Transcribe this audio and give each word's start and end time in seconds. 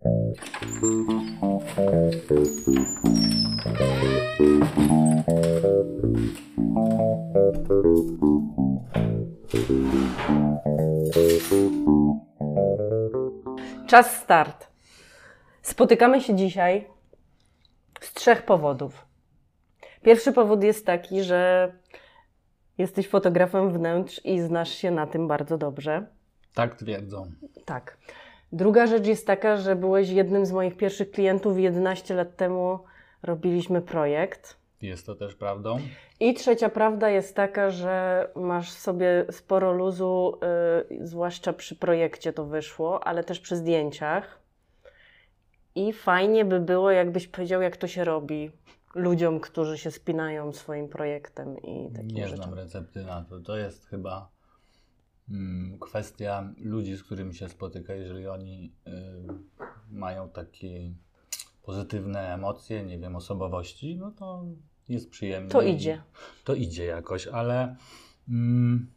Czas 0.00 0.08
start. 14.16 14.66
Spotykamy 15.62 16.20
się 16.20 16.34
dzisiaj 16.34 16.88
z 18.00 18.12
trzech 18.12 18.42
powodów. 18.42 19.06
Pierwszy 20.02 20.32
powód 20.32 20.62
jest 20.62 20.86
taki, 20.86 21.22
że 21.22 21.72
jesteś 22.78 23.08
fotografem 23.08 23.72
wnętrz 23.72 24.20
i 24.24 24.40
znasz 24.40 24.70
się 24.70 24.90
na 24.90 25.06
tym 25.06 25.28
bardzo 25.28 25.58
dobrze. 25.58 26.06
Tak 26.54 26.74
twierdzą. 26.74 27.32
Tak. 27.64 27.98
Druga 28.52 28.86
rzecz 28.86 29.06
jest 29.06 29.26
taka, 29.26 29.56
że 29.56 29.76
byłeś 29.76 30.08
jednym 30.08 30.46
z 30.46 30.52
moich 30.52 30.76
pierwszych 30.76 31.10
klientów 31.10 31.58
11 31.58 32.14
lat 32.14 32.36
temu 32.36 32.78
robiliśmy 33.22 33.82
projekt. 33.82 34.56
Jest 34.82 35.06
to 35.06 35.14
też 35.14 35.34
prawdą. 35.34 35.78
I 36.20 36.34
trzecia 36.34 36.68
prawda 36.68 37.10
jest 37.10 37.36
taka, 37.36 37.70
że 37.70 38.28
masz 38.36 38.70
sobie 38.70 39.26
sporo 39.30 39.72
luzu, 39.72 40.38
yy, 40.90 41.06
zwłaszcza 41.06 41.52
przy 41.52 41.76
projekcie 41.76 42.32
to 42.32 42.44
wyszło, 42.46 43.06
ale 43.06 43.24
też 43.24 43.40
przy 43.40 43.56
zdjęciach. 43.56 44.40
I 45.74 45.92
fajnie 45.92 46.44
by 46.44 46.60
było, 46.60 46.90
jakbyś 46.90 47.28
powiedział, 47.28 47.62
jak 47.62 47.76
to 47.76 47.86
się 47.86 48.04
robi 48.04 48.50
ludziom, 48.94 49.40
którzy 49.40 49.78
się 49.78 49.90
spinają 49.90 50.52
swoim 50.52 50.88
projektem 50.88 51.58
i 51.58 51.90
takimi 51.92 52.14
Nie 52.14 52.28
rzeczami. 52.28 52.42
znam 52.42 52.54
recepty 52.58 53.04
na 53.04 53.24
to. 53.24 53.40
To 53.40 53.56
jest 53.56 53.86
chyba 53.86 54.28
kwestia 55.80 56.52
ludzi, 56.58 56.96
z 56.96 57.02
którymi 57.02 57.34
się 57.34 57.48
spotyka. 57.48 57.94
Jeżeli 57.94 58.28
oni 58.28 58.72
y, 58.88 58.90
mają 59.90 60.28
takie 60.28 60.94
pozytywne 61.62 62.34
emocje, 62.34 62.84
nie 62.84 62.98
wiem, 62.98 63.16
osobowości, 63.16 63.96
no 63.96 64.10
to 64.10 64.44
jest 64.88 65.10
przyjemnie. 65.10 65.50
To 65.50 65.62
idzie. 65.62 66.02
To 66.44 66.54
idzie 66.54 66.84
jakoś, 66.84 67.26
ale 67.26 67.76
mm, 68.28 68.90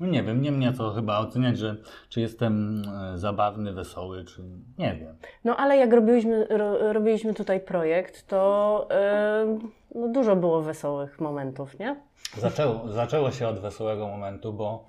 no 0.00 0.06
nie 0.06 0.22
wiem, 0.22 0.42
nie 0.42 0.52
mnie 0.52 0.72
to 0.72 0.90
chyba 0.90 1.18
oceniać, 1.18 1.58
że 1.58 1.76
czy 2.08 2.20
jestem 2.20 2.82
e, 3.14 3.18
zabawny, 3.18 3.72
wesoły, 3.72 4.24
czy 4.24 4.42
nie 4.78 4.96
wiem. 5.00 5.16
No 5.44 5.56
ale 5.56 5.76
jak 5.76 5.92
robiliśmy, 5.92 6.46
ro, 6.46 6.92
robiliśmy 6.92 7.34
tutaj 7.34 7.60
projekt, 7.60 8.26
to 8.26 8.88
yy, 8.90 9.58
no, 9.94 10.08
dużo 10.08 10.36
było 10.36 10.62
wesołych 10.62 11.20
momentów, 11.20 11.78
nie? 11.78 11.96
Zaczęło, 12.36 12.88
zaczęło 12.88 13.30
się 13.30 13.48
od 13.48 13.58
wesołego 13.58 14.08
momentu, 14.08 14.52
bo 14.52 14.84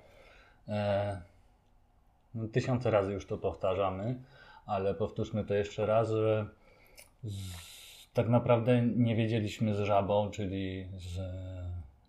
no, 2.36 2.48
tysiące 2.48 2.92
razy 2.92 3.14
już 3.14 3.26
to 3.26 3.38
powtarzamy, 3.38 4.16
ale 4.66 4.94
powtórzmy 4.94 5.46
to 5.46 5.54
jeszcze 5.54 5.86
raz, 5.86 6.10
że 6.10 6.46
z, 7.24 7.38
tak 8.14 8.30
naprawdę 8.30 8.82
nie 8.82 9.16
wiedzieliśmy 9.16 9.76
z 9.76 9.80
żabą, 9.80 10.32
czyli 10.32 10.88
z 10.98 11.20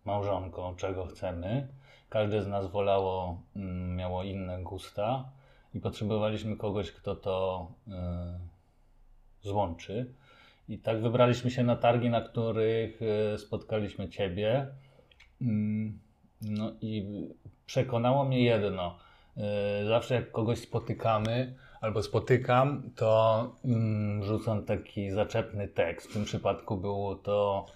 małżonką, 0.05 0.77
czego 0.77 1.06
chcemy. 1.06 1.69
Każde 2.08 2.42
z 2.42 2.47
nas 2.47 2.70
wolało, 2.70 3.42
mm, 3.56 3.97
miało 3.97 4.25
inne 4.25 4.62
gusta 4.62 5.30
i 5.74 5.80
potrzebowaliśmy 5.80 6.56
kogoś, 6.56 6.92
kto 6.92 7.17
to 7.17 7.69
e, 7.89 8.39
złączy. 9.42 10.14
I 10.69 10.78
tak 10.78 11.00
wybraliśmy 11.02 11.50
się 11.50 11.64
na 11.64 11.77
targi, 11.77 12.11
na 12.11 12.20
których 12.20 13.00
e, 13.02 13.39
spotkaliśmy 13.39 14.08
Ciebie. 14.08 14.67
Mm, 15.42 15.98
No 16.42 16.72
i 16.80 17.05
przekonało 17.71 18.25
mnie 18.25 18.45
jedno. 18.45 18.99
E, 19.37 19.85
Zawsze 19.89 20.15
jak 20.15 20.33
kogoś 20.33 20.59
spotykamy 20.59 21.55
albo 21.81 22.03
spotykam, 22.03 22.83
to 22.97 23.53
mm, 23.65 24.25
rzucam 24.25 24.65
taki 24.65 25.11
zaczepny 25.11 25.69
tekst. 25.69 26.11
W 26.11 26.13
tym 26.13 26.25
przypadku 26.25 26.77
było 26.77 27.15
to. 27.15 27.67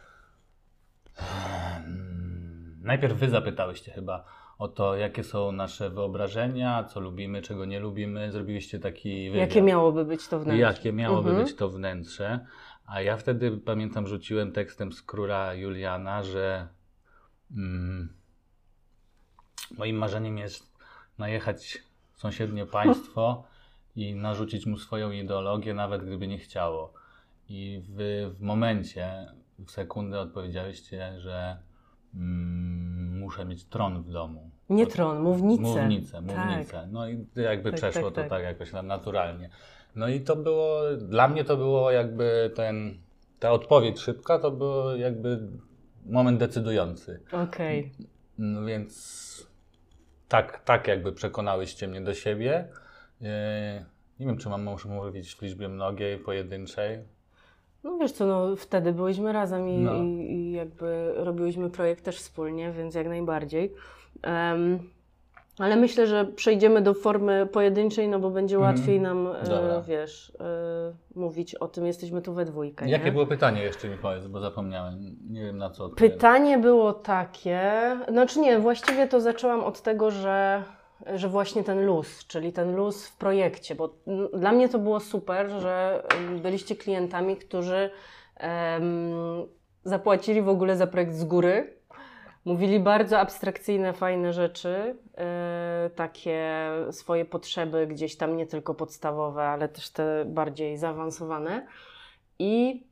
Najpierw 2.83 3.19
Wy 3.19 3.29
zapytałyście 3.31 3.93
chyba 3.93 4.25
o 4.59 4.69
to, 4.69 4.97
jakie 4.97 5.25
są 5.25 5.53
nasze 5.53 5.91
wyobrażenia, 5.91 6.85
co 6.85 7.01
lubimy, 7.01 7.43
czego 7.43 7.65
nie 7.65 7.81
lubimy. 7.81 8.33
Zrobiliście 8.33 8.79
taki 8.79 9.31
wywiad. 9.31 9.49
Jakie 9.49 9.63
miałoby 9.63 10.05
być 10.05 10.29
to 10.29 10.39
wnętrze? 10.41 10.61
Jakie 10.61 10.93
miałoby 10.93 11.29
Mhm. 11.29 11.47
być 11.47 11.57
to 11.57 11.69
wnętrze. 11.69 12.47
A 12.87 13.01
ja 13.01 13.17
wtedy 13.17 13.51
pamiętam, 13.57 14.07
rzuciłem 14.07 14.53
tekstem 14.53 14.93
z 14.93 15.03
króla 15.03 15.55
Juliana, 15.55 16.23
że 16.23 16.69
mm, 17.57 18.24
moim 19.79 19.97
marzeniem 19.97 20.39
jest 20.39 20.75
najechać 21.19 21.79
w 22.13 22.21
sąsiednie 22.21 22.67
państwo 22.67 23.45
i 23.97 24.15
narzucić 24.15 24.67
mu 24.67 24.79
swoją 24.79 25.11
ideologię, 25.11 25.75
nawet 25.75 26.05
gdyby 26.05 26.27
nie 26.29 26.39
chciało. 26.39 26.93
I 27.49 27.83
wy 27.89 28.31
w 28.35 28.41
momencie, 28.41 29.27
w 29.59 29.71
sekundę 29.71 30.21
odpowiedzieliście, 30.21 31.21
że 31.21 31.57
mm, 32.15 33.19
muszę 33.19 33.45
mieć 33.45 33.65
tron 33.65 34.03
w 34.03 34.11
domu. 34.11 34.51
Nie 34.71 34.87
tron, 34.87 35.23
mównicę. 35.23 35.63
Mównicę, 35.63 36.13
Tak. 36.13 36.37
mównicę. 36.37 36.89
No 36.93 37.09
i 37.09 37.27
jakby 37.37 37.71
Tak, 37.71 37.79
przeszło 37.81 38.03
tak, 38.11 38.15
to 38.15 38.21
tak. 38.21 38.31
tak 38.31 38.43
jakoś 38.43 38.73
na- 38.73 38.83
naturalnie. 38.83 39.51
No 39.97 40.09
i 40.09 40.21
to 40.21 40.37
było, 40.37 40.81
dla 40.99 41.29
mnie 41.29 41.45
to 41.45 41.57
było 41.57 41.91
jakby 41.91 42.51
ten, 42.55 42.99
ta 43.39 43.53
odpowiedź 43.53 43.99
szybka, 44.01 44.39
to 44.39 44.51
był 44.51 44.97
jakby 44.97 45.49
moment 46.07 46.39
decydujący. 46.39 47.21
Okej. 47.33 47.93
No 48.39 48.65
więc 48.65 49.47
tak, 50.29 50.65
tak 50.65 50.89
jakby 50.89 51.13
przekonałyście 51.13 51.89
mnie 51.89 52.01
do 52.01 52.15
siebie. 52.15 52.69
Yy, 53.21 53.29
Nie 54.21 54.27
wiem, 54.27 54.39
czy 54.39 54.49
mam 54.49 54.63
muszę 54.65 54.89
mówić 54.89 55.35
w 55.35 55.43
liczbie 55.43 55.69
mnogiej, 55.69 56.19
pojedynczej. 56.19 56.99
No 57.85 57.99
wiesz 57.99 58.13
co, 58.13 58.27
no 58.27 58.57
wtedy 58.57 58.93
byliśmy 58.93 59.33
razem 59.33 59.69
i, 59.69 59.79
No. 59.79 59.95
i, 59.95 60.07
i 60.07 60.53
jakby 60.53 61.13
robiłyśmy 61.17 61.71
projekt 61.71 62.05
też 62.05 62.17
wspólnie, 62.19 62.73
więc 62.73 62.95
jak 62.95 63.09
najbardziej. 63.09 63.75
Em, 64.23 64.79
ale 65.59 65.77
myślę, 65.77 66.07
że 66.07 66.25
przejdziemy 66.25 66.83
do 66.83 66.95
formy 66.95 67.47
pojedynczej, 67.53 68.09
no 68.09 68.19
bo 68.19 68.31
będzie 68.31 68.57
Mhm. 68.57 68.75
łatwiej 68.75 69.01
nam, 69.01 69.27
e, 69.27 69.45
Dobra. 69.49 69.81
wiesz, 69.83 70.33
e, 70.41 70.95
mówić 71.15 71.55
o 71.55 71.69
tym. 71.69 71.87
Jesteśmy 71.87 72.23
tu 72.23 72.35
we 72.35 72.45
dwójkę. 72.45 72.89
Jakie 72.89 73.05
nie? 73.05 73.13
było 73.13 73.27
pytanie 73.27 73.63
jeszcze 73.63 73.89
mi 73.89 73.97
powiedz, 73.97 74.27
bo 74.27 74.41
zapomniałem. 74.41 75.17
Nie 75.31 75.43
wiem 75.45 75.59
na 75.59 75.71
co. 75.71 75.89
Pytanie 75.89 76.59
było 76.59 76.93
takie, 76.93 77.63
znaczy 78.09 78.41
nie, 78.41 78.59
właściwie 78.59 79.09
to 79.09 79.21
zaczęłam 79.21 79.65
od 79.65 79.83
tego, 79.83 80.11
że, 80.11 80.63
że 81.15 81.29
właśnie 81.29 81.65
ten 81.65 81.87
luz, 81.87 82.27
czyli 82.27 82.53
ten 82.53 82.77
luz 82.77 83.07
w 83.09 83.17
projekcie, 83.17 83.75
bo 83.75 83.95
dla 84.35 84.53
mnie 84.53 84.69
to 84.69 84.79
było 84.79 85.01
super, 85.01 85.51
że 85.51 86.03
byliście 86.43 86.77
klientami, 86.77 87.37
którzy 87.37 87.91
em, 88.37 89.13
zapłacili 89.85 90.43
w 90.43 90.49
ogóle 90.49 90.77
za 90.77 90.87
projekt 90.87 91.15
z 91.15 91.25
góry. 91.25 91.75
Mówili 92.45 92.81
bardzo 92.81 93.19
abstrakcyjne, 93.19 93.93
fajne 93.93 94.33
rzeczy, 94.33 94.97
e, 95.17 95.91
takie 95.95 96.53
swoje 96.91 97.25
potrzeby 97.25 97.87
gdzieś 97.87 98.17
tam 98.17 98.37
nie 98.37 98.47
tylko 98.47 98.75
podstawowe, 98.75 99.43
ale 99.43 99.69
też 99.69 99.91
te 99.91 100.25
bardziej 100.25 100.77
zaawansowane. 100.79 101.67
I 102.39 102.85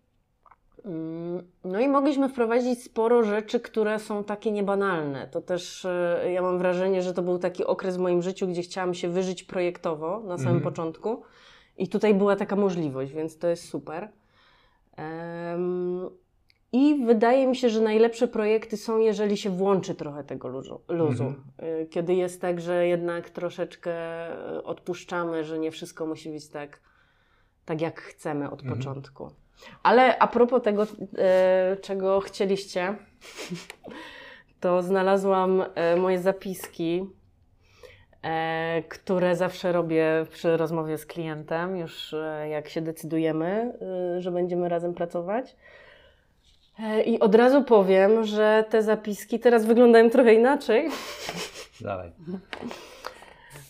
Mm, 0.84 1.42
No 1.64 1.80
i 1.80 1.88
mogliśmy 1.88 2.28
wprowadzić 2.28 2.82
sporo 2.84 3.22
rzeczy, 3.22 3.60
które 3.60 3.98
są 3.98 4.24
takie 4.24 4.50
niebanalne. 4.50 5.28
To 5.28 5.40
też 5.40 5.84
e, 5.84 6.20
ja 6.32 6.42
mam 6.42 6.58
wrażenie, 6.58 7.02
że 7.02 7.14
to 7.14 7.22
był 7.22 7.38
taki 7.38 7.64
okres 7.64 7.96
w 7.96 8.00
moim 8.00 8.22
życiu, 8.22 8.46
gdzie 8.48 8.62
chciałam 8.62 8.94
się 8.94 9.08
wyżyć 9.08 9.42
projektowo 9.44 10.20
na 10.20 10.38
samym 10.38 10.56
Mhm. 10.56 10.62
początku. 10.62 11.22
I 11.78 11.88
tutaj 11.88 12.14
była 12.14 12.36
taka 12.36 12.56
możliwość, 12.56 13.12
więc 13.12 13.38
to 13.38 13.48
jest 13.48 13.68
super. 13.68 14.08
I 16.72 17.04
wydaje 17.06 17.46
mi 17.46 17.56
się, 17.56 17.68
że 17.70 17.80
najlepsze 17.80 18.28
projekty 18.28 18.76
są, 18.76 18.98
jeżeli 18.98 19.36
się 19.36 19.50
włączy 19.50 19.94
trochę 19.94 20.24
tego 20.24 20.48
luzu. 20.48 20.82
Mhm. 20.88 21.34
Y, 21.82 21.86
Kiedy 21.90 22.14
jest 22.14 22.40
tak, 22.40 22.60
że 22.60 22.86
jednak 22.86 23.30
troszeczkę 23.30 23.92
y, 24.58 24.62
odpuszczamy, 24.64 25.44
że 25.44 25.58
nie 25.58 25.70
wszystko 25.70 26.06
musi 26.06 26.30
być 26.30 26.48
tak, 26.48 26.80
tak 27.64 27.80
jak 27.80 28.00
chcemy 28.00 28.50
od 28.50 28.60
Mhm. 28.60 28.78
początku. 28.78 29.30
Ale 29.82 30.18
a 30.18 30.26
propos 30.26 30.62
tego, 30.62 30.86
e, 31.18 31.76
czego 31.82 32.20
chcieliście, 32.20 32.94
to 34.60 34.82
znalazłam 34.82 35.64
moje 35.96 36.18
zapiski, 36.18 37.06
które 38.88 39.36
zawsze 39.36 39.72
robię 39.72 40.26
przy 40.30 40.56
rozmowie 40.56 40.98
z 40.98 41.06
klientem, 41.06 41.76
już 41.76 42.14
jak 42.50 42.68
się 42.68 42.80
decydujemy, 42.80 43.72
że 44.18 44.30
będziemy 44.30 44.68
razem 44.68 44.94
pracować. 44.94 45.56
E, 46.82 47.02
I 47.02 47.20
od 47.20 47.34
razu 47.34 47.64
powiem, 47.64 48.24
że 48.24 48.64
te 48.70 48.82
zapiski 48.82 49.40
teraz 49.40 49.64
wyglądają 49.66 50.10
trochę 50.10 50.34
inaczej, 50.34 50.88
Dawaj. 51.80 52.12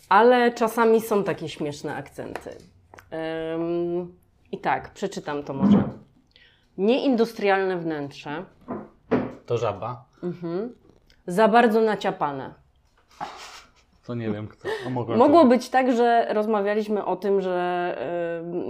ale 0.09 0.53
czasami 0.53 1.01
są 1.01 1.25
takie 1.25 1.49
śmieszne 1.49 1.95
akcenty. 1.95 2.51
Ym, 3.55 4.17
I 4.53 4.59
tak, 4.59 4.93
przeczytam 4.93 5.43
to 5.43 5.53
może. 5.55 5.83
Nieindustrialne 6.79 7.77
wnętrze, 7.77 8.45
To 9.47 9.59
żaba. 9.59 10.05
mhm. 10.23 10.75
za 11.27 11.49
bardzo 11.49 11.81
naciapane. 11.81 12.55
To 14.07 14.15
nie 14.15 14.31
wiem 14.31 14.49
kto. 14.49 14.69
Mogło 14.91 15.17
Mogło 15.17 15.43
to- 15.43 15.49
być 15.49 15.69
tak, 15.69 15.93
że 15.97 16.27
rozmawialiśmy 16.31 17.05
o 17.05 17.17
tym, 17.17 17.41
że 17.41 17.97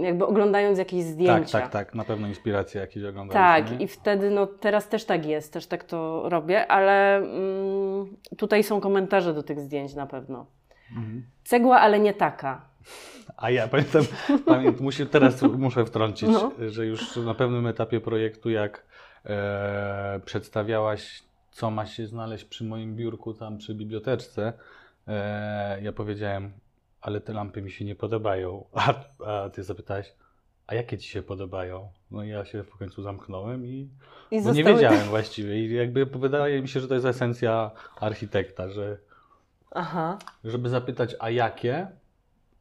jakby 0.01 0.25
oglądając 0.25 0.77
jakieś 0.79 1.03
zdjęcia. 1.03 1.51
Tak, 1.59 1.61
tak, 1.61 1.71
tak. 1.71 1.95
Na 1.95 2.03
pewno 2.03 2.27
inspiracje 2.27 2.81
jakieś 2.81 3.03
oglądaliśmy. 3.03 3.69
Tak, 3.71 3.81
i 3.81 3.87
wtedy 3.87 4.29
no 4.29 4.47
teraz 4.47 4.89
też 4.89 5.05
tak 5.05 5.25
jest, 5.25 5.53
też 5.53 5.67
tak 5.67 5.83
to 5.83 6.29
robię, 6.29 6.67
ale 6.67 7.17
mm, 7.17 8.17
tutaj 8.37 8.63
są 8.63 8.81
komentarze 8.81 9.33
do 9.33 9.43
tych 9.43 9.59
zdjęć 9.59 9.95
na 9.95 10.07
pewno. 10.07 10.45
Mhm. 10.97 11.23
Cegła, 11.43 11.79
ale 11.79 11.99
nie 11.99 12.13
taka. 12.13 12.61
A 13.37 13.49
ja 13.49 13.67
pamiętam, 13.67 14.03
pamiętam 14.45 14.83
musi, 14.83 15.05
teraz 15.07 15.41
muszę 15.41 15.85
wtrącić, 15.85 16.29
No. 16.29 16.51
że 16.67 16.85
już 16.85 17.15
na 17.17 17.33
pewnym 17.33 17.67
etapie 17.67 17.99
projektu, 18.01 18.49
jak 18.49 18.85
e, 19.25 20.19
przedstawiałaś, 20.25 21.23
co 21.51 21.71
ma 21.71 21.85
się 21.85 22.07
znaleźć 22.07 22.45
przy 22.45 22.63
moim 22.63 22.95
biurku 22.95 23.33
tam 23.33 23.57
przy 23.57 23.75
biblioteczce, 23.75 24.53
ja 25.81 25.91
powiedziałem, 25.91 26.51
ale 27.01 27.21
te 27.21 27.33
lampy 27.33 27.61
mi 27.61 27.71
się 27.71 27.85
nie 27.85 27.95
podobają. 27.95 28.65
A, 28.73 28.93
a 29.25 29.49
ty 29.49 29.63
zapytałeś, 29.63 30.13
a 30.67 30.75
jakie 30.75 30.97
ci 30.97 31.09
się 31.09 31.21
podobają? 31.21 31.89
No 32.11 32.23
i 32.23 32.29
ja 32.29 32.45
się 32.45 32.63
w 32.63 32.77
końcu 32.77 33.01
zamknąłem 33.03 33.65
i 33.65 33.89
I 34.31 34.41
bo 34.41 34.51
nie 34.53 34.63
wiedziałem 34.63 35.07
właściwie. 35.17 35.59
I 35.59 35.73
jakby 35.73 36.05
wydaje 36.05 36.61
mi 36.61 36.67
się, 36.67 36.79
że 36.79 36.87
to 36.87 36.93
jest 36.93 37.05
esencja 37.05 37.71
architekta, 37.99 38.69
że 38.69 38.97
Aha. 39.71 40.17
żeby 40.43 40.69
zapytać, 40.69 41.15
a 41.19 41.29
jakie, 41.29 41.87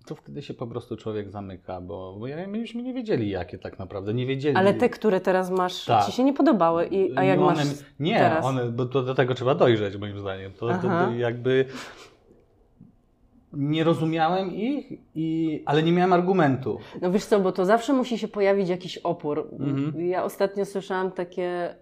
to 0.06 0.14
wtedy 0.14 0.42
się 0.42 0.54
po 0.54 0.66
prostu 0.66 0.96
człowiek 0.96 1.30
zamyka, 1.30 1.80
bo, 1.80 2.16
bo 2.18 2.26
ja, 2.26 2.46
myśmy 2.46 2.82
nie 2.82 2.94
wiedzieli, 2.94 3.28
jakie 3.30 3.58
tak 3.58 3.78
naprawdę. 3.78 4.14
Nie 4.14 4.26
wiedzieli. 4.26 4.56
Ale 4.56 4.74
te, 4.74 4.88
które 4.88 5.20
teraz 5.20 5.50
masz, 5.50 5.84
Tak. 5.84 6.06
ci 6.06 6.12
się 6.12 6.24
nie 6.24 6.32
podobały. 6.32 6.86
I, 6.86 7.16
a 7.16 7.24
jak 7.24 7.38
I 7.38 7.42
one, 7.42 7.64
masz 7.64 7.68
Nie, 8.00 8.18
teraz? 8.18 8.44
one, 8.44 8.70
bo 8.70 8.86
to, 8.86 9.02
do 9.02 9.14
tego 9.14 9.34
trzeba 9.34 9.54
dojrzeć, 9.54 9.96
moim 9.96 10.20
zdaniem. 10.20 10.52
To, 10.52 10.68
to, 10.68 10.82
to 10.82 11.10
jakby 11.12 11.64
nie 13.52 13.84
rozumiałem 13.84 14.54
ich, 14.54 14.86
i, 15.14 15.62
ale 15.66 15.82
nie 15.82 15.92
miałem 15.92 16.12
argumentu. 16.12 16.78
No 17.02 17.10
wiesz 17.12 17.24
co, 17.24 17.40
bo 17.40 17.52
to 17.52 17.64
zawsze 17.64 17.92
musi 17.92 18.18
się 18.18 18.28
pojawić 18.28 18.68
jakiś 18.68 18.98
opór. 18.98 19.48
Mhm. 19.60 20.06
Ja 20.06 20.24
ostatnio 20.24 20.64
słyszałam 20.64 21.10
takie, 21.12 21.74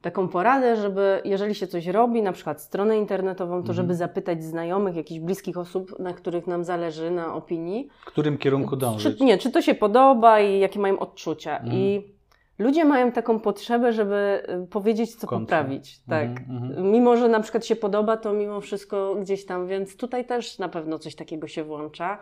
taką 0.00 0.28
poradę, 0.28 0.76
żeby 0.76 1.20
jeżeli 1.24 1.54
się 1.54 1.66
coś 1.66 1.86
robi, 1.86 2.22
na 2.22 2.32
przykład 2.32 2.62
stronę 2.62 2.98
internetową, 2.98 3.52
to 3.54 3.58
Mhm. 3.58 3.74
żeby 3.76 3.94
zapytać 3.94 4.44
znajomych, 4.44 4.96
jakichś 4.96 5.20
bliskich 5.20 5.58
osób, 5.58 5.98
na 5.98 6.12
których 6.12 6.46
nam 6.46 6.64
zależy, 6.64 7.10
na 7.10 7.34
opinii, 7.34 7.88
W 8.02 8.04
którym 8.04 8.38
kierunku 8.38 8.76
dążyć? 8.76 9.18
Czy, 9.18 9.24
nie, 9.24 9.38
czy 9.38 9.50
to 9.50 9.62
się 9.62 9.74
podoba 9.74 10.40
i 10.40 10.58
jakie 10.58 10.80
mają 10.80 10.98
odczucia. 10.98 11.56
Mhm. 11.58 11.72
I 11.76 12.17
ludzie 12.58 12.84
mają 12.84 13.12
taką 13.12 13.40
potrzebę, 13.40 13.92
żeby 13.92 14.42
y, 14.64 14.66
powiedzieć, 14.66 15.14
co 15.14 15.26
końcu. 15.26 15.46
poprawić. 15.46 16.00
Tak. 16.02 16.28
Mhm, 16.28 16.62
mhm. 16.64 16.90
Mimo, 16.90 17.16
że 17.16 17.28
na 17.28 17.40
przykład 17.40 17.66
się 17.66 17.76
podoba, 17.76 18.16
to 18.16 18.32
mimo 18.32 18.60
wszystko 18.60 19.14
gdzieś 19.14 19.46
tam, 19.46 19.66
więc 19.66 19.96
tutaj 19.96 20.26
też 20.26 20.58
na 20.58 20.68
pewno 20.68 20.98
coś 20.98 21.14
takiego 21.14 21.48
się 21.48 21.64
włącza. 21.64 22.18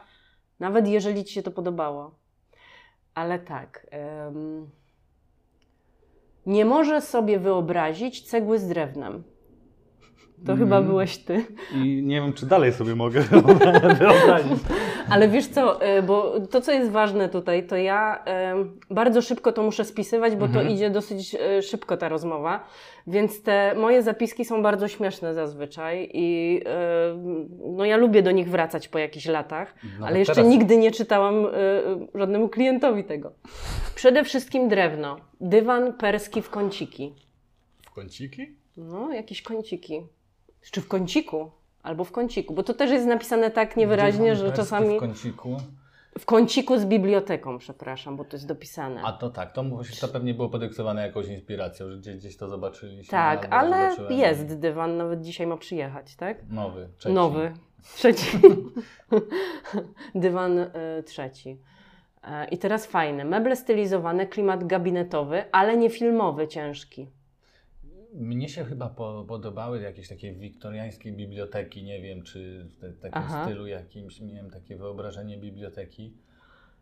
Nawet 0.60 0.88
jeżeli 0.88 1.24
ci 1.24 1.34
się 1.34 1.42
to 1.42 1.50
podobało. 1.50 2.14
Ale 3.14 3.38
tak. 3.38 3.86
em, 3.90 4.70
nie 6.46 6.64
może 6.64 7.00
sobie 7.00 7.38
wyobrazić 7.38 8.22
cegły 8.22 8.58
z 8.58 8.68
drewnem. 8.68 9.22
To 10.46 10.52
Mhm. 10.52 10.58
chyba 10.58 10.82
byłeś 10.82 11.18
ty. 11.18 11.44
I 11.74 12.02
nie 12.02 12.20
wiem, 12.20 12.32
czy 12.32 12.46
dalej 12.46 12.72
sobie 12.72 12.94
mogę 12.94 13.20
wyobrazić. 14.00 14.58
Ale 15.10 15.28
wiesz 15.28 15.46
co, 15.48 15.86
y, 15.98 16.02
bo 16.02 16.40
to, 16.50 16.60
co 16.60 16.72
jest 16.72 16.90
ważne 16.90 17.28
tutaj, 17.28 17.66
to 17.66 17.76
ja 17.76 18.24
bardzo 18.90 19.22
szybko 19.22 19.52
to 19.52 19.62
muszę 19.62 19.84
spisywać, 19.84 20.36
bo 20.36 20.46
Mhm. 20.46 20.66
to 20.66 20.72
idzie 20.72 20.90
dosyć 20.90 21.34
y, 21.58 21.62
szybko 21.62 21.96
ta 21.96 22.08
rozmowa, 22.08 22.64
więc 23.06 23.42
te 23.42 23.74
moje 23.76 24.02
zapiski 24.02 24.44
są 24.44 24.62
bardzo 24.62 24.88
śmieszne 24.88 25.34
zazwyczaj 25.34 26.10
i 26.14 26.60
y, 26.62 27.68
no 27.76 27.84
ja 27.84 27.96
lubię 27.96 28.22
do 28.22 28.30
nich 28.30 28.48
wracać 28.50 28.88
po 28.88 28.98
jakichś 28.98 29.26
latach, 29.26 29.74
Nawet 29.84 30.08
ale 30.08 30.18
jeszcze 30.18 30.34
teraz. 30.34 30.50
nigdy 30.50 30.76
nie 30.76 30.90
czytałam 30.90 31.46
żadnemu 32.14 32.48
klientowi 32.48 33.04
tego. 33.04 33.32
Przede 33.94 34.24
wszystkim 34.24 34.68
drewno, 34.68 35.16
dywan 35.40 35.92
perski 35.92 36.42
w 36.42 36.50
kąciki. 36.50 37.14
W 37.82 37.90
kąciki? 37.90 38.46
No, 38.76 39.12
jakieś 39.12 39.42
kąciki. 39.42 40.02
Czy 40.70 40.80
w 40.80 40.88
kąciku, 40.88 41.50
albo 41.82 42.04
w 42.04 42.12
kąciku, 42.12 42.54
bo 42.54 42.62
to 42.62 42.74
też 42.74 42.90
jest 42.90 43.06
napisane 43.06 43.50
tak 43.50 43.76
niewyraźnie, 43.76 44.36
że 44.36 44.52
czasami... 44.52 44.96
W 44.96 45.00
kąciku. 45.00 45.56
W 46.18 46.26
kąciku 46.26 46.78
z 46.78 46.84
biblioteką, 46.84 47.58
przepraszam, 47.58 48.16
bo 48.16 48.24
to 48.24 48.36
jest 48.36 48.46
dopisane. 48.46 49.02
A 49.04 49.12
to 49.12 49.30
tak, 49.30 49.52
to, 49.52 49.64
to 50.00 50.08
pewnie 50.08 50.34
było 50.34 50.48
podyktowane 50.48 51.06
jakąś 51.06 51.26
inspiracją, 51.28 51.90
że 51.90 51.96
gdzieś, 51.96 52.16
gdzieś 52.16 52.36
to 52.36 52.48
zobaczyliśmy. 52.48 53.10
tak, 53.10 53.48
ale 53.50 53.90
zobaczyłem. 53.90 54.12
jest 54.12 54.58
dywan, 54.58 54.96
nawet 54.96 55.20
dzisiaj 55.20 55.46
ma 55.46 55.56
przyjechać, 55.56 56.16
tak? 56.16 56.38
Nowy, 56.50 56.88
trzeci. 56.98 57.14
Nowy, 57.14 57.52
trzeci. 57.96 58.38
dywan 60.14 60.58
y, 60.58 60.68
trzeci. 61.06 61.58
E, 62.24 62.48
I 62.48 62.58
teraz 62.58 62.86
fajne. 62.86 63.24
Meble 63.24 63.56
stylizowane, 63.56 64.26
klimat 64.26 64.64
gabinetowy, 64.64 65.44
ale 65.52 65.76
nie 65.76 65.90
filmowy, 65.90 66.48
ciężki. 66.48 67.06
Mnie 68.16 68.48
się 68.48 68.64
chyba 68.64 68.88
po, 68.88 69.24
podobały 69.28 69.80
jakieś 69.80 70.08
takie 70.08 70.32
wiktoriańskie 70.32 71.12
biblioteki, 71.12 71.82
nie 71.84 72.02
wiem, 72.02 72.22
czy 72.22 72.64
w 72.64 72.76
te, 72.76 72.92
takim 72.92 73.22
Aha. 73.24 73.44
stylu 73.44 73.66
jakimś, 73.66 74.20
miałem 74.20 74.50
takie 74.50 74.76
wyobrażenie 74.76 75.38
biblioteki. 75.38 76.16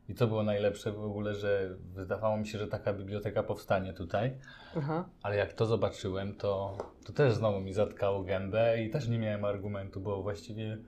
I 0.08 0.14
co 0.14 0.26
było 0.26 0.42
najlepsze 0.42 0.92
w 0.92 1.04
ogóle, 1.04 1.34
że 1.34 1.76
wydawało 1.94 2.36
mi 2.36 2.46
się, 2.46 2.58
że 2.58 2.66
taka 2.66 2.92
biblioteka 2.92 3.42
powstanie 3.42 3.92
tutaj. 3.92 4.38
Aha. 4.76 5.08
Ale 5.22 5.36
jak 5.36 5.52
to 5.52 5.66
zobaczyłem, 5.66 6.34
to, 6.34 6.76
to 7.06 7.12
też 7.12 7.34
znowu 7.34 7.60
mi 7.60 7.72
zatkało 7.72 8.22
gębę 8.22 8.82
i 8.82 8.90
też 8.90 9.08
nie 9.08 9.18
miałem 9.18 9.44
argumentu, 9.44 10.00
bo 10.00 10.22
właściwie 10.22 10.78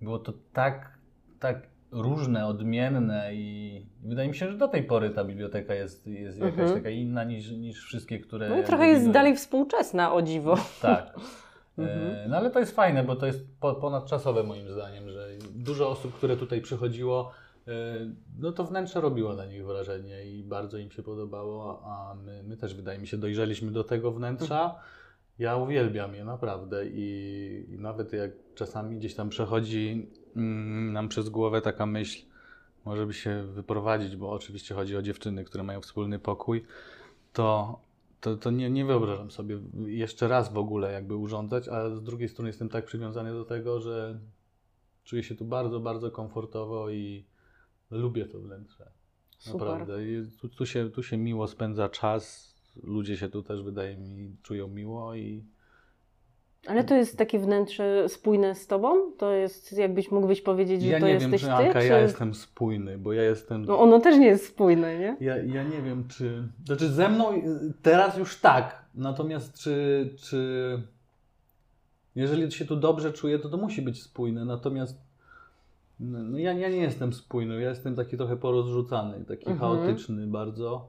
było 0.00 0.18
to 0.18 0.32
tak, 0.52 0.98
tak 1.40 1.71
różne, 1.92 2.46
odmienne 2.46 3.34
i 3.34 3.86
wydaje 4.02 4.28
mi 4.28 4.34
się, 4.34 4.50
że 4.50 4.58
do 4.58 4.68
tej 4.68 4.82
pory 4.82 5.10
ta 5.10 5.24
biblioteka 5.24 5.74
jest, 5.74 6.06
jest 6.06 6.38
jakaś 6.38 6.58
Mhm. 6.58 6.74
taka 6.74 6.90
inna 6.90 7.24
niż, 7.24 7.50
niż 7.50 7.84
wszystkie, 7.84 8.18
które... 8.20 8.48
No 8.48 8.60
i 8.60 8.64
trochę 8.64 8.86
jest 8.88 9.10
dalej 9.10 9.36
współczesna, 9.36 10.12
o 10.14 10.22
dziwo. 10.22 10.56
Tak. 10.82 11.12
Mhm. 11.78 12.00
E, 12.16 12.28
No 12.28 12.36
ale 12.36 12.50
to 12.50 12.60
jest 12.60 12.74
fajne, 12.76 13.04
bo 13.04 13.16
to 13.16 13.26
jest 13.26 13.46
po, 13.60 13.74
ponadczasowe 13.74 14.42
moim 14.42 14.70
zdaniem, 14.70 15.10
że 15.10 15.28
dużo 15.54 15.90
osób, 15.90 16.14
które 16.14 16.36
tutaj 16.36 16.60
przychodziło, 16.60 17.30
e, 17.68 17.72
no 18.38 18.52
to 18.52 18.64
wnętrze 18.64 19.00
robiło 19.00 19.34
na 19.34 19.46
nich 19.46 19.66
wrażenie 19.66 20.24
i 20.24 20.44
bardzo 20.44 20.78
im 20.78 20.90
się 20.90 21.02
podobało, 21.02 21.82
a 21.86 22.14
my, 22.14 22.42
my 22.42 22.56
też 22.56 22.74
wydaje 22.74 22.98
mi 22.98 23.06
się 23.06 23.16
dojrzeliśmy 23.16 23.70
do 23.70 23.84
tego 23.84 24.10
wnętrza. 24.12 24.74
Ja 25.42 25.56
uwielbiam 25.56 26.14
je 26.14 26.24
naprawdę 26.24 26.86
i, 26.86 27.66
i 27.70 27.78
nawet 27.78 28.12
jak 28.12 28.30
czasami 28.54 28.96
gdzieś 28.96 29.14
tam 29.14 29.28
przechodzi 29.28 30.06
mm, 30.36 30.92
nam 30.92 31.08
przez 31.08 31.28
głowę 31.28 31.60
taka 31.60 31.86
myśl, 31.86 32.26
może 32.84 33.06
by 33.06 33.14
się 33.14 33.42
wyprowadzić, 33.42 34.16
bo 34.16 34.30
oczywiście 34.30 34.74
chodzi 34.74 34.96
o 34.96 35.02
dziewczyny, 35.02 35.44
które 35.44 35.64
mają 35.64 35.80
wspólny 35.80 36.18
pokój, 36.18 36.64
to, 37.32 37.80
to, 38.20 38.36
to 38.36 38.50
nie, 38.50 38.70
nie 38.70 38.84
wyobrażam 38.84 39.30
sobie 39.30 39.60
jeszcze 39.86 40.28
raz 40.28 40.52
w 40.52 40.58
ogóle 40.58 40.92
jakby 40.92 41.16
urządzać, 41.16 41.68
a 41.68 41.90
z 41.90 42.02
drugiej 42.02 42.28
strony 42.28 42.48
jestem 42.48 42.68
tak 42.68 42.84
przywiązany 42.84 43.32
do 43.32 43.44
tego, 43.44 43.80
że 43.80 44.20
czuję 45.04 45.22
się 45.22 45.34
tu 45.34 45.44
bardzo, 45.44 45.80
bardzo 45.80 46.10
komfortowo 46.10 46.90
i 46.90 47.24
lubię 47.90 48.26
to 48.26 48.40
wnętrze. 48.40 48.90
Super. 49.38 49.60
Naprawdę. 49.60 49.94
Tu, 50.40 50.48
tu, 50.48 50.66
się, 50.66 50.90
tu 50.90 51.02
się 51.02 51.16
miło 51.16 51.48
spędza 51.48 51.88
czas, 51.88 52.51
ludzie 52.82 53.16
się 53.16 53.28
tu 53.28 53.42
też 53.42 53.62
wydaje 53.62 53.96
mi 53.96 54.36
czują 54.42 54.68
miło 54.68 55.14
i 55.14 55.44
Ale 56.66 56.84
to 56.84 56.94
jest 56.94 57.18
takie 57.18 57.38
wnętrze 57.38 58.08
spójne 58.08 58.54
z 58.54 58.66
tobą? 58.66 59.12
To 59.18 59.32
jest, 59.32 59.72
jakbyś 59.72 60.10
mógłbyś 60.10 60.42
powiedzieć, 60.42 60.82
że 60.82 60.88
ja 60.88 61.00
to 61.00 61.06
nie 61.06 61.12
jesteś 61.12 61.30
wiem, 61.30 61.40
czy 61.40 61.46
ty? 61.46 61.52
Anka, 61.68 61.80
czy... 61.80 61.86
ja 61.86 61.98
jestem 61.98 62.34
spójny, 62.34 62.98
bo 62.98 63.12
ja 63.12 63.22
jestem... 63.22 63.64
No 63.64 63.80
ono 63.80 64.00
też 64.00 64.18
nie 64.18 64.26
jest 64.26 64.46
spójne, 64.46 64.98
nie? 64.98 65.16
Ja, 65.20 65.36
ja 65.36 65.62
nie 65.62 65.82
wiem, 65.82 66.08
czy. 66.08 66.48
Znaczy, 66.64 66.88
ze 66.88 67.08
mną 67.08 67.32
y, 67.34 67.42
teraz 67.82 68.18
już 68.18 68.40
tak. 68.40 68.84
Natomiast, 68.94 69.58
czy. 69.58 70.14
czy 70.18 70.82
jeżeli 72.14 72.52
się 72.52 72.64
tu 72.64 72.76
dobrze 72.76 73.12
czuję, 73.12 73.38
to 73.38 73.48
to 73.48 73.56
musi 73.56 73.82
być 73.82 74.02
spójne. 74.02 74.44
Natomiast. 74.44 74.98
No, 76.00 76.38
ja, 76.38 76.52
ja 76.52 76.68
nie 76.68 76.76
jestem 76.76 77.12
spójny. 77.12 77.60
Ja 77.60 77.68
jestem 77.68 77.96
taki 77.96 78.16
trochę 78.16 78.36
porozrzucany, 78.36 79.24
taki 79.24 79.50
Mhm. 79.50 79.58
chaotyczny 79.58 80.26
bardzo. 80.26 80.88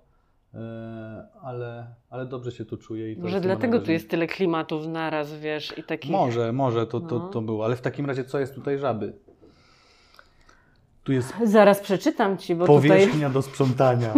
E, 0.56 1.28
ale, 1.42 1.88
ale 2.10 2.26
dobrze 2.26 2.52
się 2.52 2.66
tu 2.66 2.78
czuję. 2.78 3.12
I 3.12 3.16
to 3.16 3.22
Może 3.22 3.42
dlatego 3.42 3.80
tu 3.80 3.92
jest 3.92 4.10
tyle 4.10 4.28
klimatów 4.28 4.88
naraz, 4.88 5.34
wiesz, 5.34 5.78
i 5.78 5.84
takich... 5.84 6.12
Może, 6.12 6.54
może 6.54 6.88
to, 6.88 7.00
to, 7.00 7.20
No. 7.20 7.28
to 7.28 7.42
było. 7.42 7.66
Ale 7.66 7.76
w 7.76 7.82
takim 7.82 8.06
razie, 8.06 8.24
co 8.26 8.40
jest 8.40 8.56
tutaj 8.56 8.80
żaby? 8.80 9.14
Tu 11.04 11.12
jest 11.12 11.34
Zaraz 11.44 11.80
przeczytam 11.80 12.38
ci, 12.38 12.56
bo 12.56 12.66
tutaj... 12.66 12.90
powierzchnia 12.90 13.30
do 13.30 13.42
sprzątania. 13.42 14.14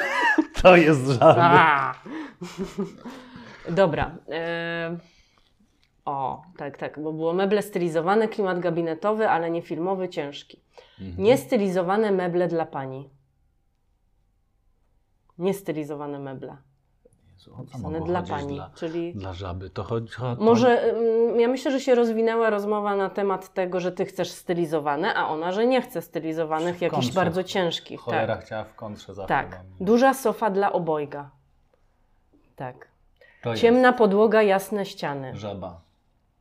to 0.62 0.76
jest 0.76 1.06
żaby. 1.06 1.40
A! 1.40 1.94
Dobra. 3.70 4.16
e, 4.28 4.96
O, 6.04 6.42
tak, 6.56 6.76
tak, 6.76 7.02
bo 7.02 7.12
było 7.12 7.32
meble 7.32 7.62
stylizowane, 7.62 8.28
klimat 8.28 8.60
gabinetowy, 8.60 9.28
ale 9.28 9.50
nie 9.50 9.62
filmowy, 9.62 10.08
ciężki. 10.08 10.60
Mhm. 11.00 11.24
Niestylizowane 11.24 12.12
meble 12.12 12.48
dla 12.48 12.66
pani. 12.66 13.10
Niestylizowane 15.40 16.18
meble. 16.18 16.56
O 17.74 17.78
mogło 17.78 18.06
dla 18.06 18.22
pani, 18.22 18.54
Dla, 18.54 18.70
czyli... 18.74 19.12
dla 19.14 19.32
żaby. 19.32 19.70
To 19.70 19.82
chodzi. 19.84 20.08
To, 20.16 20.36
Może, 20.38 20.82
mm, 20.82 21.40
ja 21.40 21.48
myślę, 21.48 21.70
że 21.72 21.80
się 21.80 21.94
rozwinęła 21.94 22.50
rozmowa 22.50 22.96
na 22.96 23.10
temat 23.10 23.54
tego, 23.54 23.80
że 23.80 23.92
ty 23.92 24.04
chcesz 24.04 24.30
stylizowane, 24.30 25.14
a 25.14 25.28
ona, 25.28 25.52
że 25.52 25.66
nie 25.66 25.82
chce 25.82 26.02
stylizowanych, 26.02 26.80
jakichś 26.82 27.12
bardzo 27.12 27.44
ciężkich. 27.44 28.00
Cholera 28.00 28.36
Tak, 28.36 28.44
chciała 28.44 28.64
w 28.64 28.74
kontrze 28.74 29.14
zawsze. 29.14 29.28
tak. 29.28 29.60
Duża 29.80 30.14
sofa 30.14 30.50
dla 30.50 30.72
obojga. 30.72 31.30
Tak. 32.56 32.88
To 33.42 33.50
jest 33.50 33.62
Ciemna 33.62 33.92
podłoga, 33.92 34.42
jasne 34.42 34.86
ściany. 34.86 35.36
żaba. 35.36 35.80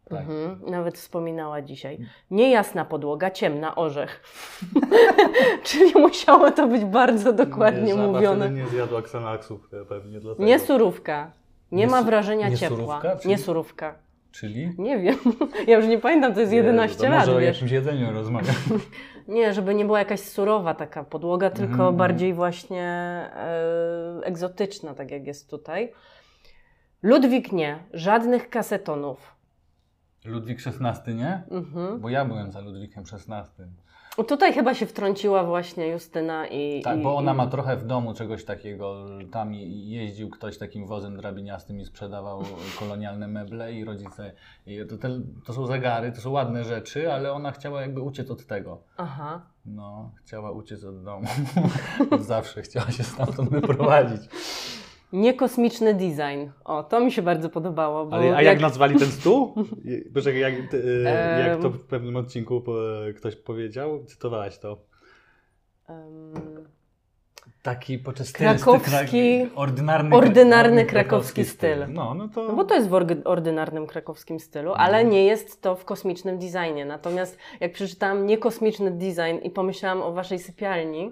Tak. 0.10 0.20
Mhm, 0.20 0.62
nawet 0.72 0.98
wspominała 0.98 1.62
dzisiaj. 1.62 1.98
Niejasna 2.32 2.86
podłoga, 2.86 3.32
ciemna 3.32 3.76
orzech. 3.76 4.24
Czyli 5.64 5.94
musiało 5.96 6.52
to 6.52 6.68
być 6.68 6.86
bardzo 6.86 7.34
dokładnie 7.34 7.96
żaba 7.96 8.08
mówione. 8.08 8.50
nie 8.50 8.68
zjadła 8.68 9.02
e, 9.74 9.86
pewnie 9.86 10.20
dlatego. 10.20 10.44
Nie 10.46 10.60
surówka. 10.60 11.32
Nie, 11.72 11.78
Nie 11.86 11.88
ma 11.92 12.04
wrażenia 12.04 12.50
nie 12.50 12.58
ciepła. 12.58 12.78
surówka, 12.78 13.16
czyli- 13.16 13.30
Nie 13.30 13.38
surówka. 13.38 13.96
Czyli? 14.32 14.72
Nie 14.78 15.00
wiem. 15.00 15.16
Ja 15.68 15.78
już 15.78 15.88
nie 15.88 15.98
pamiętam, 16.00 16.34
to 16.34 16.40
jest 16.40 16.54
11 16.54 16.96
Jezu, 16.96 17.04
to 17.04 17.10
lat, 17.10 17.20
Może 17.20 17.38
o 17.38 17.40
wiesz. 17.40 17.56
jakimś 17.56 17.72
jedzeniu 17.72 18.14
rozmawiam. 18.14 18.56
Nie, 19.28 19.54
żeby 19.54 19.76
nie 19.76 19.86
była 19.86 20.00
jakaś 20.00 20.20
surowa 20.20 20.74
taka 20.74 21.04
podłoga, 21.04 21.50
tylko 21.50 21.74
Mhm, 21.74 21.96
bardziej 21.96 22.34
właśnie 22.34 22.84
e, 23.36 24.20
egzotyczna, 24.24 24.94
tak 24.94 25.12
jak 25.12 25.28
jest 25.28 25.50
tutaj. 25.50 25.92
Ludwik 27.04 27.52
nie. 27.52 27.80
Żadnych 27.94 28.50
kasetonów. 28.50 29.36
Ludwik 30.26 30.60
XVI, 30.68 31.16
nie? 31.16 31.44
Mhm. 31.52 32.00
Bo 32.00 32.10
ja 32.10 32.26
byłem 32.26 32.52
za 32.52 32.60
Ludwikiem 32.60 33.04
XVI. 33.14 33.64
Tutaj 34.28 34.54
chyba 34.54 34.74
się 34.74 34.86
wtrąciła 34.86 35.44
właśnie 35.44 35.88
Justyna 35.88 36.48
i... 36.48 36.82
Tak, 36.82 37.00
i, 37.00 37.02
bo 37.02 37.16
ona 37.16 37.34
i... 37.34 37.36
ma 37.36 37.48
trochę 37.48 37.78
w 37.78 37.86
domu 37.86 38.14
czegoś 38.14 38.46
takiego. 38.46 39.06
Tam 39.32 39.54
jeździł 39.54 40.30
ktoś 40.30 40.58
takim 40.58 40.88
wozem 40.88 41.18
drabiniastym 41.18 41.80
i 41.80 41.86
sprzedawał 41.86 42.44
kolonialne 42.80 43.28
meble 43.28 43.74
i 43.74 43.86
rodzice. 43.86 44.32
I 44.66 44.80
to, 44.90 44.98
te, 44.98 45.22
to 45.46 45.54
są 45.54 45.66
zegary, 45.66 46.12
to 46.12 46.22
są 46.22 46.30
ładne 46.30 46.64
rzeczy, 46.64 47.14
ale 47.14 47.34
ona 47.34 47.52
chciała 47.52 47.82
jakby 47.82 48.02
uciec 48.02 48.32
od 48.32 48.46
tego. 48.46 48.82
Aha. 48.98 49.42
No, 49.66 50.12
chciała 50.26 50.52
uciec 50.52 50.84
od 50.84 51.04
domu. 51.04 51.28
Zawsze 52.20 52.62
chciała 52.62 52.92
się 52.92 53.04
stamtąd 53.04 53.50
wyprowadzić. 53.50 54.22
Niekosmiczny 55.14 55.94
design. 55.94 56.50
O, 56.66 56.84
to 56.84 57.00
mi 57.00 57.12
się 57.12 57.22
bardzo 57.22 57.50
podobało. 57.50 58.06
Bo 58.06 58.16
Ale, 58.16 58.36
a 58.36 58.42
jak 58.42 58.60
nazwali 58.60 59.00
ten 59.00 59.08
stół? 59.12 59.54
Poczekaj, 60.14 60.40
jak, 60.42 60.54
ty, 60.72 61.04
Em. 61.08 61.48
jak 61.48 61.62
to 61.62 61.70
w 61.70 61.80
pewnym 61.86 62.16
odcinku 62.16 62.62
po, 62.62 62.76
ktoś 63.18 63.36
powiedział? 63.36 64.04
Cytowałaś 64.06 64.58
to. 64.60 64.78
Taki 67.64 67.98
poczesty, 68.00 68.40
Krakowski- 68.44 69.48
ordynarny, 69.56 70.16
ordynarny 70.16 70.86
krakowski 70.86 71.46
styl. 71.46 71.78
No, 71.90 72.14
no 72.14 72.28
to... 72.28 72.44
No 72.44 72.56
bo 72.56 72.64
to 72.64 72.76
jest 72.76 72.90
w 72.90 72.94
ordynarnym 73.26 73.88
krakowskim 73.88 74.40
stylu, 74.40 74.72
Mhm. 74.72 74.88
ale 74.90 75.06
nie 75.06 75.26
jest 75.26 75.62
to 75.62 75.76
w 75.76 75.86
kosmicznym 75.86 76.40
designie. 76.40 76.86
Natomiast 76.86 77.38
jak 77.60 77.72
przeczytałam 77.74 78.26
niekosmiczny 78.26 78.92
design 78.92 79.44
i 79.44 79.50
pomyślałam 79.50 80.02
o 80.02 80.12
waszej 80.12 80.40
sypialni, 80.40 81.12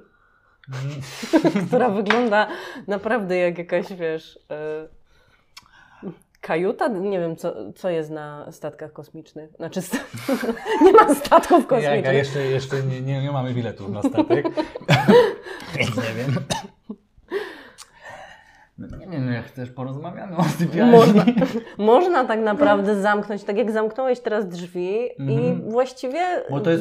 która 1.67 1.89
wygląda 1.89 2.47
naprawdę 2.87 3.37
jak 3.37 3.57
jakaś, 3.57 3.93
wiesz, 3.93 4.35
y, 4.35 6.07
kajuta? 6.41 6.87
Nie 6.87 7.19
wiem, 7.19 7.35
co, 7.35 7.73
co 7.73 7.89
jest 7.89 8.09
na 8.11 8.51
statkach 8.51 8.93
kosmicznych. 8.93 9.49
Znaczy, 9.55 9.81
st- 9.81 10.05
nie 10.85 10.91
ma 10.91 11.15
statków 11.15 11.67
kosmicznych. 11.67 12.07
a 12.07 12.13
jeszcze, 12.13 12.39
jeszcze 12.39 12.83
nie, 12.83 13.01
nie, 13.01 13.21
nie 13.21 13.31
mamy 13.31 13.53
biletów 13.53 13.89
na 13.89 14.01
statek, 14.03 14.47
więc 15.75 15.95
nie 16.07 16.13
wiem. 16.17 16.35
No 18.77 18.97
nie 18.97 19.07
wiem, 19.07 19.25
no 19.25 19.31
jak 19.31 19.45
chcesz 19.45 19.69
porozmawiamy 19.71 20.37
o 20.37 20.43
sypialni. 20.43 20.91
Można, 20.91 21.25
można 21.77 22.25
tak 22.25 22.39
naprawdę 22.39 23.01
zamknąć, 23.01 23.43
tak 23.43 23.57
jak 23.57 23.71
zamknąłeś 23.71 24.19
teraz 24.19 24.47
drzwi 24.47 24.99
i 25.05 25.21
Mhm. 25.21 25.71
właściwie 25.71 26.19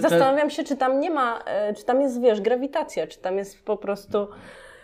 zastanawiam 0.03 0.51
się, 0.51 0.65
czy 0.65 0.77
tam 0.77 1.01
nie 1.01 1.11
ma, 1.11 1.39
e, 1.47 1.75
czy 1.75 1.85
tam 1.85 2.01
jest, 2.01 2.21
wiesz, 2.21 2.41
grawitacja, 2.41 3.07
czy 3.07 3.21
tam 3.21 3.37
jest 3.39 3.65
po 3.65 3.77
prostu... 3.77 4.29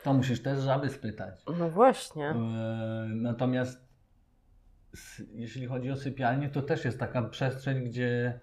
To 0.04 0.12
musisz 0.14 0.42
też 0.42 0.58
żaby 0.58 0.88
spytać. 0.88 1.42
No 1.58 1.70
właśnie. 1.70 2.28
E, 2.28 2.34
Natomiast 3.14 3.92
jeśli 5.34 5.66
chodzi 5.66 5.90
o 5.90 5.96
sypialnię, 5.96 6.48
to 6.48 6.62
też 6.62 6.84
jest 6.84 6.98
taka 7.00 7.22
przestrzeń, 7.22 7.84
gdzie 7.84 8.40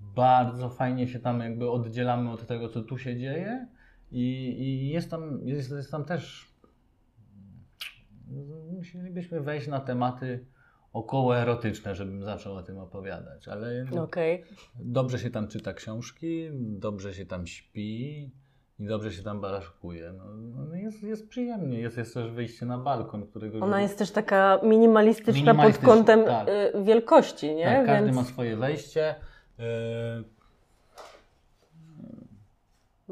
bardzo 0.00 0.70
fajnie 0.70 1.08
się 1.08 1.18
tam 1.20 1.40
jakby 1.40 1.70
oddzielamy 1.70 2.30
od 2.30 2.46
tego, 2.46 2.68
co 2.68 2.82
tu 2.82 2.98
się 2.98 3.16
dzieje 3.16 3.66
i, 4.10 4.22
i 4.58 4.88
jest, 4.88 5.10
tam, 5.10 5.40
jest, 5.44 5.70
jest 5.70 5.90
tam 5.90 6.04
też 6.04 6.51
musielibyśmy 8.72 9.40
wejść 9.40 9.66
na 9.66 9.80
tematy 9.80 10.46
około 10.92 11.38
erotyczne, 11.38 11.94
żebym 11.94 12.24
zaczął 12.24 12.56
o 12.56 12.62
tym 12.62 12.78
opowiadać, 12.78 13.48
ale 13.48 13.86
Okej. 14.02 14.44
dobrze 14.80 15.18
się 15.18 15.30
tam 15.30 15.48
czyta 15.48 15.74
książki, 15.74 16.48
dobrze 16.52 17.14
się 17.14 17.26
tam 17.26 17.46
śpi 17.46 18.30
i 18.78 18.86
dobrze 18.86 19.12
się 19.12 19.22
tam 19.22 19.40
baraszkuje. 19.40 20.12
No, 20.18 20.24
no 20.68 20.74
jest, 20.74 21.02
jest 21.02 21.28
przyjemnie, 21.28 21.80
jest, 21.80 21.96
jest 21.96 22.14
też 22.14 22.30
wyjście 22.30 22.66
na 22.66 22.78
balkon, 22.78 23.26
którego... 23.26 23.58
Ona 23.60 23.82
jest 23.82 23.98
też 23.98 24.10
taka 24.10 24.60
minimalistyczna, 24.62 25.32
pod 25.32 25.36
Minimalistyczna, 25.36 25.88
kątem 25.88 26.24
tak. 26.24 26.48
y, 26.48 26.84
wielkości, 26.84 27.54
nie? 27.54 27.64
Tak, 27.64 27.86
każdy 27.86 28.04
Więc 28.04 28.16
ma 28.16 28.24
swoje 28.24 28.56
wejście. 28.56 29.14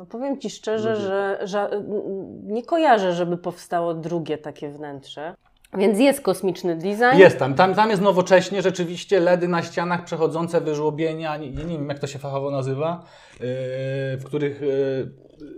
No 0.01 0.07
powiem 0.07 0.39
Ci 0.39 0.51
szczerze, 0.51 0.97
że, 0.97 1.39
że 1.43 1.73
y, 1.73 1.83
nie 2.43 2.63
kojarzę, 2.63 3.13
żeby 3.13 3.37
powstało 3.37 3.95
drugie 3.95 4.39
takie 4.39 4.71
wnętrze. 4.71 5.35
Więc 5.79 5.99
jest 5.99 6.21
kosmiczny 6.21 6.77
design. 6.77 7.19
Jest 7.19 7.39
tam, 7.39 7.55
tam, 7.55 7.75
tam 7.75 7.91
jest 7.91 8.03
nowocześnie 8.03 8.63
rzeczywiście 8.63 9.21
LEDy 9.21 9.49
na 9.49 9.63
ścianach 9.63 10.05
przechodzące 10.05 10.61
wyżłobienia, 10.61 11.37
nie, 11.37 11.51
nie 11.51 11.65
wiem 11.65 11.89
jak 11.89 11.99
to 11.99 12.07
się 12.07 12.19
fachowo 12.19 12.51
nazywa, 12.51 13.05
yy, 13.33 13.47
w 14.17 14.23
których 14.25 14.61
yy, 14.61 15.11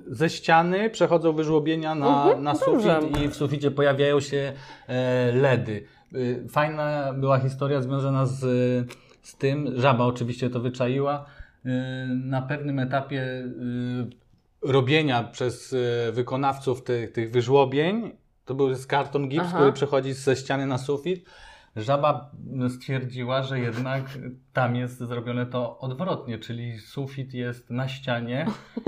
ze 0.06 0.30
ściany 0.30 0.90
przechodzą 0.90 1.32
wyżłobienia 1.32 1.94
na, 1.94 2.06
Mhm, 2.24 2.42
na 2.42 2.52
dobrze. 2.52 3.00
sufit 3.00 3.20
i 3.22 3.28
w 3.28 3.36
suficie 3.36 3.70
pojawiają 3.70 4.20
się 4.20 4.52
e, 4.88 5.32
LEDy. 5.32 5.84
Yy, 6.12 6.48
Fajna 6.48 7.12
była 7.12 7.38
historia 7.38 7.80
związana 7.80 8.26
z, 8.26 8.40
z 9.22 9.36
tym, 9.36 9.72
żaba 9.76 10.04
oczywiście 10.04 10.50
to 10.50 10.60
wyczaiła, 10.60 11.24
yy, 11.64 11.72
na 12.24 12.42
pewnym 12.42 12.78
etapie 12.78 13.16
yy, 13.16 14.21
robienia 14.62 15.24
przez 15.24 15.72
yy, 15.72 16.12
wykonawców 16.12 16.82
tych, 16.82 17.12
tych 17.12 17.30
wyżłobień, 17.30 18.16
to 18.44 18.54
był 18.54 18.74
z 18.74 18.86
karton 18.86 19.28
gips, 19.28 19.44
Aha. 19.46 19.56
który 19.56 19.72
przechodzi 19.72 20.12
ze 20.12 20.36
ściany 20.36 20.66
na 20.66 20.78
sufit. 20.78 21.24
Żaba 21.76 22.30
stwierdziła, 22.68 23.42
że 23.42 23.60
jednak 23.60 24.18
tam 24.52 24.76
jest 24.76 24.98
zrobione 24.98 25.46
to 25.46 25.78
odwrotnie, 25.78 26.38
czyli 26.38 26.78
sufit 26.78 27.34
jest 27.34 27.70
na 27.70 27.88
ścianie 27.88 28.46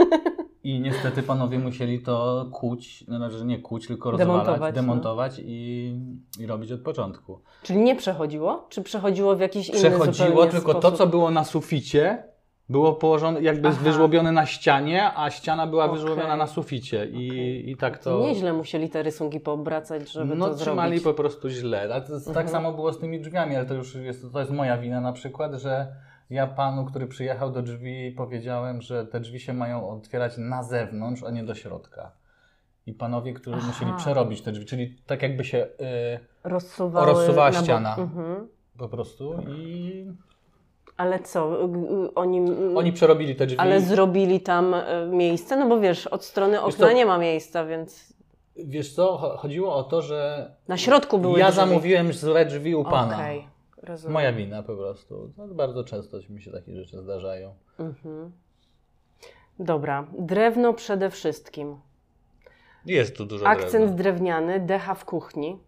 i 0.64 0.81
niestety 0.81 1.23
panowie 1.23 1.59
musieli 1.59 2.02
to 2.02 2.47
kuć, 2.52 3.04
no 3.09 3.16
znaczy 3.16 3.45
nie 3.45 3.59
kuć, 3.59 3.87
tylko 3.87 4.11
rozwalać, 4.11 4.45
Demontować, 4.45 4.75
demontować, 4.75 5.38
no. 5.38 5.45
i, 5.47 5.95
i 6.40 6.47
robić 6.47 6.73
od 6.73 6.81
początku. 6.81 7.40
Czyli 7.62 7.78
nie 7.78 7.97
przechodziło? 7.97 8.66
Czy 8.69 8.83
przechodziło 8.83 9.37
w 9.37 9.40
jakiś 9.40 9.69
inny 9.69 9.78
Przechodziło, 9.78 10.47
tylko 10.47 10.73
sposób? 10.73 10.83
to, 10.83 10.93
co 10.93 11.07
było 11.07 11.31
na 11.31 11.45
suficie, 11.45 12.34
było 12.68 12.92
położone, 12.92 13.42
jakby 13.42 13.68
Aha. 13.68 13.78
wyżłobione 13.83 14.33
na 14.33 14.47
ścianie, 14.47 15.11
a 15.16 15.30
ściana 15.30 15.66
była 15.66 15.85
Okej. 15.85 15.97
wyżłobiona 15.99 16.37
na 16.37 16.47
suficie. 16.47 17.06
I, 17.06 17.28
Okej. 17.30 17.71
I 17.71 17.76
tak 17.76 17.99
To 17.99 18.18
to. 18.18 18.26
nieźle 18.26 18.52
musieli 18.52 18.90
te 18.90 19.02
rysunki 19.02 19.40
poobracać, 19.40 20.12
żeby 20.12 20.35
no, 20.35 20.49
to 20.49 20.54
trzymali 20.54 20.99
zrobić. 20.99 21.04
po 21.04 21.14
prostu 21.23 21.49
źle. 21.49 21.88
Tak 21.88 22.11
Mhm. 22.26 22.49
samo 22.49 22.73
było 22.73 22.92
z 22.92 22.99
tymi 22.99 23.21
drzwiami, 23.21 23.56
ale 23.56 23.66
to 23.66 23.75
już 23.75 23.94
jest, 23.94 24.33
to 24.33 24.38
jest 24.40 24.50
moja 24.50 24.78
wina 24.78 25.00
na 25.00 25.12
przykład, 25.12 25.54
że 25.54 25.87
ja 26.30 26.47
panu, 26.47 26.85
który 26.85 27.06
przyjechał 27.06 27.52
do 27.52 27.62
drzwi, 27.62 28.12
powiedziałem, 28.16 28.80
że 28.83 29.06
te 29.06 29.21
drzwi 29.21 29.40
się 29.40 29.52
mają 29.52 29.88
otwierać 29.88 30.33
na 30.38 30.62
zewnątrz, 30.62 31.23
a 31.23 31.30
nie 31.30 31.44
do 31.44 31.54
środka. 31.54 32.12
I 32.87 32.92
panowie, 32.92 33.33
którzy 33.33 33.56
Aha. 33.59 33.66
musieli 33.66 33.92
przerobić 33.97 34.42
te 34.42 34.52
drzwi, 34.52 34.66
czyli 34.66 34.97
tak 35.06 35.23
jakby 35.23 35.44
się 35.44 35.59
y, 35.59 35.68
Rozsuwały 36.44 37.06
rozsuwała 37.06 37.52
ściana. 37.52 37.97
Mhm. 37.99 38.49
po 38.78 38.88
prostu 38.88 39.35
i 39.49 40.06
Ale 40.97 41.21
co, 41.21 41.65
y, 41.65 41.65
y, 41.65 42.15
oni... 42.15 42.51
y, 42.51 42.77
oni 42.79 42.93
przerobili 42.93 43.37
te 43.37 43.47
drzwi. 43.47 43.59
Ale 43.59 43.81
zrobili 43.81 44.41
tam 44.41 44.75
miejsce? 45.11 45.57
No 45.57 45.69
bo 45.69 45.81
wiesz, 45.81 46.07
od 46.07 46.25
strony 46.25 46.61
okna 46.63 46.87
co? 46.87 46.93
nie 46.93 47.07
ma 47.07 47.19
miejsca, 47.19 47.65
więc 47.65 48.15
Wiesz 48.57 48.95
co, 48.95 49.19
cho- 49.19 49.37
chodziło 49.37 49.75
o 49.77 49.83
to, 49.83 50.03
że 50.03 50.51
na 50.69 50.77
środku 50.77 51.19
były 51.19 51.39
ja 51.39 51.47
drzwi. 51.47 51.57
zamówiłem 51.57 52.13
złe 52.13 52.47
drzwi 52.47 52.75
u 52.75 52.85
pana. 52.85 53.15
Okej, 53.15 53.49
rozumiem. 53.83 54.13
Moja 54.13 54.33
wina 54.33 54.63
po 54.63 54.77
prostu. 54.77 55.33
No, 55.37 55.47
bardzo 55.49 55.85
często 55.85 56.17
mi 56.29 56.43
się 56.43 56.51
takie 56.51 56.77
rzeczy 56.77 57.03
zdarzają. 57.03 57.55
Mhm. 57.79 58.33
Dobra, 59.59 60.07
drewno 60.19 60.75
przede 60.75 61.11
wszystkim. 61.11 61.77
Jest 62.87 63.17
tu 63.17 63.27
dużo 63.27 63.47
Akcent 63.47 63.73
drewna. 63.73 63.97
drewniany, 63.97 64.61
decha 64.61 64.95
w 64.95 65.05
kuchni. 65.05 65.59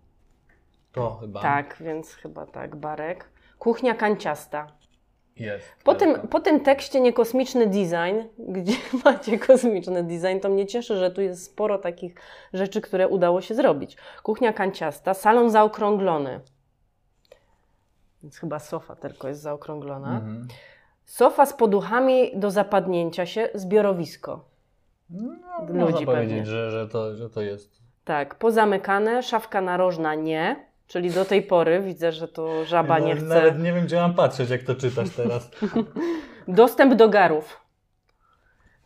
To 0.92 1.14
chyba. 1.20 1.42
Tak, 1.42 1.76
więc 1.80 2.14
chyba 2.14 2.46
tak, 2.46 2.76
barek. 2.76 3.28
Kuchnia 3.58 3.94
kanciasta. 3.94 4.66
Jest. 5.36 5.66
Po 5.84 5.94
tym, 5.94 6.28
po 6.28 6.40
tym 6.40 6.60
tekście 6.60 7.00
niekosmiczny 7.00 7.66
design, 7.66 8.28
gdzie 8.58 8.76
macie 9.04 9.38
kosmiczny 9.38 10.02
design, 10.02 10.40
to 10.42 10.48
mnie 10.48 10.66
cieszy, 10.66 10.96
że 10.96 11.10
tu 11.10 11.20
jest 11.20 11.44
sporo 11.44 11.78
takich 11.78 12.14
rzeczy, 12.52 12.80
które 12.80 13.08
udało 13.08 13.40
się 13.40 13.54
zrobić. 13.54 13.96
Kuchnia 14.22 14.52
kanciasta, 14.52 15.14
salon 15.14 15.50
zaokrąglony. 15.50 16.40
Więc 18.22 18.38
chyba 18.38 18.58
sofa 18.58 18.96
tylko 18.96 19.28
jest 19.28 19.40
zaokrąglona. 19.40 20.14
Mhm. 20.14 20.48
Sofa 21.04 21.46
z 21.46 21.52
poduchami 21.52 22.30
do 22.34 22.50
zapadnięcia 22.50 23.26
się, 23.26 23.48
zbiorowisko. 23.54 24.44
No, 25.10 25.60
Ludzi 25.68 25.78
można 25.78 26.06
powiedzieć, 26.06 26.46
że, 26.46 26.70
że, 26.70 26.88
to, 26.88 27.16
że 27.16 27.30
to 27.30 27.40
jest. 27.40 27.82
Tak, 28.04 28.34
pozamykane, 28.34 29.22
szafka 29.22 29.60
narożna 29.60 30.14
nie, 30.14 30.66
czyli 30.86 31.10
do 31.10 31.24
tej 31.24 31.42
pory 31.42 31.80
widzę, 31.80 32.12
że 32.12 32.28
to 32.28 32.64
żaba 32.64 32.98
nie 32.98 33.14
No, 33.14 33.20
chce. 33.20 33.28
Nawet 33.28 33.58
nie 33.62 33.72
wiem, 33.72 33.84
gdzie 33.84 33.96
mam 33.96 34.14
patrzeć, 34.14 34.50
jak 34.50 34.62
to 34.62 34.74
czytasz 34.74 35.10
teraz. 35.10 35.50
Dostęp 36.48 36.94
do 36.94 37.08
garów. 37.08 37.60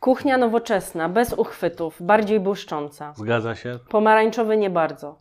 Kuchnia 0.01 0.39
nowoczesna, 0.39 1.09
bez 1.09 1.33
uchwytów, 1.33 2.03
bardziej 2.03 2.41
błyszcząca. 2.41 3.15
Zgadza 3.17 3.55
się. 3.55 3.79
Pomarańczowy 3.89 4.57
nie 4.57 4.71
bardzo. 4.71 5.19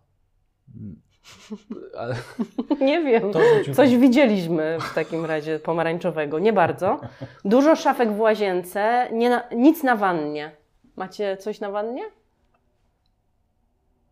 Ale 2.00 2.16
Nie 2.88 3.02
wiem. 3.04 3.32
Coś 3.74 3.98
widzieliśmy 3.98 4.78
w 4.82 4.94
takim 4.94 5.26
razie 5.26 5.60
pomarańczowego. 5.60 6.40
Nie 6.40 6.54
bardzo. 6.54 7.02
Dużo 7.46 7.76
szafek 7.76 8.12
w 8.12 8.20
łazience, 8.20 9.08
nie 9.12 9.30
na, 9.30 9.44
nic 9.56 9.84
na 9.84 9.96
wannie. 9.96 10.52
Macie 10.96 11.38
coś 11.38 11.60
na 11.60 11.72
wannie? 11.72 12.04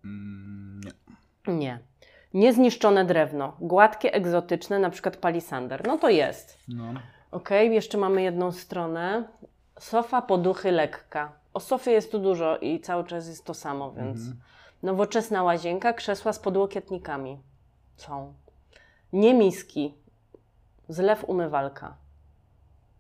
mm, 0.06 0.82
nie. 1.48 1.54
Nie. 1.54 1.80
Niezniszczone 2.38 3.06
drewno. 3.06 3.54
Gładkie, 3.60 4.14
egzotyczne, 4.14 4.80
na 4.80 4.90
przykład 4.90 5.18
palisander. 5.18 5.88
No 5.88 5.98
to 5.98 6.10
jest. 6.10 6.58
No. 6.68 6.84
Ok, 7.32 7.50
jeszcze 7.52 7.98
mamy 7.98 8.22
jedną 8.22 8.52
stronę. 8.52 9.24
Sofa, 9.80 10.22
poduchy, 10.22 10.72
lekka. 10.72 11.32
O 11.54 11.60
sofie 11.60 11.92
jest 11.92 12.12
tu 12.12 12.20
dużo 12.20 12.58
i 12.58 12.80
cały 12.80 13.04
czas 13.04 13.28
jest 13.28 13.46
to 13.46 13.54
samo, 13.54 13.92
więc 13.92 14.20
nowoczesna 14.84 15.44
łazienka, 15.44 15.94
krzesła 15.94 16.34
z 16.34 16.40
podłokietnikami 16.40 17.40
są. 17.96 18.34
Nie 19.14 19.34
miski, 19.34 19.94
zlew 20.90 21.30
umywalka. 21.30 21.96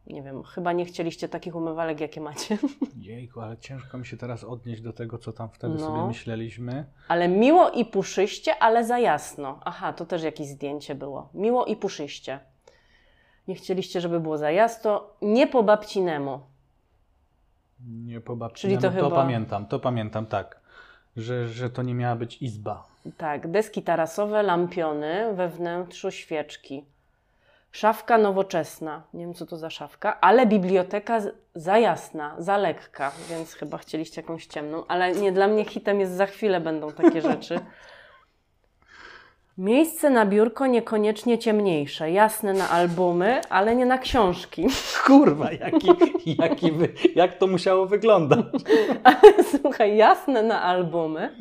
Nie 0.07 0.23
wiem, 0.23 0.43
chyba 0.43 0.73
nie 0.73 0.85
chcieliście 0.85 1.29
takich 1.29 1.55
umywalek, 1.55 1.99
jakie 1.99 2.21
macie. 2.21 2.57
Jejku, 3.01 3.41
ale 3.41 3.57
ciężko 3.57 3.97
mi 3.97 4.05
się 4.05 4.17
teraz 4.17 4.43
odnieść 4.43 4.81
do 4.81 4.93
tego, 4.93 5.17
co 5.17 5.33
tam 5.33 5.49
wtedy 5.49 5.73
No. 5.73 5.79
sobie 5.79 6.07
myśleliśmy. 6.07 6.85
Ale 7.07 7.27
miło 7.27 7.69
i 7.69 7.85
puszyście, 7.85 8.55
ale 8.59 8.85
za 8.85 8.99
jasno. 8.99 9.59
Aha, 9.65 9.93
to 9.93 10.05
też 10.05 10.23
jakieś 10.23 10.47
zdjęcie 10.47 10.95
było. 10.95 11.29
Miło 11.33 11.65
i 11.65 11.75
puszyście. 11.75 12.39
Nie 13.47 13.55
chcieliście, 13.55 14.01
żeby 14.01 14.19
było 14.19 14.37
za 14.37 14.51
jasno. 14.51 15.03
Nie 15.21 15.47
po 15.47 15.63
babcinemu. 15.63 16.39
Nie 17.87 18.21
po 18.21 18.35
babci. 18.35 18.61
Czyli 18.61 18.75
to 18.75 18.81
to 18.81 18.91
chyba- 18.91 19.09
pamiętam, 19.09 19.65
to 19.65 19.79
pamiętam, 19.79 20.25
tak. 20.25 20.61
Że, 21.17 21.47
że 21.47 21.69
to 21.69 21.83
nie 21.83 21.93
miała 21.95 22.15
być 22.15 22.41
izba. 22.41 22.83
Tak, 23.17 23.51
deski 23.51 23.83
tarasowe, 23.83 24.43
lampiony, 24.43 25.33
we 25.33 25.49
wnętrzu 25.49 26.11
świeczki. 26.11 26.85
Szafka 27.71 28.17
nowoczesna, 28.17 29.03
nie 29.13 29.25
wiem 29.25 29.33
co 29.33 29.45
to 29.45 29.57
za 29.57 29.69
szafka, 29.69 30.21
ale 30.21 30.45
biblioteka 30.45 31.21
za 31.55 31.77
jasna, 31.77 32.35
za 32.37 32.57
lekka, 32.57 33.11
więc 33.29 33.53
chyba 33.53 33.77
chcieliście 33.77 34.21
jakąś 34.21 34.45
ciemną, 34.45 34.83
ale 34.87 35.11
nie, 35.11 35.31
dla 35.31 35.47
mnie 35.47 35.65
hitem 35.65 35.99
jest 35.99 36.11
za 36.11 36.25
chwilę 36.25 36.61
będą 36.61 36.91
takie 36.91 37.21
rzeczy. 37.31 37.59
Miejsce 39.57 40.09
na 40.09 40.25
biurko 40.25 40.67
niekoniecznie 40.67 41.37
ciemniejsze, 41.37 42.11
jasne 42.11 42.53
na 42.53 42.69
albumy, 42.69 43.41
ale 43.49 43.75
nie 43.75 43.85
na 43.85 43.97
książki. 43.97 44.67
Kurwa, 45.07 45.51
jaki, 45.51 45.87
jaki 46.39 46.71
wy, 46.71 46.93
jak 47.15 47.37
to 47.37 47.47
musiało 47.47 47.85
wyglądać? 47.85 48.45
Słuchaj, 49.61 49.97
jasne 49.97 50.43
na 50.43 50.61
albumy, 50.61 51.35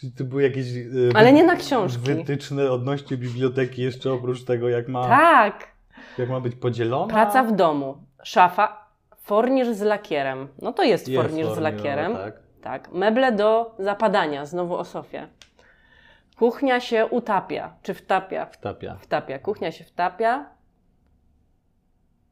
Czy 0.00 0.12
to 0.12 0.24
były 0.24 0.42
jakieś 0.42 0.66
e, 0.76 0.80
ale 1.14 1.32
nie 1.32 1.44
na 1.44 1.56
książki. 1.56 2.00
wytyczne 2.00 2.70
odnośnie 2.70 3.16
biblioteki 3.16 3.82
jeszcze 3.82 4.12
oprócz 4.12 4.44
tego, 4.44 4.68
jak 4.68 4.88
ma, 4.88 5.08
Tak, 5.08 5.68
jak 6.18 6.28
ma 6.28 6.40
być 6.40 6.54
podzielona? 6.56 7.06
Praca 7.12 7.42
w 7.44 7.52
domu. 7.56 7.98
Szafa. 8.22 8.90
Fornisz 9.22 9.68
z 9.68 9.80
lakierem. 9.82 10.48
No 10.62 10.72
to 10.72 10.82
jest, 10.82 11.08
Jest 11.08 11.22
fornisz 11.22 11.46
z 11.46 11.48
fornisz, 11.48 11.62
lakierem. 11.64 12.12
no 12.12 12.18
tak. 12.18 12.34
tak. 12.62 12.92
Meble 12.92 13.32
do 13.32 13.74
zapadania. 13.78 14.46
Znowu 14.46 14.76
o 14.76 14.84
sofie. 14.84 15.28
Kuchnia 16.38 16.80
się 16.80 17.06
utapia. 17.06 17.74
Czy 17.82 17.94
wtapia? 17.94 18.46
Wtapia. 18.46 18.96
Wtapia. 19.00 19.38
Kuchnia 19.38 19.72
się 19.72 19.84
wtapia. 19.84 20.46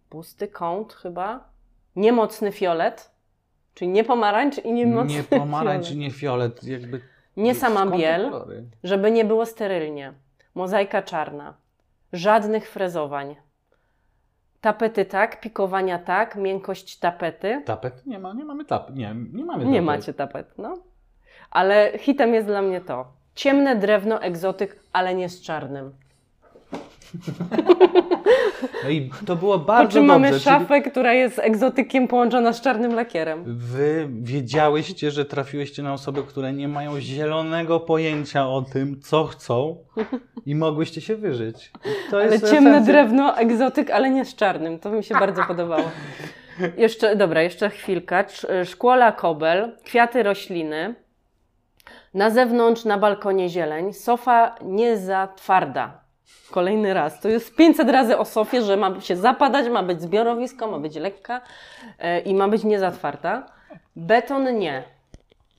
Pusty 0.08 0.48
kąt 0.48 0.92
chyba. 0.92 1.48
Niemocny 1.96 2.52
fiolet. 2.52 3.10
Czyli 3.74 3.90
nie 3.90 4.04
pomarańcz 4.04 4.58
i 4.64 4.72
niemocny 4.72 5.14
Nie 5.14 5.22
pomarańcz, 5.22 5.84
fiolet. 5.86 5.98
nie 6.00 6.10
fiolet, 6.10 6.64
jakby... 6.64 7.00
Nie 7.38 7.54
sama 7.54 7.86
biel, 7.86 8.32
żeby 8.84 9.10
nie 9.10 9.24
było 9.24 9.46
sterylnie. 9.46 10.12
Mozaika 10.54 11.02
czarna. 11.02 11.54
Żadnych 12.12 12.70
frezowań. 12.70 13.36
Tapety 14.60 15.04
tak, 15.04 15.40
pikowania 15.40 15.98
tak, 15.98 16.36
miękkość 16.36 16.98
tapety. 16.98 17.62
Tapet? 17.66 18.06
Nie 18.06 18.18
ma, 18.18 18.32
nie 18.32 18.44
mamy 18.44 18.64
tap. 18.64 18.90
Nie, 18.94 19.14
nie 19.32 19.44
mamy 19.44 19.64
Nie 19.64 19.70
tapet. 19.72 19.84
macie 19.84 20.14
tapet, 20.14 20.54
no. 20.58 20.78
Ale 21.50 21.92
hitem 21.98 22.34
jest 22.34 22.46
dla 22.46 22.62
mnie 22.62 22.80
to. 22.80 23.12
Ciemne 23.34 23.76
drewno, 23.76 24.22
egzotyk, 24.22 24.80
ale 24.92 25.14
nie 25.14 25.28
z 25.28 25.42
czarnym. 25.42 25.92
No 28.84 28.90
i 28.90 29.10
to 29.26 29.36
było 29.36 29.58
Po 29.58 29.64
bardzo 29.64 29.92
czym 29.92 30.04
mamy 30.06 30.30
dobrze. 30.30 30.44
czyli 30.44 30.58
szafę, 30.58 30.82
która 30.82 31.12
jest 31.12 31.38
egzotykiem 31.38 32.08
połączona 32.08 32.52
z 32.52 32.60
czarnym 32.60 32.94
lakierem. 32.94 33.44
Wy 33.46 34.08
wiedziałyście, 34.20 35.10
że 35.10 35.24
trafiłyście 35.24 35.82
na 35.82 35.92
osoby, 35.92 36.22
które 36.22 36.52
nie 36.52 36.68
mają 36.68 37.00
zielonego 37.00 37.80
pojęcia 37.80 38.48
o 38.48 38.62
tym, 38.62 39.00
co 39.00 39.24
chcą 39.24 39.76
i 40.46 40.54
mogłyście 40.54 41.00
się 41.00 41.16
wyżyć. 41.16 41.72
Ale 42.12 42.40
ciemne 42.40 42.70
esencja- 42.80 42.86
drewno, 42.86 43.36
egzotyk, 43.36 43.90
ale 43.90 44.10
nie 44.10 44.24
z 44.24 44.34
czarnym. 44.34 44.78
To 44.78 44.90
mi 44.90 45.04
się 45.04 45.14
bardzo 45.14 45.44
podobało. 45.44 45.90
Jeszcze, 46.76 47.16
dobra, 47.16 47.42
jeszcze 47.42 47.70
chwilka. 47.70 48.18
Sz- 48.24 48.68
Szkłola 48.68 49.12
kobel, 49.12 49.76
kwiaty 49.84 50.22
rośliny. 50.22 50.94
Na 52.14 52.30
zewnątrz, 52.30 52.84
na 52.84 52.98
balkonie 52.98 53.48
zieleń. 53.48 53.92
Sofa 53.92 54.54
nie 54.64 54.96
za 54.96 55.28
twarda. 55.36 56.00
Kolejny 56.50 56.94
raz. 56.94 57.20
To 57.20 57.28
jest 57.28 57.56
500 57.56 57.88
razy 57.90 58.18
o 58.18 58.24
sofie, 58.24 58.62
że 58.62 58.76
ma 58.76 59.00
się 59.00 59.16
zapadać, 59.16 59.68
ma 59.68 59.82
być 59.82 60.02
zbiorowisko, 60.02 60.70
ma 60.70 60.78
być 60.78 60.96
lekka 60.96 61.40
e, 61.98 62.20
i 62.20 62.34
ma 62.34 62.48
być 62.48 62.64
nie 62.64 62.78
za 62.78 62.90
twarda. 62.90 63.46
Beton 63.96 64.58
nie. 64.58 64.84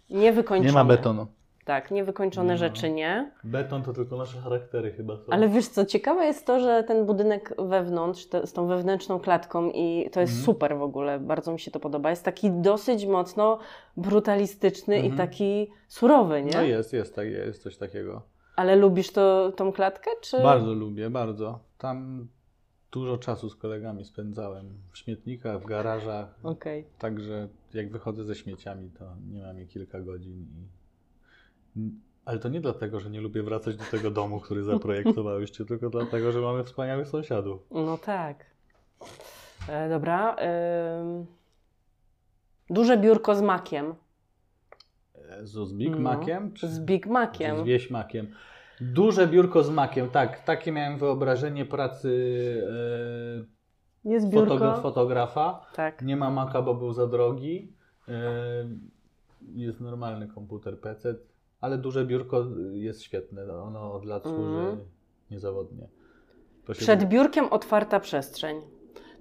Niewykończony. 0.10 0.68
Nie 0.70 0.74
ma 0.74 0.86
betonu. 0.86 1.28
Tak, 1.66 1.92
niewykończone 1.92 2.54
No. 2.54 2.58
rzeczy 2.58 2.90
nie. 2.92 3.32
Beton 3.44 3.84
to 3.84 3.94
tylko 3.94 4.18
nasze 4.18 4.40
charaktery 4.42 4.92
chyba 4.92 5.18
są. 5.18 5.24
Ale 5.32 5.50
wiesz 5.50 5.68
co, 5.68 5.86
ciekawe 5.86 6.26
jest 6.26 6.46
to, 6.46 6.60
że 6.60 6.84
ten 6.84 7.06
budynek 7.06 7.54
wewnątrz, 7.58 8.26
te, 8.26 8.48
z 8.48 8.54
tą 8.54 8.68
wewnętrzną 8.68 9.20
klatką 9.20 9.70
i 9.70 10.10
to 10.12 10.20
jest 10.22 10.34
Mhm. 10.34 10.46
super 10.46 10.78
w 10.78 10.82
ogóle, 10.82 11.20
bardzo 11.20 11.52
mi 11.52 11.60
się 11.60 11.72
to 11.72 11.80
podoba. 11.80 12.10
Jest 12.10 12.26
taki 12.26 12.52
dosyć 12.52 13.06
mocno 13.06 13.60
brutalistyczny 13.98 14.96
i 14.96 15.06
Mhm. 15.08 15.18
taki 15.18 15.72
surowy, 15.88 16.44
nie? 16.44 16.52
No 16.54 16.62
jest, 16.62 16.94
jest, 16.94 17.16
tak, 17.16 17.28
jest 17.28 17.64
coś 17.64 17.78
takiego. 17.78 18.22
Ale 18.60 18.76
lubisz 18.76 19.12
to, 19.12 19.52
tą 19.56 19.72
klatkę, 19.72 20.12
czy... 20.22 20.42
Bardzo 20.44 20.74
lubię, 20.74 21.10
bardzo. 21.10 21.60
Tam 21.78 22.28
dużo 22.92 23.18
czasu 23.18 23.50
z 23.50 23.56
kolegami 23.56 24.06
spędzałem. 24.06 24.74
W 24.92 24.98
śmietnikach, 24.98 25.62
w 25.62 25.66
garażach. 25.66 26.40
Okej. 26.44 26.86
Także 26.98 27.48
jak 27.74 27.92
wychodzę 27.92 28.24
ze 28.26 28.36
śmieciami, 28.36 28.90
to 29.00 29.06
nie 29.32 29.42
mam 29.42 29.58
je 29.60 29.66
kilka 29.66 30.02
godzin. 30.02 30.46
I... 31.76 31.92
Ale 32.26 32.40
to 32.40 32.50
nie 32.50 32.62
dlatego, 32.62 33.00
że 33.00 33.10
nie 33.10 33.22
lubię 33.22 33.44
wracać 33.44 33.76
do 33.76 33.86
tego 33.86 34.12
domu, 34.12 34.40
który 34.40 34.64
zaprojektowałyście, 34.64 35.66
tylko 35.66 35.90
dlatego, 35.90 36.32
że 36.32 36.42
mamy 36.42 36.64
wspaniałych 36.64 37.08
sąsiadów. 37.08 37.62
No 37.72 37.98
tak. 37.98 38.46
E, 39.70 39.90
dobra. 39.90 40.36
ym. 40.36 41.26
Duże 42.70 42.98
biurko 42.98 43.36
z 43.36 43.42
makiem. 43.42 43.96
Z 45.44 45.74
Big 45.74 45.92
No, 45.92 46.00
Maciem? 46.00 46.54
Czy 46.54 46.68
Z 46.68 46.80
Big 46.80 47.08
Maciem. 47.08 47.58
z 47.58 47.62
wieśmakiem? 47.64 48.28
Duże 48.82 49.28
biurko 49.28 49.64
z 49.64 49.70
makiem, 49.70 50.10
tak. 50.10 50.44
Takie 50.44 50.72
miałem 50.72 51.00
wyobrażenie 51.00 51.66
pracy 51.66 52.10
e, 54.06 54.30
fotogra- 54.32 54.82
fotografa. 54.82 55.66
Tak. 55.76 56.02
Nie 56.02 56.18
ma 56.18 56.30
Maca, 56.30 56.62
bo 56.62 56.76
był 56.76 56.94
za 56.94 57.08
drogi. 57.08 57.74
E, 58.08 58.14
Jest 59.56 59.82
normalny 59.82 60.28
komputer 60.28 60.80
PC, 60.80 61.16
ale 61.62 61.78
duże 61.78 62.06
biurko 62.06 62.46
jest 62.74 63.02
świetne. 63.04 63.54
Ono 63.62 63.94
od 63.94 64.06
lat 64.06 64.26
Mhm. 64.26 64.46
służy 64.46 64.78
niezawodnie. 65.32 65.88
Przed 66.74 67.06
biurkiem 67.06 67.46
otwarta 67.46 68.00
przestrzeń. 68.00 68.62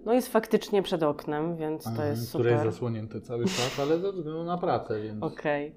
No 0.04 0.12
jest 0.12 0.28
faktycznie 0.32 0.82
przed 0.82 1.02
oknem, 1.02 1.56
więc 1.56 1.84
to 1.84 1.90
Mhm, 1.90 2.10
jest 2.10 2.28
które 2.28 2.44
super. 2.44 2.52
jest 2.52 2.74
zasłonięte 2.74 3.20
cały 3.20 3.44
czas, 3.44 3.80
ale 3.82 3.98
ze 3.98 4.12
względu 4.12 4.44
na 4.44 4.58
pracę, 4.58 5.02
więc 5.02 5.22
Okej. 5.22 5.74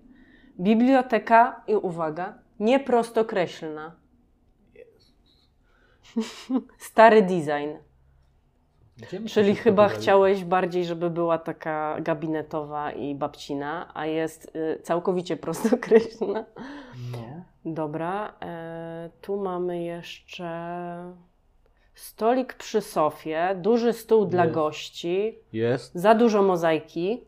Biblioteka 0.60 1.64
i 1.68 1.76
uwaga, 1.76 2.34
nieprostokreślna. 2.60 3.96
Stary 6.78 7.22
design. 7.22 7.78
Czyli 9.28 9.56
chyba 9.56 9.90
chciałeś 9.90 10.44
bardziej, 10.44 10.86
żeby 10.86 11.10
była 11.10 11.38
taka 11.38 11.98
gabinetowa 12.02 12.92
i 12.92 13.16
babcina, 13.16 13.92
a 13.94 14.06
jest 14.06 14.56
y, 14.56 14.82
całkowicie 14.84 15.38
prostokreślna. 15.38 16.46
No. 17.12 17.44
Dobra, 17.66 18.34
e, 18.42 19.10
tu 19.22 19.38
mamy 19.38 19.84
jeszcze 19.84 20.48
stolik 21.96 22.54
przy 22.54 22.82
sofie, 22.82 23.56
duży 23.62 23.94
stół 23.94 24.26
dla 24.26 24.44
Jest. 24.44 24.56
gości, 24.56 25.40
Jest. 25.54 25.96
za 25.96 26.16
dużo 26.16 26.44
mozaiki, 26.44 27.24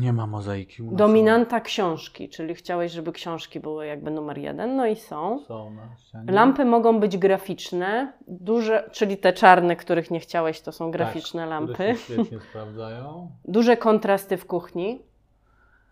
Nie 0.00 0.12
ma 0.12 0.26
mozaiki. 0.26 0.82
u 0.82 0.86
nas 0.86 0.94
dominanta 0.94 1.60
książki, 1.60 2.28
czyli 2.28 2.54
chciałeś, 2.54 2.92
żeby 2.92 3.12
książki 3.12 3.60
były 3.60 3.86
jakby 3.86 4.10
numer 4.10 4.38
jeden, 4.38 4.76
no 4.76 4.86
i 4.86 4.96
są. 4.96 5.38
Są, 5.38 5.70
na 5.70 5.96
ścianie. 5.96 6.32
Lampy 6.32 6.64
mogą 6.64 7.00
być 7.00 7.18
graficzne, 7.18 8.12
duże, 8.28 8.90
czyli 8.92 9.16
te 9.16 9.32
czarne, 9.32 9.76
których 9.76 10.10
nie 10.10 10.20
chciałeś, 10.20 10.60
to 10.60 10.72
są 10.72 10.90
graficzne 10.90 11.42
tak, 11.42 11.50
lampy. 11.50 11.74
Które 11.74 11.94
się 11.96 12.04
świetnie 12.14 12.40
sprawdzają. 12.40 13.30
Duże 13.44 13.76
kontrasty 13.76 14.36
w 14.36 14.46
kuchni. 14.46 15.02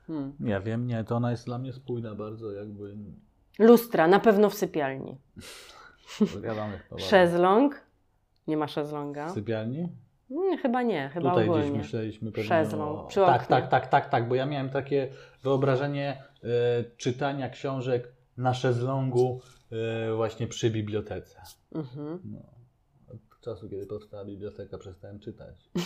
Hmm. 0.07 0.33
Nie 0.40 0.61
wiem, 0.61 0.87
nie, 0.87 1.05
to 1.05 1.16
ona 1.16 1.31
jest 1.31 1.46
dla 1.46 1.59
mnie 1.59 1.72
spójna 1.72 2.14
bardzo, 2.14 2.53
jakby. 2.53 2.96
Lustra, 3.59 4.09
na 4.09 4.20
pewno 4.20 4.50
w 4.50 4.55
sypialni. 4.55 5.16
Gadamy 6.40 6.79
chyba. 6.79 7.00
Szezlong. 7.00 7.81
Nie 8.46 8.57
ma 8.57 8.68
szezlonga. 8.68 9.29
W 9.29 9.33
sypialni? 9.33 9.88
Nie, 10.30 10.58
chyba 10.58 10.82
nie, 10.82 11.10
chyba 11.14 11.30
Tutaj 11.30 11.44
ogólnie. 11.48 11.64
gdzieś 11.68 11.78
myśleliśmy 11.78 12.32
pewnie 12.32 12.48
Szezlong, 12.48 12.98
o... 13.00 13.06
przy 13.06 13.20
Tak, 13.20 13.46
tak, 13.46 13.68
tak, 13.68 13.86
tak, 13.86 14.08
tak, 14.08 14.28
bo 14.28 14.34
ja 14.34 14.46
miałem 14.46 14.70
takie 14.70 15.08
wyobrażenie 15.42 16.22
e, 16.44 16.48
czytania 16.96 17.48
książek 17.48 18.12
na 18.36 18.54
szezlongu 18.54 19.40
e, 19.72 20.14
właśnie 20.14 20.46
przy 20.46 20.70
bibliotece. 20.70 21.40
Mhm. 21.74 22.20
No. 22.24 22.38
Od 23.14 23.40
czasu, 23.40 23.70
kiedy 23.70 23.86
powstała 23.86 24.24
biblioteka, 24.24 24.78
przestałem 24.78 25.20
czytać. 25.20 25.56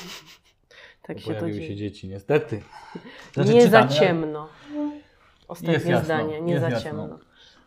Tak 1.02 1.20
się 1.20 1.34
pojawiły 1.34 1.66
się 1.66 1.76
dzieci, 1.76 2.08
niestety. 2.08 2.56
nie 3.36 3.44
czytamy, 3.44 3.68
za 3.68 3.88
ciemno. 3.88 4.48
Ostatnie 5.48 5.72
Jest 5.74 5.86
jasno, 5.86 6.04
zdanie, 6.04 6.40
nie 6.40 6.60
za 6.60 6.70
jasno. 6.70 6.90
ciemno. 6.90 7.18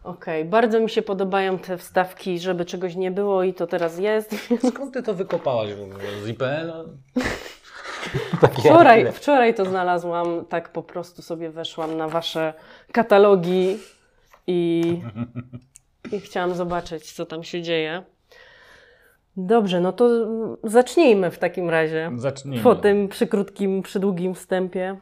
Okej, 0.07 0.45
bardzo 0.45 0.79
mi 0.79 0.89
się 0.89 1.01
podobają 1.01 1.59
te 1.59 1.77
wstawki, 1.77 2.39
żeby 2.39 2.65
czegoś 2.65 2.95
nie 2.95 3.11
było 3.11 3.43
i 3.43 3.53
to 3.53 3.67
teraz 3.67 3.99
jest. 3.99 4.35
Skąd 4.69 4.93
ty 4.93 5.03
to 5.03 5.13
wykopałaś 5.13 5.73
w 5.73 5.81
ogóle? 5.81 6.03
Z 6.23 6.27
IPN-a? 6.27 6.83
Wczoraj, 8.59 9.11
wczoraj 9.11 9.53
to 9.53 9.65
znalazłam, 9.65 10.45
tak 10.45 10.71
po 10.71 10.83
prostu 10.83 11.21
sobie 11.21 11.49
weszłam 11.49 11.97
na 11.97 12.07
wasze 12.07 12.53
katalogi 12.91 13.77
i, 14.47 14.83
i 16.11 16.19
chciałam 16.19 16.55
zobaczyć, 16.55 17.11
co 17.11 17.25
tam 17.25 17.43
się 17.43 17.61
dzieje. 17.61 18.03
Dobrze, 19.37 19.81
no 19.81 19.93
to 19.93 20.09
zacznijmy 20.63 21.31
w 21.31 21.37
takim 21.37 21.69
razie. 21.69 22.11
Zacznijmy. 22.15 22.63
Po 22.63 22.75
tym 22.75 23.07
przykrótkim, 23.07 23.81
przydługim 23.81 24.35
wstępie. 24.35 24.97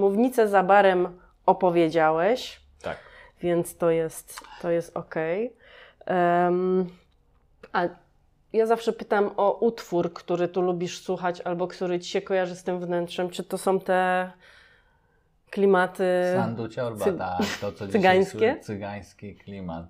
Mównicę 0.00 0.48
za 0.48 0.62
barem 0.62 1.20
opowiedziałeś, 1.46 2.60
Tak. 2.82 2.98
więc 3.42 3.76
to 3.76 3.90
jest, 3.90 4.40
to 4.62 4.70
jest 4.70 4.96
ok. 4.96 5.14
Em, 6.06 6.86
a 7.72 7.82
ja 8.52 8.66
zawsze 8.66 8.92
pytam 8.92 9.30
o 9.36 9.52
utwór, 9.52 10.12
który 10.12 10.48
tu 10.48 10.62
lubisz 10.62 11.00
słuchać, 11.02 11.40
albo 11.40 11.68
który 11.68 12.00
ci 12.00 12.10
się 12.10 12.22
kojarzy 12.22 12.56
z 12.56 12.62
tym 12.62 12.80
wnętrzem. 12.80 13.30
Czy 13.30 13.44
to 13.44 13.58
są 13.58 13.80
te 13.80 14.30
klimaty? 15.50 16.04
Sandu 16.36 16.68
Ciorba, 16.68 17.04
cy- 17.04 17.12
tak. 17.18 17.38
To, 17.60 17.72
co 17.72 17.88
cygańskie? 17.88 18.56
Cygański 18.62 19.34
klimat. 19.36 19.86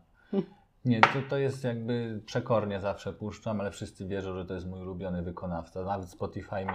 Nie, 0.84 1.00
to, 1.00 1.08
to 1.30 1.36
jest 1.38 1.64
jakby 1.64 2.20
przekornie 2.26 2.80
zawsze 2.80 3.12
puszczam, 3.12 3.60
ale 3.60 3.70
wszyscy 3.70 4.06
wierzą, 4.06 4.34
że 4.34 4.44
to 4.44 4.54
jest 4.54 4.66
mój 4.66 4.80
ulubiony 4.82 5.22
wykonawca. 5.22 5.82
Nawet 5.82 6.08
Spotify 6.08 6.64
mi 6.64 6.72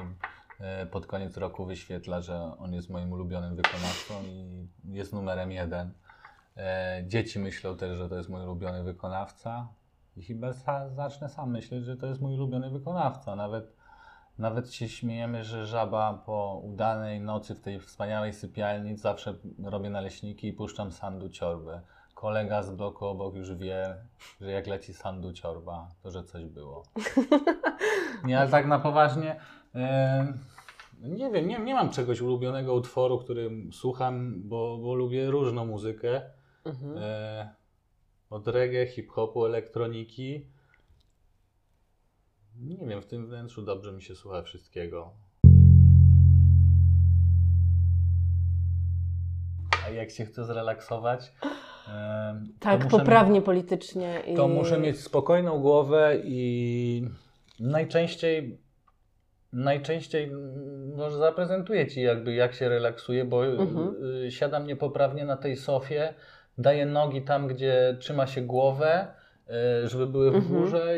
pod 0.92 1.06
koniec 1.06 1.38
roku 1.38 1.66
wyświetla, 1.66 2.22
że 2.22 2.58
on 2.58 2.74
jest 2.74 2.90
moim 2.90 3.12
ulubionym 3.12 3.56
wykonawcą 3.56 4.14
i 4.26 4.68
jest 4.86 5.14
numerem 5.14 5.52
jeden. 5.52 5.94
E, 6.58 7.04
Dzieci 7.08 7.40
myślą 7.40 7.78
też, 7.78 7.98
że 7.98 8.10
to 8.10 8.16
jest 8.16 8.30
mój 8.30 8.42
ulubiony 8.42 8.84
wykonawca 8.84 9.68
i 10.16 10.22
chyba 10.24 10.54
sa, 10.54 10.90
zacznę 10.90 11.30
sam 11.30 11.52
myśleć, 11.52 11.86
że 11.86 11.98
to 11.98 12.08
jest 12.08 12.22
mój 12.22 12.34
ulubiony 12.34 12.70
wykonawca. 12.70 13.36
Nawet, 13.36 13.76
nawet 14.38 14.74
się 14.74 14.90
śmiejemy, 14.90 15.44
że 15.44 15.66
żaba 15.66 16.14
po 16.14 16.62
udanej 16.64 17.20
nocy 17.22 17.56
w 17.56 17.62
tej 17.62 17.80
wspaniałej 17.80 18.34
sypialni 18.34 18.98
zawsze 18.98 19.36
robię 19.64 19.90
naleśniki 19.90 20.48
i 20.48 20.54
puszczam 20.54 20.92
Sandu 20.92 21.30
Ciorbę. 21.30 21.82
Kolega 22.14 22.64
z 22.64 22.72
bloku 22.72 23.06
obok 23.06 23.36
już 23.36 23.54
wie, 23.54 23.96
że 24.42 24.52
jak 24.52 24.68
leci 24.68 24.94
Sandu 24.94 25.34
Ciorba, 25.34 25.88
to 26.04 26.12
że 26.12 26.24
coś 26.24 26.46
było. 26.46 26.84
Nie, 28.26 28.40
ale 28.40 28.50
tak 28.50 28.68
na 28.68 28.80
poważnie. 28.80 29.40
Nie 31.02 31.32
wiem, 31.32 31.48
nie, 31.48 31.60
nie 31.60 31.74
mam 31.74 31.90
czegoś 31.90 32.22
ulubionego 32.22 32.74
utworu, 32.74 33.20
którym 33.20 33.74
słucham, 33.74 34.42
bo, 34.44 34.78
bo 34.78 34.96
lubię 34.96 35.32
różną 35.32 35.66
muzykę. 35.66 36.22
Mhm. 36.66 36.98
E, 36.98 37.50
od 38.30 38.48
reggae, 38.48 38.88
hip-hopu, 38.88 39.46
elektroniki. 39.46 40.46
Nie 42.60 42.88
wiem, 42.88 43.02
w 43.02 43.06
tym 43.06 43.28
wnętrzu 43.28 43.62
dobrze 43.62 43.92
mi 43.92 44.02
się 44.02 44.16
słucha 44.16 44.42
wszystkiego. 44.42 45.14
A 49.86 49.90
jak 49.90 50.12
się 50.12 50.26
chcę 50.26 50.46
zrelaksować, 50.46 51.32
to 51.86 51.92
Tak, 52.60 52.88
poprawnie 52.88 53.42
politycznie. 53.42 54.24
I... 54.28 54.36
To 54.36 54.48
muszę 54.48 54.80
mieć 54.80 55.00
spokojną 55.00 55.60
głowę 55.60 56.18
i 56.24 57.10
najczęściej 57.60 58.58
najczęściej 59.54 60.24
mm, 60.24 60.96
może 60.96 61.18
zaprezentuję 61.18 61.88
Ci 61.88 62.02
jakby 62.02 62.34
jak 62.34 62.54
się 62.54 62.70
relaksuję, 62.70 63.26
bo 63.26 63.46
Mhm. 63.46 63.96
y, 64.26 64.32
siadam 64.32 64.68
niepoprawnie 64.68 65.26
na 65.26 65.38
tej 65.38 65.56
sofie, 65.58 66.14
daję 66.58 66.86
nogi 66.86 67.22
tam, 67.22 67.48
gdzie 67.48 67.98
trzyma 68.00 68.28
się 68.28 68.42
głowę, 68.42 69.08
y, 69.84 69.88
żeby 69.88 70.08
były 70.08 70.32
w 70.32 70.36
Mhm. 70.36 70.62
górze. 70.62 70.96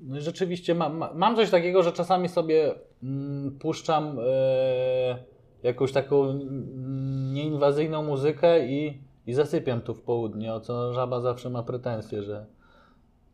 No 0.00 0.16
i 0.18 0.20
rzeczywiście 0.20 0.74
mam, 0.74 0.96
ma- 0.96 1.12
mam 1.14 1.36
coś 1.36 1.50
takiego, 1.50 1.82
że 1.82 1.92
czasami 1.92 2.28
sobie 2.28 2.74
mm, 3.02 3.58
puszczam 3.58 4.18
e, 4.18 5.16
jakąś 5.62 5.92
taką 5.92 6.30
mm, 6.30 7.32
nieinwazyjną 7.34 8.02
muzykę 8.02 8.66
i, 8.66 9.02
i 9.26 9.34
zasypiam 9.34 9.80
tu 9.80 9.94
w 9.94 10.02
południe, 10.02 10.54
o 10.54 10.60
co 10.60 10.92
żaba 10.92 11.20
zawsze 11.20 11.50
ma 11.50 11.62
pretensje, 11.62 12.22
że, 12.22 12.46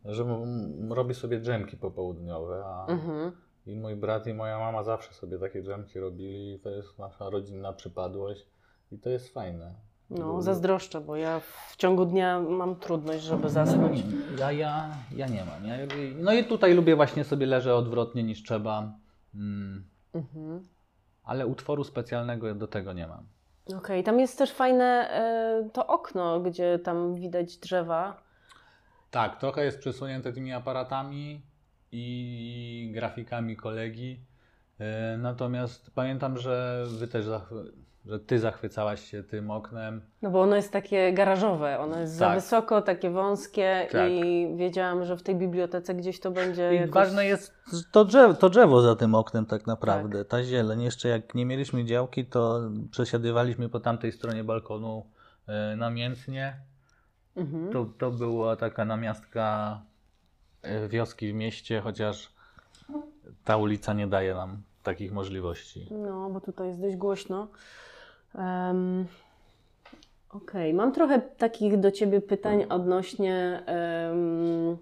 że 0.04 0.24
robi 0.90 1.14
sobie 1.14 1.38
drzemki 1.40 1.76
popołudniowe, 1.76 2.62
a 2.66 2.86
Mhm. 2.92 3.32
I 3.66 3.76
mój 3.76 3.96
brat 3.96 4.26
i 4.26 4.34
moja 4.34 4.58
mama 4.58 4.82
zawsze 4.82 5.14
sobie 5.14 5.38
takie 5.38 5.62
drzemki 5.62 6.00
robili 6.00 6.54
i 6.54 6.60
to 6.60 6.70
jest 6.70 6.98
nasza 6.98 7.30
rodzinna 7.30 7.72
przypadłość 7.72 8.46
i 8.92 8.98
to 8.98 9.10
jest 9.10 9.34
fajne. 9.34 9.74
No, 10.10 10.42
zazdroszczę, 10.42 11.00
bo 11.00 11.16
ja 11.16 11.40
w 11.68 11.76
ciągu 11.76 12.04
dnia 12.04 12.40
mam 12.40 12.76
trudność, 12.76 13.24
żeby 13.24 13.50
zasnąć. 13.50 14.02
Ja, 14.38 14.52
ja, 14.52 14.90
ja 15.16 15.26
nie 15.26 15.44
mam. 15.44 15.64
Ja, 15.66 15.74
no 16.16 16.32
i 16.32 16.44
tutaj 16.44 16.74
lubię 16.74 16.96
właśnie 16.96 17.24
sobie 17.24 17.46
leżę 17.46 17.74
odwrotnie 17.74 18.22
niż 18.22 18.42
trzeba, 18.42 18.92
mm, 19.34 19.84
Mhm. 20.14 20.68
ale 21.22 21.46
utworu 21.46 21.84
specjalnego 21.84 22.54
do 22.54 22.66
tego 22.68 22.92
nie 22.92 23.06
mam. 23.06 23.26
Okej, 23.78 24.04
tam 24.04 24.20
jest 24.20 24.38
też 24.38 24.52
fajne 24.52 24.84
e, 25.10 25.68
to 25.72 25.86
okno, 25.86 26.40
gdzie 26.40 26.78
tam 26.78 27.14
widać 27.14 27.56
drzewa. 27.56 28.22
Tak, 29.10 29.40
trochę 29.40 29.64
jest 29.64 29.78
przesunięte 29.78 30.32
tymi 30.32 30.52
aparatami 30.52 31.42
i 31.92 32.90
grafikami 32.94 33.56
kolegi. 33.56 34.20
E, 34.78 35.16
Natomiast 35.18 35.90
pamiętam, 35.94 36.38
że 36.38 36.84
wy 36.88 37.08
też, 37.08 37.26
że 38.06 38.20
ty 38.20 38.38
zachwycałaś 38.38 39.10
się 39.10 39.22
tym 39.22 39.50
oknem. 39.50 40.02
No 40.22 40.30
bo 40.30 40.42
ono 40.42 40.56
jest 40.56 40.72
takie 40.72 41.12
garażowe, 41.12 41.78
ono 41.78 42.00
jest 42.00 42.12
za 42.12 42.26
Tak. 42.26 42.34
wysoko, 42.34 42.82
takie 42.82 43.10
wąskie 43.10 43.86
Tak. 43.92 44.10
i 44.10 44.48
wiedziałam, 44.56 45.04
że 45.04 45.16
w 45.16 45.22
tej 45.22 45.34
bibliotece 45.36 45.94
gdzieś 45.94 46.20
to 46.20 46.30
będzie 46.30 46.72
I 46.74 46.76
jakoś... 46.76 46.90
ważne 46.94 47.26
jest 47.26 47.54
to 47.92 48.04
drzewo, 48.04 48.34
to 48.34 48.50
drzewo 48.50 48.82
za 48.82 48.96
tym 48.96 49.14
oknem 49.14 49.46
tak 49.46 49.66
naprawdę, 49.66 50.24
ta 50.24 50.42
zieleń. 50.44 50.82
Jeszcze 50.82 51.08
jak 51.08 51.34
nie 51.34 51.46
mieliśmy 51.46 51.84
działki, 51.84 52.24
to 52.24 52.60
przesiadywaliśmy 52.90 53.68
po 53.68 53.80
tamtej 53.80 54.12
stronie 54.12 54.44
balkonu 54.44 55.06
e, 55.46 55.76
namiętnie. 55.76 56.56
Mhm. 57.36 57.72
To, 57.72 57.86
to 57.98 58.10
była 58.10 58.56
taka 58.56 58.84
namiastka 58.84 59.80
wioski 60.88 61.32
w 61.32 61.34
mieście, 61.34 61.80
chociaż 61.80 62.32
ta 63.44 63.56
ulica 63.56 63.92
nie 63.92 64.06
daje 64.06 64.34
nam 64.34 64.62
takich 64.82 65.12
możliwości. 65.12 65.86
No, 65.90 66.30
bo 66.30 66.40
tutaj 66.40 66.68
jest 66.68 66.80
dość 66.80 66.96
głośno. 66.96 67.48
Um, 68.34 69.06
Okej, 70.30 70.74
mam 70.74 70.92
trochę 70.92 71.20
takich 71.20 71.80
do 71.80 71.90
Ciebie 71.90 72.20
pytań 72.20 72.66
odnośnie 72.68 73.62
em, 73.66 74.76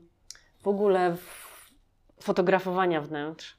w 0.63 0.69
ogóle 0.69 1.17
fotografowania 2.21 3.01
wnętrz. 3.01 3.57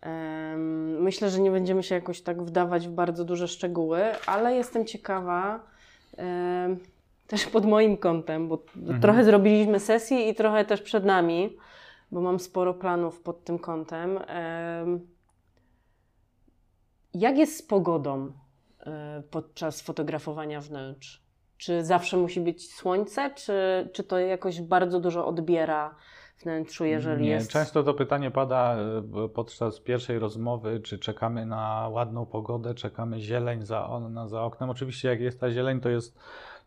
Em, 0.00 1.02
myślę, 1.02 1.30
że 1.30 1.40
nie 1.40 1.50
będziemy 1.50 1.82
się 1.82 1.94
jakoś 1.94 2.20
tak 2.20 2.42
wdawać 2.42 2.88
w 2.88 2.90
bardzo 2.90 3.24
duże 3.24 3.48
szczegóły, 3.48 4.02
ale 4.26 4.54
jestem 4.54 4.86
ciekawa, 4.86 5.60
em, 6.16 6.78
też 7.28 7.46
pod 7.46 7.64
moim 7.64 7.96
kątem, 7.96 8.48
bo 8.48 8.62
Mhm. 8.76 9.00
trochę 9.00 9.24
zrobiliśmy 9.24 9.80
sesji 9.80 10.28
i 10.28 10.34
trochę 10.34 10.64
też 10.64 10.82
przed 10.82 11.04
nami, 11.04 11.56
bo 12.12 12.20
mam 12.20 12.40
sporo 12.40 12.74
planów 12.74 13.20
pod 13.20 13.44
tym 13.44 13.58
kątem. 13.58 14.18
Em, 14.26 15.06
Jak 17.14 17.38
jest 17.38 17.56
z 17.58 17.62
pogodą 17.62 18.32
e, 18.86 19.22
podczas 19.30 19.80
fotografowania 19.82 20.60
wnętrz? 20.60 21.22
Czy 21.56 21.84
zawsze 21.84 22.16
musi 22.16 22.40
być 22.40 22.74
słońce, 22.74 23.30
czy, 23.34 23.88
czy 23.92 24.04
to 24.04 24.18
jakoś 24.18 24.60
bardzo 24.60 25.00
dużo 25.00 25.26
odbiera 25.26 25.94
wnętrzu, 26.42 26.84
jeżeli 26.84 27.24
Nie, 27.24 27.30
jest... 27.30 27.50
Często 27.50 27.82
to 27.82 27.94
pytanie 27.94 28.30
pada 28.30 28.76
e, 29.24 29.28
podczas 29.28 29.80
pierwszej 29.80 30.18
rozmowy, 30.18 30.80
czy 30.80 30.98
czekamy 30.98 31.46
na 31.46 31.88
ładną 31.92 32.26
pogodę, 32.26 32.74
czekamy 32.74 33.20
zieleń 33.20 33.66
za, 33.66 33.88
on, 33.88 34.28
za 34.28 34.42
oknem. 34.42 34.70
Oczywiście 34.70 35.08
jak 35.08 35.20
jest 35.20 35.40
ta 35.40 35.50
zieleń, 35.50 35.80
to 35.80 35.88
jest 35.88 36.18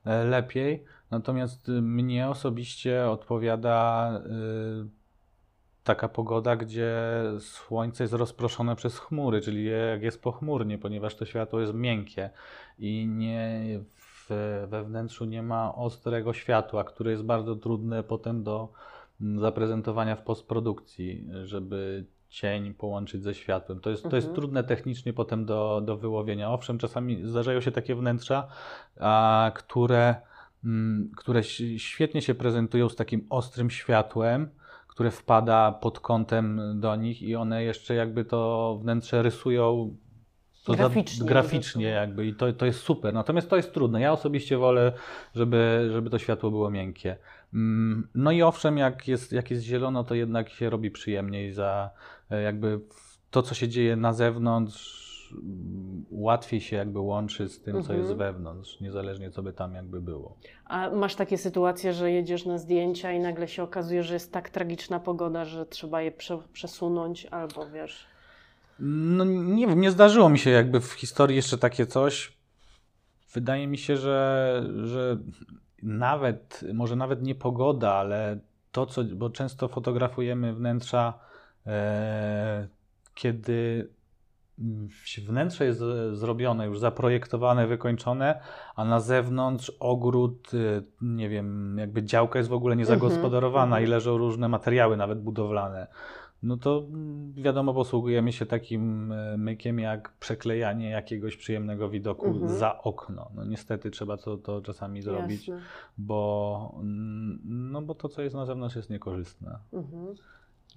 lepiej, 0.06 0.84
natomiast 1.12 1.70
y, 1.70 1.72
mnie 1.72 2.30
osobiście 2.30 3.10
odpowiada 3.10 4.12
y, 4.86 4.90
taka 5.84 6.10
pogoda, 6.10 6.56
gdzie 6.56 6.94
słońce 7.40 8.04
jest 8.04 8.14
rozproszone 8.14 8.76
przez 8.76 9.00
chmury, 9.00 9.42
czyli 9.42 9.66
jak 9.66 10.04
jest 10.04 10.22
pochmurnie, 10.22 10.78
ponieważ 10.78 11.16
to 11.16 11.26
światło 11.26 11.60
jest 11.60 11.74
miękkie 11.74 12.30
i 12.80 13.08
nie 13.08 13.62
w, 13.96 14.28
we 14.68 14.84
wnętrzu 14.84 15.26
nie 15.26 15.44
ma 15.44 15.76
ostrego 15.76 16.34
światła, 16.34 16.84
które 16.84 17.12
jest 17.12 17.24
bardzo 17.24 17.56
trudne 17.56 18.04
potem 18.04 18.44
do 18.44 18.74
zaprezentowania 19.38 20.16
w 20.16 20.24
postprodukcji, 20.24 21.30
żeby 21.44 22.06
cień 22.32 22.74
połączyć 22.74 23.24
ze 23.24 23.34
światłem. 23.34 23.80
To 23.80 23.90
jest, 23.90 24.04
to 24.04 24.16
jest 24.16 24.28
Mhm. 24.28 24.36
trudne 24.36 24.64
technicznie 24.64 25.14
potem 25.14 25.46
do, 25.46 25.82
do 25.86 25.98
wyłowienia. 25.98 26.52
Owszem, 26.52 26.78
czasami 26.78 27.26
zdarzają 27.28 27.62
się 27.62 27.72
takie 27.72 27.96
wnętrza, 27.96 28.48
a, 29.00 29.52
które, 29.56 30.16
mm, 30.66 31.12
które 31.18 31.44
świetnie 31.78 32.22
się 32.22 32.36
prezentują 32.36 32.90
z 32.90 32.96
takim 32.96 33.26
ostrym 33.30 33.70
światłem, 33.70 34.50
które 34.88 35.12
wpada 35.12 35.72
pod 35.72 36.00
kątem 36.00 36.62
do 36.80 36.96
nich 36.96 37.22
i 37.22 37.36
one 37.36 37.64
jeszcze 37.64 37.96
jakby 37.96 38.26
to 38.26 38.78
wnętrze 38.82 39.22
rysują 39.22 39.96
to 40.66 40.72
za- 40.74 40.78
Graficznie, 40.78 41.26
graficznie 41.26 41.72
po 41.88 41.92
prostu. 41.92 42.10
jakby 42.10 42.28
i 42.28 42.34
to, 42.36 42.54
to 42.54 42.66
jest 42.66 42.80
super. 42.80 43.14
Natomiast 43.14 43.50
to 43.50 43.56
jest 43.56 43.74
trudne. 43.74 44.02
Ja 44.02 44.12
osobiście 44.12 44.58
wolę, 44.58 44.94
żeby, 45.36 45.90
żeby 45.92 46.10
to 46.10 46.20
światło 46.20 46.52
było 46.52 46.70
miękkie. 46.70 47.18
Mm, 47.54 48.08
No 48.16 48.32
i 48.32 48.42
owszem, 48.42 48.78
jak 48.78 49.08
jest, 49.08 49.32
jak 49.32 49.52
jest 49.52 49.64
zielono, 49.64 50.04
to 50.04 50.16
jednak 50.16 50.50
się 50.50 50.70
robi 50.70 50.92
przyjemniej 50.92 51.54
za 51.54 51.90
jakby 52.36 52.78
w- 52.78 53.18
to, 53.32 53.42
co 53.42 53.56
się 53.56 53.68
dzieje 53.70 53.96
na 53.96 54.14
zewnątrz, 54.14 55.02
mm, 55.32 56.06
łatwiej 56.12 56.62
się 56.62 56.76
jakby 56.76 57.00
łączy 57.00 57.50
z 57.50 57.62
tym, 57.62 57.74
co 57.74 57.80
Mhm. 57.80 58.00
jest 58.00 58.14
wewnątrz, 58.14 58.80
niezależnie 58.80 59.32
co 59.32 59.44
by 59.44 59.54
tam 59.54 59.74
jakby 59.74 60.02
było. 60.02 60.36
A 60.66 60.90
masz 60.90 61.16
takie 61.16 61.38
sytuacje, 61.38 61.94
że 61.94 62.12
jedziesz 62.12 62.46
na 62.46 62.58
zdjęcia 62.58 63.12
i 63.12 63.20
nagle 63.20 63.48
się 63.48 63.64
okazuje, 63.64 64.04
że 64.04 64.14
jest 64.14 64.32
tak 64.32 64.50
tragiczna 64.50 65.00
pogoda, 65.00 65.46
że 65.46 65.66
trzeba 65.66 66.02
je 66.02 66.12
prze, 66.12 66.38
przesunąć, 66.54 67.26
albo 67.26 67.70
wiesz. 67.70 68.06
No 68.80 69.26
nie 69.26 69.68
wiem, 69.68 69.82
nie 69.82 69.92
zdarzyło 69.92 70.30
mi 70.30 70.40
się 70.40 70.50
jakby 70.50 70.80
w 70.82 70.92
historii 70.92 71.36
jeszcze 71.36 71.58
takie 71.58 71.86
coś. 71.86 72.38
Wydaje 73.34 73.68
mi 73.68 73.78
się, 73.78 73.98
że, 73.98 74.64
że 74.84 75.18
nawet, 75.84 76.64
może 76.74 76.96
nawet 76.96 77.22
nie 77.24 77.36
pogoda, 77.36 77.92
ale 77.94 78.40
to, 78.72 78.86
co, 78.86 79.04
bo 79.04 79.30
często 79.30 79.68
fotografujemy 79.68 80.54
wnętrza, 80.54 81.14
e, 81.14 81.31
kiedy 83.16 83.90
mm, 84.60 84.88
wnętrze 85.28 85.66
jest 85.66 85.82
e, 85.82 86.16
zrobione, 86.16 86.66
już 86.66 86.80
zaprojektowane, 86.80 87.68
wykończone, 87.68 88.42
a 88.76 88.86
na 88.86 89.00
zewnątrz 89.00 89.72
ogród, 89.80 90.52
e, 90.54 90.82
nie 91.02 91.30
wiem, 91.30 91.78
jakby 91.78 92.04
działka 92.04 92.40
jest 92.40 92.50
w 92.50 92.54
ogóle 92.54 92.76
niezagospodarowana 92.76 93.76
Mhm, 93.76 93.84
i 93.84 93.88
leżą 93.88 94.18
różne 94.18 94.48
materiały, 94.50 94.98
nawet 94.98 95.22
budowlane. 95.22 95.88
No 96.44 96.58
to 96.58 96.84
wiadomo, 97.34 97.74
posługujemy 97.74 98.32
się 98.32 98.46
takim 98.46 99.12
e, 99.12 99.38
mykiem 99.38 99.80
jak 99.80 100.14
przeklejanie 100.20 100.90
jakiegoś 100.90 101.38
przyjemnego 101.38 101.90
widoku 101.90 102.28
Mhm. 102.28 102.50
za 102.60 102.82
okno. 102.82 103.32
No 103.36 103.46
niestety 103.46 103.92
trzeba 103.92 104.18
to, 104.18 104.38
to 104.38 104.62
czasami 104.62 105.02
zrobić, 105.02 105.48
Jasne. 105.48 105.64
bo, 105.98 106.76
mm, 106.80 107.40
no 107.44 107.82
bo 107.82 107.96
to, 107.96 108.10
co 108.10 108.22
jest 108.22 108.36
na 108.36 108.46
zewnątrz 108.46 108.76
jest 108.76 108.90
niekorzystne. 108.90 109.60
Mhm. 109.74 110.16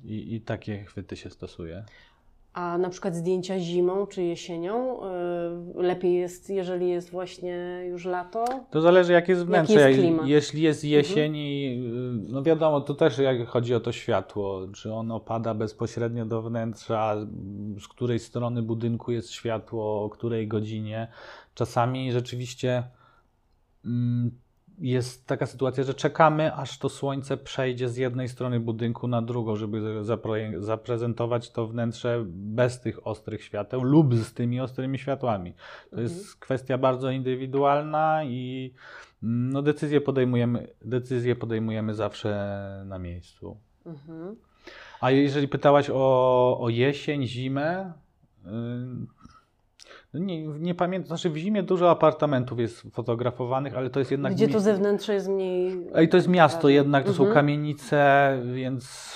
I, 0.05 0.35
I 0.35 0.41
takie 0.41 0.85
chwyty 0.85 1.17
się 1.17 1.31
stosuje. 1.31 1.85
A 2.53 2.79
na 2.79 2.89
przykład 2.91 3.15
zdjęcia 3.15 3.59
zimą 3.59 4.07
czy 4.07 4.23
jesienią 4.23 5.01
y, 5.05 5.83
lepiej 5.83 6.15
jest, 6.15 6.51
jeżeli 6.51 6.89
jest 6.89 7.11
właśnie 7.11 7.83
już 7.89 8.05
lato? 8.05 8.45
To 8.71 8.81
zależy 8.81 9.13
jak 9.13 9.29
jest 9.29 9.41
Jaki 9.41 9.49
wnętrze. 9.51 9.75
jest 9.75 9.87
Jak- 9.87 9.99
klimat? 9.99 10.27
Jeśli 10.27 10.63
jest 10.63 10.85
jesień 10.85 11.37
i 11.37 11.83
y, 12.27 12.33
no 12.33 12.43
wiadomo, 12.43 12.81
to 12.81 12.95
też 12.95 13.19
jak 13.19 13.47
chodzi 13.49 13.75
o 13.75 13.81
to 13.81 13.93
światło, 13.93 14.69
czy 14.75 14.93
ono 14.93 15.21
pada 15.21 15.55
bezpośrednio 15.55 16.27
do 16.27 16.43
wnętrza, 16.43 17.17
z 17.81 17.89
której 17.89 18.19
strony 18.19 18.63
budynku 18.63 19.13
jest 19.13 19.31
światło, 19.31 20.05
o 20.05 20.11
której 20.11 20.49
godzinie. 20.49 21.09
Czasami 21.55 22.13
rzeczywiście 22.13 22.85
mm, 23.85 24.31
jest 24.79 25.27
taka 25.27 25.47
sytuacja, 25.47 25.85
że 25.85 25.95
czekamy, 25.95 26.55
aż 26.55 26.79
to 26.79 26.89
słońce 26.89 27.37
przejdzie 27.37 27.89
z 27.89 27.97
jednej 27.97 28.29
strony 28.29 28.61
budynku 28.61 29.09
na 29.09 29.23
drugą, 29.23 29.57
żeby 29.57 30.05
zaprezentować 30.59 31.51
to 31.51 31.67
wnętrze 31.67 32.25
bez 32.27 32.81
tych 32.81 33.07
ostrych 33.07 33.45
świateł 33.45 33.83
lub 33.83 34.15
z 34.15 34.35
tymi 34.35 34.61
ostrymi 34.61 34.99
światłami. 34.99 35.53
To 35.91 35.97
Mhm. 35.97 36.03
jest 36.03 36.37
kwestia 36.37 36.79
bardzo 36.79 37.11
indywidualna 37.11 38.25
i 38.25 38.75
mm, 39.23 39.53
no, 39.53 39.63
decyzje, 39.63 40.01
podejmujemy, 40.01 40.69
decyzje 40.85 41.37
podejmujemy 41.37 41.95
zawsze 41.95 42.83
na 42.87 42.99
miejscu. 42.99 43.57
Mhm. 43.87 44.37
A 45.01 45.11
jeżeli 45.11 45.49
pytałaś 45.49 45.91
o, 45.93 46.59
o 46.61 46.69
jesień, 46.69 47.27
zimę, 47.27 47.93
nie, 50.15 50.43
nie 50.47 50.75
pamiętam, 50.75 51.09
znaczy 51.09 51.31
w 51.31 51.37
zimie 51.37 51.63
dużo 51.63 51.91
apartamentów 51.91 52.59
jest 52.61 52.83
fotografowanych, 52.93 53.77
ale 53.77 53.91
to 53.91 53.99
jest 53.99 54.11
jednak... 54.11 54.35
Gdzie 54.35 54.47
mi- 54.47 54.53
to 54.53 54.61
zewnętrze 54.61 55.15
jest 55.15 55.29
mniej. 55.29 55.87
Ej, 55.95 56.09
to 56.09 56.17
jest 56.17 56.29
miasto 56.29 56.69
jednak, 56.69 57.05
to 57.05 57.13
są 57.13 57.23
Mhm. 57.23 57.35
kamienice, 57.35 58.39
więc 58.55 59.13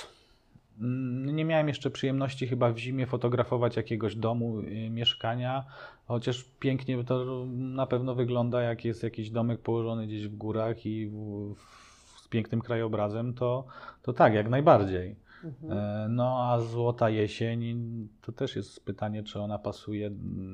mm, 0.81 1.35
nie 1.35 1.45
miałem 1.45 1.67
jeszcze 1.67 1.89
przyjemności 1.89 2.47
chyba 2.47 2.71
w 2.71 2.77
zimie 2.77 3.05
fotografować 3.07 3.75
jakiegoś 3.77 4.15
domu, 4.15 4.59
y, 4.59 4.89
mieszkania, 4.89 5.63
chociaż 6.07 6.45
pięknie 6.59 7.03
to 7.03 7.45
na 7.49 7.85
pewno 7.87 8.15
wygląda, 8.15 8.61
jak 8.61 8.85
jest 8.85 9.03
jakiś 9.03 9.29
domek 9.29 9.59
położony 9.59 10.07
gdzieś 10.07 10.27
w 10.27 10.35
górach 10.35 10.85
i 10.85 11.07
w, 11.07 11.15
w, 11.55 12.19
z 12.21 12.27
pięknym 12.27 12.61
krajobrazem, 12.61 13.33
to, 13.33 13.65
to 14.01 14.13
tak, 14.13 14.33
jak 14.33 14.49
najbardziej. 14.49 15.15
Mhm. 15.43 15.71
E, 15.77 16.07
No 16.09 16.49
a 16.51 16.59
złota 16.59 17.09
jesień 17.09 17.87
to 18.21 18.31
też 18.31 18.55
jest 18.55 18.85
pytanie, 18.85 19.23
czy 19.23 19.39
ona 19.39 19.59
pasuje 19.59 20.09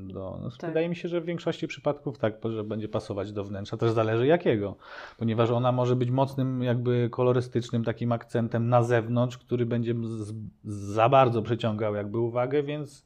do. 0.08 0.40
No, 0.42 0.50
Tak. 0.60 0.70
Wydaje 0.70 0.90
mi 0.90 0.96
się, 0.96 1.08
że 1.08 1.22
w 1.22 1.26
większości 1.26 1.68
przypadków 1.68 2.18
tak, 2.18 2.34
że 2.50 2.64
będzie 2.64 2.88
pasować 2.88 3.32
do 3.32 3.44
wnętrza. 3.44 3.78
Też 3.78 3.92
zależy 3.92 4.28
jakiego, 4.28 4.76
ponieważ 5.18 5.50
ona 5.52 5.72
może 5.72 5.96
być 5.96 6.12
mocnym, 6.12 6.64
jakby 6.64 7.10
kolorystycznym 7.12 7.84
takim 7.84 8.12
akcentem 8.12 8.70
na 8.70 8.84
zewnątrz, 8.84 9.38
który 9.38 9.66
będzie 9.66 9.96
z, 10.04 10.34
za 10.64 11.10
bardzo 11.10 11.42
przyciągał 11.42 11.96
jakby 11.96 12.20
uwagę, 12.20 12.64
więc 12.64 13.06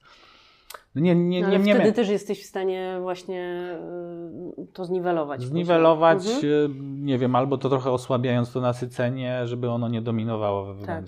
nie, 0.95 1.15
nie, 1.15 1.41
No, 1.41 1.47
nie, 1.47 1.55
ale 1.55 1.59
wtedy 1.63 1.83
nie 1.83 1.93
też 1.93 2.09
jesteś 2.09 2.43
w 2.43 2.45
stanie 2.45 2.97
właśnie 3.01 3.77
y, 4.59 4.67
to 4.73 4.85
zniwelować. 4.85 5.41
zniwelować, 5.43 6.17
później. 6.17 6.51
e, 6.53 6.69
nie 6.79 7.17
wiem, 7.17 7.35
albo 7.35 7.57
to 7.57 7.69
trochę 7.69 7.91
osłabiając 7.91 8.51
to 8.51 8.61
nasycenie, 8.61 9.47
żeby 9.47 9.69
ono 9.69 9.87
nie 9.89 10.01
dominowało 10.01 10.73
we 10.73 10.85
Tak. 10.85 11.05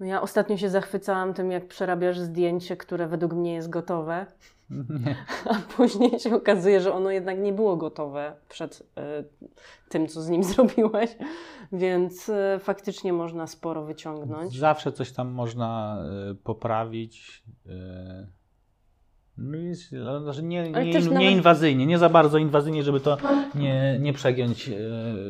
No 0.00 0.06
ja 0.06 0.22
ostatnio 0.22 0.56
się 0.56 0.70
zachwycałam 0.70 1.34
tym, 1.34 1.50
jak 1.50 1.68
przerabiasz 1.68 2.18
zdjęcie, 2.18 2.76
które 2.76 3.08
według 3.08 3.32
mnie 3.32 3.54
jest 3.54 3.70
gotowe, 3.70 4.26
a 5.50 5.54
później 5.76 6.20
się 6.20 6.34
okazuje, 6.34 6.80
że 6.80 6.92
ono 6.92 7.10
jednak 7.10 7.38
nie 7.38 7.52
było 7.52 7.76
gotowe 7.76 8.34
przed 8.48 8.80
y, 8.80 9.24
tym, 9.88 10.08
co 10.08 10.22
z 10.22 10.28
nim 10.28 10.44
zrobiłaś, 10.54 11.16
więc 11.72 12.28
y, 12.28 12.58
faktycznie 12.58 13.12
można 13.12 13.46
sporo 13.46 13.84
wyciągnąć. 13.84 14.58
Zawsze 14.58 14.92
coś 14.92 15.12
tam 15.12 15.28
można 15.30 15.98
y, 16.30 16.34
poprawić. 16.34 17.42
No 19.38 20.20
znaczy 20.20 20.42
nie, 20.42 20.62
nie, 20.62 20.84
nie 20.84 21.00
nawet- 21.00 21.22
inwazyjnie, 21.30 21.86
nie 21.86 21.98
za 21.98 22.08
bardzo 22.08 22.38
inwazyjnie, 22.38 22.82
żeby 22.82 23.00
to 23.00 23.16
nie, 23.54 23.98
nie 24.00 24.12
przegiąć. 24.12 24.68
y, 24.68 24.74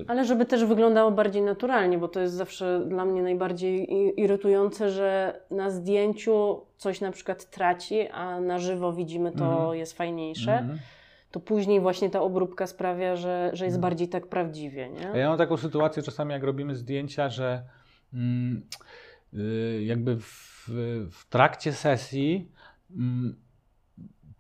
Ale 0.08 0.24
żeby 0.24 0.44
też 0.46 0.64
wyglądało 0.64 1.10
bardziej 1.10 1.42
naturalnie, 1.42 1.98
bo 1.98 2.08
to 2.08 2.20
jest 2.20 2.34
zawsze 2.34 2.84
dla 2.88 3.04
mnie 3.04 3.22
najbardziej 3.22 3.88
irytujące, 4.20 4.90
że 4.90 5.40
na 5.50 5.70
zdjęciu 5.70 6.60
coś 6.76 7.00
na 7.00 7.10
przykład 7.12 7.50
traci, 7.50 8.08
a 8.08 8.40
na 8.40 8.58
żywo 8.58 8.92
widzimy 8.92 9.32
to 9.32 9.44
Mhm. 9.52 9.78
jest 9.78 9.92
fajniejsze. 9.96 10.58
mhm. 10.58 10.78
To 11.30 11.40
później 11.40 11.80
właśnie 11.80 12.10
ta 12.10 12.20
obróbka 12.20 12.66
sprawia, 12.66 13.16
że, 13.16 13.50
że 13.52 13.64
jest 13.64 13.76
Mhm. 13.76 13.80
bardziej 13.90 14.08
tak 14.08 14.26
prawdziwie, 14.26 14.88
nie? 14.90 15.20
Ja 15.20 15.28
mam 15.28 15.38
taką 15.38 15.56
sytuację 15.56 16.02
czasami, 16.02 16.32
jak 16.32 16.42
robimy 16.42 16.74
zdjęcia, 16.76 17.28
że 17.28 17.62
mm, 18.14 18.62
y, 19.34 19.82
jakby 19.84 20.16
w, 20.20 20.68
w 21.10 21.28
trakcie 21.30 21.72
sesji 21.72 22.48
mm, 22.96 23.36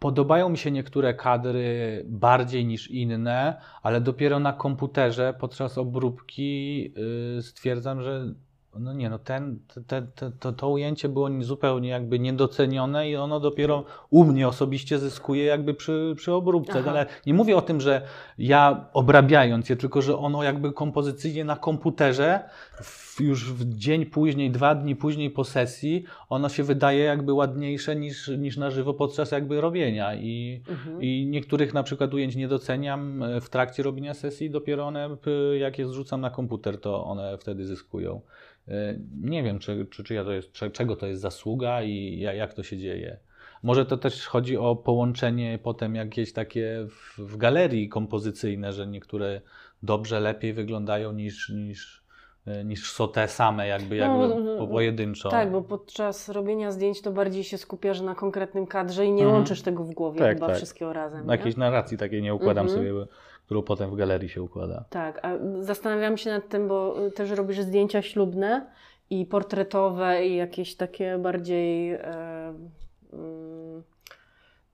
Podobają 0.02 0.48
mi 0.48 0.58
się 0.58 0.70
niektóre 0.70 1.14
kadry 1.14 2.02
bardziej 2.06 2.66
niż 2.66 2.90
inne, 2.90 3.60
ale 3.82 4.00
dopiero 4.00 4.40
na 4.40 4.52
komputerze 4.52 5.34
podczas 5.40 5.78
obróbki 5.78 6.92
y, 7.38 7.42
stwierdzam, 7.42 8.02
że 8.02 8.34
no 8.78 8.92
nie, 8.92 9.10
no 9.10 9.18
ten, 9.18 9.58
te, 9.86 10.02
te, 10.02 10.30
to, 10.30 10.52
to 10.52 10.68
ujęcie 10.68 11.08
było 11.08 11.28
zupełnie 11.40 11.88
jakby 11.88 12.18
niedocenione 12.18 13.10
i 13.10 13.16
ono 13.16 13.40
dopiero 13.40 13.84
u 14.10 14.24
mnie 14.24 14.48
osobiście 14.48 14.98
zyskuje 14.98 15.44
jakby 15.44 15.74
przy, 15.74 16.14
przy 16.16 16.32
obróbce. 16.32 16.78
Aha. 16.78 16.90
Ale 16.90 17.06
nie 17.26 17.34
mówię 17.34 17.56
o 17.56 17.62
tym, 17.62 17.80
że 17.80 18.02
ja 18.38 18.86
obrabiając 18.92 19.68
je, 19.68 19.76
tylko 19.76 20.02
że 20.02 20.18
ono 20.18 20.42
jakby 20.42 20.72
kompozycyjnie 20.72 21.44
na 21.44 21.56
komputerze 21.56 22.40
w, 22.82 23.20
już 23.20 23.52
w 23.52 23.74
dzień 23.74 24.06
później, 24.06 24.50
dwa 24.50 24.74
dni 24.74 24.96
później 24.96 25.30
po 25.30 25.44
sesji, 25.44 26.04
ono 26.28 26.48
się 26.48 26.62
wydaje 26.62 27.04
jakby 27.04 27.32
ładniejsze 27.32 27.96
niż, 27.96 28.28
niż 28.28 28.56
na 28.56 28.70
żywo 28.70 28.94
podczas 28.94 29.30
jakby 29.30 29.60
robienia 29.60 30.14
i, 30.14 30.62
Mhm. 30.68 31.02
i 31.02 31.26
niektórych 31.30 31.74
na 31.74 31.82
przykład 31.82 32.14
ujęć 32.14 32.36
nie 32.36 32.48
doceniam 32.48 33.22
e, 33.22 33.40
w 33.40 33.50
trakcie 33.50 33.82
robienia 33.82 34.14
sesji, 34.14 34.50
dopiero 34.50 34.86
one, 34.86 35.16
jak 35.58 35.78
je 35.78 35.88
zrzucam 35.88 36.20
na 36.20 36.30
komputer, 36.30 36.80
to 36.80 37.04
one 37.04 37.38
wtedy 37.38 37.66
zyskują. 37.66 38.20
E, 38.68 38.94
Nie 39.22 39.42
wiem, 39.42 39.58
czy, 39.58 39.86
czy, 39.90 40.04
czy 40.04 40.14
ja 40.14 40.24
to 40.24 40.32
jest, 40.32 40.52
czy, 40.52 40.70
czego 40.70 40.96
to 40.96 41.06
jest 41.06 41.22
zasługa 41.22 41.82
i 41.82 42.18
ja- 42.20 42.32
jak 42.34 42.54
to 42.54 42.62
się 42.62 42.78
dzieje. 42.78 43.18
Może 43.62 43.86
to 43.86 43.96
też 43.96 44.26
chodzi 44.26 44.56
o 44.56 44.76
połączenie 44.76 45.58
potem 45.62 45.94
jakieś 45.94 46.32
takie 46.32 46.86
w, 46.88 47.18
w 47.18 47.36
galerii 47.36 47.88
kompozycyjne, 47.88 48.72
że 48.72 48.86
niektóre 48.86 49.40
dobrze, 49.82 50.20
lepiej 50.20 50.52
wyglądają 50.52 51.12
niż, 51.12 51.48
niż, 51.48 52.02
e, 52.46 52.64
niż 52.64 52.92
są 52.92 53.08
te 53.08 53.28
same, 53.28 53.66
jakby, 53.68 53.96
jakby 53.96 54.28
No, 54.28 54.56
po- 54.58 54.66
pojedynczo. 54.66 55.28
Tak, 55.28 55.50
bo 55.52 55.62
podczas 55.62 56.28
robienia 56.28 56.72
zdjęć 56.72 57.02
to 57.02 57.12
bardziej 57.12 57.44
się 57.44 57.58
skupiasz 57.58 58.00
na 58.00 58.14
konkretnym 58.14 58.66
kadrze 58.66 59.06
i 59.06 59.12
nie 59.12 59.22
Mhm. 59.22 59.32
łączysz 59.38 59.62
tego 59.62 59.84
w 59.84 59.90
głowie 59.94 60.18
Tak, 60.18 60.34
chyba 60.34 60.46
tak. 60.46 60.56
wszystkiego 60.56 60.92
razem. 60.92 61.28
Jakiejś 61.28 61.56
narracji 61.56 61.98
takiej 61.98 62.22
nie 62.22 62.34
układam 62.34 62.66
Mhm. 62.66 62.78
sobie, 62.86 63.06
którą 63.52 63.62
potem 63.62 63.90
w 63.90 63.96
galerii 63.96 64.28
się 64.28 64.42
układa. 64.42 64.84
Tak, 64.90 65.24
a 65.24 65.32
zastanawiam 65.60 66.16
się 66.16 66.30
nad 66.30 66.48
tym, 66.48 66.68
bo 66.68 67.10
też 67.10 67.30
robisz 67.30 67.60
zdjęcia 67.60 68.02
ślubne 68.02 68.66
i 69.10 69.26
portretowe 69.26 70.26
i 70.26 70.36
jakieś 70.36 70.76
takie 70.76 71.18
bardziej 71.18 71.92
e, 71.92 72.54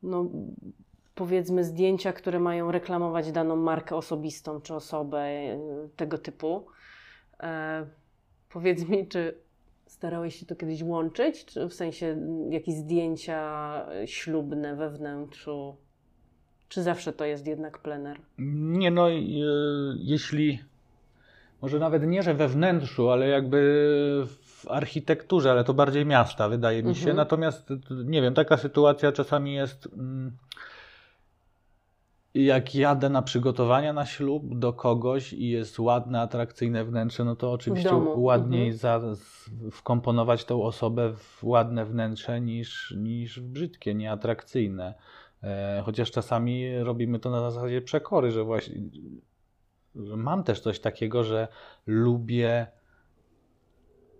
no 0.03 0.27
powiedzmy 1.14 1.64
zdjęcia, 1.64 2.12
które 2.12 2.41
mają 2.41 2.73
reklamować 2.73 3.33
daną 3.33 3.57
markę 3.57 3.97
osobistą 3.97 4.61
czy 4.61 4.75
osobę 4.75 5.19
e, 5.19 5.59
tego 5.97 6.19
typu. 6.19 6.67
E, 7.41 7.87
powiedz 8.49 8.88
mi, 8.88 9.09
czy 9.09 9.38
starałeś 9.87 10.41
się 10.41 10.47
to 10.47 10.57
kiedyś 10.57 10.83
łączyć, 10.83 11.45
czy 11.45 11.69
w 11.69 11.75
sensie 11.75 12.17
jakieś 12.51 12.75
zdjęcia 12.75 13.87
e, 13.91 14.07
ślubne 14.07 14.77
we 14.77 14.91
wnętrzu, 14.91 15.77
czy 16.69 16.83
zawsze 16.83 17.13
to 17.13 17.25
jest 17.25 17.47
jednak 17.47 17.79
plener? 17.79 18.17
Nie 18.39 18.91
no, 18.91 19.11
e, 19.11 19.15
jeśli 19.99 20.59
może 21.63 21.79
nawet 21.79 22.03
nie, 22.07 22.23
że 22.23 22.35
we 22.35 22.49
wnętrzu, 22.49 23.11
ale 23.11 23.29
jakby 23.29 23.59
w 24.43 24.69
architekturze, 24.69 25.51
ale 25.51 25.65
to 25.65 25.75
bardziej 25.75 26.07
miasta, 26.07 26.49
wydaje 26.49 26.83
mi 26.83 26.95
się. 26.95 27.01
Mhm. 27.01 27.17
Natomiast 27.17 27.67
t- 27.67 27.75
nie 27.91 28.23
wiem, 28.23 28.35
taka 28.35 28.57
sytuacja 28.57 29.13
czasami 29.13 29.55
jest. 29.55 29.89
mm, 29.93 30.33
Jak 32.35 32.75
jadę 32.75 33.09
na 33.09 33.23
przygotowania 33.23 33.93
na 33.93 34.07
ślub 34.07 34.59
do 34.59 34.73
kogoś 34.73 35.33
i 35.33 35.49
jest 35.49 35.79
ładne, 35.79 36.21
atrakcyjne 36.21 36.85
wnętrze, 36.85 37.25
no 37.25 37.37
to 37.37 37.53
oczywiście 37.53 37.91
domu, 37.91 38.23
ładniej 38.23 38.71
mhm. 38.71 38.79
za, 38.79 39.01
wkomponować 39.73 40.45
tą 40.45 40.63
osobę 40.63 41.13
w 41.17 41.45
ładne 41.45 41.85
wnętrze 41.85 42.41
niż, 42.41 42.95
niż 42.97 43.41
w 43.41 43.45
brzydkie, 43.45 43.95
nieatrakcyjne. 43.95 44.95
E, 45.42 45.83
Chociaż 45.85 46.11
czasami 46.11 46.79
robimy 46.79 47.18
to 47.18 47.31
na 47.31 47.51
zasadzie 47.51 47.83
przekory, 47.83 48.31
że 48.31 48.44
właśnie 48.44 48.74
że 49.96 50.16
mam 50.16 50.44
też 50.44 50.61
coś 50.61 50.81
takiego, 50.81 51.24
że 51.24 51.48
lubię 51.87 52.66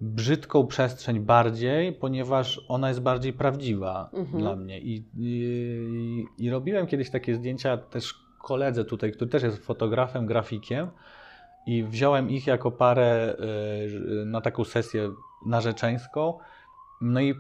brzydką 0.00 0.66
przestrzeń 0.66 1.20
bardziej, 1.20 1.92
ponieważ 1.92 2.64
ona 2.68 2.88
jest 2.88 3.00
bardziej 3.00 3.33
prawdziwa 3.33 4.11
Mhm. 4.12 4.38
dla 4.38 4.57
mnie. 4.57 4.81
I, 4.81 5.04
i, 5.18 6.26
I 6.38 6.50
robiłem 6.50 6.87
kiedyś 6.87 7.11
takie 7.11 7.35
zdjęcia 7.35 7.76
też 7.76 8.14
koledze 8.42 8.85
tutaj, 8.85 9.12
który 9.12 9.31
też 9.31 9.42
jest 9.42 9.64
fotografem, 9.64 10.26
grafikiem 10.26 10.88
i 11.66 11.85
wziąłem 11.85 12.31
ich 12.31 12.46
jako 12.46 12.70
parę 12.70 13.37
y, 14.22 14.24
na 14.26 14.40
taką 14.40 14.64
sesję 14.64 15.11
narzeczeńską. 15.46 16.38
No 17.01 17.21
i 17.21 17.35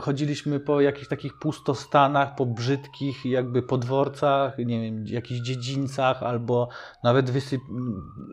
chodziliśmy 0.00 0.60
po 0.60 0.80
jakichś 0.80 1.08
takich 1.08 1.38
pustostanach, 1.38 2.34
po 2.34 2.46
brzydkich 2.46 3.24
jakby 3.24 3.62
podworcach, 3.62 4.58
nie 4.58 4.80
wiem, 4.82 5.06
jakichś 5.06 5.40
dziedzińcach 5.40 6.22
albo 6.22 6.68
nawet 7.04 7.30
wysyp... 7.30 7.60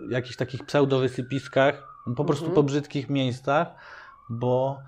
jakichś 0.10 0.36
takich 0.36 0.66
pseudowysypiskach, 0.66 1.88
po 2.16 2.26
prostu 2.26 2.46
Mhm. 2.46 2.56
po 2.56 2.64
brzydkich 2.64 3.10
miejscach, 3.10 3.68
bo, 4.30 4.80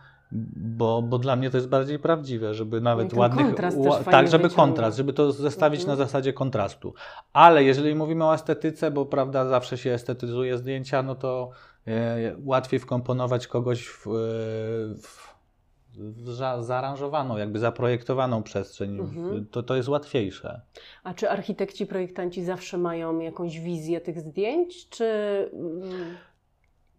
bo, 0.55 1.01
bo 1.01 1.17
dla 1.19 1.35
mnie 1.35 1.49
to 1.49 1.57
jest 1.57 1.69
bardziej 1.69 1.99
prawdziwe, 1.99 2.53
żeby 2.53 2.81
nawet 2.81 3.09
ten 3.09 3.19
ładnych... 3.19 3.45
ła- 3.55 4.03
tak, 4.11 4.27
żeby 4.27 4.43
wyciąga. 4.43 4.55
kontrast, 4.63 4.97
żeby 4.97 5.13
to 5.13 5.31
zestawić 5.31 5.81
Mhm. 5.81 5.97
na 5.99 6.05
zasadzie 6.05 6.33
kontrastu. 6.33 6.93
Ale 7.33 7.63
jeżeli 7.63 7.95
mówimy 7.95 8.25
o 8.25 8.33
estetyce, 8.33 8.91
bo 8.91 9.05
prawda 9.05 9.45
zawsze 9.45 9.77
się 9.77 9.91
estetyzuje 9.91 10.57
zdjęcia, 10.57 11.03
no 11.03 11.15
to 11.15 11.51
e, 11.87 12.35
łatwiej 12.45 12.79
wkomponować 12.79 13.47
kogoś 13.47 13.87
w, 13.87 14.07
e, 14.07 14.11
w, 15.01 15.07
w 15.07 15.32
za, 16.23 16.61
zaaranżowaną, 16.61 17.37
jakby 17.37 17.59
zaprojektowaną 17.59 18.43
przestrzeń. 18.43 18.99
Mhm. 18.99 19.45
To, 19.51 19.63
to 19.63 19.75
jest 19.75 19.89
łatwiejsze. 19.89 20.61
A 21.03 21.13
czy 21.13 21.29
architekci, 21.29 21.85
projektanci 21.85 22.43
zawsze 22.43 22.77
mają 22.77 23.19
jakąś 23.19 23.59
wizję 23.59 24.01
tych 24.01 24.19
zdjęć, 24.19 24.89
czy 24.89 25.05
mm, 25.53 26.15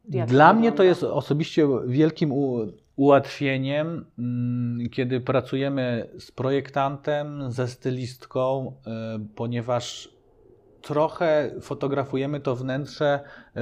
jak 0.09 0.29
Dla 0.29 0.49
to 0.49 0.59
mnie 0.59 0.73
to 0.73 0.83
jest 0.83 1.03
osobiście 1.03 1.69
wielkim 1.87 2.33
u, 2.33 2.73
ułatwieniem, 2.97 4.05
mm, 4.19 4.91
kiedy 4.91 5.21
pracujemy 5.21 6.09
z 6.19 6.31
projektantem, 6.31 7.53
ze 7.53 7.69
stylistką, 7.69 8.73
y, 8.87 8.91
ponieważ 9.35 10.15
trochę 10.83 11.51
fotografujemy 11.61 12.41
to 12.41 12.57
wnętrze, 12.57 13.21
y, 13.57 13.61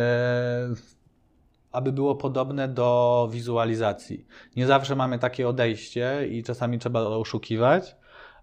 aby 1.72 1.92
było 1.92 2.14
podobne 2.14 2.68
do 2.68 3.28
wizualizacji. 3.32 4.26
Nie 4.56 4.66
zawsze 4.66 4.96
mamy 4.96 5.18
takie 5.18 5.48
odejście 5.48 6.28
i 6.30 6.42
czasami 6.42 6.78
trzeba 6.78 7.00
oszukiwać, 7.00 7.96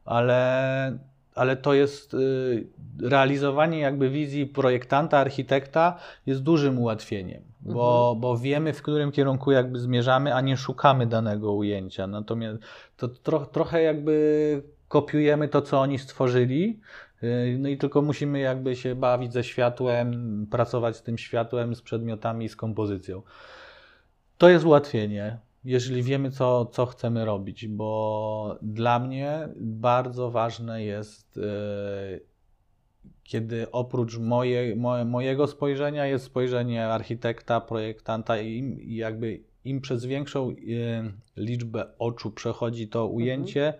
ale, 0.05 0.99
ale 1.35 1.57
to 1.57 1.73
jest 1.73 2.13
y, 2.13 2.67
realizowanie 3.01 3.79
jakby 3.79 4.09
wizji 4.09 4.45
projektanta, 4.45 5.17
architekta 5.17 5.97
jest 6.25 6.43
dużym 6.43 6.79
ułatwieniem, 6.79 7.41
bo, 7.61 8.15
bo 8.19 8.37
wiemy 8.37 8.73
w 8.73 8.81
którym 8.81 9.11
kierunku 9.11 9.51
jakby 9.51 9.79
zmierzamy, 9.79 10.35
a 10.35 10.41
nie 10.41 10.57
szukamy 10.57 11.05
danego 11.05 11.53
ujęcia. 11.53 12.07
Natomiast 12.07 12.59
to 12.97 13.07
tro, 13.07 13.45
trochę 13.45 13.81
jakby 13.81 14.63
kopiujemy 14.87 15.47
to, 15.47 15.61
co 15.61 15.79
oni 15.79 15.99
stworzyli, 15.99 16.79
no 17.59 17.69
i 17.69 17.77
tylko 17.77 18.01
musimy 18.01 18.39
jakby 18.39 18.75
się 18.75 18.95
bawić 18.95 19.33
ze 19.33 19.43
światłem, 19.43 20.47
pracować 20.51 20.95
z 20.95 21.03
tym 21.03 21.17
światłem, 21.17 21.75
z 21.75 21.81
przedmiotami, 21.81 22.49
z 22.49 22.55
kompozycją. 22.55 23.21
To 24.37 24.49
jest 24.49 24.65
ułatwienie, 24.65 25.37
jeżeli 25.65 26.03
wiemy, 26.03 26.31
co, 26.31 26.65
co 26.65 26.85
chcemy 26.85 27.25
robić, 27.25 27.67
bo 27.67 28.57
dla 28.61 28.99
mnie 28.99 29.49
bardzo 29.55 30.31
ważne 30.31 30.83
jest, 30.83 31.37
e, 31.37 32.19
kiedy 33.23 33.71
oprócz 33.71 34.17
moje, 34.17 34.75
moje, 34.75 35.05
mojego 35.05 35.47
spojrzenia 35.47 36.05
jest 36.05 36.25
spojrzenie 36.25 36.87
architekta, 36.87 37.61
projektanta 37.61 38.41
i, 38.41 38.77
jakby 38.95 39.39
im 39.65 39.81
przez 39.81 40.05
większą 40.05 40.49
e, 40.49 40.53
liczbę 41.37 41.85
oczu 41.99 42.31
przechodzi 42.31 42.87
to 42.87 43.07
ujęcie, 43.07 43.73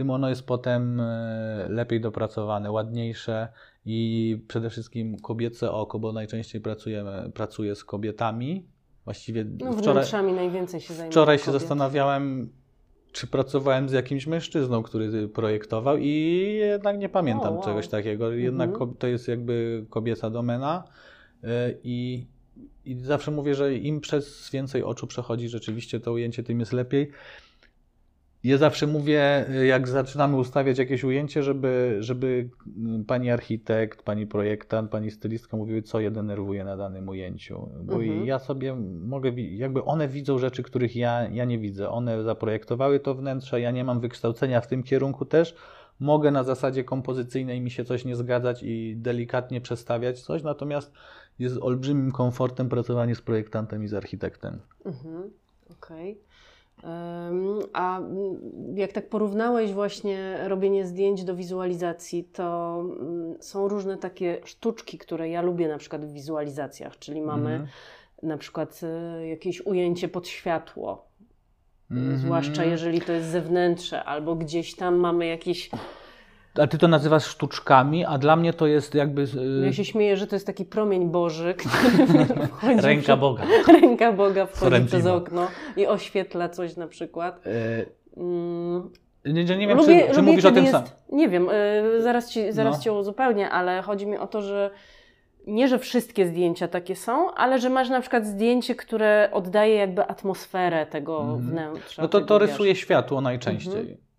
tym 0.00 0.10
ono 0.10 0.28
jest 0.28 0.46
potem 0.46 1.00
e, 1.00 1.66
lepiej 1.68 2.00
dopracowane, 2.00 2.70
ładniejsze 2.70 3.48
i 3.86 4.38
przede 4.48 4.70
wszystkim 4.70 5.18
kobiece 5.18 5.70
oko, 5.70 5.98
bo 5.98 6.12
najczęściej 6.12 6.60
pracujemy, 6.60 7.30
pracuję 7.34 7.74
z 7.74 7.84
kobietami. 7.84 8.66
Właściwie 9.04 9.44
No, 9.44 9.72
wczoraj, 9.72 10.04
najwięcej 10.34 10.80
się 10.80 10.94
wczoraj 10.94 11.38
się 11.38 11.44
kobiet. 11.44 11.60
zastanawiałem, 11.60 12.52
czy 13.12 13.26
pracowałem 13.26 13.88
z 13.88 13.92
jakimś 13.92 14.26
mężczyzną, 14.26 14.82
który 14.82 15.28
projektował 15.28 15.96
i 15.98 16.10
jednak 16.60 16.98
nie 16.98 17.08
pamiętam 17.08 17.54
wow. 17.54 17.64
czegoś 17.64 17.88
takiego. 17.88 18.32
Jednak 18.32 18.70
Mhm. 18.70 18.94
to 18.94 19.06
jest 19.06 19.28
jakby 19.28 19.86
kobieca 19.90 20.30
domena 20.30 20.84
y, 21.44 21.48
i, 21.84 22.26
i 22.84 22.94
zawsze 22.98 23.30
mówię, 23.30 23.54
że 23.54 23.74
im 23.74 24.00
przez 24.00 24.50
więcej 24.50 24.82
oczu 24.82 25.06
przechodzi 25.06 25.48
rzeczywiście 25.48 26.00
to 26.00 26.12
ujęcie, 26.12 26.42
tym 26.42 26.60
jest 26.60 26.72
lepiej. 26.72 27.10
Ja 28.44 28.58
zawsze 28.58 28.86
mówię, 28.86 29.46
jak 29.66 29.88
zaczynamy 29.88 30.36
ustawiać 30.36 30.78
jakieś 30.78 31.04
ujęcie, 31.04 31.42
żeby, 31.42 31.96
żeby 32.00 32.48
mm, 32.76 33.04
pani 33.04 33.30
architekt, 33.30 34.02
pani 34.02 34.26
projektant, 34.26 34.90
pani 34.90 35.10
stylistka 35.10 35.56
mówiły, 35.56 35.82
co 35.82 36.00
je 36.00 36.10
denerwuje 36.10 36.64
na 36.64 36.76
danym 36.76 37.08
ujęciu. 37.08 37.68
Bo 37.82 37.94
Mhm. 37.94 38.26
ja 38.26 38.38
sobie 38.38 38.74
mogę, 39.04 39.30
jakby 39.40 39.84
one 39.84 40.08
widzą 40.08 40.38
rzeczy, 40.38 40.62
których 40.62 40.96
ja, 40.96 41.28
ja 41.28 41.44
nie 41.44 41.58
widzę. 41.58 41.88
One 41.90 42.22
zaprojektowały 42.22 43.00
to 43.00 43.14
wnętrze, 43.14 43.60
ja 43.60 43.70
nie 43.70 43.84
mam 43.84 44.00
wykształcenia 44.00 44.60
w 44.60 44.66
tym 44.66 44.82
kierunku 44.82 45.24
też, 45.24 45.54
mogę 46.00 46.30
na 46.30 46.44
zasadzie 46.44 46.84
kompozycyjnej 46.84 47.60
mi 47.60 47.70
się 47.70 47.84
coś 47.84 48.04
nie 48.04 48.16
zgadzać 48.16 48.62
i 48.62 48.94
delikatnie 48.96 49.60
przestawiać 49.60 50.20
coś, 50.22 50.42
natomiast 50.42 50.92
jest 51.38 51.56
olbrzymim 51.60 52.12
komfortem 52.12 52.68
pracowanie 52.68 53.14
z 53.14 53.20
projektantem 53.22 53.84
i 53.84 53.88
z 53.88 53.94
architektem. 53.94 54.58
Mhm, 54.84 55.30
Okej. 55.70 56.10
Em, 56.10 56.16
A 57.72 57.98
mm, 57.98 58.40
jak 58.76 58.92
tak 58.92 59.08
porównałeś 59.08 59.72
właśnie 59.72 60.38
robienie 60.48 60.86
zdjęć 60.86 61.24
do 61.24 61.36
wizualizacji, 61.36 62.24
to 62.24 62.78
mm, 62.80 63.34
są 63.40 63.68
różne 63.68 63.96
takie 63.96 64.40
sztuczki, 64.44 64.98
które 64.98 65.28
ja 65.28 65.42
lubię 65.42 65.68
na 65.68 65.78
przykład 65.78 66.04
w 66.04 66.12
wizualizacjach, 66.12 66.98
czyli 66.98 67.20
mamy 67.20 67.50
Mhm. 67.50 67.68
na 68.22 68.38
przykład 68.38 68.80
e, 68.82 69.26
jakieś 69.28 69.66
ujęcie 69.66 70.08
pod 70.08 70.28
światło, 70.28 71.10
Mhm. 71.90 72.18
zwłaszcza 72.18 72.64
jeżeli 72.64 73.00
to 73.00 73.12
jest 73.12 73.28
zewnętrzne, 73.28 74.04
albo 74.04 74.36
gdzieś 74.36 74.74
tam 74.74 74.94
mamy 74.96 75.26
jakieś. 75.26 75.70
A 76.58 76.66
ty 76.66 76.78
to 76.78 76.88
nazywasz 76.88 77.24
sztuczkami, 77.26 78.04
a 78.04 78.18
dla 78.18 78.36
mnie 78.36 78.52
to 78.52 78.66
jest 78.66 78.94
jakby 78.94 79.22
y, 79.22 79.66
Ja 79.66 79.72
się 79.72 79.84
śmieję, 79.84 80.16
że 80.16 80.26
to 80.26 80.36
jest 80.36 80.46
taki 80.46 80.64
promień 80.64 81.08
Boży, 81.10 81.54
który 81.60 82.76
ręka 82.80 83.16
Boga. 83.16 83.42
Ręka 83.80 84.12
Boga 84.12 84.46
wchodzi 84.46 84.60
Sorrentino. 84.60 84.88
przez 84.88 85.06
okno 85.06 85.48
i 85.76 85.86
oświetla 85.86 86.48
coś 86.48 86.76
na 86.76 86.88
przykład. 86.88 87.46
Y, 87.46 88.00
Mm, 88.16 88.90
Nie, 89.24 89.44
nie 89.44 89.66
wiem, 89.68 89.78
lubię, 89.78 90.00
czy, 90.00 90.06
czy 90.14 90.16
lubię, 90.20 90.30
mówisz 90.32 90.44
o 90.44 90.50
tym 90.50 90.64
jest, 90.64 90.72
samym. 90.72 90.90
Nie 91.12 91.28
wiem, 91.28 91.48
y, 91.50 92.02
zaraz, 92.02 92.30
ci, 92.30 92.52
zaraz 92.52 92.76
No. 92.76 92.82
cię 92.82 92.92
uzupełnię, 92.92 93.50
ale 93.50 93.82
chodzi 93.82 94.06
mi 94.06 94.18
o 94.18 94.26
to, 94.26 94.42
że 94.42 94.70
nie, 95.46 95.68
że 95.68 95.78
wszystkie 95.78 96.26
zdjęcia 96.26 96.68
takie 96.68 96.96
są, 96.96 97.34
ale 97.34 97.58
że 97.58 97.70
masz 97.70 97.88
na 97.88 98.00
przykład 98.00 98.26
zdjęcie, 98.26 98.74
które 98.74 99.28
oddaje 99.32 99.74
jakby 99.74 100.06
atmosferę 100.06 100.86
tego 100.86 101.20
Mhm. 101.20 101.40
wnętrza. 101.40 102.02
No 102.02 102.08
to, 102.08 102.20
to 102.20 102.38
rysuje 102.38 102.76
światło 102.76 103.20
najczęściej. 103.20 103.72
Mhm. 103.80 103.96
E, 103.96 104.09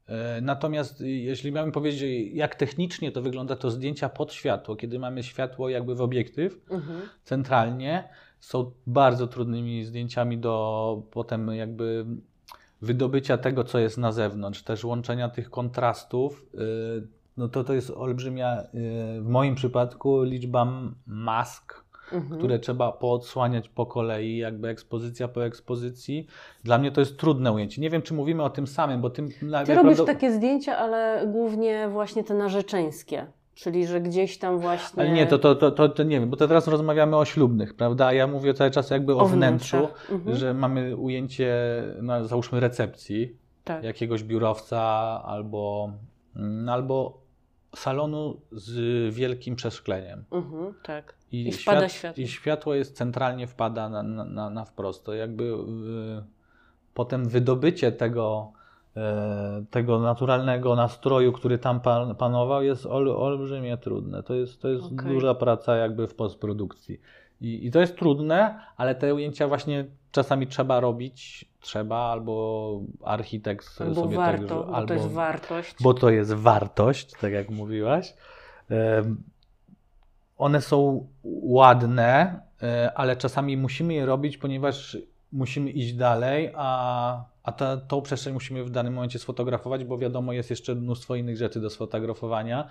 Natomiast 0.41 1.01
y, 1.01 1.09
jeśli 1.09 1.51
miałem 1.51 1.71
powiedzieć, 1.71 2.31
jak 2.33 2.55
technicznie 2.55 3.11
to 3.11 3.21
wygląda, 3.21 3.55
to 3.55 3.71
zdjęcia 3.71 4.09
pod 4.09 4.33
światło, 4.33 4.75
kiedy 4.75 4.99
mamy 4.99 5.23
światło 5.23 5.69
jakby 5.69 5.95
w 5.95 6.01
obiektyw 6.01 6.59
Mhm. 6.69 7.01
centralnie, 7.23 8.09
są 8.39 8.71
bardzo 8.87 9.27
trudnymi 9.27 9.83
zdjęciami 9.83 10.37
do 10.37 11.03
potem 11.11 11.47
jakby 11.47 12.05
wydobycia 12.81 13.37
tego, 13.37 13.63
co 13.63 13.79
jest 13.79 13.97
na 13.97 14.11
zewnątrz, 14.11 14.63
też 14.63 14.83
łączenia 14.83 15.29
tych 15.29 15.49
kontrastów. 15.49 16.45
y, 16.53 17.07
No 17.37 17.47
to 17.49 17.63
to 17.63 17.73
jest 17.73 17.89
olbrzymia, 17.89 18.61
y, 18.61 18.67
w 19.21 19.25
moim 19.27 19.55
przypadku, 19.55 20.23
liczba 20.23 20.67
mask, 21.07 21.83
Mhm. 22.13 22.37
które 22.37 22.59
trzeba 22.59 22.91
poodsłaniać 22.91 23.69
po 23.69 23.85
kolei, 23.85 24.37
jakby 24.37 24.67
ekspozycja 24.67 25.27
po 25.27 25.45
ekspozycji. 25.45 26.27
Dla 26.63 26.77
mnie 26.77 26.91
to 26.91 27.01
jest 27.01 27.17
trudne 27.17 27.51
ujęcie. 27.51 27.81
Nie 27.81 27.89
wiem, 27.89 28.01
czy 28.01 28.13
mówimy 28.13 28.43
o 28.43 28.49
tym 28.49 28.67
samym, 28.67 29.01
bo 29.01 29.09
tym 29.09 29.29
Ty 29.65 29.75
robisz 29.75 30.05
takie 30.05 30.31
zdjęcia, 30.31 30.77
ale 30.77 31.23
głównie 31.27 31.89
właśnie 31.89 32.23
te 32.23 32.33
narzeczeńskie, 32.33 33.25
czyli 33.53 33.87
że 33.87 34.01
gdzieś 34.01 34.37
tam 34.37 34.59
właśnie... 34.59 35.03
Ale 35.03 35.11
nie, 35.11 35.27
to, 35.27 35.39
to, 35.39 35.71
to, 35.71 35.89
to, 35.89 36.03
nie 36.03 36.19
wiem, 36.19 36.29
bo 36.29 36.37
to 36.37 36.47
teraz 36.47 36.67
rozmawiamy 36.67 37.17
o 37.17 37.25
ślubnych, 37.25 37.73
prawda? 37.73 38.05
A 38.05 38.13
ja 38.13 38.27
mówię 38.27 38.53
cały 38.53 38.71
czas 38.71 38.89
jakby 38.89 39.15
o, 39.15 39.19
O 39.19 39.25
wnętrzu, 39.25 39.77
wnętrzach. 39.77 40.11
Mhm. 40.11 40.37
że 40.37 40.53
mamy 40.53 40.95
ujęcie, 40.97 41.53
na, 42.01 42.23
załóżmy, 42.23 42.59
recepcji 42.59 43.35
Tak. 43.63 43.83
jakiegoś 43.83 44.23
biurowca 44.23 44.81
albo, 45.25 45.91
mm, 46.35 46.69
albo 46.69 47.21
salonu 47.75 48.41
z 48.51 48.69
wielkim 49.13 49.55
przeszkleniem. 49.55 50.23
Mhm, 50.31 50.73
tak. 50.83 51.20
I, 51.31 51.47
I 51.47 51.51
wpada 51.51 51.85
świat- 51.85 51.89
światło. 51.89 52.23
I 52.23 52.27
światło 52.27 52.75
jest 52.75 52.95
centralnie 52.95 53.47
wpada 53.47 53.89
na, 53.89 54.03
na, 54.03 54.49
na, 54.49 54.65
wprost. 54.65 55.05
To 55.05 55.13
jakby 55.13 55.43
y, 55.43 56.23
potem 56.93 57.29
wydobycie 57.29 57.91
tego, 57.91 58.51
e, 58.97 59.63
tego 59.69 59.99
naturalnego 59.99 60.75
nastroju, 60.75 61.31
który 61.31 61.57
tam 61.57 61.79
pan, 61.79 62.15
panował, 62.15 62.63
jest 62.63 62.85
ol, 62.85 63.09
olbrzymie 63.09 63.77
trudne. 63.77 64.23
To 64.23 64.33
jest, 64.33 64.61
to 64.61 64.69
jest 64.69 64.85
Okej. 64.85 65.13
duża 65.13 65.35
praca 65.35 65.75
jakby 65.75 66.07
w 66.07 66.15
postprodukcji. 66.15 67.01
I, 67.41 67.65
I 67.67 67.71
to 67.71 67.79
jest 67.79 67.97
trudne, 67.97 68.59
ale 68.77 68.95
te 68.95 69.15
ujęcia 69.15 69.47
właśnie 69.47 69.85
czasami 70.11 70.47
trzeba 70.47 70.79
robić, 70.79 71.45
trzeba, 71.59 71.97
albo 71.97 72.81
architekt 73.03 73.81
Albo 73.81 73.95
sobie 73.95 74.17
warto, 74.17 74.47
tego, 74.47 74.63
bo 74.63 74.75
albo, 74.75 74.87
to 74.87 74.93
jest 74.93 75.07
wartość. 75.07 75.75
bo 75.81 75.93
to 75.93 76.09
jest 76.09 76.33
wartość, 76.33 77.11
tak 77.21 77.33
jak 77.33 77.49
mówiłaś. 77.49 78.13
One 80.41 80.61
są 80.61 81.07
ładne, 81.43 82.41
e, 82.63 82.91
ale 82.95 83.15
czasami 83.15 83.57
musimy 83.57 83.93
je 83.93 84.05
robić, 84.05 84.37
ponieważ 84.37 84.97
musimy 85.31 85.69
iść 85.69 85.93
dalej, 85.93 86.51
a, 86.55 87.25
a 87.43 87.51
ta, 87.51 87.77
tą 87.77 88.01
przestrzeń 88.01 88.33
musimy 88.33 88.63
w 88.63 88.69
danym 88.69 88.93
momencie 88.93 89.19
sfotografować, 89.19 89.85
bo 89.85 89.97
wiadomo, 89.97 90.33
jest 90.33 90.49
jeszcze 90.49 90.75
mnóstwo 90.75 91.15
innych 91.15 91.37
rzeczy 91.37 91.61
do 91.61 91.69
sfotografowania. 91.69 92.67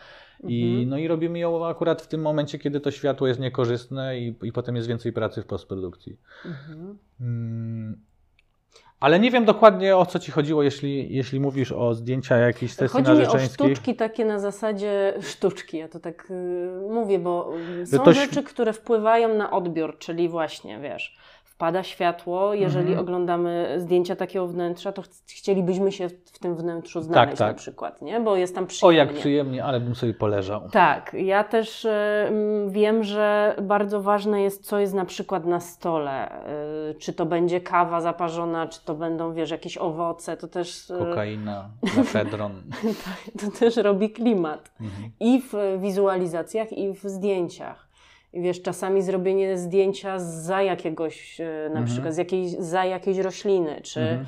I, 0.49 0.63
Mhm. 0.71 0.89
no 0.89 0.99
i 0.99 1.09
robimy 1.09 1.39
ją 1.39 1.67
akurat 1.67 2.03
w 2.03 2.07
tym 2.07 2.21
momencie, 2.21 2.59
kiedy 2.59 2.81
to 2.81 2.91
światło 2.91 3.27
jest 3.29 3.41
niekorzystne 3.41 4.19
i, 4.19 4.35
i 4.43 4.53
potem 4.53 4.77
jest 4.77 4.89
więcej 4.89 5.13
pracy 5.13 5.43
w 5.43 5.47
postprodukcji. 5.47 6.17
Mhm. 6.45 6.99
Ale 9.01 9.21
nie 9.21 9.31
wiem 9.31 9.45
dokładnie 9.45 9.97
o 9.97 10.07
co 10.07 10.19
ci 10.19 10.33
chodziło, 10.33 10.63
jeśli, 10.63 11.15
jeśli 11.15 11.41
mówisz 11.41 11.73
o 11.73 11.95
zdjęciach 11.95 12.41
jakichś 12.41 12.73
sesji 12.73 12.93
Chodzi 12.93 13.21
mi 13.21 13.27
o 13.27 13.39
sztuczki 13.39 13.97
takie 13.97 14.25
na 14.25 14.39
zasadzie 14.39 15.15
sztuczki, 15.23 15.77
ja 15.77 15.89
to 15.89 16.01
tak 16.01 16.31
y, 16.31 16.71
mówię, 16.91 17.19
bo 17.19 17.53
są 17.85 17.99
to 17.99 18.13
rzeczy, 18.13 18.43
które 18.43 18.73
wpływają 18.73 19.35
na 19.35 19.51
odbiór, 19.51 19.99
czyli 19.99 20.29
właśnie, 20.29 20.79
wiesz, 20.81 21.17
wpada 21.61 21.83
światło, 21.83 22.55
jeżeli 22.55 22.87
Mhm. 22.89 22.99
oglądamy 23.01 23.75
zdjęcia 23.79 24.17
takiego 24.17 24.47
wnętrza, 24.47 24.93
to 24.93 25.03
ch- 25.03 25.07
chcielibyśmy 25.37 25.93
się 25.93 26.09
w, 26.09 26.39
tym 26.39 26.57
wnętrzu 26.57 27.01
znaleźć 27.01 27.39
tak. 27.39 27.49
na 27.49 27.55
przykład, 27.55 28.03
nie? 28.03 28.21
Bo 28.21 28.37
jest 28.37 28.55
tam 28.55 28.65
O, 28.65 28.67
przyjemnie. 28.67 28.99
jak 28.99 29.13
przyjemnie, 29.13 29.65
ale 29.65 29.81
bym 29.81 29.95
sobie 29.95 30.15
poleżał. 30.15 30.61
Tak, 30.73 31.13
ja 31.15 31.45
też 31.45 31.85
y, 31.85 31.91
wiem, 32.69 33.05
że 33.05 33.55
bardzo 33.63 34.03
ważne 34.03 34.43
jest, 34.43 34.67
co 34.67 34.79
jest 34.79 34.95
na 34.95 35.05
przykład 35.05 35.45
na 35.47 35.61
stole. 35.61 36.29
Y, 36.91 36.95
czy 36.95 37.13
to 37.13 37.27
będzie 37.27 37.61
kawa 37.61 38.01
zaparzona, 38.01 38.67
czy 38.67 38.85
to 38.85 38.95
będą, 38.95 39.33
wiesz, 39.35 39.51
jakieś 39.51 39.79
owoce, 39.79 40.37
to 40.37 40.49
też, 40.49 40.91
y, 40.91 40.99
Kokaina, 40.99 41.69
mefedron. 41.97 42.63
to 43.41 43.59
też 43.59 43.77
robi 43.77 44.11
klimat. 44.11 44.71
Mhm. 44.81 45.11
I 45.21 45.43
w 45.43 45.81
wizualizacjach, 45.81 46.73
i 46.73 46.93
w 46.93 47.01
zdjęciach. 47.03 47.90
Wiesz, 48.35 48.63
czasami 48.63 49.03
zrobienie 49.03 49.59
zdjęcia 49.59 50.19
za 50.19 50.63
jakiegoś, 50.63 51.41
e, 51.41 51.45
na 51.45 51.67
Mhm. 51.67 51.87
przykład 51.87 52.15
z 52.15 52.17
jakiejś, 52.17 52.51
za 52.53 52.85
jakiejś 52.85 53.19
rośliny, 53.19 53.81
czy 53.83 54.01
Mhm. 54.01 54.27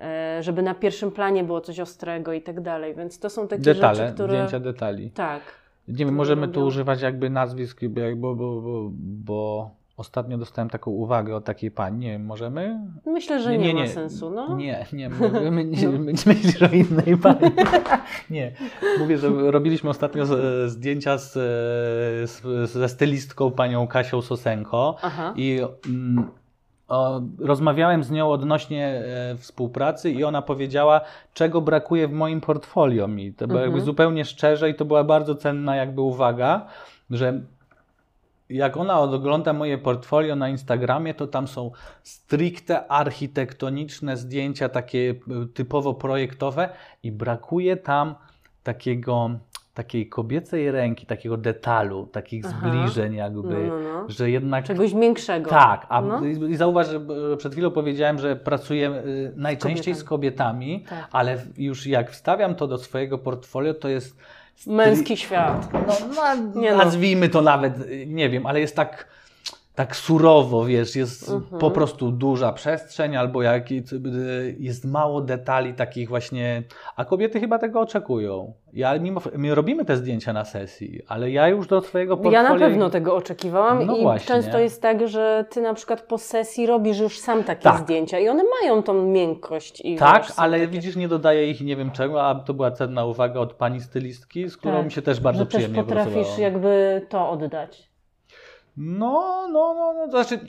e, 0.00 0.42
żeby 0.42 0.62
na 0.62 0.74
pierwszym 0.74 1.10
planie 1.10 1.44
było 1.44 1.60
coś 1.60 1.80
ostrego 1.80 2.32
i 2.32 2.42
tak 2.42 2.60
dalej. 2.60 2.94
Więc 2.94 3.18
to 3.18 3.30
są 3.30 3.48
takie 3.48 3.62
Detale, 3.62 3.94
rzeczy, 3.94 4.14
które... 4.14 4.28
zdjęcia 4.34 4.60
detali. 4.60 5.10
Tak. 5.10 5.42
Nie 5.88 6.04
wiem, 6.04 6.14
możemy 6.14 6.48
tu 6.48 6.66
używać 6.66 7.02
jakby 7.02 7.30
nazwisk, 7.30 7.80
bo, 8.16 8.34
bo, 8.34 8.60
bo, 8.60 8.90
bo 8.98 9.70
ostatnio 9.96 10.38
dostałem 10.38 10.70
taką 10.70 10.90
uwagę 10.90 11.36
od 11.36 11.44
takiej 11.44 11.70
pani. 11.70 11.98
Nie 11.98 12.10
wiem, 12.10 12.24
możemy? 12.26 12.78
Myślę, 13.06 13.42
że 13.42 13.58
nie, 13.58 13.74
ma 13.74 13.86
sensu. 13.86 14.30
No. 14.30 14.56
Nie, 14.56 14.86
nie, 14.92 15.08
my, 15.10 15.50
my, 15.50 15.64
nie- 15.64 15.88
my, 15.88 15.98
myślisz 16.26 16.62
o 16.62 16.66
innej 16.68 17.16
pani. 17.22 17.50
nie, 18.30 18.52
mówię, 18.98 19.18
że 19.18 19.28
robiliśmy 19.50 19.90
ostatnio 19.90 20.26
z- 20.26 20.70
zdjęcia 20.70 21.18
z, 21.18 21.32
z, 22.30 22.70
ze 22.70 22.88
stylistką 22.88 23.50
panią 23.50 23.86
Kasią 23.86 24.22
Sosenko 24.22 24.96
Aha. 25.02 25.32
i 25.36 25.60
mm, 25.88 26.28
o, 26.88 27.20
rozmawiałem 27.38 28.04
z 28.04 28.10
nią 28.10 28.30
odnośnie 28.30 28.86
e, 29.32 29.36
współpracy 29.36 30.10
i 30.10 30.24
ona 30.24 30.42
powiedziała, 30.42 31.00
czego 31.34 31.60
brakuje 31.60 32.08
w 32.08 32.12
moim 32.12 32.40
portfolio 32.40 33.08
mi. 33.08 33.32
To 33.34 33.46
było 33.46 33.60
jakby 33.60 33.74
Mhm. 33.74 33.84
zupełnie 33.86 34.24
szczerze 34.24 34.70
i 34.70 34.74
to 34.74 34.84
była 34.84 35.04
bardzo 35.04 35.34
cenna 35.34 35.76
jakby 35.76 36.00
uwaga, 36.00 36.66
że 37.10 37.40
jak 38.56 38.76
ona 38.76 39.00
ogląda 39.00 39.52
moje 39.52 39.78
portfolio 39.78 40.36
na 40.36 40.48
Instagramie, 40.48 41.14
to 41.14 41.26
tam 41.26 41.48
są 41.48 41.70
stricte 42.02 42.86
architektoniczne 42.88 44.16
zdjęcia, 44.16 44.68
takie 44.68 44.98
y, 44.98 45.46
typowo 45.54 45.94
projektowe 45.94 46.68
i 47.02 47.12
brakuje 47.12 47.76
tam 47.76 48.14
takiego, 48.62 49.30
takiej 49.74 50.08
kobiecej 50.08 50.70
ręki, 50.70 51.06
takiego 51.06 51.36
detalu, 51.36 52.06
takich 52.06 52.44
Aha. 52.46 52.58
zbliżeń 52.68 53.12
No, 53.12 53.18
jakby, 53.18 53.66
no, 53.66 53.78
no. 53.80 54.04
że 54.08 54.30
jednak... 54.30 54.64
Czegoś 54.64 54.94
większego. 54.94 55.50
Tak, 55.50 55.86
a 55.88 56.00
No. 56.00 56.24
i- 56.24 56.56
zauważ, 56.56 56.88
że 56.90 57.00
b- 57.00 57.36
przed 57.36 57.52
chwilą 57.52 57.70
powiedziałem, 57.70 58.18
że 58.18 58.36
pracuję 58.36 58.90
y, 58.90 59.32
najczęściej 59.36 59.94
z 59.94 60.04
kobietami, 60.04 60.84
Tak. 60.88 61.08
ale 61.12 61.38
już 61.58 61.86
jak 61.86 62.10
wstawiam 62.10 62.54
to 62.54 62.66
do 62.66 62.78
swojego 62.78 63.18
portfolio, 63.18 63.74
to 63.74 63.88
jest 63.88 64.16
Męski 64.66 65.16
świat. 65.16 65.72
no, 65.72 65.80
no, 66.54 66.60
Nie 66.60 66.70
no. 66.70 66.76
nazwijmy 66.76 67.28
to 67.28 67.42
nawet, 67.42 67.80
y, 67.80 68.06
nie 68.06 68.30
wiem, 68.30 68.46
ale 68.46 68.60
jest 68.60 68.76
tak 68.76 69.06
tak 69.74 69.96
surowo, 69.96 70.64
wiesz, 70.64 70.96
jest 70.96 71.28
Mhm. 71.30 71.60
po 71.60 71.70
prostu 71.70 72.10
duża 72.10 72.52
przestrzeń, 72.52 73.16
albo 73.16 73.42
jak 73.42 73.64
jest 74.58 74.84
mało 74.84 75.20
detali 75.20 75.74
takich 75.74 76.08
właśnie, 76.08 76.62
a 76.96 77.04
kobiety 77.04 77.40
chyba 77.40 77.58
tego 77.58 77.80
oczekują. 77.80 78.52
Ja 78.72 78.98
mimo, 78.98 79.20
my 79.36 79.54
robimy 79.54 79.84
te 79.84 79.96
zdjęcia 79.96 80.32
na 80.32 80.44
sesji, 80.44 81.00
ale 81.08 81.30
ja 81.30 81.48
już 81.48 81.66
do 81.66 81.80
swojego 81.80 82.16
portfolio... 82.16 82.42
Ja 82.42 82.48
na 82.52 82.58
pewno 82.58 82.90
tego 82.90 83.14
oczekiwałam 83.16 83.86
No 83.86 83.96
i 83.96 84.02
właśnie. 84.02 84.26
często 84.34 84.58
jest 84.58 84.82
tak, 84.82 85.08
że 85.08 85.44
ty 85.50 85.60
na 85.60 85.74
przykład 85.74 86.00
po 86.02 86.18
sesji 86.18 86.66
robisz 86.66 86.98
już 86.98 87.18
sam 87.18 87.44
takie 87.44 87.62
Tak. 87.62 87.78
zdjęcia 87.80 88.18
i 88.18 88.28
one 88.28 88.42
mają 88.62 88.82
tą 88.82 88.94
miękkość. 89.06 89.80
I 89.84 89.96
Tak, 89.96 90.22
wiesz, 90.22 90.32
ale 90.36 90.58
takie, 90.58 90.70
widzisz, 90.70 90.96
nie 90.96 91.08
dodaję 91.08 91.50
ich 91.50 91.60
i 91.60 91.64
nie 91.64 91.76
wiem 91.76 91.90
czego, 91.90 92.22
a 92.26 92.34
to 92.34 92.54
była 92.54 92.70
cenna 92.70 93.04
uwaga 93.04 93.40
od 93.40 93.52
pani 93.52 93.80
stylistki, 93.80 94.48
z 94.48 94.56
którą 94.56 94.74
Tak, 94.76 94.84
mi 94.84 94.92
się 94.92 95.02
też 95.02 95.20
bardzo 95.20 95.40
też 95.46 95.48
przyjemnie 95.48 95.82
potrafisz 95.84 96.12
pracowało. 96.14 96.42
jakby 96.42 97.06
to 97.08 97.30
oddać. 97.30 97.93
No, 98.76 99.48
no, 99.52 99.74
no, 99.74 99.92
no, 99.94 100.04
to 100.04 100.10
znaczy 100.10 100.46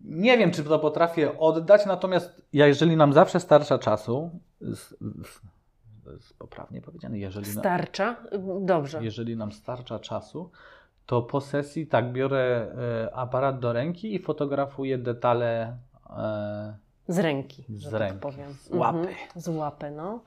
nie 0.00 0.38
wiem, 0.38 0.50
czy 0.50 0.64
to 0.64 0.78
potrafię 0.78 1.38
oddać, 1.38 1.86
natomiast 1.86 2.42
ja, 2.52 2.66
jeżeli 2.66 2.96
nam 2.96 3.12
zawsze 3.12 3.40
starcza 3.40 3.78
czasu, 3.78 4.30
z, 4.60 4.78
z, 5.26 5.40
jest 6.12 6.38
poprawnie 6.38 6.82
powiedziane, 6.82 7.18
jeżeli, 7.18 7.46
Starcza? 7.46 8.16
Dobrze. 8.60 9.04
jeżeli 9.04 9.36
nam 9.36 9.52
starcza 9.52 9.98
czasu, 9.98 10.50
to 11.06 11.22
po 11.22 11.40
sesji 11.40 11.86
tak 11.86 12.12
biorę 12.12 12.72
e, 13.06 13.14
aparat 13.14 13.58
do 13.58 13.72
ręki 13.72 14.14
i 14.14 14.18
fotografuję 14.18 14.98
detale 14.98 15.76
e, 16.10 16.76
Z 17.08 17.18
ręki, 17.18 17.64
Z 17.68 17.90
tak 17.90 18.00
ręki, 18.00 18.18
powiem. 18.20 18.52
z 18.54 18.70
łapy. 18.70 18.98
Mhm, 18.98 19.16
z 19.36 19.48
łapy, 19.48 19.90
no. 19.90 20.20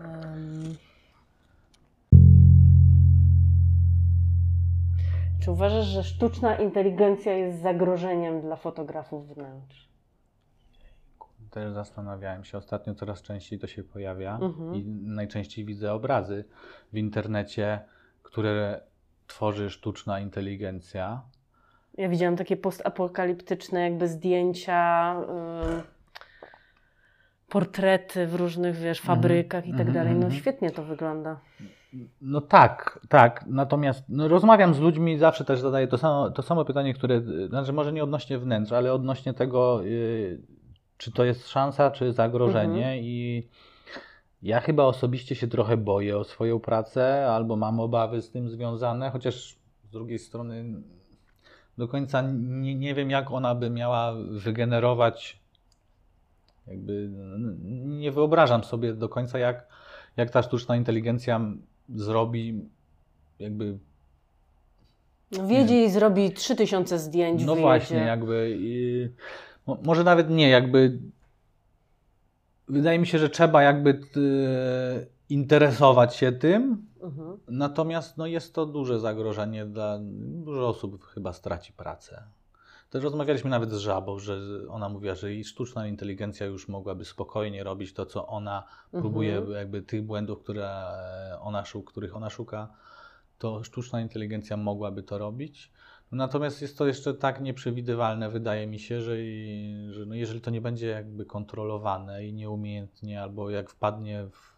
Em. 0.00 0.74
Czy 5.44 5.50
uważasz, 5.50 5.84
że 5.86 6.04
sztuczna 6.04 6.56
inteligencja 6.56 7.32
jest 7.32 7.62
zagrożeniem 7.62 8.40
dla 8.40 8.56
fotografów 8.56 9.34
wnętrz? 9.34 9.88
Też 11.50 11.72
zastanawiałem 11.72 12.44
się, 12.44 12.58
ostatnio 12.58 12.94
coraz 12.94 13.22
częściej 13.22 13.58
to 13.58 13.66
się 13.66 13.84
pojawia 13.84 14.38
Mhm. 14.42 14.74
i 14.74 14.84
najczęściej 15.04 15.64
widzę 15.64 15.92
obrazy 15.92 16.44
w 16.92 16.96
internecie, 16.96 17.80
które 18.22 18.80
tworzy 19.26 19.70
sztuczna 19.70 20.20
inteligencja. 20.20 21.22
Ja 21.98 22.08
widziałam 22.08 22.36
takie 22.36 22.56
postapokaliptyczne 22.56 23.80
jakby 23.80 24.08
zdjęcia, 24.08 25.14
ym, 25.20 25.82
portrety 27.48 28.26
w 28.26 28.34
różnych, 28.34 28.76
wiesz, 28.76 29.00
fabrykach 29.00 29.66
i 29.66 29.70
tak 29.70 29.80
Mhm, 29.80 29.94
dalej. 29.94 30.12
No 30.14 30.24
mhm. 30.24 30.40
świetnie 30.40 30.70
to 30.70 30.84
wygląda. 30.84 31.40
No 32.20 32.40
tak, 32.40 33.00
tak. 33.08 33.44
Natomiast 33.46 34.04
no, 34.08 34.28
rozmawiam 34.28 34.74
z 34.74 34.78
ludźmi, 34.78 35.18
zawsze 35.18 35.44
też 35.44 35.60
zadaję 35.60 35.88
to 35.88 35.98
samo, 35.98 36.30
to 36.30 36.42
samo 36.42 36.64
pytanie, 36.64 36.94
które, 36.94 37.22
znaczy 37.48 37.72
może 37.72 37.92
nie 37.92 38.04
odnośnie 38.04 38.38
wnętrza, 38.38 38.76
ale 38.76 38.92
odnośnie 38.92 39.34
tego, 39.34 39.84
y, 39.84 40.40
czy 40.96 41.12
to 41.12 41.24
jest 41.24 41.48
szansa, 41.48 41.90
czy 41.90 42.12
zagrożenie. 42.12 42.86
Mhm. 42.86 43.04
I 43.04 43.48
ja 44.42 44.60
chyba 44.60 44.84
osobiście 44.84 45.34
się 45.34 45.48
trochę 45.48 45.76
boję 45.76 46.18
o 46.18 46.24
swoją 46.24 46.60
pracę, 46.60 47.26
albo 47.26 47.56
mam 47.56 47.80
obawy 47.80 48.22
z 48.22 48.30
tym 48.30 48.50
związane, 48.50 49.10
chociaż 49.10 49.58
z 49.84 49.90
drugiej 49.90 50.18
strony 50.18 50.64
do 51.78 51.88
końca 51.88 52.22
nie, 52.32 52.74
nie 52.74 52.94
wiem, 52.94 53.10
jak 53.10 53.30
ona 53.30 53.54
by 53.54 53.70
miała 53.70 54.14
wygenerować. 54.30 55.40
Jakby 56.66 57.10
nie 57.84 58.12
wyobrażam 58.12 58.64
sobie 58.64 58.94
do 58.94 59.08
końca, 59.08 59.38
jak, 59.38 59.66
jak 60.16 60.30
ta 60.30 60.42
sztuczna 60.42 60.76
inteligencja 60.76 61.40
zrobi 61.94 62.60
jakby. 63.38 63.78
No, 65.32 65.46
Wiedzie 65.46 65.84
i 65.84 65.90
zrobi 65.90 66.32
3000 66.32 66.98
zdjęć 66.98 67.44
No 67.44 67.56
właśnie, 67.56 67.96
jakby. 67.96 68.58
może 69.82 70.04
nawet 70.04 70.30
nie, 70.30 70.48
jakby. 70.48 70.98
Wydaje 72.68 72.98
mi 72.98 73.06
się, 73.06 73.18
że 73.18 73.30
trzeba 73.30 73.62
jakby 73.62 73.94
t, 73.94 74.20
interesować 75.28 76.16
się 76.16 76.32
tym. 76.32 76.86
Mhm. 77.02 77.38
Natomiast 77.48 78.16
no, 78.16 78.26
jest 78.26 78.54
to 78.54 78.66
duże 78.66 79.00
zagrożenie 79.00 79.66
dla. 79.66 79.98
Dużo 80.44 80.68
osób 80.68 81.04
chyba 81.04 81.32
straci 81.32 81.72
pracę. 81.72 82.22
Też 82.90 83.04
rozmawialiśmy 83.04 83.50
nawet 83.50 83.72
z 83.72 83.78
Żabą, 83.78 84.18
że 84.18 84.40
ona 84.68 84.88
mówiła, 84.88 85.14
że 85.14 85.34
i 85.34 85.44
sztuczna 85.44 85.86
inteligencja 85.86 86.46
już 86.46 86.68
mogłaby 86.68 87.04
spokojnie 87.04 87.64
robić 87.64 87.92
to, 87.92 88.06
co 88.06 88.26
ona 88.26 88.64
próbuje, 88.90 89.36
Mhm. 89.36 89.56
jakby 89.56 89.82
tych 89.82 90.02
błędów, 90.02 90.42
które 90.42 90.70
ona, 91.40 91.64
szu- 91.64 91.82
których 91.82 92.16
ona 92.16 92.30
szuka, 92.30 92.68
to 93.38 93.64
sztuczna 93.64 94.00
inteligencja 94.00 94.56
mogłaby 94.56 95.02
to 95.02 95.18
robić. 95.18 95.72
Natomiast 96.12 96.62
jest 96.62 96.78
to 96.78 96.86
jeszcze 96.86 97.14
tak 97.14 97.40
nieprzewidywalne, 97.40 98.30
wydaje 98.30 98.66
mi 98.66 98.78
się, 98.78 99.00
że, 99.02 99.22
i, 99.22 99.88
że 99.90 100.06
no 100.06 100.14
jeżeli 100.14 100.40
to 100.40 100.50
nie 100.50 100.60
będzie 100.60 100.86
jakby 100.86 101.24
kontrolowane 101.24 102.26
i 102.26 102.32
nieumiejętnie, 102.32 103.22
albo 103.22 103.50
jak 103.50 103.70
wpadnie 103.70 104.26
w, 104.30 104.56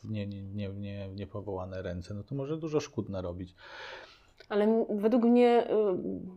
w 0.00 0.10
nie, 0.10 0.26
nie, 0.26 0.68
nie, 0.68 1.08
niepowołane 1.08 1.82
ręce, 1.82 2.14
no 2.14 2.22
to 2.24 2.34
może 2.34 2.56
dużo 2.56 2.80
szkód 2.80 3.08
narobić. 3.08 3.54
Ale 4.50 4.84
według 4.90 5.24
mnie 5.24 5.64
y, 5.70 5.74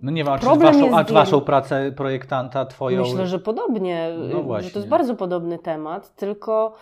No 0.01 0.11
nie 0.11 0.23
wiem, 0.23 0.33
a 0.33 0.39
czy 0.39 0.45
Problem 0.45 0.73
waszą, 0.73 0.85
jest 0.99 1.11
a 1.11 1.13
waszą 1.13 1.41
pracę 1.41 1.91
projektanta, 1.91 2.65
twoją... 2.65 3.01
Myślę, 3.01 3.27
że 3.27 3.39
podobnie, 3.39 4.09
No 4.17 4.25
y, 4.25 4.27
że 4.27 4.33
to 4.33 4.43
właśnie. 4.43 4.71
jest 4.75 4.87
bardzo 4.87 5.15
podobny 5.15 5.59
temat, 5.59 6.15
tylko 6.15 6.73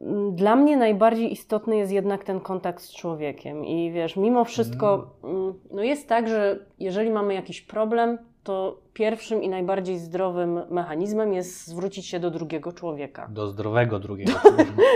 mm, 0.00 0.34
dla 0.34 0.56
mnie 0.56 0.76
najbardziej 0.76 1.32
istotny 1.32 1.76
jest 1.76 1.92
jednak 1.92 2.24
ten 2.24 2.40
kontakt 2.40 2.82
z 2.82 2.94
człowiekiem. 2.94 3.64
I 3.64 3.92
wiesz, 3.92 4.16
mimo 4.16 4.44
wszystko, 4.44 5.10
mm, 5.24 5.54
no 5.70 5.82
jest 5.82 6.08
tak, 6.08 6.28
że 6.28 6.58
jeżeli 6.78 7.10
mamy 7.10 7.34
jakiś 7.34 7.62
problem, 7.62 8.18
to 8.44 8.78
pierwszym 8.92 9.42
i 9.42 9.48
najbardziej 9.48 9.98
zdrowym 9.98 10.60
mechanizmem 10.70 11.32
jest 11.32 11.66
zwrócić 11.66 12.06
się 12.06 12.20
do 12.20 12.30
drugiego 12.30 12.72
człowieka. 12.72 13.28
Do 13.30 13.46
zdrowego 13.48 13.98
drugiego. 13.98 14.32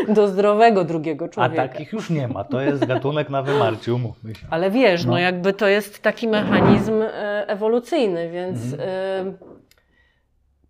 Do 0.09 0.28
zdrowego 0.32 0.84
drugiego 0.84 1.24
A 1.24 1.28
człowieka. 1.28 1.68
takich 1.68 1.92
już 1.92 2.11
nie 2.11 2.28
ma. 2.28 2.44
To 2.44 2.61
jest 2.61 2.84
gatunek 2.86 3.30
na 3.30 3.42
wymarciu, 3.42 3.94
umówmy 3.97 4.34
się. 4.34 4.47
Ale 4.51 4.70
wiesz, 4.70 5.05
no. 5.05 5.11
No. 5.12 5.18
jakby 5.18 5.53
to 5.53 5.68
jest 5.68 6.03
taki 6.03 6.28
mechanizm 6.28 7.03
e, 7.03 7.44
ewolucyjny, 7.49 8.30
więc 8.30 8.72
Mhm. 8.72 8.80
e, 9.28 9.32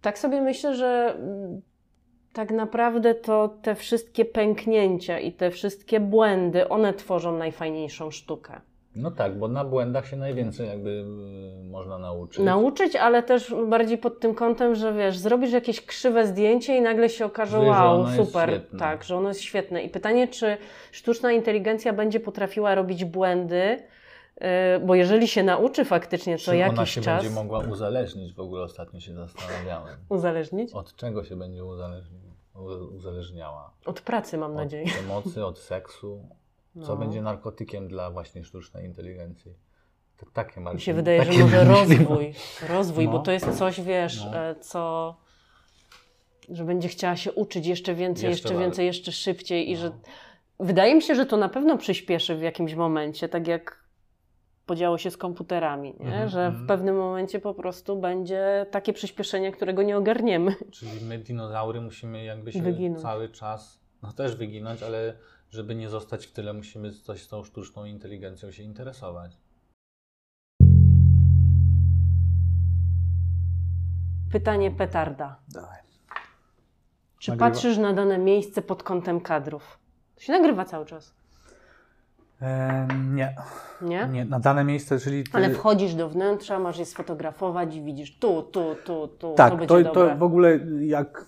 tak 0.01 0.19
sobie 0.19 0.41
myślę, 0.43 0.75
że 0.75 1.15
mm, 1.19 1.61
tak 2.33 2.51
naprawdę 2.51 3.15
to 3.15 3.49
te 3.63 3.75
wszystkie 3.75 4.25
pęknięcia 4.25 5.19
i 5.19 5.33
te 5.33 5.51
wszystkie 5.51 6.01
błędy, 6.01 6.69
one 6.69 6.95
tworzą 6.95 7.39
najfajniejszą 7.39 8.11
sztukę. 8.11 8.61
No 8.97 9.11
tak, 9.11 9.39
bo 9.39 9.49
na 9.49 9.65
błędach 9.65 10.07
się 10.07 10.17
najwięcej 10.17 10.69
jakby 10.69 10.91
y, 10.91 11.65
można 11.71 11.99
nauczyć. 11.99 12.45
Nauczyć, 12.45 12.97
ale 12.97 13.23
też 13.23 13.55
bardziej 13.69 13.99
pod 13.99 14.21
tym 14.21 14.35
kątem, 14.35 14.75
że 14.75 14.93
wiesz, 14.95 15.19
zrobisz 15.19 15.53
jakieś 15.53 15.87
krzywe 15.87 16.27
zdjęcie 16.27 16.77
i 16.77 16.81
nagle 16.81 17.09
się 17.09 17.25
okaże, 17.27 17.51
Że- 17.61 17.65
że 17.65 17.71
wow, 17.71 18.07
super, 18.17 18.61
tak, 18.79 19.05
że 19.05 19.17
ono 19.17 19.29
jest 19.29 19.41
świetne. 19.41 19.83
I 19.83 19.89
pytanie, 19.89 20.29
czy 20.29 20.57
sztuczna 20.93 21.33
inteligencja 21.33 21.93
będzie 21.93 22.21
potrafiła 22.21 22.75
robić 22.75 23.05
błędy, 23.05 23.83
yy, 24.41 24.47
bo 24.87 24.95
jeżeli 24.95 25.29
się 25.29 25.43
nauczy 25.43 25.85
faktycznie 25.85 26.39
co 26.39 26.55
jakiś 26.55 26.79
ona 26.79 26.87
się 26.87 27.01
czas 27.01 27.23
będzie 27.23 27.35
mogła 27.35 27.59
uzależnić? 27.59 28.35
W 28.35 28.41
ogóle 28.41 28.63
ostatnio 28.63 29.01
się 29.01 29.15
zastanawiałem. 29.15 29.97
uzależnić, 30.09 30.73
Od 30.73 30.97
czego 30.97 31.25
się 31.25 31.37
będzie 31.37 31.63
uzależniała? 32.97 33.71
od 33.87 34.01
pracy 34.01 34.39
mam 34.39 34.51
Od 34.51 34.57
nadzieję. 34.57 34.87
emocji, 35.05 35.43
od 35.43 35.59
seksu? 35.59 36.21
Co 36.83 36.95
No. 36.95 36.97
będzie 36.97 37.23
narkotykiem 37.23 37.89
dla 37.89 38.11
właśnie 38.11 38.45
sztucznej 38.45 38.85
inteligencji? 38.85 39.55
To 40.17 40.27
takie 40.33 40.61
Mi 40.61 40.81
się 40.81 40.95
wydaje, 40.95 41.25
że 41.25 41.43
może 41.43 41.65
rozwój, 41.65 42.35
rozwój, 42.69 43.07
bo 43.07 43.13
No. 43.13 43.19
to 43.19 43.33
jest 43.33 43.59
coś, 43.59 43.81
wiesz, 43.81 44.25
No. 44.25 44.37
e, 44.39 44.55
co, 44.55 45.17
że 46.49 46.65
będzie 46.65 46.89
chciała 46.89 47.17
się 47.17 47.33
uczyć 47.33 47.67
jeszcze 47.67 47.95
więcej, 47.95 48.31
Jeszcze 48.31 48.49
jeszcze, 48.49 48.61
więcej, 48.65 48.87
jeszcze 48.87 49.13
szybciej 49.13 49.71
i 49.71 49.75
No. 49.75 49.81
że 49.81 49.91
wydaje 50.61 50.95
mi 50.95 51.03
się, 51.03 51.15
że 51.15 51.27
to 51.27 51.37
na 51.37 51.49
pewno 51.49 51.79
przyspieszy 51.79 52.37
w 52.37 52.43
jakimś 52.43 52.75
momencie, 52.75 53.29
tak 53.29 53.47
jak 53.49 53.87
podziało 54.67 54.99
się 54.99 55.11
z 55.11 55.17
komputerami? 55.17 55.95
Mhm, 56.01 56.29
że 56.29 56.45
w 56.45 56.47
mhm. 56.49 56.67
pewnym 56.67 56.97
momencie 56.97 57.41
po 57.41 57.55
prostu 57.55 58.01
będzie 58.01 58.67
takie 58.71 58.93
przyspieszenie, 58.93 59.53
którego 59.53 59.83
nie 59.83 59.97
ogarniemy. 59.97 60.55
Czyli 60.71 61.05
my 61.05 61.19
dinozaury 61.19 61.81
musimy 61.81 62.25
jakby 62.25 62.53
się 62.53 62.63
Wyginąć. 62.63 63.03
cały 63.03 63.29
czas, 63.29 63.81
no 64.03 64.13
też 64.13 64.37
wyginąć, 64.37 64.83
ale 64.83 65.17
żeby 65.51 65.75
nie 65.75 65.89
zostać 65.89 66.27
w 66.27 66.33
tyle, 66.33 66.53
musimy 66.53 66.93
coś 66.93 67.23
z 67.23 67.29
tą 67.29 67.45
sztuczną 67.45 67.85
inteligencją 67.85 68.51
się 68.51 68.63
interesować. 68.63 69.37
Pytanie 74.33 74.71
petarda. 74.71 75.37
Dawaj. 75.49 75.79
Czy 77.19 77.31
Nagrywa- 77.31 77.39
patrzysz 77.51 77.79
na 77.79 77.93
dane 77.93 78.19
miejsce 78.19 78.63
pod 78.63 78.83
kątem 78.83 79.21
kadrów? 79.21 79.79
To 80.15 80.21
się 80.23 80.33
nagrywa 80.33 80.65
cały 80.65 80.87
czas, 80.87 81.15
nie, 83.15 83.35
nie? 83.83 84.09
nie, 84.13 84.25
na 84.25 84.41
dane 84.41 84.65
miejsce, 84.65 84.99
czyli... 84.99 85.25
ty- 85.25 85.31
Ale 85.33 85.51
wchodzisz 85.51 85.95
do 85.95 86.09
wnętrza, 86.09 86.59
masz 86.59 86.79
je 86.79 86.87
sfotografować 86.87 87.75
i 87.75 87.83
widzisz 87.83 88.19
tu, 88.19 88.43
tu, 88.43 88.75
tu, 88.85 89.09
tu, 89.09 89.09
to 89.19 89.35
Tak, 89.35 89.51
to, 89.61 89.67
dobre. 89.67 89.85
to 89.85 90.17
w 90.17 90.23
ogóle 90.23 90.59
jak 90.81 91.25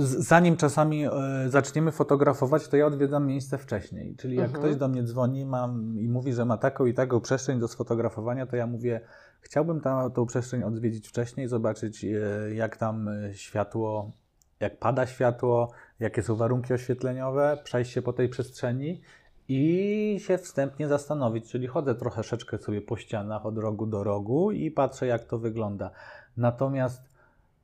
zanim 0.00 0.56
czasami 0.56 1.04
e, 1.06 1.10
zaczniemy 1.46 1.92
fotografować, 1.92 2.68
to 2.68 2.76
ja 2.76 2.86
odwiedzam 2.86 3.26
miejsce 3.26 3.58
wcześniej. 3.58 4.16
Czyli 4.16 4.36
jak 4.36 4.46
Mhm. 4.46 4.64
ktoś 4.64 4.76
do 4.76 4.88
mnie 4.88 5.02
dzwoni 5.02 5.46
mam, 5.46 5.98
i 5.98 6.08
mówi, 6.08 6.32
że 6.32 6.44
ma 6.44 6.56
taką 6.56 6.86
i 6.86 6.94
taką 6.94 7.20
przestrzeń 7.20 7.60
do 7.60 7.68
sfotografowania, 7.68 8.46
to 8.46 8.56
ja 8.56 8.66
mówię, 8.66 9.00
chciałbym 9.40 9.80
ta, 9.80 10.10
tą 10.10 10.26
przestrzeń 10.26 10.62
odwiedzić 10.62 11.08
wcześniej, 11.08 11.48
zobaczyć 11.48 12.04
e, 12.04 12.08
jak 12.54 12.76
tam 12.76 13.08
e, 13.08 13.34
światło, 13.34 14.12
jak 14.60 14.78
pada 14.78 15.06
światło, 15.06 15.70
jakie 16.00 16.22
są 16.22 16.36
warunki 16.36 16.74
oświetleniowe, 16.74 17.58
przejść 17.64 17.90
się 17.90 18.02
po 18.02 18.12
tej 18.12 18.28
przestrzeni 18.28 19.00
i 19.48 20.16
się 20.20 20.38
wstępnie 20.38 20.88
zastanowić. 20.88 21.50
Czyli 21.50 21.66
chodzę 21.66 21.94
troszeczkę 21.94 22.58
sobie 22.58 22.82
po 22.82 22.96
ścianach 22.96 23.46
od 23.46 23.58
rogu 23.58 23.86
do 23.86 24.04
rogu 24.04 24.52
i 24.52 24.70
patrzę, 24.70 25.06
jak 25.06 25.24
to 25.24 25.38
wygląda. 25.38 25.90
Natomiast 26.36 27.02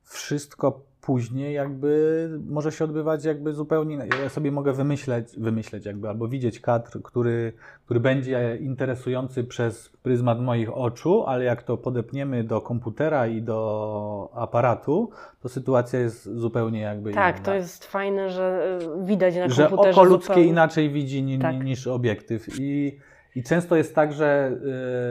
wszystko 0.03 0.88
później 1.01 1.53
jakby 1.53 2.29
może 2.47 2.71
się 2.71 2.83
odbywać 2.85 3.25
jakby 3.25 3.53
zupełnie, 3.53 4.07
ja 4.23 4.29
sobie 4.29 4.51
mogę 4.51 4.73
wymyśleć, 4.73 5.27
wymyśleć 5.37 5.85
jakby, 5.85 6.09
albo 6.09 6.27
widzieć 6.27 6.59
kadr, 6.59 7.01
który, 7.03 7.53
który 7.85 7.99
będzie 7.99 8.55
interesujący 8.61 9.43
przez 9.43 9.89
pryzmat 10.03 10.39
moich 10.41 10.77
oczu, 10.77 11.23
ale 11.27 11.43
jak 11.43 11.63
to 11.63 11.77
podepniemy 11.77 12.43
do 12.43 12.61
komputera 12.61 13.27
i 13.27 13.41
do 13.41 14.29
aparatu, 14.33 15.09
to 15.41 15.49
sytuacja 15.49 15.99
jest 15.99 16.23
zupełnie 16.23 16.79
jakby 16.79 17.11
Tak, 17.13 17.35
inna. 17.35 17.45
to 17.45 17.53
jest 17.53 17.85
fajne, 17.85 18.29
że 18.29 18.77
y, 19.01 19.05
widać 19.05 19.35
na 19.35 19.49
że 19.49 19.63
komputerze 19.67 20.01
oko 20.01 20.09
ludzkie 20.09 20.27
zupełnie. 20.27 20.49
inaczej 20.49 20.89
widzi 20.89 21.23
ni, 21.23 21.39
Tak. 21.39 21.55
ni, 21.55 21.61
niż 21.61 21.87
obiektyw. 21.87 22.47
I, 22.59 22.97
I 23.35 23.43
często 23.43 23.75
jest 23.75 23.95
tak, 23.95 24.13
że 24.13 24.51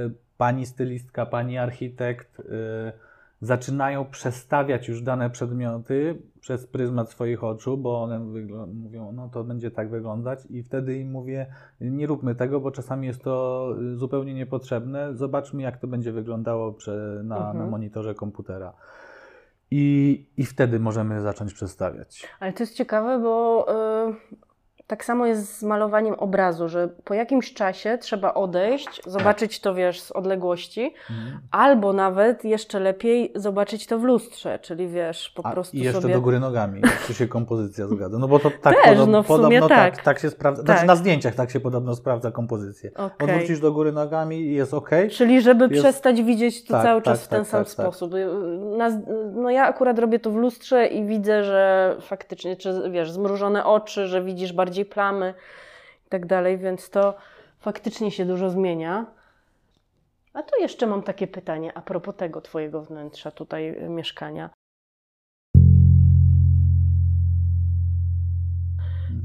y, 0.09 0.15
pani 0.39 0.67
stylistka, 0.67 1.27
pani 1.27 1.59
architekt 1.59 2.41
y, 2.41 2.45
zaczynają 3.41 4.05
przestawiać 4.05 4.89
już 4.89 5.03
dane 5.03 5.31
przedmioty 5.31 6.23
przez 6.41 6.67
pryzmat 6.67 7.11
swoich 7.11 7.45
oczu, 7.45 7.77
bo 7.77 8.03
one 8.03 8.19
mówią, 8.75 9.13
no 9.13 9.29
to 9.29 9.45
będzie 9.45 9.71
tak 9.71 9.91
wyglądać 9.91 10.39
i 10.51 10.63
wtedy 10.63 10.99
im 10.99 11.11
mówię, 11.11 11.47
nie 11.81 12.07
róbmy 12.07 12.35
tego, 12.35 12.61
bo 12.61 12.71
czasami 12.71 13.07
jest 13.07 13.23
to 13.23 13.67
y, 13.93 13.97
zupełnie 13.97 14.35
niepotrzebne. 14.35 15.15
Zobaczmy, 15.15 15.63
jak 15.63 15.79
to 15.79 15.87
będzie 15.87 16.13
wyglądało 16.13 16.77
na, 17.25 17.39
na 17.39 17.51
Mhm. 17.51 17.71
monitorze 17.71 18.15
komputera. 18.15 18.73
I, 19.71 20.27
I 20.37 20.45
wtedy 20.45 20.81
możemy 20.81 21.21
zacząć 21.21 21.55
przestawiać. 21.55 22.29
Ale 22.41 22.53
to 22.53 22.63
jest 22.63 22.75
ciekawe, 22.75 23.19
bo 23.19 23.67
y, 24.11 24.15
tak 24.89 25.05
samo 25.05 25.27
jest 25.27 25.59
z 25.59 25.63
malowaniem 25.63 26.15
obrazu, 26.15 26.69
że 26.69 26.89
po 27.05 27.15
jakimś 27.15 27.55
czasie 27.55 27.99
trzeba 27.99 28.35
odejść, 28.35 29.01
zobaczyć 29.07 29.61
to, 29.61 29.75
wiesz, 29.75 30.01
z 30.01 30.13
odległości, 30.13 30.95
Mhm. 31.11 31.41
albo 31.51 31.93
nawet 31.93 32.45
jeszcze 32.45 32.81
lepiej 32.81 33.33
zobaczyć 33.35 33.87
to 33.87 33.99
w 33.99 34.03
lustrze, 34.05 34.59
czyli 34.59 34.89
wiesz, 34.89 35.33
po 35.37 35.47
A, 35.47 35.53
prostu 35.53 35.77
I 35.77 35.81
jeszcze 35.81 36.03
sobie... 36.03 36.15
do 36.15 36.21
góry 36.21 36.41
nogami, 36.41 36.83
czy 37.07 37.15
się 37.15 37.27
kompozycja 37.29 37.87
zgadza. 37.87 38.19
No 38.19 38.29
bo 38.29 38.39
to 38.39 38.51
tak 38.63 38.75
Też, 38.75 38.85
podobno, 38.85 39.19
no 39.19 39.25
podobno 39.25 39.69
tak. 39.69 39.95
tak. 39.97 40.05
tak 40.05 40.19
się 40.19 40.31
sprawdza. 40.31 40.63
Tak. 40.63 40.67
Znaczy 40.77 40.87
na 40.87 40.97
zdjęciach 40.97 41.35
tak 41.35 41.51
się 41.51 41.61
podobno 41.61 41.95
sprawdza 41.95 42.31
kompozycję. 42.31 42.91
Okej. 42.95 43.29
Odwrócisz 43.29 43.61
do 43.61 43.73
góry 43.73 43.93
nogami 43.93 44.37
i 44.41 44.55
jest 44.55 44.75
ok. 44.75 44.91
Czyli 45.11 45.41
żeby 45.43 45.65
Jest- 45.71 45.83
przestać 45.85 46.23
widzieć 46.23 46.65
to 46.65 46.73
Tak, 46.73 46.83
cały 46.83 47.03
tak, 47.03 47.05
czas 47.15 47.25
w 47.25 47.29
ten 47.29 47.39
tak, 47.41 47.49
sam 47.49 47.65
tak, 47.65 47.75
tak. 47.75 47.87
sposób. 47.87 48.15
Y, 48.15 48.27
Na, 48.79 48.91
no 49.35 49.51
ja 49.51 49.65
akurat 49.67 49.99
robię 49.99 50.19
to 50.19 50.31
w 50.31 50.37
lustrze 50.37 50.87
i 50.87 51.07
widzę, 51.07 51.45
że 51.45 51.97
faktycznie, 52.01 52.57
czy 52.57 52.91
wiesz, 52.91 53.11
zmrużone 53.11 53.65
oczy, 53.65 54.07
że 54.07 54.23
widzisz 54.23 54.53
bardziej 54.53 54.78
plamy 54.85 55.35
i 56.07 56.09
tak 56.09 56.27
dalej, 56.27 56.59
więc 56.59 56.91
to 56.91 57.17
faktycznie 57.59 58.11
się 58.11 58.25
dużo 58.25 58.51
zmienia. 58.51 59.07
A 60.33 60.43
tu 60.43 60.61
jeszcze 60.61 60.87
mam 60.87 61.03
takie 61.03 61.27
pytanie 61.27 61.77
a 61.77 61.83
propos 61.83 62.17
tego 62.17 62.41
twojego 62.41 62.83
wnętrza 62.83 63.31
tutaj 63.31 63.69
y, 63.69 63.89
mieszkania. 63.89 64.51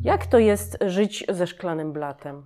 Jak 0.04 0.26
to 0.26 0.39
jest 0.39 0.78
żyć 0.88 1.26
ze 1.30 1.47
szklanym 1.47 1.93
blatem? 1.93 2.45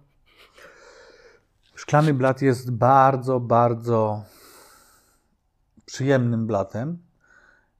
Szklany 1.76 2.14
blat 2.14 2.42
jest 2.42 2.72
bardzo, 2.72 3.40
bardzo 3.40 4.24
przyjemnym 5.86 6.48
blatem, 6.48 6.98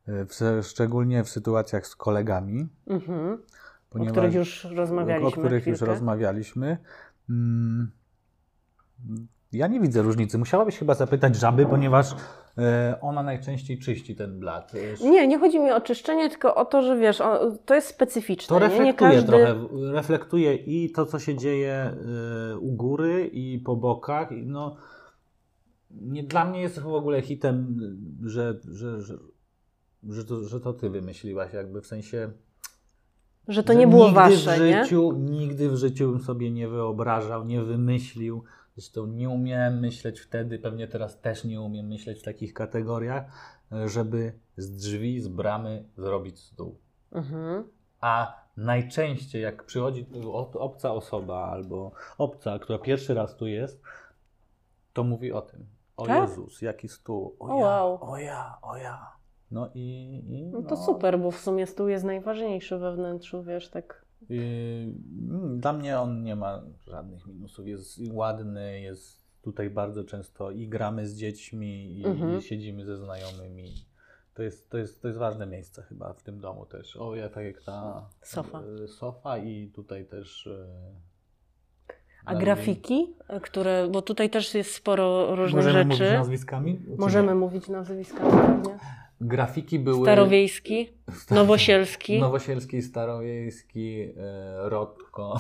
y, 0.08 0.64
szczególnie 0.64 1.24
w 1.24 1.30
sytuacjach 1.30 1.88
z 1.88 1.96
kolegami. 1.96 2.68
Mhm. 2.88 3.44
O 3.90 3.94
ponieważ- 3.94 4.12
których 4.12 4.34
już 4.36 4.64
rozmawialiśmy. 4.64 5.28
O 5.28 5.32
których 5.32 5.68
już 5.68 5.82
rozmawialiśmy. 5.82 6.78
Mm, 7.30 7.92
Ja 9.52 9.68
nie 9.68 9.80
widzę 9.80 10.02
różnicy. 10.02 10.38
Musiałabyś 10.38 10.78
chyba 10.78 10.94
zapytać 10.94 11.36
żaby, 11.36 11.66
ponieważ 11.66 12.16
e, 12.58 12.98
ona 13.02 13.24
najczęściej 13.24 13.80
czyści 13.80 14.16
ten 14.16 14.40
blat. 14.40 14.72
E, 15.04 15.10
Nie, 15.10 15.28
nie 15.28 15.40
chodzi 15.40 15.60
mi 15.60 15.72
o 15.72 15.82
czyszczenie, 15.82 16.30
tylko 16.30 16.56
o 16.56 16.66
to, 16.66 16.82
że 16.82 16.98
wiesz, 16.98 17.22
o, 17.22 17.52
to 17.66 17.76
jest 17.76 17.88
specyficzne. 17.88 18.48
To 18.48 18.60
nie? 18.60 18.70
reflektuje 18.70 19.10
nie 19.12 19.16
każdy... 19.16 19.28
trochę, 19.28 19.56
reflektuje 19.92 20.56
i 20.56 20.92
to, 20.92 21.06
co 21.06 21.20
się 21.20 21.36
dzieje 21.36 21.74
e, 21.74 22.58
u 22.58 22.72
góry 22.72 23.28
i 23.28 23.60
po 23.60 23.76
bokach. 23.76 24.30
No, 24.46 24.76
nie, 25.92 26.24
dla 26.24 26.46
mnie 26.46 26.62
jest 26.62 26.80
w 26.80 26.88
ogóle 26.88 27.22
hitem, 27.22 27.80
że, 28.26 28.60
że, 28.72 29.02
że, 29.02 29.18
że, 30.10 30.26
to, 30.26 30.44
że 30.44 30.60
to 30.62 30.74
ty 30.74 30.90
wymyśliłaś, 30.90 31.54
jakby 31.54 31.82
w 31.82 31.88
sensie... 31.88 32.32
Że 33.48 33.64
to 33.64 33.74
że 33.74 33.80
nie 33.80 33.88
było 33.88 34.06
nigdy 34.06 34.16
wasze, 34.20 34.58
w 34.58 34.60
nie? 34.62 34.84
życiu, 34.84 35.12
Nigdy 35.12 35.70
w 35.70 35.76
życiu 35.76 36.12
bym 36.12 36.22
sobie 36.22 36.52
nie 36.52 36.68
wyobrażał, 36.68 37.46
nie 37.46 37.62
wymyślił. 37.62 38.44
Zresztą 38.76 39.06
nie 39.06 39.30
umiałem 39.30 39.80
myśleć 39.80 40.20
wtedy, 40.20 40.60
pewnie 40.60 40.88
teraz 40.88 41.22
też 41.22 41.44
nie 41.44 41.62
umiem 41.62 41.88
myśleć 41.88 42.20
w 42.20 42.24
takich 42.24 42.54
kategoriach, 42.54 43.24
żeby 43.86 44.34
z 44.58 44.76
drzwi, 44.76 45.22
z 45.22 45.28
bramy 45.28 45.86
zrobić 45.98 46.40
stół. 46.40 46.78
Mhm. 47.12 47.64
A 48.02 48.34
najczęściej, 48.58 49.42
jak 49.42 49.64
przychodzi 49.64 50.08
obca 50.54 50.94
osoba 50.94 51.50
albo 51.52 51.92
obca, 52.18 52.60
która 52.60 52.80
pierwszy 52.80 53.14
raz 53.14 53.36
tu 53.36 53.48
jest, 53.48 53.82
to 54.94 55.04
mówi 55.04 55.32
o 55.32 55.42
tym. 55.42 55.66
O 55.98 56.06
Tak? 56.06 56.30
Jezus, 56.30 56.62
jaki 56.62 56.88
stół. 56.90 57.36
O, 57.40 57.46
O, 57.46 57.60
ja, 57.60 57.66
wow. 57.66 58.12
o 58.12 58.18
ja, 58.18 58.58
o 58.62 58.78
ja. 58.78 59.17
No 59.52 59.70
i. 59.76 60.22
i 60.30 60.44
No 60.54 60.62
to 60.62 60.78
super, 60.78 61.20
bo 61.20 61.32
w 61.32 61.38
sumie 61.40 61.68
stół 61.68 61.88
jest 61.88 62.06
najważniejszy 62.06 62.78
we 62.78 62.96
wnętrzu, 62.96 63.44
wiesz, 63.44 63.70
tak. 63.70 64.06
Yy, 64.30 64.40
Dla 65.58 65.74
mnie 65.74 66.00
on 66.00 66.24
nie 66.24 66.36
ma 66.36 66.62
żadnych 66.88 67.28
minusów. 67.28 67.68
Jest 67.68 68.00
ładny, 68.12 68.82
jest 68.82 69.28
tutaj 69.42 69.70
bardzo 69.70 70.04
często 70.04 70.52
i 70.52 70.68
gramy 70.68 71.08
z 71.08 71.16
dziećmi, 71.18 72.00
i, 72.00 72.06
Mhm. 72.06 72.38
i 72.38 72.42
siedzimy 72.42 72.86
ze 72.86 72.98
znajomymi. 72.98 73.72
To 74.34 74.44
jest, 74.44 74.70
to, 74.70 74.78
jest, 74.78 75.02
to 75.02 75.08
jest 75.08 75.20
ważne 75.20 75.48
miejsce 75.48 75.84
chyba 75.84 76.14
w 76.14 76.24
tym 76.24 76.40
domu 76.40 76.66
też. 76.66 76.98
O, 76.98 77.16
ja 77.16 77.30
tak 77.30 77.46
jak 77.46 77.62
ta 77.64 78.10
Sofa. 78.22 78.62
y, 78.84 78.88
sofa 78.88 79.38
i 79.38 79.72
tutaj 79.76 80.06
też. 80.06 80.48
y, 80.48 80.68
A 82.26 82.36
grafiki, 82.36 83.14
które, 83.42 83.88
bo 83.92 84.02
tutaj 84.02 84.30
też 84.30 84.54
jest 84.56 84.74
sporo 84.74 85.36
różnych 85.36 85.66
Możemy 85.66 85.84
mówić 85.86 85.98
rzeczy. 85.98 86.14
nazwiskami? 86.18 86.80
czy 86.86 86.96
Możemy 86.98 87.28
nie? 87.28 87.36
mówić 87.36 87.68
nazwiskami 87.70 88.32
pewnie. 88.32 88.78
Grafiki 89.22 89.80
były. 89.80 90.06
Starowiejski, 90.06 90.90
Nowosielski. 91.32 92.20
Nowosielski, 92.22 92.82
Starowiejski, 92.82 94.02
y, 94.02 94.14
Rodko. 94.70 95.38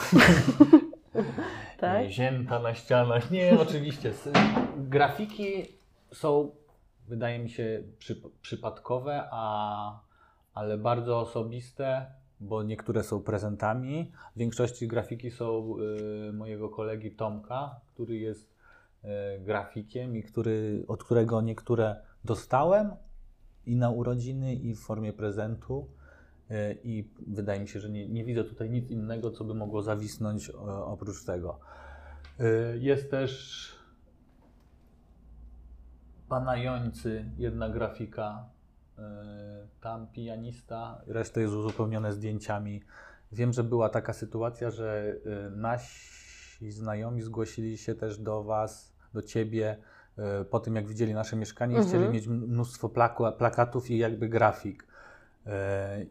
Tak? 1.77 2.09
Zięta 2.09 2.59
na 2.59 2.73
ścianach. 2.73 3.31
Nie, 3.31 3.59
oczywiście. 3.59 4.13
Grafiki 4.77 5.65
są, 6.13 6.51
wydaje 7.07 7.39
mi 7.39 7.49
się, 7.49 7.83
przy, 7.99 8.21
przypadkowe, 8.41 9.27
a, 9.31 9.99
ale 10.53 10.77
bardzo 10.77 11.19
osobiste, 11.19 12.05
bo 12.39 12.63
niektóre 12.63 13.03
są 13.03 13.21
prezentami. 13.21 14.11
W 14.35 14.39
większości 14.39 14.87
grafiki 14.87 15.31
są 15.31 15.75
y, 16.29 16.33
mojego 16.33 16.69
kolegi 16.69 17.11
Tomka, 17.11 17.79
który 17.93 18.17
jest 18.17 18.53
y, 19.03 19.07
grafikiem 19.39 20.17
i 20.17 20.23
który, 20.23 20.83
od 20.87 21.03
którego 21.03 21.41
niektóre 21.41 21.95
dostałem 22.25 22.91
i 23.67 23.75
na 23.75 23.89
urodziny, 23.89 24.55
i 24.55 24.75
w 24.75 24.79
formie 24.79 25.13
prezentu. 25.13 25.87
Y, 26.51 26.77
I 26.83 27.09
wydaje 27.27 27.59
mi 27.59 27.67
się, 27.67 27.79
że 27.79 27.89
nie, 27.89 28.07
nie 28.09 28.25
widzę 28.25 28.43
tutaj 28.43 28.69
nic 28.69 28.89
innego, 28.91 29.31
co 29.31 29.43
by 29.43 29.53
mogło 29.53 29.81
zawisnąć 29.81 30.49
o, 30.49 30.87
oprócz 30.87 31.25
tego. 31.25 31.59
Y, 32.39 32.79
Jest 32.79 33.11
też 33.11 33.71
pana 36.29 36.57
Jońcy, 36.57 37.25
jedna 37.37 37.69
grafika, 37.69 38.49
tam 39.81 40.07
pianista, 40.07 41.01
reszta 41.07 41.41
jest 41.41 41.53
uzupełnione 41.53 42.13
zdjęciami. 42.13 42.81
Wiem, 43.31 43.53
że 43.53 43.63
była 43.63 43.89
taka 43.89 44.13
sytuacja, 44.13 44.69
że 44.69 45.15
nasi 45.51 46.71
znajomi 46.71 47.21
zgłosili 47.21 47.77
się 47.77 47.95
też 47.95 48.17
do 48.17 48.43
was, 48.43 48.93
do 49.13 49.21
ciebie, 49.21 49.77
po 50.49 50.59
tym 50.59 50.75
jak 50.75 50.87
widzieli 50.87 51.13
nasze 51.13 51.35
mieszkanie 51.35 51.73
i 51.73 51.77
Mhm. 51.77 51.95
chcieli 51.97 52.13
mieć 52.13 52.27
mnóstwo 52.27 52.89
plaku, 52.89 53.23
plakatów 53.37 53.89
i 53.91 53.97
jakby 53.97 54.29
grafik. 54.29 54.83
Y, 55.47 55.49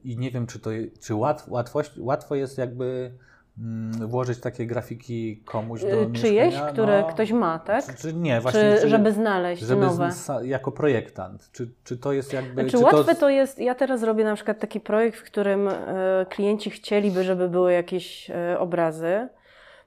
I 0.04 0.18
nie 0.18 0.30
wiem, 0.30 0.46
czy 0.46 0.58
to 0.60 0.70
czy 1.00 1.14
łatw, 1.14 1.48
łatwość, 1.48 1.92
łatwo 1.98 2.34
jest 2.34 2.58
jakby 2.58 3.10
mm, 3.58 4.08
włożyć 4.08 4.40
takie 4.40 4.66
grafiki 4.66 5.42
komuś 5.44 5.80
do 5.82 5.86
Y, 6.02 6.12
Czyjeś, 6.12 6.46
mieszkania? 6.46 6.72
które 6.72 7.00
No, 7.02 7.08
ktoś 7.08 7.32
ma, 7.32 7.58
tak? 7.58 7.84
Czy, 7.86 7.94
czy 7.94 8.14
nie, 8.14 8.40
właśnie. 8.40 8.78
Czy, 8.80 8.88
żeby 8.88 9.12
znaleźć 9.12 9.62
żeby 9.62 9.80
nowe? 9.86 10.12
z- 10.12 10.30
jako 10.44 10.72
projektant. 10.72 11.48
Czy, 11.52 11.70
czy 11.84 11.96
to 11.96 12.12
jest 12.12 12.32
jakby. 12.32 12.52
Znaczy 12.62 12.70
czy 12.70 12.78
łatwe 12.78 13.14
to 13.14 13.28
jest, 13.30 13.58
ja 13.58 13.74
teraz 13.74 14.02
robię 14.02 14.24
na 14.24 14.34
przykład 14.34 14.58
taki 14.60 14.80
projekt, 14.80 15.18
w 15.18 15.24
którym 15.24 15.68
e, 15.68 16.26
klienci 16.30 16.70
chcieliby, 16.70 17.24
żeby 17.24 17.48
były 17.48 17.72
jakieś 17.72 18.30
e, 18.30 18.58
obrazy. 18.58 19.28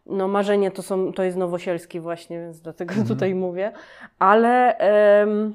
No 0.09 0.27
marzenie 0.27 0.71
to, 0.71 0.81
są, 0.83 1.13
to 1.13 1.23
jest 1.23 1.37
Nowosielski 1.37 1.99
właśnie, 1.99 2.39
więc 2.39 2.61
dlatego 2.61 2.91
Mhm. 2.91 3.07
tutaj 3.07 3.35
mówię. 3.35 3.71
Ale, 4.19 4.77
em, 4.77 5.53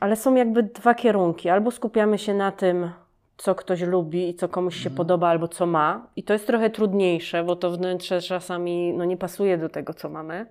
ale 0.00 0.16
są 0.16 0.34
jakby 0.34 0.62
dwa 0.62 0.94
kierunki. 0.94 1.48
Albo 1.48 1.70
skupiamy 1.70 2.18
się 2.18 2.34
na 2.34 2.52
tym, 2.52 2.90
co 3.36 3.54
ktoś 3.54 3.80
lubi 3.80 4.28
i 4.28 4.34
co 4.34 4.48
komuś 4.48 4.74
się 4.74 4.88
Mhm. 4.88 4.96
podoba, 4.96 5.28
albo 5.28 5.48
co 5.48 5.66
ma. 5.66 6.06
I 6.16 6.22
to 6.22 6.32
jest 6.32 6.46
trochę 6.46 6.70
trudniejsze, 6.70 7.44
bo 7.44 7.56
to 7.56 7.70
wnętrze 7.70 8.20
czasami 8.20 8.92
no, 8.92 9.04
nie 9.04 9.16
pasuje 9.16 9.58
do 9.58 9.68
tego, 9.68 9.94
co 9.94 10.08
mamy. 10.08 10.46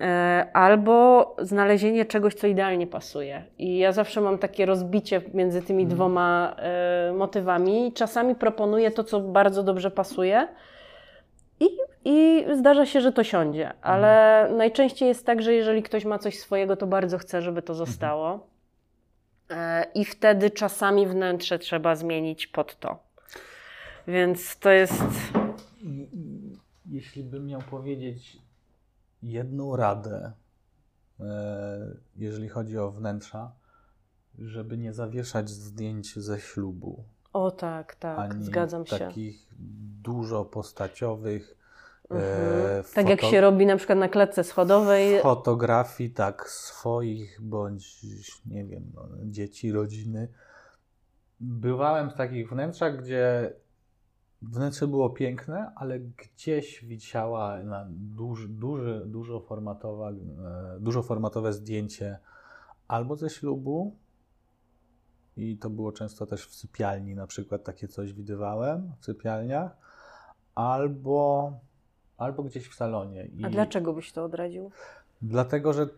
E, 0.00 0.46
albo 0.52 1.36
znalezienie 1.38 2.04
czegoś, 2.04 2.34
co 2.34 2.46
idealnie 2.46 2.86
pasuje. 2.86 3.42
I 3.58 3.78
ja 3.78 3.92
zawsze 3.92 4.20
mam 4.20 4.38
takie 4.38 4.66
rozbicie 4.66 5.20
między 5.34 5.62
tymi 5.62 5.82
Mhm. 5.82 5.96
dwoma 5.96 6.56
e, 6.58 7.12
motywami. 7.12 7.92
Czasami 7.92 8.34
proponuję 8.34 8.90
to, 8.90 9.04
co 9.04 9.20
bardzo 9.20 9.62
dobrze 9.62 9.90
pasuje. 9.90 10.48
I, 11.60 11.68
I 12.04 12.44
zdarza 12.58 12.86
się, 12.86 13.00
że 13.00 13.12
to 13.12 13.24
siądzie, 13.24 13.72
ale 13.82 14.40
Mhm. 14.40 14.58
najczęściej 14.58 15.08
jest 15.08 15.26
tak, 15.26 15.42
że 15.42 15.52
jeżeli 15.54 15.82
ktoś 15.82 16.04
ma 16.04 16.18
coś 16.18 16.38
swojego, 16.38 16.76
to 16.76 16.86
bardzo 16.86 17.18
chce, 17.18 17.42
żeby 17.42 17.62
to 17.62 17.72
Mhm. 17.72 17.86
zostało. 17.86 18.46
E, 19.50 19.86
I 19.94 20.04
wtedy 20.04 20.50
czasami 20.50 21.06
wnętrze 21.06 21.58
trzeba 21.58 21.96
zmienić 21.96 22.46
pod 22.46 22.78
to. 22.80 22.98
Więc 24.08 24.58
to 24.58 24.70
jest. 24.70 25.02
Jeśli 26.86 27.24
bym 27.24 27.46
miał 27.46 27.62
powiedzieć 27.62 28.36
jedną 29.22 29.76
radę, 29.76 30.32
e, 31.20 31.24
jeżeli 32.16 32.48
chodzi 32.48 32.78
o 32.78 32.90
wnętrza, 32.90 33.52
żeby 34.38 34.78
nie 34.78 34.92
zawieszać 34.92 35.50
zdjęć 35.50 36.14
ze 36.16 36.40
ślubu. 36.40 37.04
O 37.32 37.50
tak, 37.50 37.94
tak, 37.94 38.18
ani 38.18 38.44
zgadzam 38.44 38.86
się. 38.86 38.98
takich 38.98 39.48
dużo 40.02 40.44
postaciowych. 40.44 41.58
Mhm. 42.10 42.80
e, 42.80 42.84
Tak 42.94 43.08
jak 43.08 43.20
się 43.20 43.40
robi 43.40 43.66
na 43.66 43.76
przykład 43.76 43.98
na 43.98 44.08
klatce 44.08 44.44
schodowej. 44.44 45.20
fotografii, 45.20 46.10
tak, 46.10 46.50
swoich 46.50 47.40
bądź, 47.40 48.06
nie 48.46 48.64
wiem, 48.64 48.92
no, 48.94 49.08
dzieci, 49.24 49.72
rodziny. 49.72 50.28
Bywałem 51.40 52.10
w 52.10 52.14
takich 52.14 52.50
wnętrzach, 52.50 53.02
gdzie 53.02 53.52
wnętrze 54.42 54.86
było 54.86 55.10
piękne, 55.10 55.72
ale 55.76 56.00
gdzieś 56.00 56.84
wisiała 56.84 57.62
na 57.62 57.86
duży, 57.90 58.48
duży, 58.48 59.02
dużoformatowa, 59.06 60.10
e, 60.10 60.14
dużoformatowe 60.80 61.52
zdjęcie 61.52 62.18
albo 62.88 63.16
ze 63.16 63.30
ślubu, 63.30 63.96
i 65.38 65.56
to 65.56 65.70
było 65.70 65.92
często 65.92 66.26
też 66.26 66.46
w 66.46 66.54
sypialni, 66.54 67.14
na 67.14 67.26
przykład 67.26 67.64
takie 67.64 67.88
coś 67.88 68.12
widywałem 68.12 68.92
w 69.00 69.04
sypialniach, 69.04 69.76
albo, 70.54 71.52
albo 72.16 72.42
gdzieś 72.42 72.68
w 72.68 72.74
salonie. 72.74 73.28
A 73.44 73.48
I- 73.48 73.50
dlaczego 73.50 73.92
byś 73.92 74.12
to 74.12 74.24
odradził? 74.24 74.70
Dlatego, 75.22 75.72
że 75.72 75.88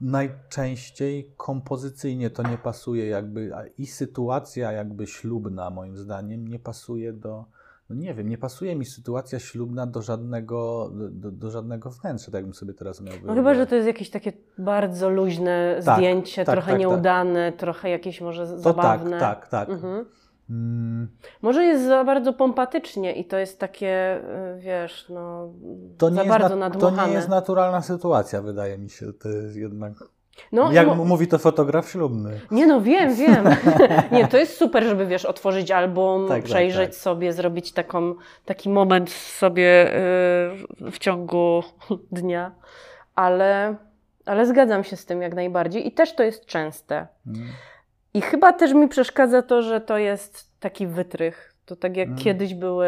najczęściej 0.00 1.32
kompozycyjnie 1.36 2.30
to 2.30 2.42
nie 2.42 2.58
pasuje 2.58 3.06
jakby 3.06 3.56
a 3.56 3.66
i 3.66 3.86
sytuacja 3.86 4.72
jakby 4.72 5.06
ślubna 5.06 5.70
moim 5.70 5.96
zdaniem 5.96 6.48
nie 6.48 6.58
pasuje 6.58 7.12
do 7.12 7.44
no 7.90 7.96
nie 7.96 8.14
wiem, 8.14 8.28
nie 8.28 8.38
pasuje 8.38 8.76
mi 8.76 8.84
sytuacja 8.84 9.38
ślubna 9.38 9.86
do 9.86 10.02
żadnego, 10.02 10.90
do, 11.10 11.30
do 11.30 11.50
żadnego 11.50 11.90
wnętrza, 11.90 12.26
tak 12.26 12.34
jakbym 12.34 12.54
sobie 12.54 12.74
teraz 12.74 13.00
miał 13.00 13.14
No 13.24 13.34
chyba, 13.34 13.54
że 13.54 13.66
to 13.66 13.74
jest 13.74 13.86
jakieś 13.86 14.10
takie 14.10 14.32
bardzo 14.58 15.10
luźne 15.10 15.80
Tak, 15.84 15.96
zdjęcie, 15.96 16.44
tak, 16.44 16.54
trochę 16.54 16.66
tak, 16.72 16.80
tak. 16.80 16.80
nieudane, 16.80 17.52
trochę 17.52 17.90
jakieś 17.90 18.20
może 18.20 18.46
to 18.46 18.58
zabawne. 18.58 19.18
tak, 19.20 19.48
tak, 19.48 19.48
tak. 19.48 19.68
Mhm. 19.68 20.04
Mm, 20.50 21.08
Może 21.42 21.64
jest 21.64 21.84
za 21.84 22.04
bardzo 22.04 22.32
pompatycznie 22.32 23.12
i 23.12 23.24
to 23.24 23.38
jest 23.38 23.60
takie, 23.60 24.20
y, 24.56 24.60
wiesz, 24.60 25.06
no, 25.08 25.52
to, 25.98 26.10
nie 26.10 26.16
za 26.16 26.24
bardzo 26.24 26.56
na, 26.56 26.70
to 26.70 26.78
nadmuchane. 26.78 27.08
nie 27.08 27.14
jest 27.14 27.28
naturalna 27.28 27.82
sytuacja, 27.82 28.42
wydaje 28.42 28.78
mi 28.78 28.90
się. 28.90 29.12
To 29.12 29.28
jest 29.28 29.56
jednak. 29.56 29.92
No, 30.52 30.72
jak 30.72 30.88
mówi 30.96 31.26
to 31.26 31.38
fotograf 31.38 31.90
ślubny. 31.90 32.40
Nie 32.50 32.66
no, 32.66 32.80
wiem, 32.80 33.14
wiem. 33.14 33.44
nie, 34.12 34.28
to 34.28 34.36
jest 34.36 34.56
super, 34.56 34.84
żeby 34.84 35.06
wiesz, 35.06 35.24
otworzyć 35.24 35.70
album, 35.70 36.28
Tak, 36.28 36.36
tak, 36.36 36.44
przejrzeć 36.44 36.90
tak. 36.90 36.94
sobie, 36.94 37.32
zrobić 37.32 37.72
taką, 37.72 38.14
taki 38.44 38.68
moment 38.70 39.10
sobie 39.10 39.86
y, 39.86 40.90
w 40.90 40.98
ciągu 41.00 41.62
dnia, 42.12 42.52
ale, 43.14 43.76
ale 44.26 44.46
zgadzam 44.46 44.84
się 44.84 44.96
z 44.96 45.06
tym 45.06 45.22
jak 45.22 45.34
najbardziej 45.34 45.86
i 45.86 45.92
też 45.92 46.14
to 46.14 46.22
jest 46.22 46.46
częste. 46.46 47.06
Mm. 47.26 47.46
I 48.14 48.20
chyba 48.20 48.52
też 48.52 48.72
mi 48.72 48.88
przeszkadza 48.88 49.42
to, 49.42 49.62
że 49.62 49.80
to 49.80 49.98
jest 49.98 50.60
taki 50.60 50.86
wytrych. 50.86 51.54
To 51.66 51.76
tak 51.76 51.96
jak 51.96 52.08
Mm. 52.08 52.18
kiedyś 52.18 52.54
były 52.54 52.86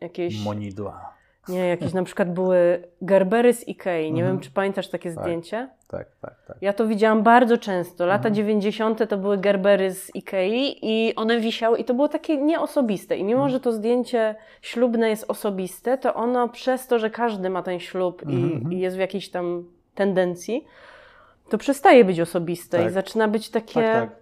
jakieś, 0.00 0.44
Monidła. 0.44 1.14
Nie, 1.50 1.68
jakieś 1.68 1.92
na 1.92 2.02
przykład 2.02 2.32
były 2.32 2.82
Gerbery 3.02 3.54
z 3.54 3.68
Ikei. 3.68 4.12
Nie 4.12 4.20
Mhm. 4.22 4.26
wiem, 4.36 4.40
czy 4.44 4.50
pamiętasz 4.50 4.88
takie 4.88 5.14
Tak. 5.14 5.22
zdjęcie? 5.24 5.68
Tak, 5.88 6.06
tak, 6.22 6.34
tak. 6.46 6.56
Ja 6.60 6.72
to 6.72 6.86
widziałam 6.86 7.22
bardzo 7.22 7.58
często. 7.58 8.06
Lata 8.06 8.28
Mhm. 8.28 8.34
90. 8.34 9.06
to 9.06 9.16
były 9.18 9.38
Gerbery 9.38 9.90
z 9.94 10.14
Ikei 10.16 10.78
i 10.82 11.14
one 11.14 11.40
wisiały 11.40 11.78
i 11.78 11.84
to 11.84 11.94
było 11.94 12.08
takie 12.08 12.36
nieosobiste. 12.36 13.16
I 13.16 13.24
mimo, 13.24 13.38
Mhm. 13.40 13.50
że 13.50 13.60
to 13.60 13.72
zdjęcie 13.72 14.34
ślubne 14.62 15.10
jest 15.10 15.24
osobiste, 15.30 15.98
to 15.98 16.14
ono 16.14 16.48
przez 16.48 16.86
to, 16.86 16.98
że 16.98 17.10
każdy 17.10 17.50
ma 17.50 17.62
ten 17.62 17.80
ślub 17.80 18.22
i, 18.28 18.34
Mhm. 18.34 18.72
i 18.72 18.78
jest 18.78 18.96
w 18.96 19.00
jakiejś 19.00 19.30
tam 19.30 19.64
tendencji, 19.94 20.64
to 21.48 21.58
przestaje 21.58 22.04
być 22.04 22.20
osobiste 22.20 22.80
i 22.80 22.84
Tak. 22.84 22.92
zaczyna 22.92 23.28
być 23.28 23.50
takie, 23.50 23.74
Tak, 23.82 24.10
tak. 24.10 24.19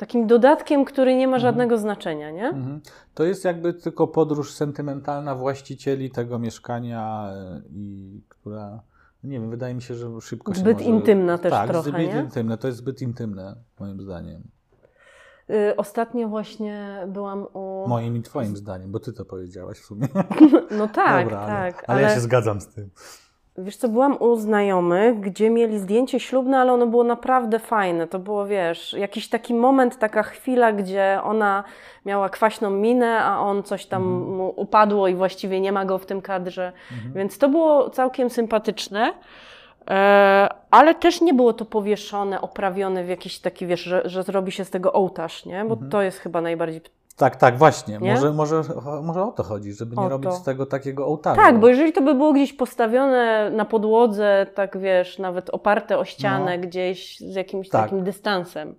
Takim 0.00 0.26
dodatkiem, 0.26 0.84
który 0.84 1.14
nie 1.14 1.26
ma 1.28 1.36
Mhm. 1.36 1.40
żadnego 1.42 1.78
znaczenia, 1.78 2.30
nie? 2.30 2.48
Mhm. 2.48 2.80
To 3.14 3.24
jest 3.24 3.44
jakby 3.44 3.74
tylko 3.74 4.06
podróż 4.06 4.52
sentymentalna 4.54 5.34
właścicieli 5.34 6.10
tego 6.10 6.38
mieszkania 6.38 7.30
e, 7.32 7.62
i 7.70 8.20
która, 8.28 8.82
nie 9.24 9.40
wiem, 9.40 9.50
wydaje 9.50 9.74
mi 9.74 9.82
się, 9.82 9.94
że 9.94 10.20
szybko 10.20 10.54
się 10.54 10.60
Zbyt 10.60 10.78
może... 10.78 10.90
intymna 10.90 11.38
też 11.38 11.50
tak, 11.50 11.70
trochę, 11.70 11.88
zbyt 11.90 12.14
nie? 12.14 12.20
intymne. 12.20 12.58
To 12.58 12.66
jest 12.66 12.78
zbyt 12.78 13.02
intymne, 13.02 13.56
moim 13.80 14.00
zdaniem. 14.00 14.42
Y, 15.50 15.76
Ostatnio 15.76 16.28
właśnie 16.28 17.04
byłam 17.08 17.46
u... 17.52 17.84
Moim 17.88 18.16
i 18.16 18.22
twoim 18.22 18.56
zdaniem, 18.56 18.92
bo 18.92 19.00
ty 19.00 19.12
to 19.12 19.24
powiedziałaś 19.24 19.78
w 19.78 19.84
sumie. 19.84 20.08
No 20.78 20.88
tak, 20.88 21.24
Dobra, 21.24 21.40
ale, 21.40 21.72
tak. 21.72 21.84
ale 21.86 22.02
ja 22.02 22.14
się 22.14 22.20
zgadzam 22.20 22.60
z 22.60 22.68
tym. 22.68 22.90
Wiesz 23.58 23.76
co, 23.76 23.88
byłam 23.88 24.16
u 24.22 24.36
znajomych, 24.36 25.20
gdzie 25.20 25.50
mieli 25.50 25.78
zdjęcie 25.78 26.20
ślubne, 26.20 26.58
ale 26.58 26.72
ono 26.72 26.86
było 26.86 27.04
naprawdę 27.04 27.58
fajne. 27.58 28.06
To 28.06 28.18
było, 28.18 28.46
wiesz, 28.46 28.92
jakiś 28.92 29.28
taki 29.28 29.54
moment, 29.54 29.98
taka 29.98 30.22
chwila, 30.22 30.72
gdzie 30.72 31.20
ona 31.24 31.64
miała 32.06 32.28
kwaśną 32.28 32.70
minę, 32.70 33.24
a 33.24 33.40
on 33.40 33.62
coś 33.62 33.86
tam 33.86 34.02
Mhm. 34.02 34.36
mu 34.36 34.52
upadło 34.56 35.08
i 35.08 35.14
właściwie 35.14 35.60
nie 35.60 35.72
ma 35.72 35.84
go 35.84 35.98
w 35.98 36.06
tym 36.06 36.22
kadrze. 36.22 36.72
Mhm. 36.92 37.12
Więc 37.14 37.38
to 37.38 37.48
było 37.48 37.90
całkiem 37.90 38.30
sympatyczne. 38.30 39.12
E, 39.90 40.48
ale 40.70 40.94
też 40.94 41.20
nie 41.20 41.34
było 41.34 41.52
to 41.52 41.64
powieszone, 41.64 42.40
oprawione 42.40 43.04
w 43.04 43.08
jakiś 43.08 43.38
taki, 43.38 43.66
wiesz, 43.66 43.80
że, 43.82 44.02
że 44.04 44.22
zrobi 44.22 44.52
się 44.52 44.64
z 44.64 44.70
tego 44.70 44.92
ołtarz, 44.92 45.46
nie? 45.46 45.64
Bo 45.64 45.72
Mhm. 45.74 45.90
to 45.90 46.02
jest 46.02 46.18
chyba 46.18 46.40
najbardziej 46.40 46.80
Tak, 47.20 47.36
tak, 47.36 47.58
właśnie. 47.58 47.98
Nie? 47.98 48.14
Może, 48.14 48.32
może, 48.32 48.62
może 49.02 49.22
o 49.22 49.32
to 49.32 49.42
chodzi, 49.42 49.72
żeby 49.72 49.96
nie 49.96 50.08
robić 50.08 50.32
z 50.34 50.42
tego 50.42 50.66
takiego 50.66 51.06
ołtarza. 51.06 51.42
Tak, 51.42 51.60
bo 51.60 51.68
jeżeli 51.68 51.92
to 51.92 52.02
by 52.02 52.14
było 52.14 52.32
gdzieś 52.32 52.52
postawione 52.52 53.50
na 53.50 53.64
podłodze, 53.64 54.46
tak 54.54 54.78
wiesz, 54.78 55.18
nawet 55.18 55.50
oparte 55.50 55.98
o 55.98 56.04
ścianę 56.04 56.58
No. 56.58 56.62
gdzieś 56.68 57.18
z 57.18 57.34
jakimś 57.34 57.68
Tak. 57.68 57.82
takim 57.82 58.04
dystansem. 58.04 58.74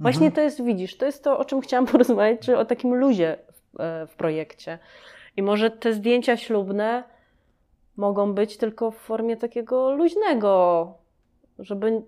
Właśnie 0.00 0.26
Mhm. 0.26 0.32
to 0.32 0.40
jest, 0.40 0.64
widzisz, 0.64 0.96
to 0.96 1.06
jest 1.06 1.24
to, 1.24 1.38
o 1.38 1.44
czym 1.44 1.60
chciałam 1.60 1.86
porozmawiać, 1.92 2.40
czy 2.40 2.58
o 2.58 2.64
takim 2.64 2.94
luzie 2.94 3.36
w, 3.52 3.80
e, 3.80 4.06
w 4.06 4.14
projekcie. 4.14 4.78
I 5.36 5.42
może 5.42 5.70
te 5.70 5.92
zdjęcia 5.92 6.36
ślubne 6.36 7.04
mogą 7.96 8.32
być 8.34 8.56
tylko 8.56 8.90
w 8.90 8.96
formie 8.96 9.36
takiego 9.36 9.90
luźnego, 9.92 10.92
żeby. 11.58 12.02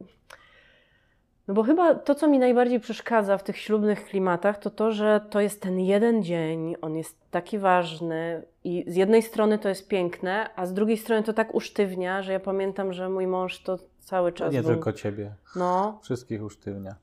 No 1.49 1.55
bo 1.55 1.62
chyba 1.62 1.94
to, 1.94 2.14
co 2.14 2.28
mi 2.28 2.38
najbardziej 2.38 2.80
przeszkadza 2.80 3.38
w 3.38 3.42
tych 3.42 3.59
ślubnych 3.59 4.05
klimatach, 4.05 4.59
to 4.59 4.70
to, 4.70 4.92
że 4.92 5.20
to 5.30 5.40
jest 5.40 5.62
ten 5.62 5.80
jeden 5.80 6.22
dzień, 6.22 6.74
on 6.80 6.96
jest 6.96 7.16
taki 7.30 7.59
ważny 7.59 8.42
i 8.64 8.84
z 8.86 8.96
jednej 8.96 9.22
strony 9.22 9.59
to 9.59 9.68
jest 9.68 9.88
piękne, 9.88 10.51
a 10.57 10.66
z 10.66 10.74
drugiej 10.74 10.96
strony 10.96 11.22
to 11.22 11.32
tak 11.32 11.55
usztywnia, 11.55 12.22
że 12.22 12.32
ja 12.32 12.40
pamiętam, 12.40 12.92
że 12.92 13.09
mój 13.09 13.26
mąż 13.26 13.62
to 13.62 13.78
cały 14.01 14.32
czas 14.32 14.53
Nie 14.53 14.62
był... 14.62 14.70
tylko 14.70 14.92
ciebie. 14.92 15.30
No, 15.57 15.99
Wszystkich 16.03 16.42
usztywnia. 16.42 16.94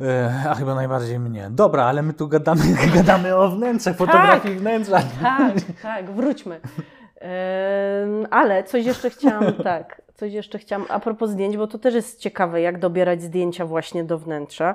E, 0.00 0.44
A 0.48 0.54
chyba 0.54 0.74
najbardziej 0.74 1.18
mnie. 1.18 1.48
Dobra, 1.50 1.84
ale 1.84 2.02
my 2.02 2.12
tu 2.12 2.28
gadamy, 2.28 2.62
gadamy 2.94 3.36
o 3.36 3.48
wnętrzach, 3.48 3.96
fotografii 3.96 4.58
wnętrza. 4.58 5.02
tak, 5.22 5.54
tak, 5.82 6.10
wróćmy. 6.10 6.60
Em, 7.20 8.26
ale 8.30 8.64
coś 8.64 8.84
jeszcze 8.84 9.10
chciałam, 9.10 9.52
tak, 9.64 10.02
coś 10.20 10.32
jeszcze 10.32 10.58
chciałam 10.58 10.86
a 10.88 11.00
propos 11.00 11.30
zdjęć, 11.30 11.56
bo 11.56 11.66
to 11.66 11.78
też 11.78 11.94
jest 11.94 12.18
ciekawe, 12.20 12.60
jak 12.60 12.78
dobierać 12.78 13.22
zdjęcia 13.22 13.66
właśnie 13.66 14.04
do 14.04 14.18
wnętrza. 14.18 14.74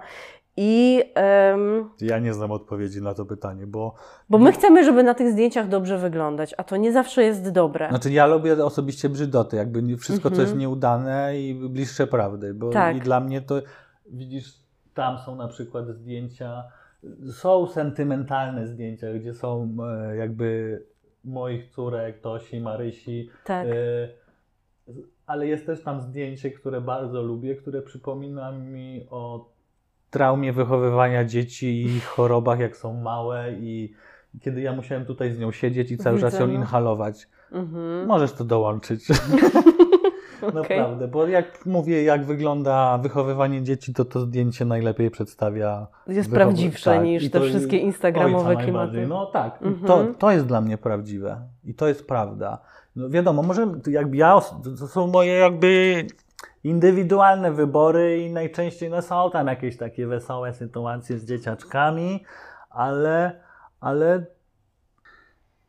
I 0.57 1.03
em, 1.15 1.89
Ja 2.01 2.19
nie 2.19 2.33
znam 2.33 2.51
odpowiedzi 2.51 3.01
na 3.01 3.13
to 3.13 3.25
pytanie, 3.25 3.67
bo 3.67 3.95
bo 4.29 4.37
my 4.37 4.51
chcemy, 4.51 4.83
żeby 4.85 5.03
na 5.03 5.13
tych 5.13 5.31
zdjęciach 5.31 5.67
dobrze 5.67 5.97
wyglądać, 5.97 6.53
a 6.57 6.63
to 6.63 6.77
nie 6.77 6.91
zawsze 6.91 7.23
jest 7.23 7.49
dobre. 7.51 7.89
Znaczy 7.89 8.11
ja 8.11 8.25
lubię 8.27 8.65
osobiście 8.65 9.09
brzydoty, 9.09 9.55
jakby 9.57 9.97
wszystko, 9.97 10.29
co 10.29 10.35
Mhm. 10.35 10.47
jest 10.47 10.57
nieudane 10.59 11.39
i 11.39 11.55
bliższe 11.69 12.07
prawdy, 12.07 12.53
bo 12.53 12.69
Tak. 12.69 12.95
i 12.97 12.99
dla 13.01 13.19
mnie 13.19 13.41
to, 13.41 13.55
widzisz, 14.05 14.53
tam 14.93 15.17
są 15.19 15.35
na 15.35 15.47
przykład 15.47 15.87
zdjęcia, 15.87 16.63
są 17.33 17.67
sentymentalne 17.67 18.67
zdjęcia, 18.67 19.13
gdzie 19.13 19.33
są 19.33 19.77
e, 20.09 20.15
jakby 20.15 20.81
moich 21.23 21.71
córek, 21.71 22.21
Tosi, 22.21 22.61
Marysi, 22.61 23.29
tak. 23.45 23.67
e, 23.67 23.73
ale 25.27 25.47
jest 25.47 25.65
też 25.65 25.83
tam 25.83 26.01
zdjęcie, 26.01 26.51
które 26.51 26.81
bardzo 26.81 27.21
lubię, 27.21 27.55
które 27.55 27.81
przypomina 27.81 28.51
mi 28.51 29.07
o 29.09 29.49
traumie 30.09 30.53
wychowywania 30.53 31.25
dzieci 31.25 31.67
i 31.67 31.85
ich 31.85 32.05
chorobach, 32.05 32.59
jak 32.59 32.77
są 32.77 32.93
małe 32.93 33.51
i 33.51 33.93
kiedy 34.41 34.61
ja 34.61 34.73
musiałem 34.73 35.05
tutaj 35.05 35.31
z 35.31 35.39
nią 35.39 35.51
siedzieć 35.51 35.91
i 35.91 35.97
cały 35.97 36.19
czas 36.19 36.39
ją 36.39 36.47
no. 36.47 36.53
inhalować. 36.53 37.27
Mhm. 37.51 38.07
Możesz 38.07 38.33
to 38.33 38.43
dołączyć. 38.43 39.05
Naprawdę, 40.53 41.07
bo 41.07 41.27
jak 41.27 41.65
mówię, 41.65 42.03
jak 42.03 42.25
wygląda 42.25 42.97
wychowywanie 42.97 43.63
dzieci, 43.63 43.93
to 43.93 44.05
to 44.05 44.19
zdjęcie 44.19 44.65
najlepiej 44.65 45.11
przedstawia. 45.11 45.87
Jest 46.07 46.31
prawdziwsze 46.31 46.91
tak, 46.91 47.03
niż 47.03 47.23
i 47.23 47.29
te 47.29 47.39
to 47.39 47.45
wszystkie 47.45 47.77
instagramowe 47.77 48.55
klimaty. 48.55 49.07
No 49.07 49.25
tak, 49.25 49.61
i 49.61 49.65
Mhm. 49.65 49.87
to, 49.87 50.19
to 50.19 50.31
jest 50.31 50.45
dla 50.45 50.61
mnie 50.61 50.77
prawdziwe 50.77 51.41
i 51.63 51.73
to 51.73 51.87
jest 51.87 52.07
prawda. 52.07 52.61
No 52.95 53.09
wiadomo, 53.09 53.43
może 53.43 53.67
jakby 53.87 54.17
ja, 54.17 54.41
to 54.79 54.87
są 54.87 55.07
moje 55.07 55.33
jakby 55.33 56.05
indywidualne 56.63 57.51
wybory 57.51 58.21
i 58.21 58.31
najczęściej 58.31 58.89
no, 58.89 59.01
są 59.01 59.31
tam 59.31 59.47
jakieś 59.47 59.77
takie 59.77 60.07
wesołe 60.07 60.53
sytuacje 60.53 61.17
z 61.19 61.25
dzieciaczkami, 61.25 62.23
ale, 62.69 63.41
ale 63.79 64.25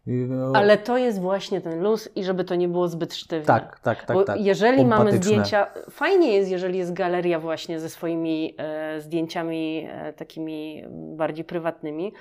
no, 0.07 0.53
Ale 0.55 0.79
to 0.79 0.99
jest 0.99 1.21
właśnie 1.21 1.61
ten 1.61 1.83
luz 1.83 2.09
i 2.17 2.25
żeby 2.25 2.45
to 2.45 2.55
nie 2.55 2.69
było 2.69 2.89
zbyt 2.89 3.15
sztywne. 3.15 3.47
tak, 3.47 3.81
tak, 3.81 4.05
tak, 4.05 4.17
Bo 4.17 4.25
tak. 4.25 4.41
jeżeli 4.41 4.85
mamy 4.85 5.13
zdjęcia, 5.13 5.67
fajnie 5.91 6.35
jest, 6.35 6.51
jeżeli 6.51 6.79
jest 6.79 6.93
galeria 6.93 7.41
właśnie 7.41 7.81
ze 7.81 7.89
swoimi 7.89 8.55
e, 8.59 9.01
zdjęciami 9.01 9.89
e, 9.91 10.13
takimi 10.13 10.85
bardziej 11.17 11.45
prywatnymi. 11.45 12.13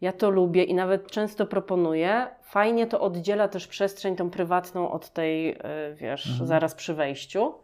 Ja 0.00 0.12
to 0.12 0.30
lubię 0.30 0.64
i 0.64 0.74
nawet 0.74 1.10
często 1.10 1.46
proponuję. 1.46 2.26
Fajnie 2.42 2.86
to 2.86 3.00
oddziela 3.00 3.48
też 3.48 3.66
przestrzeń 3.66 4.16
tą 4.16 4.30
prywatną 4.30 4.90
od 4.90 5.10
tej, 5.10 5.50
e, 5.50 5.56
wiesz, 5.94 6.26
Mhm. 6.30 6.46
zaraz 6.48 6.74
przy 6.74 6.94
wejściu. 6.94 7.54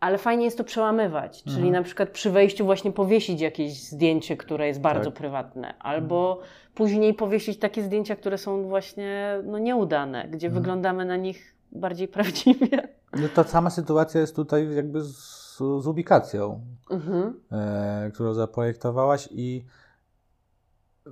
Ale 0.00 0.18
fajnie 0.18 0.44
jest 0.44 0.58
to 0.58 0.64
przełamywać, 0.64 1.42
czyli 1.42 1.56
Mhm. 1.56 1.72
na 1.72 1.82
przykład 1.82 2.10
przy 2.10 2.30
wejściu 2.30 2.64
właśnie 2.64 2.92
powiesić 2.92 3.40
jakieś 3.40 3.82
zdjęcie, 3.82 4.36
które 4.36 4.66
jest 4.66 4.80
bardzo 4.80 5.10
Tak. 5.10 5.18
prywatne, 5.18 5.74
albo 5.78 6.38
później 6.74 7.14
powiesić 7.14 7.58
takie 7.58 7.82
zdjęcia, 7.82 8.16
które 8.16 8.38
są 8.38 8.62
właśnie 8.68 9.38
no, 9.44 9.58
nieudane, 9.58 10.28
gdzie 10.30 10.46
Mhm. 10.46 10.62
wyglądamy 10.62 11.04
na 11.04 11.16
nich 11.16 11.54
bardziej 11.72 12.08
prawdziwie. 12.18 12.88
No 13.12 13.28
ta 13.34 13.44
sama 13.44 13.70
sytuacja 13.70 14.20
jest 14.20 14.36
tutaj 14.36 14.74
jakby 14.74 15.00
z, 15.00 15.56
z 15.58 15.86
ubikacją, 15.86 16.60
Mhm. 16.90 17.40
e, 17.52 18.10
którą 18.14 18.34
zaprojektowałaś 18.34 19.28
i 19.30 19.64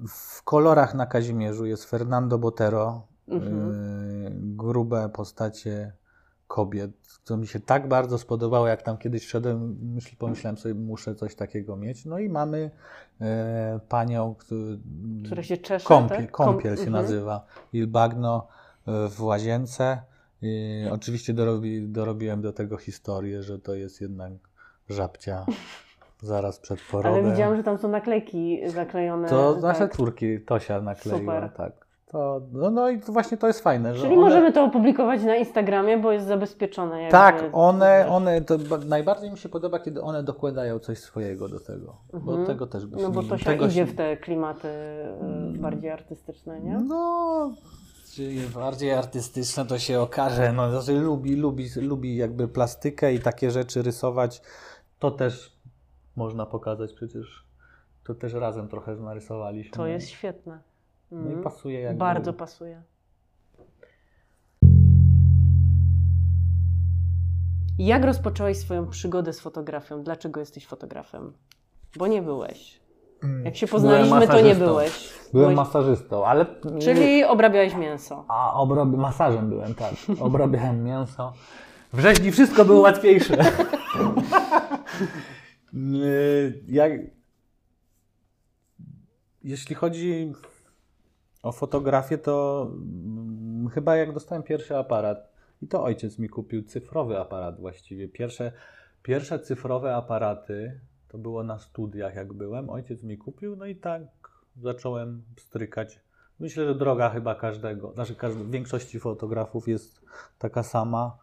w 0.09 0.43
kolorach 0.43 0.95
na 0.95 1.07
Kazimierzu 1.07 1.67
jest 1.67 1.85
Fernando 1.85 2.39
Botero, 2.39 3.11
Mhm. 3.31 3.71
e, 3.71 4.31
grube 4.33 5.09
postacie 5.09 5.93
kobiet, 6.47 6.91
co 7.25 7.37
mi 7.37 7.47
się 7.47 7.61
tak 7.61 7.89
bardzo 7.89 8.19
spodobało, 8.19 8.67
jak 8.69 8.83
tam 8.83 8.99
kiedyś 8.99 9.27
szedłem, 9.27 9.79
myśl, 9.95 10.17
pomyślałem 10.19 10.59
sobie, 10.59 10.75
muszę 10.75 11.15
coś 11.15 11.35
takiego 11.35 11.77
mieć. 11.77 12.05
No 12.05 12.19
i 12.19 12.29
mamy 12.29 12.71
e, 13.21 13.81
panią, 13.89 14.35
który, 14.35 14.79
Które 15.27 15.45
się 15.45 15.57
czesze, 15.57 15.87
Kąpiel, 15.87 16.19
tak? 16.19 16.31
Kąpiel 16.31 16.77
się 16.77 16.83
mhm. 16.83 17.03
nazywa. 17.03 17.47
Il 17.73 17.87
Bagno 17.87 18.47
e, 18.87 19.09
w 19.09 19.23
łazience. 19.23 20.03
I 20.43 20.85
oczywiście 20.91 21.35
dorobi, 21.35 21.89
dorobiłem 21.89 22.43
do 22.43 22.53
tego 22.53 22.77
historię, 22.77 23.43
że 23.43 23.59
to 23.59 23.75
jest 23.75 24.01
jednak 24.01 24.33
żabcia 24.89 25.47
zaraz 26.23 26.59
przed 26.61 26.81
porodem. 26.91 27.13
Ale 27.25 27.31
widziałam, 27.33 27.57
że 27.57 27.63
tam 27.63 27.79
są 27.79 27.89
naklejki 27.89 28.61
zaklejone. 28.71 29.29
To 29.29 29.53
tak. 29.55 29.63
nasze 29.63 29.89
córki 29.89 30.41
Tosia 30.41 30.81
nakleiła, 30.81 31.19
Super. 31.21 31.51
tak. 31.57 31.91
To, 32.07 32.41
no, 32.53 32.71
no 32.71 32.89
i 32.91 33.01
to 33.01 33.13
właśnie 33.13 33.37
to 33.37 33.47
jest 33.47 33.61
fajne, 33.61 33.95
że 33.95 34.03
Czyli 34.03 34.15
one, 34.15 34.23
możemy 34.25 34.53
to 34.53 34.65
opublikować 34.65 35.23
na 35.23 35.37
Instagramie, 35.37 35.99
bo 35.99 36.13
jest 36.13 36.27
zabezpieczone. 36.27 36.97
Jakby, 37.03 37.13
Tak, 37.13 37.45
one, 37.53 38.07
one 38.09 38.41
to 38.41 38.59
ba- 38.59 38.79
najbardziej 38.79 39.31
mi 39.31 39.39
się 39.39 39.49
podoba, 39.49 39.79
kiedy 39.79 40.01
one 40.03 40.23
dokładają 40.23 40.79
coś 40.79 40.99
swojego 40.99 41.49
do 41.49 41.61
tego. 41.61 41.97
Bo 42.13 42.31
Mhm. 42.31 42.47
tego 42.47 42.67
też 42.67 42.87
byśmy 42.87 43.03
No 43.03 43.11
bo 43.11 43.23
Tosia 43.23 43.45
tego 43.45 43.67
idzie 43.67 43.75
się- 43.75 43.93
w 43.93 43.97
te 43.97 44.17
klimaty 44.17 44.69
y, 45.55 45.59
bardziej 45.59 45.91
artystyczne, 45.91 46.61
nie? 46.61 46.79
No, 46.79 47.51
czy 48.15 48.31
bardziej 48.55 48.93
artystyczne 48.93 49.67
to 49.67 49.79
się 49.79 50.01
okaże. 50.01 50.53
No, 50.53 50.71
znaczy 50.71 51.01
lubi, 51.01 51.37
lubi, 51.37 51.69
lubi 51.77 52.17
jakby 52.17 52.49
plastykę 52.49 53.15
i 53.15 53.21
takie 53.21 53.51
rzeczy 53.51 53.83
rysować. 53.83 54.43
To 54.99 55.11
też 55.11 55.60
można 56.21 56.47
pokazać 56.47 56.93
przecież. 56.93 57.45
To 58.05 58.15
też 58.15 58.33
razem 58.33 58.69
trochę 58.69 58.97
narysowaliśmy. 58.97 59.73
To 59.73 59.87
jest 59.87 60.09
świetne. 60.09 60.61
No 61.11 61.19
Mhm. 61.19 61.41
i 61.41 61.43
pasuje 61.45 61.81
jakby. 61.81 61.99
Bardzo 61.99 62.33
pasuje. 62.33 62.83
Jak 67.79 68.05
rozpocząłeś 68.05 68.59
swoją 68.59 68.87
przygodę 68.87 69.33
z 69.33 69.41
fotografią? 69.41 70.03
Dlaczego 70.03 70.41
jesteś 70.41 70.67
fotografem? 70.67 71.33
Bo 71.97 72.07
nie 72.07 72.23
byłeś. 72.23 72.81
Mm. 73.23 73.45
Jak 73.45 73.57
się 73.57 73.67
poznaliśmy, 73.67 74.29
to 74.29 74.41
nie 74.41 74.55
byłeś. 74.55 75.13
Byłem 75.33 75.55
masażystą, 75.55 76.27
ale. 76.27 76.47
Czyli 76.81 77.25
obrabiałeś 77.25 77.75
mięso. 77.75 78.25
A 78.29 78.55
obrobi... 78.55 78.97
masażem 78.97 79.49
byłem, 79.49 79.75
tak. 79.75 79.95
Obrabiałem 80.21 80.85
mięso. 80.85 81.33
W 81.93 82.01
rzeźni 82.01 82.33
wszystko 82.33 82.65
było 82.65 82.81
łatwiejsze. 82.81 83.37
Yy, 85.73 86.63
Jak... 86.69 86.93
Jeśli 89.45 89.75
chodzi 89.75 90.33
o 91.43 91.53
fotografię, 91.53 92.19
to 92.19 92.67
mm, 92.73 93.69
chyba 93.69 93.97
jak 93.97 94.13
dostałem 94.13 94.43
pierwszy 94.43 94.77
aparat, 94.77 95.31
i 95.63 95.69
to 95.69 95.83
ojciec 95.83 96.19
mi 96.19 96.29
kupił 96.29 96.63
cyfrowy 96.63 97.19
aparat 97.19 97.61
właściwie. 97.61 98.09
Pierwsze, 98.09 98.53
pierwsze 99.03 99.39
cyfrowe 99.39 99.97
aparaty 99.97 100.81
to 101.09 101.19
było 101.19 101.43
na 101.43 101.59
studiach, 101.59 102.15
jak 102.15 102.33
byłem. 102.33 102.71
Ojciec 102.71 103.03
mi 103.03 103.19
kupił, 103.19 103.57
no 103.57 103.67
i 103.67 103.77
tak 103.77 104.03
zacząłem 104.57 105.23
strykać. 105.39 106.01
Myślę, 106.41 106.67
że 106.67 106.75
droga 106.75 107.11
chyba 107.11 107.35
każdego, 107.35 107.93
znaczy 107.93 108.15
każdy, 108.15 108.45
większości 108.45 109.01
fotografów 109.01 109.69
jest 109.69 110.01
taka 110.39 110.63
sama 110.63 111.19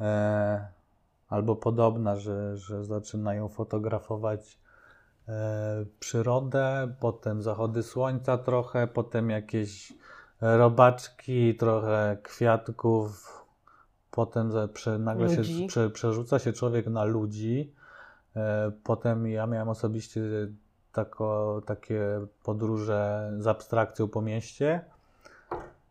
e, 0.00 0.68
albo 1.30 1.56
podobna, 1.56 2.16
że, 2.16 2.56
że 2.56 2.84
zaczynają 2.84 3.48
fotografować 3.48 4.58
e, 5.28 5.84
przyrodę, 6.00 6.94
potem 7.00 7.42
zachody 7.42 7.82
słońca 7.82 8.38
trochę, 8.38 8.86
potem 8.86 9.30
jakieś 9.30 9.92
robaczki, 10.40 11.54
trochę 11.54 12.16
kwiatków, 12.22 13.36
potem 14.10 14.52
prze, 14.74 14.98
nagle 14.98 15.36
Ludzi. 15.36 15.60
się 15.60 15.66
prze, 15.66 15.90
przerzuca 15.90 16.38
się 16.38 16.52
człowiek 16.52 16.86
na 16.86 17.04
ludzi. 17.04 17.72
E, 18.36 18.72
Potem 18.84 19.26
ja 19.26 19.46
miałem 19.46 19.68
osobiście 19.68 20.20
tako, 20.92 21.62
takie 21.66 22.02
podróże 22.42 23.32
z 23.38 23.46
abstrakcją 23.46 24.08
po 24.08 24.22
mieście. 24.22 24.84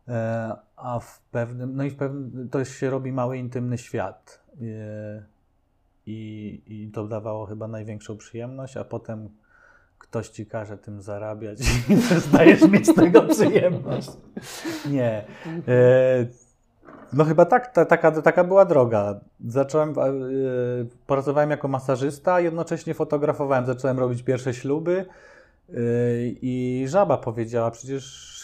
E, 0.08 0.56
A 0.76 0.98
w 0.98 1.20
pewnym, 1.20 1.76
no 1.76 1.84
i 1.84 1.90
w 1.90 1.96
pewnym, 1.96 2.48
to 2.48 2.64
się 2.64 2.90
robi 2.90 3.12
mały, 3.12 3.38
intymny 3.38 3.78
świat. 3.78 4.39
E, 4.62 5.22
I, 6.06 6.62
I 6.66 6.90
to 6.90 7.06
dawało 7.06 7.46
chyba 7.46 7.68
największą 7.68 8.16
przyjemność, 8.16 8.76
a 8.76 8.84
potem 8.84 9.28
ktoś 9.98 10.28
ci 10.28 10.46
każe 10.46 10.78
tym 10.78 11.02
zarabiać 11.02 11.58
i 11.88 11.96
przestajesz 12.06 12.62
mieć 12.62 12.86
z 12.86 12.94
tego 12.94 13.22
przyjemność. 13.22 14.10
Nie. 14.90 15.24
E, 15.68 16.26
No 17.12 17.24
chyba 17.24 17.44
tak, 17.44 17.74
ta, 17.74 17.84
taka, 17.84 18.22
taka 18.22 18.44
była 18.44 18.64
droga. 18.64 19.20
Zacząłem, 19.46 19.90
e, 19.90 19.94
pracowałem 21.06 21.50
jako 21.50 21.68
masażysta, 21.68 22.40
jednocześnie 22.40 22.94
fotografowałem, 22.94 23.66
zacząłem 23.66 23.98
robić 23.98 24.22
pierwsze 24.22 24.54
śluby 24.54 25.06
i 26.42 26.84
żaba 26.88 27.16
powiedziała, 27.16 27.70
przecież 27.70 28.40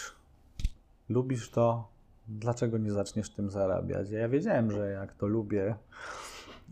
lubisz 1.09 1.51
to, 1.51 1.89
dlaczego 2.29 2.79
nie 2.79 2.93
zaczniesz 2.93 3.31
tym 3.31 3.51
zarabiać? 3.51 4.11
Ja 4.11 4.29
wiedziałem, 4.29 4.71
że 4.71 4.91
jak 4.91 5.15
to 5.15 5.27
lubię 5.27 5.75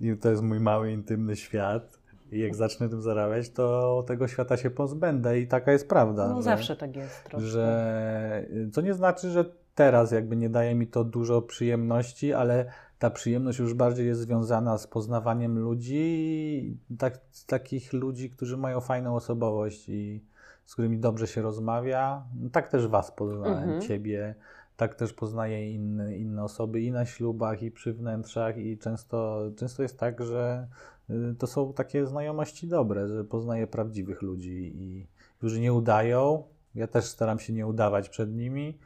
i 0.01 0.17
to 0.17 0.31
jest 0.31 0.43
mój 0.43 0.61
mały, 0.61 0.93
intymny 0.93 1.37
świat 1.37 1.99
i 2.33 2.39
jak 2.39 2.55
zacznę 2.55 2.89
tym 2.89 3.03
zarabiać, 3.03 3.51
to 3.51 4.05
tego 4.07 4.29
świata 4.29 4.57
się 4.57 4.71
pozbędę 4.71 5.41
i 5.41 5.47
taka 5.47 5.73
jest 5.73 5.89
prawda. 5.89 6.29
No 6.29 6.37
że- 6.37 6.43
zawsze 6.43 6.77
tak 6.77 6.97
jest 6.97 7.25
troszkę. 7.25 7.49
że 7.49 8.47
co 8.73 8.81
nie 8.81 8.95
znaczy, 8.95 9.31
że 9.31 9.45
teraz 9.75 10.13
jakby 10.13 10.37
nie 10.37 10.51
daje 10.51 10.75
mi 10.75 10.87
to 10.87 11.05
dużo 11.05 11.43
przyjemności, 11.43 12.33
ale 12.33 12.65
ta 12.99 13.11
przyjemność 13.11 13.59
już 13.59 13.75
bardziej 13.75 14.07
jest 14.07 14.21
związana 14.21 14.79
z 14.79 14.87
poznawaniem 14.87 15.59
ludzi, 15.59 16.79
tak, 16.99 17.19
takich 17.47 17.93
ludzi, 17.93 18.31
którzy 18.31 18.57
mają 18.57 18.81
fajną 18.81 19.15
osobowość 19.17 19.89
i 19.89 20.25
z 20.65 20.73
którymi 20.73 20.99
dobrze 20.99 21.27
się 21.27 21.43
rozmawia. 21.43 22.25
Tak 22.53 22.69
też 22.69 22.87
Was 22.87 23.11
poznałem, 23.13 23.63
Mhm. 23.63 23.81
Ciebie, 23.81 24.35
tak 24.77 24.95
też 24.95 25.13
poznaję 25.13 25.73
inne, 25.73 26.45
osoby 26.45 26.81
i 26.81 26.91
na 26.91 27.07
ślubach, 27.07 27.63
i 27.63 27.71
przy 27.71 27.93
wnętrzach 27.93 28.59
i 28.59 28.79
często, 28.79 29.51
często 29.57 29.83
jest 29.83 29.99
tak, 29.99 30.25
że 30.25 30.69
y, 31.11 31.35
to 31.39 31.47
są 31.47 31.73
takie 31.73 32.07
znajomości 32.07 32.69
dobre, 32.69 33.09
że 33.09 33.25
poznaję 33.25 33.67
prawdziwych 33.67 34.23
ludzi, 34.23 34.73
i, 34.75 35.07
którzy 35.39 35.61
nie 35.61 35.73
udają. 35.73 36.43
Ja 36.75 36.87
też 36.87 37.05
staram 37.05 37.39
się 37.39 37.53
nie 37.53 37.67
udawać 37.67 38.09
przed 38.09 38.35
nimi. 38.35 38.79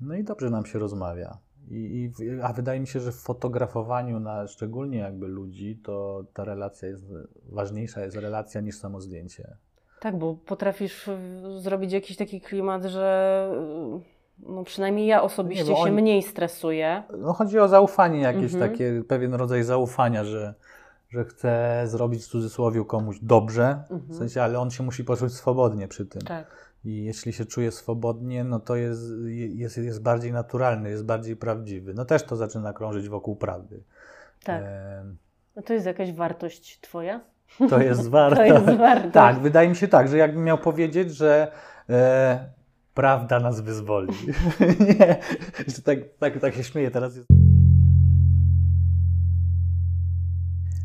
No 0.00 0.14
i 0.14 0.24
dobrze 0.24 0.50
nam 0.50 0.66
się 0.66 0.78
rozmawia. 0.78 1.38
I, 1.70 2.10
i, 2.20 2.40
a 2.42 2.52
wydaje 2.52 2.80
mi 2.80 2.86
się, 2.86 3.00
że 3.00 3.12
w 3.12 3.16
fotografowaniu, 3.16 4.20
na, 4.20 4.46
szczególnie 4.46 4.98
jakby 4.98 5.28
ludzi, 5.28 5.80
to 5.84 6.24
ta 6.32 6.44
relacja 6.44 6.88
jest 6.88 7.04
ważniejsza, 7.48 8.04
jest 8.04 8.16
relacja 8.16 8.60
niż 8.60 8.78
samo 8.78 9.00
zdjęcie. 9.00 9.56
Tak, 10.00 10.18
bo 10.18 10.34
potrafisz 10.34 11.10
zrobić 11.58 11.92
jakiś 11.92 12.16
taki 12.16 12.40
klimat, 12.40 12.84
że 12.84 13.48
no 14.38 14.64
przynajmniej 14.64 15.06
ja 15.06 15.22
osobiście 15.22 15.64
Nie, 15.74 15.84
się 15.84 15.92
mniej 15.92 16.22
stresuję. 16.22 17.02
No 17.18 17.32
chodzi 17.32 17.58
o 17.58 17.68
zaufanie, 17.68 18.20
jakieś 18.20 18.54
Mhm. 18.54 18.70
takie, 18.70 19.02
pewien 19.08 19.34
rodzaj 19.34 19.62
zaufania, 19.62 20.24
że, 20.24 20.54
że 21.10 21.24
chcę 21.24 21.82
zrobić 21.86 22.24
w 22.24 22.28
cudzysłowie 22.28 22.84
komuś 22.84 23.18
dobrze, 23.22 23.82
w 23.88 23.92
Mhm. 23.92 24.14
sensie, 24.18 24.42
ale 24.42 24.58
on 24.58 24.70
się 24.70 24.82
musi 24.82 25.04
poczuć 25.04 25.34
swobodnie 25.34 25.88
przy 25.88 26.06
tym. 26.06 26.22
Tak. 26.22 26.46
I 26.84 27.04
jeśli 27.04 27.32
się 27.32 27.44
czuje 27.44 27.72
swobodnie, 27.72 28.44
no 28.44 28.60
to 28.60 28.76
jest, 28.76 29.02
jest, 29.54 29.76
jest 29.78 30.02
bardziej 30.02 30.32
naturalny, 30.32 30.90
jest 30.90 31.04
bardziej 31.04 31.36
prawdziwy. 31.36 31.94
No 31.94 32.04
też 32.04 32.22
to 32.22 32.36
zaczyna 32.36 32.72
krążyć 32.72 33.08
wokół 33.08 33.36
prawdy. 33.36 33.82
Tak. 34.44 34.62
Em, 34.64 35.16
No 35.56 35.62
to 35.62 35.72
jest 35.72 35.86
jakaś 35.86 36.12
wartość 36.12 36.80
twoja? 36.80 37.20
To 37.70 37.78
jest 37.80 38.08
warto. 38.08 38.36
To 38.40 38.44
jest 38.44 38.64
wartość. 38.78 39.14
Tak, 39.14 39.38
wydaje 39.38 39.68
mi 39.68 39.76
się 39.76 39.88
tak, 39.88 40.08
że 40.08 40.16
jakbym 40.16 40.44
miał 40.44 40.58
powiedzieć, 40.58 41.14
że 41.14 41.52
e, 41.90 42.55
prawda 42.96 43.40
nas 43.40 43.60
wyzwoli. 43.60 44.12
nie, 44.98 45.16
że 45.66 45.82
tak, 45.84 45.98
tak, 46.18 46.38
tak 46.40 46.54
się 46.54 46.64
śmieję 46.64 46.90
teraz. 46.90 47.16
Jest... 47.16 47.28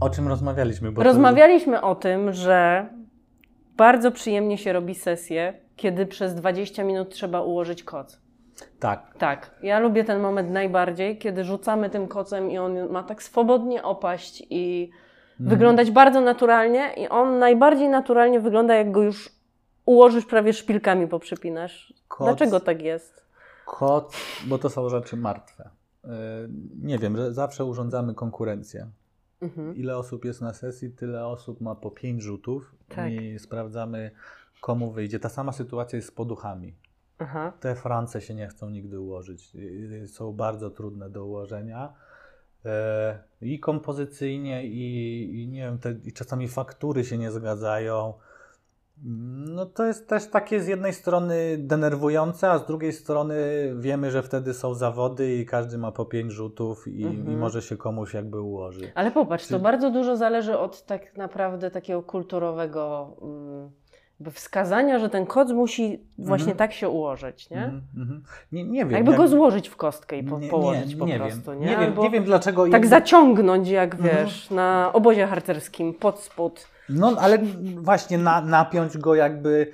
O 0.01 0.09
czym 0.09 0.27
rozmawialiśmy? 0.27 0.91
Bo 0.91 1.01
to- 1.01 1.07
Rozmawialiśmy 1.07 1.81
o 1.81 1.95
tym, 1.95 2.33
że 2.33 2.85
bardzo 3.77 4.11
przyjemnie 4.11 4.57
się 4.57 4.73
robi 4.73 4.95
sesję, 4.95 5.53
kiedy 5.75 6.05
przez 6.05 6.35
20 6.35 6.83
minut 6.83 7.09
trzeba 7.09 7.41
ułożyć 7.41 7.83
koc. 7.83 8.21
Tak, 8.79 9.15
Tak, 9.17 9.51
ja 9.63 9.79
lubię 9.79 10.03
ten 10.03 10.21
moment 10.21 10.51
najbardziej, 10.51 11.17
kiedy 11.17 11.43
rzucamy 11.43 11.89
tym 11.89 12.07
kocem 12.07 12.51
i 12.51 12.57
on 12.57 12.89
ma 12.89 13.03
tak 13.03 13.23
swobodnie 13.23 13.83
opaść 13.83 14.43
i 14.49 14.89
Mhm. 15.39 15.49
wyglądać 15.57 15.91
bardzo 15.91 16.21
naturalnie 16.21 16.89
i 16.97 17.07
on 17.09 17.39
najbardziej 17.39 17.89
naturalnie 17.89 18.39
wygląda, 18.39 18.75
jak 18.75 18.91
go 18.91 19.01
już 19.03 19.29
ułożysz 19.85 20.25
prawie 20.25 20.53
szpilkami, 20.53 21.07
poprzypinasz. 21.07 21.93
Koc. 22.07 22.27
Dlaczego 22.27 22.59
tak 22.59 22.81
jest? 22.81 23.21
kot, 23.65 24.13
bo 24.47 24.57
to 24.57 24.69
są 24.69 24.89
rzeczy 24.89 25.17
martwe. 25.17 25.69
E, 26.03 26.09
nie 26.81 26.97
wiem, 26.97 27.17
że 27.17 27.33
zawsze 27.33 27.65
urządzamy 27.65 28.13
konkurencję. 28.13 28.87
Mhm. 29.41 29.75
Ile 29.75 29.97
osób 29.97 30.25
jest 30.25 30.41
na 30.41 30.53
sesji, 30.53 30.91
tyle 30.91 31.27
osób 31.27 31.61
ma 31.61 31.75
po 31.75 31.91
pięć 31.91 32.21
rzutów 32.21 32.75
Tak. 32.89 33.11
i 33.11 33.39
sprawdzamy, 33.39 34.11
komu 34.61 34.91
wyjdzie. 34.91 35.19
Ta 35.19 35.29
sama 35.29 35.51
sytuacja 35.51 35.95
jest 35.97 36.07
z 36.07 36.11
poduchami. 36.11 36.73
Aha. 37.19 37.53
Te 37.59 37.75
France 37.75 38.21
się 38.21 38.33
nie 38.33 38.47
chcą 38.47 38.69
nigdy 38.69 38.99
ułożyć. 38.99 39.55
Y, 39.55 40.07
Są 40.07 40.33
bardzo 40.33 40.69
trudne 40.69 41.09
do 41.09 41.25
ułożenia. 41.25 41.93
E, 42.65 43.23
I 43.41 43.59
kompozycyjnie, 43.59 44.65
i, 44.67 45.43
i 45.43 45.47
nie 45.47 45.61
wiem, 45.61 45.79
te, 45.79 45.95
i 46.03 46.13
czasami 46.13 46.47
faktury 46.47 47.05
się 47.05 47.17
nie 47.17 47.31
zgadzają. 47.31 48.13
No 49.55 49.65
to 49.65 49.85
jest 49.85 50.09
też 50.09 50.27
takie 50.29 50.59
z 50.61 50.67
jednej 50.67 50.93
strony 50.93 51.57
denerwujące, 51.59 52.51
a 52.51 52.57
z 52.57 52.65
drugiej 52.65 52.93
strony 52.93 53.35
wiemy, 53.79 54.11
że 54.11 54.23
wtedy 54.23 54.53
są 54.53 54.73
zawody 54.73 55.35
i 55.35 55.45
każdy 55.45 55.77
ma 55.77 55.91
po 55.91 56.05
pięć 56.05 56.31
rzutów 56.31 56.87
i, 56.87 57.05
Mhm. 57.05 57.31
i 57.31 57.35
może 57.35 57.61
się 57.61 57.77
komuś 57.77 58.13
jakby 58.13 58.41
ułoży. 58.41 58.91
Ale 58.95 59.11
popatrz, 59.11 59.47
to 59.47 59.55
Czy- 59.57 59.63
bardzo 59.63 59.91
dużo 59.91 60.17
zależy 60.17 60.57
od 60.57 60.85
tak 60.85 61.17
naprawdę 61.17 61.71
takiego 61.71 62.03
kulturowego 62.03 63.15
mm, 63.21 63.71
jakby 64.21 64.31
wskazania, 64.31 64.99
że 64.99 65.09
ten 65.09 65.25
koc 65.25 65.51
musi 65.51 65.99
właśnie 66.17 66.43
Mhm. 66.51 66.57
tak 66.57 66.73
się 66.73 66.89
ułożyć, 66.89 67.49
nie? 67.49 67.57
Mhm, 67.63 67.81
mhm. 67.97 68.23
Nie, 68.51 68.63
nie 68.63 68.79
wiem. 68.79 68.91
Jakby 68.91 69.11
jak- 69.11 69.19
go 69.21 69.27
złożyć 69.27 69.69
w 69.69 69.75
kostkę 69.75 70.17
i 70.17 70.23
po, 70.23 70.39
nie, 70.39 70.49
położyć 70.49 70.95
po 70.95 71.07
prostu, 71.07 71.51
wiem. 71.51 71.59
nie? 71.59 71.65
Nie, 71.65 71.71
wiem, 71.77 71.83
Albo 71.89 72.03
nie 72.03 72.09
wiem 72.09 72.23
dlaczego. 72.23 72.69
Tak 72.69 72.87
zaciągnąć, 72.87 73.69
jak 73.69 73.95
Mhm. 73.95 74.15
wiesz, 74.25 74.49
na 74.49 74.89
obozie 74.93 75.27
harcerskim, 75.27 75.93
pod 75.93 76.19
spód. 76.19 76.67
No, 76.89 77.15
ale 77.19 77.37
właśnie 77.77 78.17
na, 78.17 78.41
napiąć 78.41 78.97
go 78.97 79.15
jakby. 79.15 79.71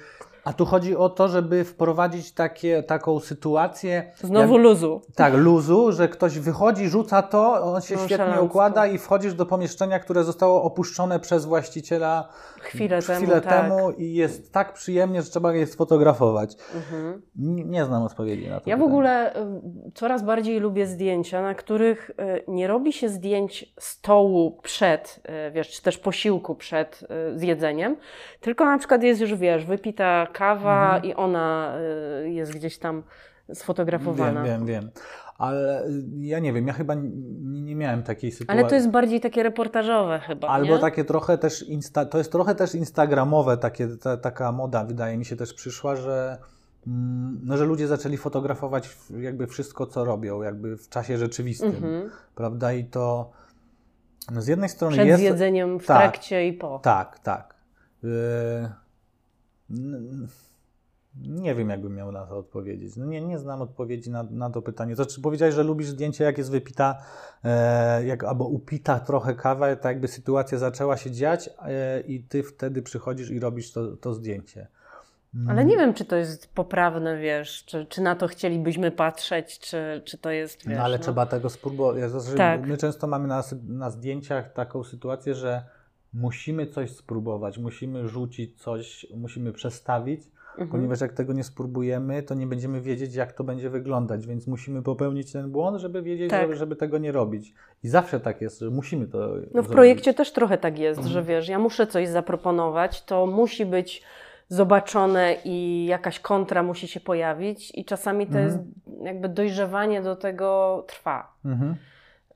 A 0.48 0.54
tu 0.54 0.66
chodzi 0.66 0.96
o 0.96 1.10
to, 1.10 1.28
żeby 1.28 1.64
wprowadzić 1.64 2.32
takie, 2.32 2.84
taką 2.84 3.20
sytuację. 3.20 4.12
Znowu 4.22 4.54
jak, 4.54 4.64
luzu. 4.64 5.02
tak, 5.16 5.34
luzu, 5.34 5.92
że 5.92 6.08
ktoś 6.08 6.40
wychodzi, 6.40 6.90
rzuca 6.90 7.22
to, 7.22 7.64
on 7.64 7.82
się 7.82 7.88
świetnie 7.88 8.18
Nonszalancko. 8.18 8.46
układa 8.46 8.88
i 8.88 8.98
wchodzisz 8.98 9.34
do 9.34 9.46
pomieszczenia, 9.46 10.00
które 10.00 10.24
zostało 10.24 10.64
opuszczone 10.64 11.20
przez 11.20 11.46
właściciela 11.46 12.30
Chwilę 12.60 13.02
temu, 13.02 13.20
chwilę 13.26 13.42
tak. 13.42 13.54
temu 13.54 13.92
i 13.92 14.14
jest 14.14 14.54
tak 14.54 14.74
przyjemnie, 14.74 15.22
że 15.22 15.30
trzeba 15.30 15.54
je 15.54 15.68
sfotografować. 15.68 16.56
Mhm. 16.76 17.22
Nie, 17.36 17.64
nie 17.66 17.86
znam 17.86 18.04
odpowiedzi 18.04 18.50
na 18.50 18.60
to. 18.60 18.70
Ja 18.70 18.76
w 18.76 18.80
pytanie. 18.80 18.94
ogóle 18.94 19.36
y, 19.36 19.92
coraz 19.94 20.24
bardziej 20.24 20.60
lubię 20.60 20.88
zdjęcia, 20.88 21.42
na 21.42 21.56
których 21.56 22.10
y, 22.10 22.44
nie 22.48 22.68
robi 22.68 22.94
się 22.94 23.10
zdjęć 23.10 23.74
stołu 23.80 24.60
przed, 24.64 25.20
y, 25.48 25.52
wiesz, 25.52 25.70
czy 25.70 25.82
też 25.82 25.98
posiłku 25.98 26.56
przed 26.56 27.08
zjedzeniem, 27.36 27.98
tylko 28.42 28.66
na 28.66 28.78
przykład 28.78 29.04
jest 29.04 29.22
już, 29.22 29.36
wiesz, 29.36 29.66
wypita 29.66 30.28
kawa 30.38 30.86
Mhm. 30.96 31.04
i 31.06 31.16
ona 31.16 31.76
y, 32.24 32.30
jest 32.30 32.54
gdzieś 32.54 32.78
tam 32.78 33.04
sfotografowana. 33.54 34.44
Wiem, 34.44 34.66
wiem, 34.66 34.82
wiem. 34.82 34.92
Ale 35.38 35.86
y, 35.86 36.04
ja 36.18 36.40
nie 36.40 36.54
wiem, 36.54 36.68
ja 36.68 36.74
chyba 36.74 36.94
nie, 37.42 37.76
miałem 37.76 38.04
takiej 38.04 38.32
sytuacji. 38.32 38.60
Ale 38.60 38.70
to 38.70 38.76
jest 38.76 38.90
bardziej 38.90 39.20
takie 39.22 39.44
reportażowe 39.44 40.20
chyba, 40.20 40.48
Albo 40.48 40.74
nie? 40.76 40.80
takie 40.80 41.04
trochę 41.06 41.38
też, 41.38 41.64
insta, 41.64 42.06
to 42.06 42.18
jest 42.18 42.32
trochę 42.32 42.56
też 42.56 42.76
instagramowe, 42.76 43.58
takie, 43.58 43.88
ta, 43.88 44.18
taka 44.18 44.52
moda 44.52 44.84
wydaje 44.86 45.18
mi 45.18 45.26
się 45.26 45.36
też 45.36 45.54
przyszła, 45.54 45.96
że, 45.96 46.38
mm, 46.88 47.40
no, 47.44 47.58
że 47.58 47.66
ludzie 47.66 47.88
zaczęli 47.88 48.18
fotografować 48.18 48.98
jakby 49.20 49.48
wszystko, 49.48 49.86
co 49.88 50.06
robią, 50.06 50.42
jakby 50.42 50.78
w 50.78 50.90
czasie 50.90 51.18
rzeczywistym, 51.18 51.70
Mhm. 51.76 52.10
prawda? 52.36 52.74
I 52.74 52.84
to 52.86 53.32
no, 54.32 54.42
z 54.42 54.48
jednej 54.48 54.70
strony 54.70 54.94
Przed 54.96 55.08
jest... 55.08 55.20
zjedzeniem, 55.20 55.80
w 55.80 55.86
tak. 55.86 55.98
trakcie 55.98 56.48
i 56.48 56.54
po. 56.54 56.80
Tak, 56.80 57.20
tak. 57.20 57.56
Yy, 58.04 58.10
nie 61.22 61.56
wiem, 61.56 61.70
jakbym 61.70 61.96
miał 61.96 62.12
na 62.12 62.26
to 62.26 62.38
odpowiedzieć. 62.38 62.96
No 62.96 63.06
nie, 63.06 63.22
nie 63.22 63.40
znam 63.40 63.62
odpowiedzi 63.62 64.12
na, 64.12 64.24
na 64.24 64.50
to 64.50 64.62
pytanie. 64.62 64.96
To 64.96 65.06
czy 65.06 65.22
powiedziałeś, 65.22 65.56
że 65.56 65.64
lubisz 65.64 65.88
zdjęcie, 65.88 66.24
jak 66.24 66.38
jest 66.38 66.52
wypita, 66.52 66.98
e, 67.44 68.06
jak, 68.06 68.24
albo 68.24 68.46
upita 68.46 69.00
trochę 69.00 69.36
kawa, 69.36 69.76
tak 69.76 69.86
jakby 69.86 70.08
sytuacja 70.08 70.58
zaczęła 70.58 70.98
się 70.98 71.12
dziać 71.12 71.50
e, 71.62 72.00
i 72.02 72.24
ty 72.24 72.44
wtedy 72.44 72.82
przychodzisz 72.82 73.30
i 73.30 73.40
robisz 73.40 73.72
to, 73.72 73.98
to 73.98 74.14
zdjęcie. 74.14 74.68
Mm. 75.36 75.50
Ale 75.50 75.66
nie 75.66 75.78
wiem, 75.78 75.94
czy 75.94 76.06
to 76.06 76.16
jest 76.16 76.54
poprawne, 76.54 77.18
wiesz, 77.18 77.64
czy, 77.66 77.86
czy 77.86 78.02
na 78.02 78.16
to 78.16 78.28
chcielibyśmy 78.28 78.92
patrzeć, 78.92 79.60
czy, 79.60 80.02
czy 80.06 80.18
to 80.18 80.32
jest, 80.32 80.68
wiesz, 80.68 80.78
No 80.78 80.84
ale 80.84 81.00
trzeba 81.00 81.26
tego 81.26 81.50
spróbować. 81.50 81.98
Ja 82.00 82.10
Znaczy, 82.10 82.38
Tak. 82.38 82.68
My 82.68 82.78
często 82.78 83.08
mamy 83.08 83.28
na, 83.28 83.44
na 83.68 83.90
zdjęciach 83.90 84.54
taką 84.54 84.84
sytuację, 84.84 85.36
że 85.36 85.77
musimy 86.14 86.68
coś 86.68 86.92
spróbować, 86.92 87.58
musimy 87.58 88.08
rzucić 88.08 88.62
coś, 88.62 89.08
musimy 89.16 89.52
przestawić, 89.54 90.22
Mhm. 90.52 90.70
ponieważ 90.70 91.02
jak 91.02 91.14
tego 91.14 91.34
nie 91.34 91.44
spróbujemy, 91.44 92.24
to 92.24 92.34
nie 92.36 92.48
będziemy 92.48 92.82
wiedzieć, 92.82 93.16
jak 93.16 93.34
to 93.34 93.44
będzie 93.44 93.70
wyglądać, 93.70 94.28
więc 94.28 94.48
musimy 94.48 94.82
popełnić 94.82 95.32
ten 95.32 95.52
błąd, 95.52 95.82
żeby 95.82 96.02
wiedzieć, 96.02 96.30
Tak. 96.30 96.42
żeby, 96.42 96.56
żeby 96.56 96.76
tego 96.76 96.98
nie 96.98 97.12
robić. 97.12 97.54
I 97.84 97.88
zawsze 97.90 98.20
tak 98.20 98.42
jest, 98.42 98.60
że 98.60 98.70
musimy 98.70 99.08
to 99.08 99.18
No 99.20 99.28
w 99.36 99.52
zrobić. 99.52 99.72
projekcie 99.72 100.14
też 100.14 100.32
trochę 100.32 100.58
tak 100.58 100.80
jest, 100.80 100.98
Mhm. 100.98 101.14
że 101.14 101.24
wiesz, 101.24 101.50
ja 101.50 101.60
muszę 101.60 101.88
coś 101.88 102.08
zaproponować, 102.08 103.04
to 103.06 103.26
musi 103.26 103.66
być 103.66 104.04
zobaczone 104.50 105.36
i 105.46 105.86
jakaś 105.86 106.20
kontra 106.20 106.64
musi 106.64 106.88
się 106.88 107.00
pojawić 107.00 107.72
i 107.76 107.86
czasami 107.86 108.28
to 108.28 108.40
Mhm. 108.40 108.46
jest 108.46 108.58
jakby 109.06 109.30
dojrzewanie 109.30 110.02
do 110.02 110.16
tego 110.16 110.84
trwa. 110.88 111.34
Mhm. 111.46 111.76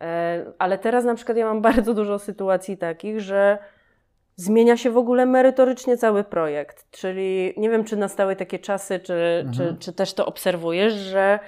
E, 0.02 0.45
Ale 0.60 0.78
teraz 0.78 1.06
na 1.06 1.16
przykład 1.16 1.38
ja 1.38 1.45
mam 1.45 1.62
bardzo 1.72 1.93
dużo 1.93 2.20
sytuacji 2.20 2.78
takich, 2.78 3.20
że 3.20 3.58
zmienia 4.36 4.78
się 4.78 4.91
w 4.91 4.97
ogóle 4.97 5.26
merytorycznie 5.26 5.97
cały 5.97 6.24
projekt. 6.24 6.91
Czyli 6.91 7.54
nie 7.58 7.70
wiem, 7.70 7.84
czy 7.84 7.95
nastały 7.97 8.36
takie 8.36 8.60
czasy, 8.60 8.99
czy, 8.99 9.06
czy, 9.58 9.62
Mhm. 9.64 9.78
czy 9.78 9.93
też 9.93 10.14
to 10.14 10.26
obserwujesz, 10.26 10.93
że 10.93 11.39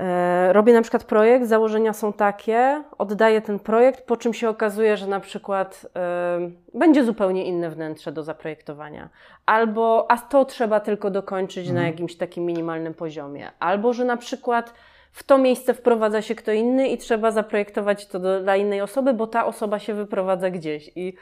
e, 0.00 0.52
robię 0.52 0.72
na 0.72 0.82
przykład 0.82 1.04
projekt, 1.04 1.46
założenia 1.46 1.92
są 1.92 2.12
takie, 2.12 2.82
oddaję 2.98 3.40
ten 3.40 3.58
projekt, 3.58 4.06
po 4.06 4.16
czym 4.16 4.34
się 4.34 4.48
okazuje, 4.48 4.96
że 4.96 5.06
na 5.06 5.20
przykład 5.20 5.86
e, 5.96 6.38
będzie 6.74 7.04
zupełnie 7.04 7.44
inne 7.44 7.70
wnętrze 7.70 8.12
do 8.12 8.22
zaprojektowania. 8.22 9.08
Albo, 9.46 10.06
a 10.10 10.18
to 10.18 10.44
trzeba 10.44 10.80
tylko 10.80 11.10
dokończyć 11.10 11.66
na 11.66 11.72
Mhm. 11.72 11.86
jakimś 11.86 12.16
takim 12.16 12.44
minimalnym 12.44 12.94
poziomie. 12.94 13.50
Albo, 13.58 13.92
że 13.92 14.04
na 14.04 14.16
przykład 14.16 14.72
w 15.16 15.22
to 15.22 15.38
miejsce 15.38 15.74
wprowadza 15.74 16.22
się 16.22 16.34
kto 16.34 16.52
inny 16.52 16.88
i 16.88 16.98
trzeba 16.98 17.30
zaprojektować 17.30 18.06
to 18.06 18.18
do, 18.18 18.40
dla 18.40 18.56
innej 18.56 18.80
osoby, 18.80 19.14
bo 19.14 19.26
ta 19.26 19.46
osoba 19.46 19.78
się 19.78 19.94
wyprowadza 19.94 20.50
gdzieś. 20.50 20.90
I 20.96 21.14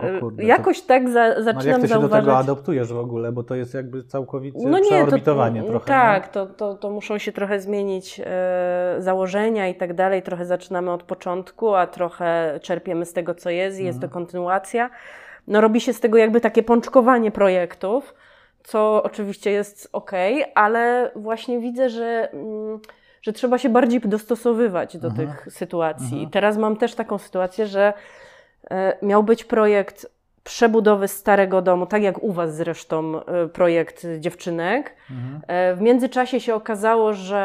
e, 0.00 0.20
kurde, 0.20 0.42
to- 0.42 0.48
jakoś 0.48 0.80
tak 0.80 1.08
za, 1.08 1.20
No, 1.28 1.34
jak 1.34 1.42
zaczynam 1.44 1.80
ty 1.80 1.88
się 1.88 2.00
do 2.00 2.08
tego 2.08 2.36
adaptujesz 2.36 2.92
w 2.92 2.98
ogóle, 2.98 3.32
bo 3.32 3.42
to 3.42 3.54
jest 3.54 3.74
jakby 3.74 4.04
całkowicie 4.04 4.58
No 4.62 4.78
nie, 4.78 4.84
to, 4.84 4.88
przeorbitowanie 4.90 5.62
trochę. 5.62 5.86
tak, 5.86 6.28
to, 6.28 6.46
to, 6.46 6.74
to 6.74 6.90
muszą 6.90 7.18
się 7.18 7.32
trochę 7.32 7.60
zmienić 7.60 8.20
e, 8.24 8.96
założenia 8.98 9.68
i 9.68 9.74
tak 9.74 9.94
dalej. 9.94 10.22
Trochę 10.22 10.46
zaczynamy 10.46 10.90
od 10.92 11.02
początku, 11.02 11.74
a 11.74 11.86
trochę 11.86 12.60
czerpiemy 12.62 13.04
z 13.06 13.12
tego, 13.12 13.34
co 13.34 13.50
jest 13.50 13.80
i 13.80 13.84
jest 13.84 14.00
to 14.00 14.06
Mhm. 14.06 14.12
kontynuacja. 14.24 14.90
No 15.46 15.60
robi 15.60 15.80
się 15.80 15.92
z 15.92 16.00
tego 16.00 16.18
jakby 16.18 16.40
takie 16.40 16.62
pączkowanie 16.62 17.30
projektów, 17.30 18.14
co 18.62 19.02
oczywiście 19.02 19.50
jest 19.50 19.88
ok, 19.92 20.10
ale 20.54 21.10
właśnie 21.16 21.60
widzę, 21.60 21.90
że, 21.90 22.28
mm, 22.32 22.80
że 23.28 23.32
trzeba 23.32 23.58
się 23.58 23.68
bardziej 23.68 24.00
dostosowywać 24.00 24.96
do 24.98 25.08
Mhm. 25.08 25.28
tych 25.28 25.52
sytuacji. 25.52 26.12
Mhm. 26.14 26.30
Teraz 26.30 26.56
mam 26.56 26.76
też 26.76 26.94
taką 26.94 27.18
sytuację, 27.18 27.66
że 27.66 27.92
e, 28.70 28.96
miał 29.02 29.22
być 29.22 29.44
projekt 29.44 30.06
przebudowy 30.44 31.08
starego 31.08 31.62
domu, 31.62 31.86
tak 31.86 32.02
jak 32.02 32.22
u 32.22 32.32
Was 32.32 32.56
zresztą 32.56 33.24
e, 33.24 33.48
projekt 33.48 34.06
dziewczynek. 34.18 34.94
Mhm. 35.10 35.40
E, 35.48 35.74
W 35.74 35.80
międzyczasie 35.80 36.40
się 36.40 36.54
okazało, 36.54 37.12
że 37.12 37.44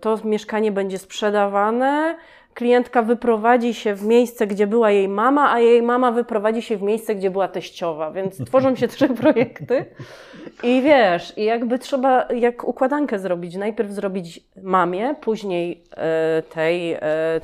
to 0.00 0.18
mieszkanie 0.24 0.72
będzie 0.72 0.98
sprzedawane. 0.98 2.16
Klientka 2.54 3.02
wyprowadzi 3.02 3.74
się 3.74 3.94
w 3.94 4.04
miejsce, 4.04 4.46
gdzie 4.46 4.66
była 4.66 4.90
jej 4.90 5.08
mama, 5.08 5.52
a 5.52 5.60
jej 5.60 5.82
mama 5.82 6.12
wyprowadzi 6.12 6.62
się 6.62 6.76
w 6.76 6.82
miejsce, 6.82 7.14
gdzie 7.14 7.30
była 7.30 7.48
teściowa, 7.48 8.10
więc 8.10 8.44
tworzą 8.44 8.76
się 8.76 8.88
trzy 8.88 9.08
projekty. 9.22 9.84
I 10.62 10.82
wiesz, 10.82 11.38
i 11.38 11.44
jakby 11.44 11.78
trzeba 11.78 12.28
jak 12.36 12.64
układankę 12.64 13.18
zrobić. 13.18 13.56
Najpierw 13.56 13.90
zrobić 13.90 14.40
mamie, 14.62 15.14
później 15.20 15.82
e, 15.96 16.42
tej 16.54 16.92
e, 16.92 17.00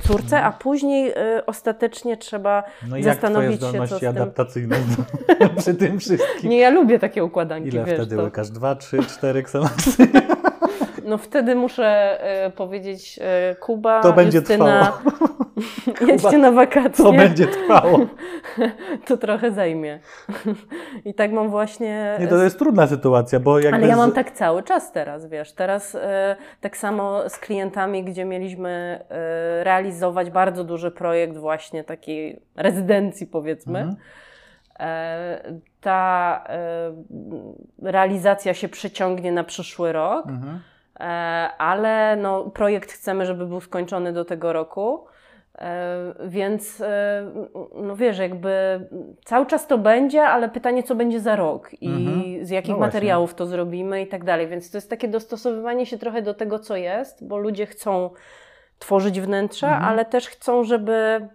córce, 0.07 0.43
a 0.43 0.53
później 0.53 1.11
e, 1.17 1.43
ostatecznie 1.47 2.17
trzeba 2.17 2.63
No 2.89 2.97
i 2.97 3.01
jak 3.05 3.15
zastanowić 3.15 3.61
się, 3.61 3.87
co 3.89 3.97
z 3.97 4.01
tym. 4.01 4.09
adaptacyjne 4.09 4.77
przy 5.59 5.75
tym 5.75 5.99
wszystkim? 6.01 6.51
Nie, 6.51 6.59
ja 6.59 6.71
lubię 6.71 6.99
takie 6.99 7.25
układanki, 7.25 7.69
Ile 7.69 7.85
wiesz. 7.85 7.95
wtedy 7.95 8.17
to- 8.17 8.23
łykasz? 8.23 8.51
Dwa, 8.51 8.75
trzy, 8.75 8.99
cztery 9.03 9.43
ksamaksy? 9.43 10.09
No 11.09 11.19
wtedy 11.19 11.55
muszę 11.55 12.19
e, 12.21 12.51
powiedzieć 12.51 13.19
e, 13.23 13.55
Kuba, 13.55 14.01
To 14.03 14.13
będzie 14.13 14.39
Justyna, 14.39 14.93
jedźcie 16.09 16.39
na 16.39 16.53
wakacje. 16.53 17.05
To 17.05 17.13
będzie 17.13 17.47
trwało. 17.47 17.99
To 19.07 19.17
trochę 19.17 19.53
zajmie. 19.53 20.01
I 21.05 21.15
tak 21.15 21.33
mam 21.33 21.51
właśnie... 21.51 22.17
Nie, 22.21 22.27
to 22.29 22.45
jest 22.45 22.59
trudna 22.59 22.87
sytuacja, 22.87 23.41
bo 23.41 23.59
jakby... 23.59 23.77
Ale 23.77 23.87
ja 23.87 23.97
mam 23.97 24.13
tak 24.13 24.31
cały 24.31 24.63
czas 24.63 24.93
teraz, 24.93 25.27
wiesz. 25.27 25.53
Teraz 25.53 25.95
e, 25.95 26.37
tak 26.61 26.77
samo 26.77 27.29
z 27.29 27.39
klientami, 27.39 28.05
gdzie 28.05 28.25
mieliśmy 28.25 29.05
realizować 29.63 30.31
bardzo 30.31 30.65
duży 30.65 30.91
projekt 30.91 31.37
właśnie 31.37 31.85
takiej 31.85 32.41
rezydencji 32.57 33.27
powiedzmy. 33.27 33.79
Mhm. 33.79 33.97
Ta 35.81 36.45
realizacja 37.83 38.55
się 38.55 38.69
przeciągnie 38.69 39.33
na 39.33 39.45
przyszły 39.45 39.93
rok. 39.93 40.27
Mhm. 40.27 40.61
E, 41.01 41.05
ale 41.59 42.17
no, 42.17 42.45
projekt 42.51 42.93
chcemy, 42.93 43.27
żeby 43.27 43.47
był 43.47 43.61
skończony 43.61 44.13
do 44.13 44.25
tego 44.25 44.53
roku. 44.53 45.05
E, 45.59 46.15
Więc 46.27 46.81
e, 46.81 47.31
no 47.75 47.97
wiesz, 47.97 48.19
jakby 48.19 48.51
cały 49.25 49.47
czas 49.47 49.67
to 49.67 49.79
będzie, 49.79 50.23
ale 50.23 50.49
pytanie, 50.49 50.83
co 50.83 50.95
będzie 50.95 51.21
za 51.21 51.37
rok 51.37 51.71
i 51.83 51.89
Mhm. 51.89 52.47
z 52.47 52.51
jakich 52.51 52.75
No 52.75 52.79
materiałów 52.81 53.35
to 53.35 53.47
zrobimy 53.47 54.03
i 54.03 54.07
tak 54.07 54.25
dalej. 54.25 54.49
Więc 54.49 54.71
to 54.71 54.77
jest 54.79 54.91
takie 54.91 55.09
dostosowywanie 55.09 55.87
się 55.87 55.99
trochę 55.99 56.23
do 56.23 56.35
tego, 56.35 56.59
co 56.59 56.77
jest, 56.77 57.27
bo 57.29 57.37
ludzie 57.39 57.67
chcą 57.67 58.11
tworzyć 58.79 59.21
wnętrza, 59.21 59.67
Mhm. 59.69 59.85
ale 59.85 60.05
też 60.05 60.29
chcą, 60.29 60.65
żeby 60.65 61.29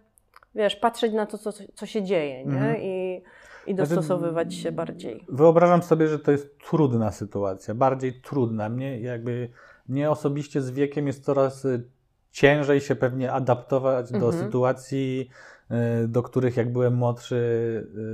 wiesz, 0.55 0.75
patrzeć 0.75 1.13
na 1.13 1.25
to, 1.25 1.37
co, 1.37 1.51
co 1.73 1.85
się 1.85 2.03
dzieje 2.03 2.45
nie? 2.45 2.51
Mhm. 2.53 2.77
I, 2.81 3.23
i 3.67 3.73
Znaczy, 3.75 3.95
dostosowywać 3.95 4.55
się 4.55 4.71
bardziej. 4.71 5.25
Wyobrażam 5.29 5.83
sobie, 5.83 6.07
że 6.07 6.19
to 6.19 6.31
jest 6.31 6.59
trudna 6.59 7.11
sytuacja, 7.11 7.75
bardziej 7.75 8.21
trudna. 8.21 8.69
Mnie 8.69 8.99
jakby, 8.99 9.49
mnie 9.89 10.11
osobiście 10.11 10.61
z 10.61 10.71
wiekiem 10.71 11.07
jest 11.07 11.23
coraz 11.23 11.65
y, 11.65 11.83
ciężej 12.31 12.81
się 12.81 12.95
pewnie 12.95 13.31
adaptować 13.31 14.11
do 14.11 14.25
Mhm. 14.25 14.43
sytuacji, 14.45 15.29
y, 16.03 16.07
do 16.07 16.23
których 16.23 16.57
jak 16.57 16.71
byłem 16.71 16.95
młodszy 16.95 17.35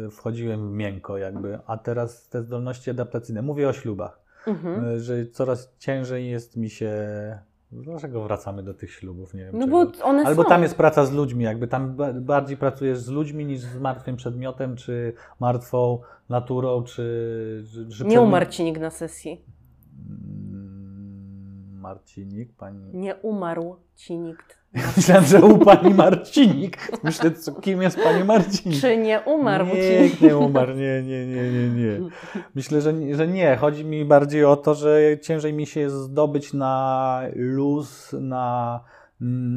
y, 0.08 0.10
wchodziłem 0.12 0.78
miękko 0.78 1.18
jakby, 1.18 1.60
a 1.66 1.78
teraz 1.78 2.30
te 2.30 2.42
zdolności 2.44 2.90
adaptacyjne, 2.90 3.42
mówię 3.42 3.70
o 3.70 3.74
ślubach, 3.74 4.20
Mhm. 4.48 5.00
że 5.00 5.26
coraz 5.26 5.76
ciężej 5.80 6.30
jest 6.30 6.58
mi 6.58 6.70
się... 6.70 6.94
Dlaczego 7.72 8.24
wracamy 8.24 8.64
do 8.64 8.74
tych 8.74 8.92
ślubów? 8.92 9.34
Nie 9.34 9.46
wiem. 9.46 9.58
No 9.60 9.66
czego. 9.66 9.86
bo 9.86 10.06
one 10.06 10.24
Albo 10.26 10.44
są. 10.44 10.50
tam 10.50 10.62
jest 10.64 10.76
praca 10.76 11.06
z 11.06 11.12
ludźmi, 11.14 11.44
jakby 11.44 11.68
tam 11.68 11.96
ba- 11.96 12.14
bardziej 12.14 12.58
pracujesz 12.58 12.98
z 13.00 13.08
ludźmi 13.10 13.46
niż 13.46 13.60
z 13.60 13.80
martwym 13.80 14.16
przedmiotem, 14.16 14.76
czy 14.76 15.14
martwą 15.40 16.00
naturą, 16.30 16.84
czy. 16.84 16.94
czy, 17.72 17.74
czy 17.74 17.80
Nie 17.80 17.86
przedmiot- 17.90 18.24
umarł 18.24 18.46
cinik 18.50 18.80
na 18.80 18.90
sesji. 18.90 19.42
Marcinik, 21.94 22.50
pani. 22.58 22.80
Nie 22.94 23.16
umarł 23.16 23.76
ci 23.96 24.18
nikt. 24.18 24.60
Myślałem, 24.98 25.24
że 25.26 25.42
u 25.42 25.58
pani 25.58 25.94
Marcinik. 25.94 26.78
Myślę, 27.04 27.32
co, 27.32 27.54
kim 27.54 27.82
jest 27.82 28.00
pani 28.04 28.24
Marcinik? 28.24 28.82
Czy 28.82 28.98
nie 28.98 29.20
umarł 29.26 29.66
ci 29.66 29.76
nie, 29.78 30.02
nikt? 30.02 30.22
nie 30.22 30.38
umarł, 30.38 30.74
nie, 30.76 31.04
nie, 31.04 31.26
nie, 31.28 31.52
nie, 31.52 31.70
nie. 31.70 32.00
Myślę, 32.56 32.82
że, 32.82 32.94
nie- 32.94 33.16
że 33.16 33.28
nie. 33.28 33.56
Chodzi 33.56 33.86
mi 33.86 34.06
bardziej 34.06 34.46
o 34.46 34.56
to, 34.56 34.76
że 34.76 35.00
ciężej 35.22 35.54
mi 35.54 35.66
się 35.68 35.80
jest 35.80 35.96
zdobyć 35.96 36.54
na 36.54 37.22
luz, 37.36 38.16
na, 38.20 38.80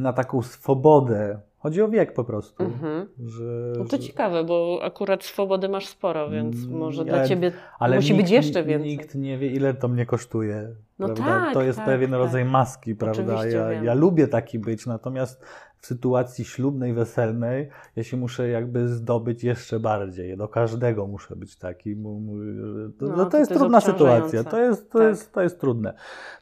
na 0.02 0.12
taką 0.12 0.42
swobodę. 0.42 1.40
Chodzi 1.58 1.82
o 1.82 1.88
wiek 1.88 2.12
po 2.14 2.24
prostu. 2.24 2.62
Mhm. 2.64 3.08
Że, 3.26 3.72
No 3.78 3.84
to 3.84 3.96
że- 3.96 4.02
ciekawe, 4.02 4.44
bo 4.44 4.80
akurat 4.82 5.24
swobody 5.24 5.68
masz 5.68 5.86
sporo, 5.86 6.30
więc 6.30 6.66
może 6.66 7.02
ale- 7.02 7.10
dla 7.10 7.26
ciebie 7.28 7.52
ale 7.78 7.96
musi 7.96 8.12
nikt, 8.12 8.24
być 8.24 8.30
jeszcze 8.32 8.64
więcej. 8.64 8.90
Nikt 8.90 9.14
nie 9.14 9.38
wie, 9.38 9.48
ile 9.50 9.74
to 9.74 9.88
mnie 9.88 10.06
kosztuje. 10.06 10.68
No 11.08 11.14
prawda? 11.14 11.44
tak, 11.44 11.54
to 11.54 11.62
jest 11.62 11.78
tak, 11.78 11.86
pewien 11.86 12.10
tak. 12.10 12.18
rodzaj 12.18 12.44
maski, 12.44 12.94
prawda? 12.94 13.46
Ja, 13.46 13.72
ja 13.72 13.94
lubię 13.94 14.28
taki 14.28 14.58
być, 14.58 14.86
natomiast 14.86 15.44
w 15.82 15.86
sytuacji 15.86 16.44
ślubnej, 16.44 16.92
weselnej, 16.94 17.68
ja 17.96 18.04
się 18.04 18.16
muszę 18.16 18.48
jakby 18.48 18.88
zdobyć 18.88 19.44
jeszcze 19.44 19.80
bardziej. 19.80 20.36
Do 20.36 20.48
każdego 20.48 21.06
muszę 21.06 21.36
być 21.36 21.56
taki. 21.56 21.96
mu- 21.96 22.20
To, 22.98 23.06
No, 23.06 23.16
no, 23.16 23.24
to 23.24 23.30
to 23.30 23.38
jest 23.38 23.52
to 23.52 23.58
trudna 23.58 23.80
sytuacja. 23.80 24.44
To 24.44 24.60
jest, 24.60 24.90
to, 24.92 24.98
Tak. 24.98 25.08
jest, 25.08 25.32
to 25.32 25.42
jest 25.42 25.60
trudne. 25.60 25.94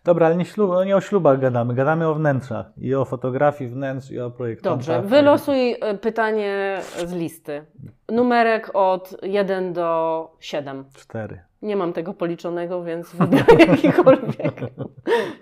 Dobra, 0.04 0.26
ale 0.26 0.36
nie, 0.36 0.44
ślub, 0.44 0.70
nie 0.86 0.96
o 0.96 1.00
ślubach 1.00 1.40
gadamy, 1.40 1.74
gadamy 1.74 2.08
o 2.08 2.14
wnętrzach. 2.14 2.66
I 2.78 2.94
o 2.94 3.04
fotografii 3.04 3.70
wnętrz, 3.70 4.10
i 4.10 4.20
o 4.20 4.30
projektach. 4.30 4.72
Dobrze, 4.72 5.02
wylosuj 5.02 5.72
e, 5.80 5.94
pytanie 5.98 6.80
z 7.06 7.12
listy. 7.12 7.64
Numerek 8.08 8.70
od 8.74 9.16
1 9.22 9.72
do 9.72 10.30
7. 10.40 10.84
Cztery. 10.94 11.40
Nie 11.62 11.76
mam 11.76 11.92
tego 11.92 12.14
policzonego, 12.14 12.84
więc 12.84 13.10
wybieram 13.16 13.58
jakikolwiek. 13.58 14.60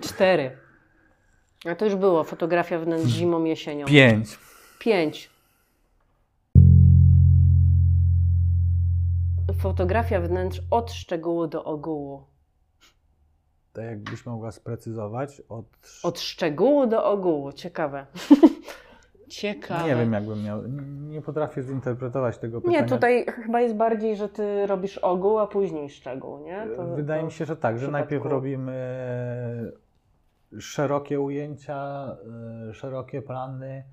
4. 0.01 0.59
A 1.67 1.75
to 1.75 1.85
już 1.85 1.95
było, 1.95 2.25
fotografia 2.25 2.79
wnętrz 2.79 3.13
zimą, 3.13 3.45
jesienią. 3.45 3.87
Pięć. 3.87 4.39
5. 4.79 5.31
Fotografia 9.61 10.21
wnętrz 10.21 10.61
od 10.71 10.93
szczegółu 10.93 11.47
do 11.47 11.65
ogółu. 11.65 12.25
To 13.73 13.81
jakbyś 13.81 14.27
mogła 14.27 14.53
sprecyzować 14.53 15.43
od... 15.49 15.67
Od 16.03 16.21
szczegółu 16.21 16.87
do 16.87 17.05
ogółu. 17.05 17.53
Ciekawe. 17.53 18.07
Ciekawe. 19.29 19.85
Nie 19.89 19.97
wiem, 19.97 20.13
jakbym 20.13 20.43
miał. 20.45 20.63
Nie 21.09 21.23
potrafię 21.23 21.63
zinterpretować 21.63 22.39
tego 22.39 22.61
pytania. 22.61 22.81
Nie, 22.81 22.87
tutaj 22.87 23.27
chyba 23.27 23.61
jest 23.61 23.75
bardziej, 23.75 24.17
że 24.17 24.29
ty 24.29 24.67
robisz 24.67 24.99
ogół, 24.99 25.39
a 25.39 25.47
później 25.47 25.91
szczegół, 25.91 26.39
nie? 26.39 26.67
To- 26.77 26.85
Wydaje 26.97 27.21
to 27.21 27.27
mi 27.27 27.33
się, 27.33 27.45
że 27.45 27.57
tak, 27.57 27.79
że 27.79 27.91
najpierw 27.91 28.25
robimy 28.25 28.73
szerokie 30.59 31.21
ujęcia, 31.21 32.09
e, 32.71 32.75
szerokie 32.75 33.23
plany. 33.23 33.67
e, 33.69 33.85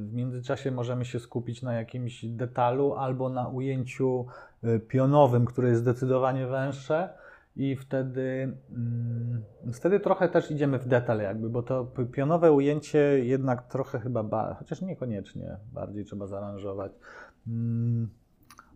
W 0.00 0.12
międzyczasie 0.12 0.70
możemy 0.70 1.04
się 1.04 1.20
skupić 1.20 1.62
na 1.62 1.74
jakimś 1.74 2.24
detalu 2.24 2.94
albo 2.94 3.28
na 3.28 3.48
ujęciu 3.48 4.26
e, 4.64 4.78
pionowym, 4.78 5.44
które 5.44 5.68
jest 5.68 5.80
zdecydowanie 5.80 6.46
węższe. 6.46 7.08
I 7.56 7.76
wtedy, 7.76 8.56
mm, 8.70 9.42
wtedy 9.72 10.00
trochę 10.00 10.28
też 10.28 10.50
idziemy 10.50 10.78
w 10.78 10.86
detal, 10.88 11.20
jakby, 11.20 11.50
bo 11.50 11.62
to 11.62 11.92
pionowe 12.12 12.52
ujęcie 12.52 12.98
jednak 13.24 13.62
trochę 13.68 14.00
chyba, 14.00 14.22
ba, 14.22 14.54
chociaż 14.58 14.82
niekoniecznie, 14.82 15.56
bardziej 15.72 16.04
trzeba 16.04 16.26
zaaranżować. 16.26 16.92
Mm, 17.48 18.08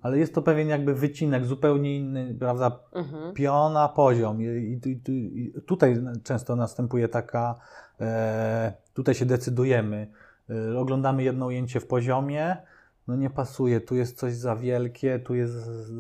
Ale 0.03 0.19
jest 0.19 0.35
to 0.35 0.43
pewien 0.43 0.69
jakby 0.69 0.95
wycinek, 0.95 1.45
zupełnie 1.45 1.97
inny, 1.97 2.35
prawda, 2.39 2.79
Mhm. 2.93 3.35
piona 3.35 3.89
poziom. 3.89 4.43
I, 4.43 4.45
i, 4.45 4.81
i, 5.11 5.41
i 5.41 5.63
tutaj 5.67 5.97
często 6.23 6.57
następuje 6.57 7.09
taka, 7.09 7.59
e, 8.01 8.73
tutaj 8.95 9.15
się 9.15 9.27
decydujemy. 9.27 10.11
E, 10.51 10.79
oglądamy 10.79 11.23
jedno 11.23 11.47
ujęcie 11.47 11.81
w 11.81 11.87
poziomie, 11.87 12.57
no 13.09 13.17
nie 13.17 13.31
pasuje, 13.31 13.81
tu 13.81 13.95
jest 13.97 14.19
coś 14.19 14.35
za 14.35 14.57
wielkie, 14.57 15.19
tu 15.19 15.35
jest 15.35 15.55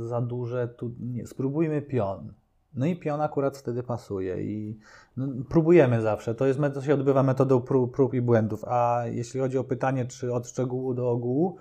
za 0.09 0.21
duże, 0.21 0.69
tu 0.69 0.91
nie. 1.01 1.27
Spróbujmy 1.27 1.83
pion. 1.83 2.33
No 2.75 2.87
i 2.87 2.97
pion 2.97 3.21
akurat 3.21 3.59
wtedy 3.59 3.83
pasuje 3.83 4.43
i 4.43 4.79
no, 5.17 5.27
próbujemy 5.49 6.01
zawsze. 6.01 6.35
To, 6.35 6.47
jest, 6.47 6.61
to 6.75 6.83
się 6.83 6.95
odbywa 6.95 7.23
metodą 7.23 7.61
prób, 7.61 7.95
prób 7.95 8.15
i 8.15 8.21
błędów. 8.21 8.65
A 8.65 9.03
jeśli 9.07 9.41
chodzi 9.41 9.59
o 9.59 9.65
pytanie, 9.65 10.05
czy 10.05 10.35
od 10.35 10.49
szczegółu 10.49 10.95
do 10.95 11.11
ogółu, 11.11 11.57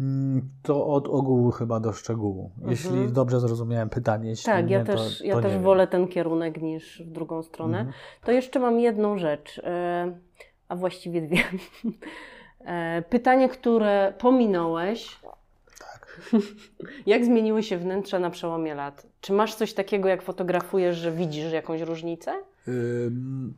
mm, 0.00 0.48
to 0.62 0.86
od 0.86 1.08
ogółu 1.08 1.50
chyba 1.50 1.80
do 1.80 1.92
szczegółu. 1.92 2.50
Jeśli 2.66 2.90
Mhm. 2.90 3.12
dobrze 3.12 3.40
zrozumiałem 3.40 3.88
pytanie. 3.88 4.28
Jeśli 4.30 4.46
Tak, 4.46 4.66
nie, 4.66 4.72
ja 4.72 4.84
to, 4.84 4.92
też, 4.92 5.20
ja 5.20 5.34
to 5.34 5.42
też 5.42 5.52
nie 5.52 5.60
wolę 5.60 5.86
ten 5.86 6.08
kierunek 6.08 6.62
niż 6.62 7.02
w 7.02 7.10
drugą 7.10 7.42
stronę. 7.42 7.78
Mhm. 7.78 7.96
To 8.24 8.32
jeszcze 8.32 8.60
mam 8.60 8.80
jedną 8.80 9.18
rzecz, 9.18 9.58
e, 9.64 10.12
a 10.68 10.76
właściwie 10.76 11.22
dwie. 11.22 11.42
E, 12.66 13.02
Pytanie, 13.02 13.48
które 13.48 14.14
pominąłeś. 14.18 15.20
Jak 17.06 17.24
zmieniły 17.24 17.62
się 17.62 17.78
wnętrza 17.78 18.18
na 18.18 18.30
przełomie 18.30 18.74
lat? 18.74 19.06
Czy 19.20 19.32
masz 19.32 19.54
coś 19.54 19.74
takiego, 19.74 20.08
jak 20.08 20.22
fotografujesz, 20.22 20.96
że 20.96 21.12
widzisz 21.12 21.52
jakąś 21.52 21.80
różnicę? 21.80 22.32
Ym, 22.68 23.54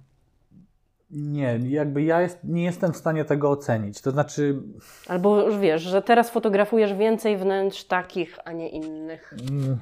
Nie, 1.11 1.59
jakby 1.69 2.03
ja 2.03 2.21
jest, 2.21 2.39
nie 2.45 2.65
jestem 2.65 2.93
w 2.93 2.97
stanie 2.97 3.25
tego 3.25 3.51
ocenić. 3.51 4.01
To 4.01 4.11
znaczy, 4.11 4.63
Albo 5.09 5.43
już 5.43 5.59
wiesz, 5.59 5.83
że 5.83 6.03
teraz 6.03 6.31
fotografujesz 6.31 6.95
więcej 6.95 7.37
wnętrz 7.37 7.85
takich, 7.85 8.39
a 8.45 8.53
nie 8.53 8.69
innych. 8.69 9.35
mm, 9.51 9.79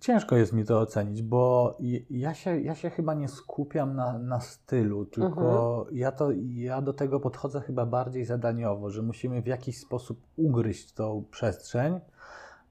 ciężko 0.00 0.36
jest 0.36 0.52
mi 0.52 0.64
to 0.64 0.78
ocenić, 0.80 1.22
bo 1.22 1.76
ja 2.10 2.34
się, 2.34 2.60
ja 2.60 2.74
się 2.74 2.90
chyba 2.90 3.14
nie 3.14 3.28
skupiam 3.28 3.96
na, 3.96 4.18
na 4.18 4.40
stylu, 4.40 5.04
tylko 5.06 5.86
ja, 5.92 6.12
to, 6.12 6.28
ja 6.54 6.82
do 6.82 6.92
tego 6.92 7.20
podchodzę 7.20 7.60
chyba 7.60 7.86
bardziej 7.86 8.24
zadaniowo, 8.24 8.90
że 8.90 9.02
musimy 9.02 9.42
w 9.42 9.46
jakiś 9.46 9.78
sposób 9.80 10.20
ugryźć 10.36 10.92
tą 10.92 11.24
przestrzeń. 11.30 12.00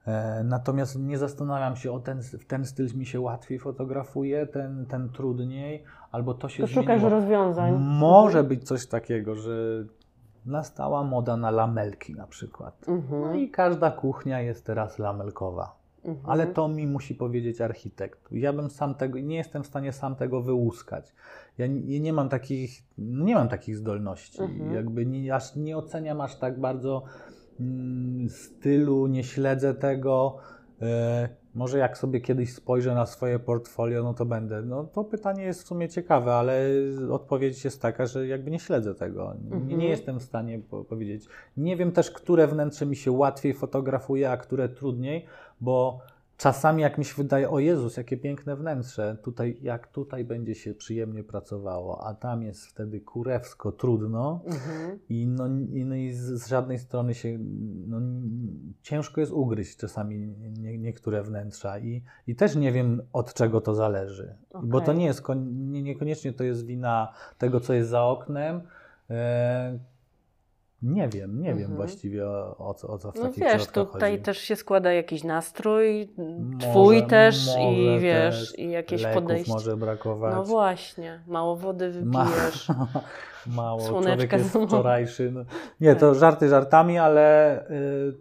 E, 0.07 0.43
Natomiast 0.43 0.99
nie 0.99 1.17
zastanawiam 1.17 1.75
się, 1.75 1.91
o 1.91 1.99
ten, 1.99 2.21
w 2.21 2.45
ten 2.45 2.65
styl 2.65 2.87
mi 2.95 3.05
się 3.05 3.19
łatwiej 3.21 3.59
fotografuje, 3.59 4.47
ten, 4.47 4.85
ten 4.85 5.09
trudniej, 5.09 5.83
albo 6.11 6.33
to 6.33 6.49
się 6.49 6.63
To 6.63 6.67
szukasz 6.67 6.85
zmieniło. 6.99 7.09
rozwiązań. 7.09 7.77
Może 7.79 8.43
być 8.43 8.63
coś 8.67 8.87
takiego, 8.87 9.35
że 9.35 9.51
nastała 10.45 11.03
moda 11.03 11.37
na 11.37 11.51
lamelki 11.51 12.13
na 12.15 12.27
przykład. 12.27 12.85
Mhm. 12.87 13.21
No 13.21 13.33
i 13.33 13.49
każda 13.49 13.91
kuchnia 13.91 14.41
jest 14.41 14.65
teraz 14.65 14.99
lamelkowa. 14.99 15.75
Mhm. 16.07 16.29
Ale 16.29 16.47
to 16.47 16.67
mi 16.67 16.87
musi 16.87 17.15
powiedzieć 17.15 17.61
architekt. 17.61 18.31
Ja 18.31 18.53
bym 18.53 18.69
sam 18.69 18.95
tego, 18.95 19.19
nie 19.19 19.35
jestem 19.35 19.63
w 19.63 19.67
stanie 19.67 19.93
sam 19.93 20.15
tego 20.15 20.41
wyłuskać. 20.41 21.13
Ja 21.57 21.67
nie, 21.67 21.99
nie 21.99 22.13
mam 22.13 22.29
takich, 22.29 22.83
nie 22.97 23.35
mam 23.35 23.49
takich 23.49 23.77
zdolności. 23.77 24.41
Mhm. 24.41 24.73
Jakby 24.73 25.05
nie, 25.05 25.35
aż 25.35 25.55
nie 25.55 25.77
oceniam 25.77 26.21
aż 26.21 26.35
tak 26.35 26.59
bardzo 26.59 27.03
mm, 27.59 28.29
stylu, 28.29 29.07
nie 29.07 29.23
śledzę 29.23 29.73
tego. 29.73 30.37
E, 30.81 31.29
może 31.55 31.77
jak 31.77 31.97
sobie 31.97 32.21
kiedyś 32.21 32.53
spojrzę 32.53 32.95
na 32.95 33.05
swoje 33.05 33.39
portfolio, 33.39 34.03
no 34.03 34.13
to 34.13 34.25
będę. 34.25 34.61
No 34.61 34.83
to 34.83 35.03
pytanie 35.03 35.43
jest 35.43 35.63
w 35.63 35.67
sumie 35.67 35.89
ciekawe, 35.89 36.33
ale 36.33 36.61
odpowiedź 37.11 37.65
jest 37.65 37.81
taka, 37.81 38.05
że 38.05 38.27
jakby 38.27 38.51
nie 38.51 38.59
śledzę 38.59 38.95
tego. 38.95 39.35
Nie, 39.49 39.55
Mhm. 39.55 39.79
nie 39.79 39.89
jestem 39.89 40.19
w 40.19 40.23
stanie 40.23 40.59
po 40.59 40.83
powiedzieć. 40.83 41.25
Nie 41.57 41.77
wiem 41.77 41.91
też, 41.91 42.11
które 42.11 42.47
wnętrze 42.47 42.85
mi 42.85 42.95
się 42.95 43.11
łatwiej 43.11 43.53
fotografuje, 43.53 44.31
a 44.31 44.37
które 44.37 44.69
trudniej, 44.69 45.25
bo 45.61 45.99
czasami 46.37 46.81
jak 46.81 46.97
mi 46.97 47.05
się 47.05 47.13
wydaje, 47.17 47.49
o 47.49 47.59
Jezus, 47.59 47.97
jakie 47.97 48.17
piękne 48.17 48.55
wnętrze, 48.55 49.17
tutaj, 49.23 49.57
jak 49.61 49.87
tutaj 49.87 50.25
będzie 50.25 50.55
się 50.55 50.73
przyjemnie 50.73 51.23
pracowało, 51.23 52.07
a 52.07 52.13
tam 52.13 52.43
jest 52.43 52.65
wtedy 52.65 52.99
kurewsko 52.99 53.71
trudno 53.71 54.41
Mhm. 54.45 54.99
i, 55.09 55.27
no, 55.27 55.47
i, 55.47 55.85
no 55.85 55.95
i 55.95 56.11
z, 56.11 56.19
z 56.19 56.47
żadnej 56.47 56.79
strony 56.79 57.13
się, 57.13 57.37
no, 57.87 57.97
ciężko 58.81 59.21
jest 59.21 59.33
ugryźć 59.33 59.77
czasami 59.77 60.27
nie, 60.57 60.77
niektóre 60.77 61.23
wnętrza 61.23 61.79
i, 61.79 62.03
i 62.27 62.35
też 62.35 62.55
nie 62.55 62.71
wiem 62.71 63.01
od 63.13 63.33
czego 63.33 63.61
to 63.61 63.75
zależy, 63.75 64.35
bo 64.63 64.81
to 64.81 64.93
nie 64.93 65.05
jest, 65.05 65.23
nie, 65.53 65.83
niekoniecznie 65.83 66.33
to 66.33 66.43
jest 66.43 66.65
wina 66.65 67.13
tego, 67.37 67.59
co 67.59 67.73
jest 67.73 67.89
za 67.89 68.03
oknem, 68.03 68.61
e, 69.09 69.79
nie 70.81 71.07
wiem, 71.09 71.39
nie 71.41 71.47
wiem 71.49 71.57
Mhm. 71.57 71.75
właściwie 71.75 72.27
o, 72.27 72.57
o, 72.57 72.73
co, 72.73 72.87
o 72.87 72.97
co 72.97 73.11
w 73.11 73.15
No 73.15 73.21
takich 73.23 73.43
wiesz, 73.43 73.67
tutaj 73.67 74.11
chodzi. 74.11 74.23
też 74.23 74.37
się 74.37 74.55
składa 74.55 74.93
jakiś 74.93 75.23
nastrój, 75.23 76.09
Może- 76.17 76.69
twój 76.69 77.07
też 77.07 77.47
i 77.71 77.99
wiesz, 77.99 78.49
też 78.49 78.59
i 78.59 78.69
jakieś 78.69 79.01
Leków 79.03 79.21
podejście. 79.23 79.53
może 79.53 79.77
brakować. 79.77 80.33
No 80.35 80.43
właśnie, 80.43 81.21
mało 81.27 81.55
wody 81.55 82.01
Ma- 82.05 82.25
wypijesz. 82.25 82.67
Mało, 83.55 83.81
Słoneczka 83.81 84.15
człowiek 84.27 84.33
jest 84.33 84.67
wczorajszy. 84.67 85.31
No, 85.31 85.41
nie, 85.81 85.95
to 85.95 86.09
Tak. 86.11 86.19
żarty 86.19 86.49
żartami, 86.49 86.97
ale 86.97 87.59
y, 87.69 88.13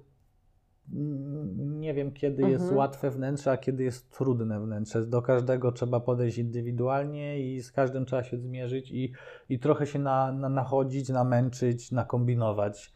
mm, 0.93 1.76
nie 1.87 1.95
wiem, 1.95 2.13
kiedy 2.13 2.43
jest 2.43 2.61
Mhm. 2.63 2.79
łatwe 2.79 3.11
wnętrze, 3.11 3.51
a 3.53 3.57
kiedy 3.57 3.85
jest 3.85 4.11
trudne 4.17 4.61
wnętrze. 4.61 5.07
Do 5.07 5.23
każdego 5.23 5.73
trzeba 5.73 6.01
podejść 6.01 6.39
indywidualnie 6.39 7.41
i 7.41 7.63
z 7.63 7.73
każdym 7.73 8.05
trzeba 8.07 8.23
się 8.23 8.39
zmierzyć 8.39 8.91
i, 8.91 9.13
i 9.49 9.59
trochę 9.59 9.87
się 9.87 9.99
na, 9.99 10.33
na, 10.33 10.49
nachodzić, 10.49 11.09
namęczyć, 11.09 11.93
nakombinować. 11.93 12.93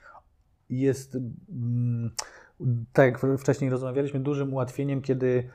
Jest, 0.70 1.16
mm, 1.50 2.10
tak 2.92 3.06
jak 3.22 3.38
wcześniej 3.40 3.70
rozmawialiśmy, 3.70 4.20
dużym 4.20 4.52
ułatwieniem, 4.52 5.02
kiedy 5.02 5.50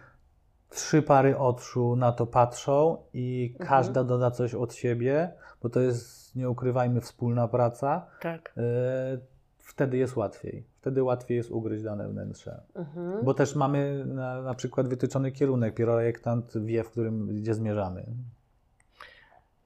trzy 0.70 1.02
pary 1.02 1.38
oczu 1.38 1.95
na 1.95 2.12
to 2.12 2.28
patrzą 2.28 2.98
i 3.14 3.49
Mhm. 3.52 3.70
każda 3.70 4.03
doda 4.03 4.32
coś 4.32 4.53
od 4.53 4.74
siebie, 4.74 5.34
bo 5.64 5.70
to 5.70 5.80
jest, 5.80 6.36
nie 6.36 6.49
ukrywajmy, 6.49 7.02
wspólna 7.02 7.48
praca, 7.48 8.07
Tak. 8.22 8.53
e, 8.57 9.18
wtedy 9.66 9.98
jest 9.98 10.16
łatwiej. 10.16 10.64
Wtedy 10.82 11.04
łatwiej 11.04 11.38
jest 11.38 11.52
ugryźć 11.52 11.84
dane 11.84 12.10
wnętrze. 12.10 12.62
Mhm. 12.76 13.26
Bo 13.26 13.34
też 13.34 13.56
mamy 13.56 14.06
na, 14.06 14.42
na 14.42 14.54
przykład 14.54 14.88
wytyczony 14.88 15.32
kierunek, 15.32 15.76
projektant 15.76 16.54
wie, 16.66 16.84
w 16.84 16.90
którym, 16.90 17.28
gdzie 17.28 17.54
zmierzamy. 17.54 18.06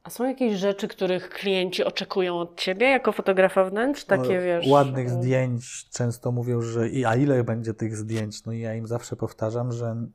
A 0.04 0.10
są 0.10 0.24
jakieś 0.24 0.58
rzeczy, 0.58 0.88
których 0.88 1.30
klienci 1.30 1.84
oczekują 1.84 2.40
od 2.40 2.60
ciebie 2.60 2.90
jako 2.90 3.12
fotografa 3.12 3.70
wnętrz? 3.70 4.06
Takie 4.06 4.40
O, 4.40 4.42
wiesz. 4.42 4.68
Ładnych 4.68 5.08
e, 5.08 5.10
zdjęć 5.10 5.90
często 5.90 6.32
mówią, 6.32 6.62
że 6.62 6.90
i 6.90 7.06
a 7.06 7.16
ile 7.16 7.44
będzie 7.44 7.74
tych 7.74 7.96
zdjęć? 7.96 8.46
No 8.46 8.52
i 8.52 8.60
ja 8.60 8.76
im 8.76 8.88
zawsze 8.88 9.16
powtarzam, 9.16 9.72
że 9.72 10.06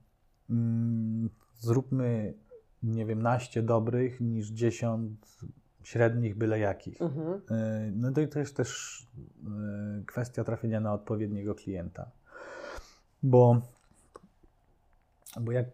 mm, 0.50 1.30
zróbmy, 1.58 2.34
nie 2.82 3.06
wiem, 3.06 3.22
naście 3.22 3.62
dobrych 3.62 4.20
niż 4.20 4.48
dziesiąt 4.48 5.38
średnich 5.84 6.34
byle 6.38 6.58
jakich. 6.58 7.02
Mhm. 7.02 7.34
Y, 7.34 7.92
No 7.96 8.12
to 8.12 8.20
i 8.20 8.28
to 8.28 8.38
jest 8.38 8.56
też 8.56 9.00
y, 10.00 10.04
kwestia 10.06 10.44
trafienia 10.44 10.80
na 10.80 10.92
odpowiedniego 10.92 11.54
klienta. 11.54 12.10
Bo, 13.22 13.60
bo 15.40 15.52
jak 15.52 15.66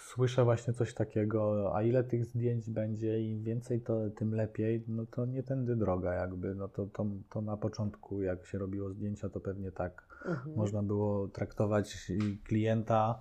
słyszę 0.00 0.44
właśnie 0.44 0.74
coś 0.74 0.94
takiego, 0.94 1.72
a 1.76 1.82
ile 1.82 2.04
tych 2.04 2.24
zdjęć 2.24 2.70
będzie, 2.70 3.20
im 3.22 3.42
więcej, 3.42 3.80
to 3.80 4.10
tym 4.10 4.34
lepiej, 4.34 4.84
no 4.88 5.06
to 5.06 5.26
nie 5.26 5.42
tędy 5.42 5.76
droga 5.76 6.14
jakby. 6.14 6.54
No 6.54 6.68
to, 6.68 6.86
to, 6.86 7.06
to 7.30 7.40
na 7.40 7.56
początku, 7.56 8.22
jak 8.22 8.46
się 8.46 8.58
robiło 8.58 8.90
zdjęcia, 8.90 9.28
to 9.28 9.40
pewnie 9.40 9.72
tak 9.72 10.06
Mhm. 10.26 10.56
można 10.56 10.82
było 10.82 11.28
traktować 11.28 12.12
klienta 12.44 13.20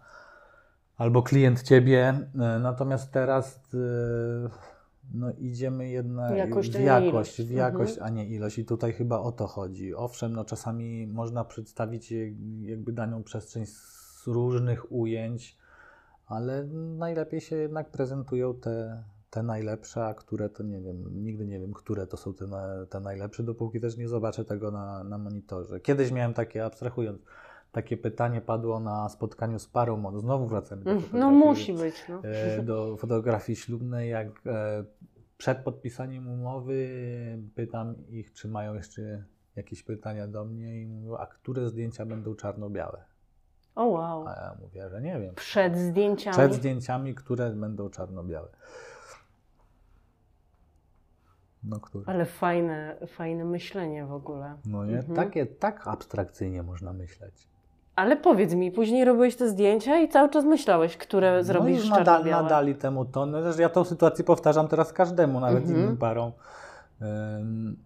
albo 0.98 1.24
klient 1.24 1.62
ciebie. 1.62 2.08
E, 2.36 2.60
Natomiast 2.60 3.12
teraz 3.12 3.62
e, 3.74 4.50
no, 5.14 5.32
idziemy 5.38 5.90
jednak 5.90 6.34
W 6.34 6.38
jakość, 6.38 6.72
w 6.72 6.76
a 6.76 6.80
nie 6.80 6.86
jakość, 6.86 7.40
ilość. 7.40 7.52
w 7.52 7.52
jakość 7.52 7.92
Mhm. 7.94 8.08
a 8.14 8.16
nie 8.16 8.28
ilość. 8.28 8.58
I 8.60 8.66
tutaj 8.66 8.94
chyba 8.94 9.20
o 9.20 9.32
to 9.32 9.48
chodzi. 9.48 9.96
Owszem, 9.96 10.34
no, 10.34 10.46
czasami 10.46 11.08
można 11.08 11.46
przedstawić 11.46 12.14
jakby 12.62 12.94
daną 12.94 13.24
przestrzeń 13.24 13.66
z 13.66 14.24
różnych 14.28 14.92
ujęć, 14.92 15.58
ale 16.26 16.64
najlepiej 16.98 17.42
się 17.42 17.56
jednak 17.56 17.90
prezentują 17.92 18.54
te, 18.54 19.04
te 19.30 19.44
najlepsze, 19.44 20.06
a 20.06 20.14
które 20.14 20.50
to 20.50 20.64
nie 20.64 20.82
wiem, 20.82 21.24
nigdy 21.24 21.46
nie 21.48 21.60
wiem, 21.60 21.74
które 21.74 22.08
to 22.08 22.18
są 22.18 22.34
te, 22.34 22.48
te 22.90 23.00
najlepsze, 23.00 23.44
dopóki 23.44 23.80
też 23.82 23.98
nie 23.98 24.08
zobaczę 24.08 24.46
tego 24.46 24.72
na, 24.72 25.04
na 25.04 25.18
monitorze. 25.18 25.80
Kiedyś 25.80 26.12
miałem 26.12 26.34
takie, 26.34 26.66
abstrahując, 26.66 27.22
takie 27.76 27.98
pytanie 27.98 28.42
padło 28.42 28.80
na 28.80 29.10
spotkaniu 29.10 29.60
z 29.60 29.68
parą, 29.68 29.98
mod- 29.98 30.20
znowu 30.20 30.48
wracamy 30.48 30.84
do 30.84 30.92
Mm, 30.92 31.04
No 31.14 31.32
musi 31.32 31.74
być. 31.74 31.96
No. 32.10 32.22
e, 32.24 32.64
do 32.64 32.98
fotografii 32.98 33.56
ślubnej, 33.56 34.10
jak 34.10 34.28
e, 34.46 34.84
przed 35.38 35.58
podpisaniem 35.58 36.28
umowy 36.28 36.88
pytam 37.56 37.96
ich, 38.10 38.34
czy 38.34 38.48
mają 38.48 38.74
jeszcze 38.74 39.24
jakieś 39.56 39.84
pytania 39.84 40.28
do 40.28 40.46
mnie 40.46 40.82
i 40.82 40.86
mówią, 40.86 41.18
a 41.18 41.26
które 41.28 41.70
zdjęcia 41.70 42.06
będą 42.06 42.36
czarno-białe? 42.36 43.04
O 43.76 43.86
wow. 43.86 44.28
A 44.28 44.32
ja 44.32 44.56
mówię, 44.62 44.90
że 44.90 45.02
nie 45.02 45.20
wiem. 45.20 45.36
Przed 45.36 45.78
zdjęciami. 45.78 46.34
Przed 46.38 46.54
zdjęciami, 46.54 47.16
które 47.16 47.50
będą 47.52 47.90
czarno-białe. 47.90 48.48
No, 51.64 51.80
które? 51.80 52.04
Ale 52.08 52.26
fajne, 52.26 52.98
fajne 53.08 53.46
myślenie 53.46 54.06
w 54.06 54.12
ogóle. 54.12 54.58
No 54.66 54.86
nie? 54.86 54.98
Mhm. 55.00 55.16
Takie, 55.16 55.46
tak 55.46 55.88
abstrakcyjnie 55.88 56.64
można 56.64 56.94
myśleć. 56.94 57.48
Ale 57.96 58.18
powiedz 58.18 58.54
mi, 58.54 58.72
później 58.72 59.06
robiłeś 59.06 59.36
te 59.36 59.50
zdjęcia 59.50 60.00
i 60.00 60.10
cały 60.10 60.30
czas 60.30 60.46
myślałeś, 60.46 60.98
które 60.98 61.44
zrobisz 61.44 61.78
no 61.78 61.80
już 61.82 61.90
nadal, 61.90 62.06
czarno-białe. 62.06 62.44
nadali 62.44 62.76
temu 62.76 63.06
ton. 63.06 63.32
No, 63.32 63.38
ja 63.60 63.70
tą 63.70 63.84
sytuację 63.84 64.26
powtarzam 64.26 64.68
teraz 64.68 64.94
każdemu, 64.94 65.40
nawet 65.40 65.64
Mhm. 65.64 65.80
innym 65.80 65.98
parom. 65.98 66.32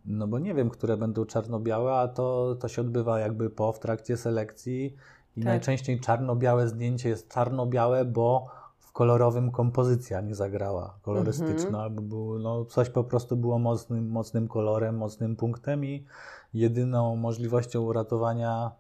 No 0.05 0.27
bo 0.27 0.39
nie 0.39 0.53
wiem, 0.53 0.69
które 0.69 0.97
będą 0.97 1.25
czarno-białe, 1.25 1.93
a 1.93 2.07
to, 2.07 2.55
to 2.59 2.67
się 2.67 2.81
odbywa 2.81 3.19
jakby 3.19 3.49
po, 3.49 3.71
w 3.73 3.79
trakcie 3.79 4.17
selekcji 4.17 4.95
I 5.37 5.41
Tak. 5.41 5.45
najczęściej 5.45 5.99
czarno-białe 5.99 6.67
zdjęcie 6.67 7.09
jest 7.09 7.29
czarno-białe, 7.29 8.05
bo 8.05 8.45
w 8.79 8.91
kolorowym 8.91 9.51
kompozycja 9.51 10.21
nie 10.21 10.35
zagrała 10.35 10.93
kolorystyczna, 11.01 11.55
Mhm. 11.67 11.75
albo 11.83 12.01
było, 12.01 12.39
no, 12.39 12.65
coś 12.65 12.89
po 12.89 13.03
prostu 13.03 13.37
było 13.37 13.59
mocnym, 13.59 14.09
mocnym 14.09 14.47
kolorem, 14.47 14.97
mocnym 14.97 15.35
punktem 15.35 15.85
i 15.85 16.05
jedyną 16.53 17.15
możliwością 17.15 17.81
uratowania 17.81 18.71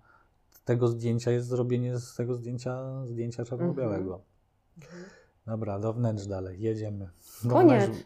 tego 0.69 0.87
zdjęcia 0.87 1.31
jest 1.31 1.47
zrobienie 1.47 1.97
z 1.97 2.15
tego 2.15 2.35
zdjęcia 2.35 3.05
zdjęcia 3.05 3.45
czarno-białego. 3.45 4.21
Mhm. 4.77 5.03
Dobra, 5.45 5.79
do 5.79 5.93
wnętrz 5.93 6.25
dalej, 6.25 6.61
jedziemy. 6.61 7.09
Do 7.43 7.49
Koniec. 7.49 7.83
wnętrz- 7.89 8.03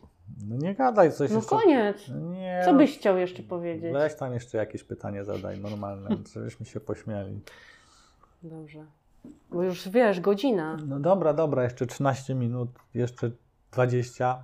No 0.48 0.56
nie 0.56 0.76
gadaj 0.76 1.12
coś 1.12 1.30
No 1.30 1.36
jeszcze. 1.36 1.50
koniec. 1.56 1.98
Nie, 2.32 2.62
Co 2.66 2.72
no, 2.72 2.78
byś 2.78 2.98
chciał 2.98 3.18
jeszcze 3.18 3.44
powiedzieć? 3.44 3.94
Weź 3.94 4.16
tam 4.16 4.34
jeszcze 4.34 4.58
jakieś 4.58 4.84
pytanie 4.84 5.24
zadaj, 5.26 5.60
normalne, 5.60 6.10
żebyśmy 6.34 6.66
się 6.66 6.80
pośmiali. 6.80 7.42
Dobrze. 8.44 8.86
Bo 9.52 9.64
już 9.64 9.90
wiesz, 9.90 10.20
godzina. 10.20 10.78
No 10.88 11.00
dobra, 11.00 11.34
dobra, 11.34 11.64
jeszcze 11.64 11.86
13 11.88 12.36
minut, 12.36 12.70
jeszcze 12.94 13.32
20. 13.72 14.44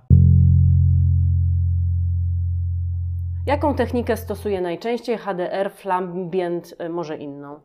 Jaką 3.46 3.74
technikę 3.74 4.16
stosuje 4.16 4.60
najczęściej 4.60 5.18
HDR, 5.18 5.70
flambient, 5.72 6.74
y, 6.80 6.88
może 6.88 7.16
inną? 7.16 7.60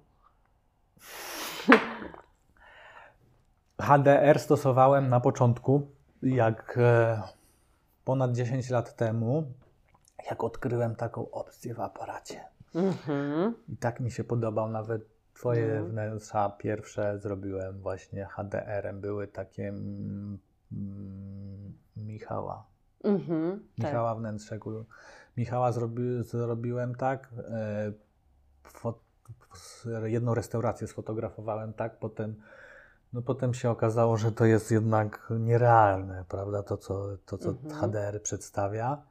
HDR 3.81 4.39
stosowałem 4.39 5.09
na 5.09 5.19
początku, 5.19 5.87
jak 6.21 6.77
e, 6.81 7.21
ponad 8.05 8.31
10 8.31 8.69
lat 8.69 8.95
temu, 8.95 9.53
jak 10.29 10.43
odkryłem 10.43 10.95
taką 10.95 11.31
opcję 11.31 11.73
w 11.73 11.79
aparacie. 11.79 12.43
Mhm. 12.75 13.55
I 13.69 13.77
tak 13.77 13.99
mi 13.99 14.11
się 14.11 14.23
podobał, 14.23 14.69
nawet 14.69 15.01
twoje 15.33 15.65
Mhm. 15.65 15.89
wnętrza 15.91 16.49
pierwsze 16.49 17.19
zrobiłem 17.19 17.81
właśnie 17.81 18.25
HDR-em, 18.25 19.01
były 19.01 19.27
takie 19.27 19.67
mm, 19.69 20.39
mm, 20.71 21.73
Michała. 21.97 22.65
Mhm. 23.03 23.59
Tak. 23.59 23.85
Michała 23.85 24.15
wnętrze. 24.15 24.57
kur- 24.59 24.85
Michała 25.37 25.71
zrobi, 25.71 26.03
zrobiłem 26.23 26.95
tak. 26.95 27.29
E, 27.49 27.91
fo, 28.63 28.89
s- 28.89 29.04
jedną 30.03 30.33
restaurację 30.33 30.87
sfotografowałem 30.87 31.73
tak, 31.73 31.99
potem, 31.99 32.35
no 33.13 33.21
potem 33.21 33.53
się 33.53 33.69
okazało, 33.69 34.17
że 34.17 34.31
to 34.31 34.45
jest 34.45 34.71
jednak 34.71 35.27
nierealne, 35.39 36.25
prawda? 36.29 36.63
To, 36.63 36.77
co, 36.77 37.07
to, 37.25 37.37
co 37.37 37.49
Mhm. 37.49 37.91
HDR 37.91 38.21
przedstawia. 38.21 39.01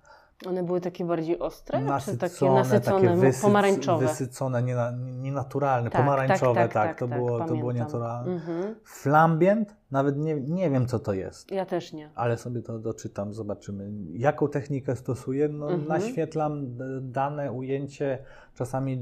One 0.47 0.63
były 0.63 0.81
takie 0.81 1.05
bardziej 1.05 1.39
ostre, 1.39 1.79
czy 1.79 1.85
takie 1.85 1.91
Nasycone, 1.93 2.55
nasycone, 2.55 3.03
takie 3.09 3.17
wysyc, 3.21 3.43
pomarańczowe? 3.43 4.07
wysycone, 4.07 4.63
niena, 4.63 4.93
nienaturalne, 5.21 5.91
Tak, 5.91 6.03
pomarańczowe, 6.03 6.55
tak, 6.61 6.73
tak, 6.73 6.89
tak, 6.89 6.99
to, 6.99 7.09
tak, 7.09 7.19
było, 7.19 7.39
to 7.45 7.55
było 7.57 7.73
nienaturalne. 7.73 8.33
Mhm. 8.33 8.75
Flambient, 8.85 9.77
nawet 9.91 10.17
nie, 10.19 10.41
nie 10.41 10.71
wiem 10.71 10.87
co 10.87 10.99
to 10.99 11.13
jest. 11.13 11.53
Ja 11.53 11.67
też 11.67 11.93
nie. 11.93 12.11
ale 12.15 12.37
sobie 12.39 12.63
to 12.63 12.79
doczytam, 12.79 13.33
zobaczymy. 13.35 13.91
Jaką 14.13 14.49
technikę 14.49 14.97
stosuję? 14.97 15.49
No, 15.49 15.71
Mhm. 15.71 15.89
Naświetlam 15.89 16.67
dane 17.01 17.53
ujęcie 17.53 18.19
czasami 18.55 18.99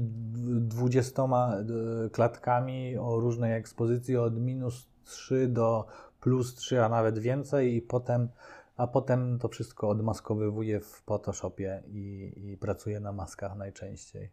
dwudziestoma 0.61 1.53
d- 1.63 1.73
klatkami 2.11 2.97
o 2.97 3.19
różnej 3.19 3.53
ekspozycji 3.53 4.17
od 4.17 4.39
minus 4.39 4.87
3 5.05 5.47
do 5.47 5.85
plus 6.21 6.55
3, 6.55 6.83
a 6.83 6.89
nawet 6.89 7.19
więcej 7.19 7.75
i 7.75 7.81
potem, 7.81 8.29
a 8.77 8.87
potem 8.87 9.39
to 9.39 9.47
wszystko 9.47 9.89
odmaskowywuję 9.89 10.79
w 10.79 10.85
Photoshopie 10.85 11.83
i, 11.87 12.33
i 12.35 12.57
pracuję 12.57 12.99
na 12.99 13.11
maskach 13.11 13.55
najczęściej. 13.55 14.31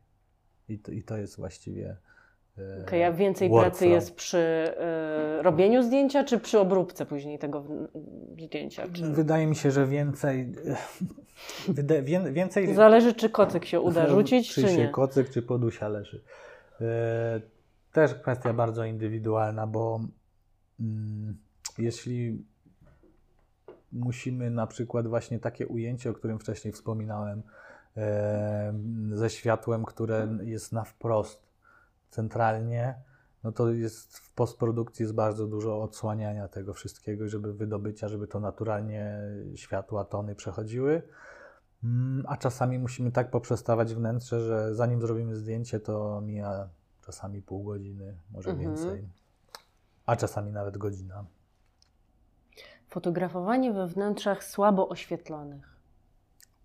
I 0.68 0.78
to, 0.78 0.92
i 0.92 1.02
to 1.02 1.16
jest 1.16 1.36
właściwie 1.36 1.96
e, 2.58 2.82
Okej, 2.82 3.04
a 3.04 3.12
więcej 3.12 3.48
workflow. 3.48 3.72
pracy 3.72 3.88
jest 3.88 4.14
przy 4.14 4.74
y, 5.38 5.42
robieniu 5.42 5.82
zdjęcia, 5.82 6.24
czy 6.24 6.38
przy 6.38 6.58
obróbce 6.58 7.06
później 7.06 7.38
tego 7.38 7.64
zdjęcia? 8.38 8.88
Czy... 8.92 9.02
Wydaje 9.12 9.46
mi 9.46 9.56
się, 9.56 9.70
że 9.70 9.86
więcej. 9.86 10.52
Wyda, 11.68 12.02
wię, 12.02 12.32
więcej. 12.32 12.74
Zależy, 12.74 13.14
czy 13.14 13.30
kocyk 13.30 13.64
się 13.64 13.80
uda 13.80 14.06
rzucić, 14.16 14.54
czy, 14.54 14.62
czy, 14.62 14.68
się 14.68 14.76
nie. 14.76 14.88
kocyk, 14.88 15.30
czy 15.30 15.42
podusia 15.42 15.88
leży. 15.88 16.22
E, 16.80 17.40
też 17.92 18.14
kwestia 18.14 18.52
bardzo 18.52 18.84
indywidualna, 18.84 19.66
bo 19.66 20.00
mm, 20.80 21.36
jeśli 21.78 22.44
musimy 23.92 24.50
na 24.50 24.66
przykład 24.66 25.06
właśnie 25.06 25.38
takie 25.38 25.66
ujęcie, 25.66 26.10
o 26.10 26.14
którym 26.14 26.38
wcześniej 26.38 26.72
wspominałem, 26.72 27.42
e, 27.96 28.74
ze 29.12 29.30
światłem, 29.30 29.84
które 29.84 30.28
jest 30.42 30.72
na 30.72 30.84
wprost 30.84 31.42
centralnie, 32.10 32.94
no 33.44 33.52
to 33.52 33.70
jest 33.72 34.18
w 34.18 34.34
postprodukcji 34.34 35.02
jest 35.02 35.14
bardzo 35.14 35.46
dużo 35.46 35.82
odsłaniania 35.82 36.48
tego 36.48 36.74
wszystkiego, 36.74 37.28
żeby 37.28 37.52
wydobycia, 37.54 38.08
żeby 38.08 38.26
to 38.26 38.40
naturalnie 38.40 39.18
światła, 39.54 40.04
tony 40.04 40.34
przechodziły. 40.34 41.02
Mm, 41.84 42.24
A 42.28 42.36
czasami 42.36 42.78
musimy 42.78 43.12
tak 43.12 43.30
poprzestawać 43.30 43.94
wnętrze, 43.94 44.40
że 44.40 44.74
zanim 44.74 45.00
zrobimy 45.00 45.36
zdjęcie, 45.36 45.80
to 45.80 46.20
mija 46.20 46.68
czasami 47.00 47.42
pół 47.42 47.64
godziny, 47.64 48.16
może 48.30 48.50
Mhm. 48.50 48.68
więcej. 48.68 49.08
A 50.06 50.16
czasami 50.16 50.52
nawet 50.52 50.78
godzina. 50.78 51.24
Fotografowanie 52.90 53.72
we 53.72 53.86
wnętrzach 53.86 54.44
słabo 54.44 54.88
oświetlonych. 54.88 55.70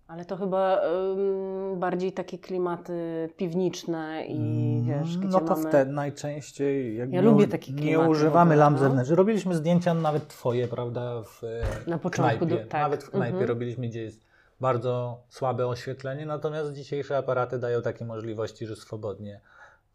Ale 0.08 0.24
to 0.24 0.36
chyba 0.36 0.80
ym, 1.12 1.80
bardziej 1.80 2.12
takie 2.12 2.38
klimaty 2.38 3.28
piwniczne 3.36 4.26
i 4.26 4.82
wiesz, 4.86 5.18
gdzie 5.18 5.28
no 5.28 5.40
to 5.40 5.56
mamy... 5.56 5.68
wtedy 5.68 5.92
najczęściej 5.92 6.96
jak 6.96 7.12
Ja 7.12 7.20
nie, 7.20 7.28
lubię 7.28 7.48
takie 7.48 7.72
nie 7.72 7.82
klimaty 7.82 8.06
w 8.06 8.10
używamy 8.10 8.56
lamp 8.56 8.76
no. 8.76 8.82
zewnętrznych. 8.82 9.18
Robiliśmy 9.18 9.54
zdjęcia 9.54 9.94
nawet 9.94 10.28
twoje, 10.28 10.68
prawda, 10.68 11.22
w 11.22 11.44
e, 11.44 11.90
Na 11.90 11.98
początku 11.98 12.38
knajpie. 12.46 12.64
do- 12.64 12.70
tak. 12.70 12.82
Nawet 12.82 13.04
w 13.04 13.10
knajpie 13.10 13.32
Mhm. 13.38 13.48
robiliśmy, 13.48 13.88
gdzie 13.88 14.02
jest 14.02 14.26
bardzo 14.60 15.20
słabe 15.28 15.66
oświetlenie, 15.66 16.26
natomiast 16.26 16.72
dzisiejsze 16.72 17.16
aparaty 17.16 17.58
dają 17.58 17.82
takie 17.82 18.04
możliwości, 18.04 18.66
że 18.66 18.76
swobodnie 18.76 19.40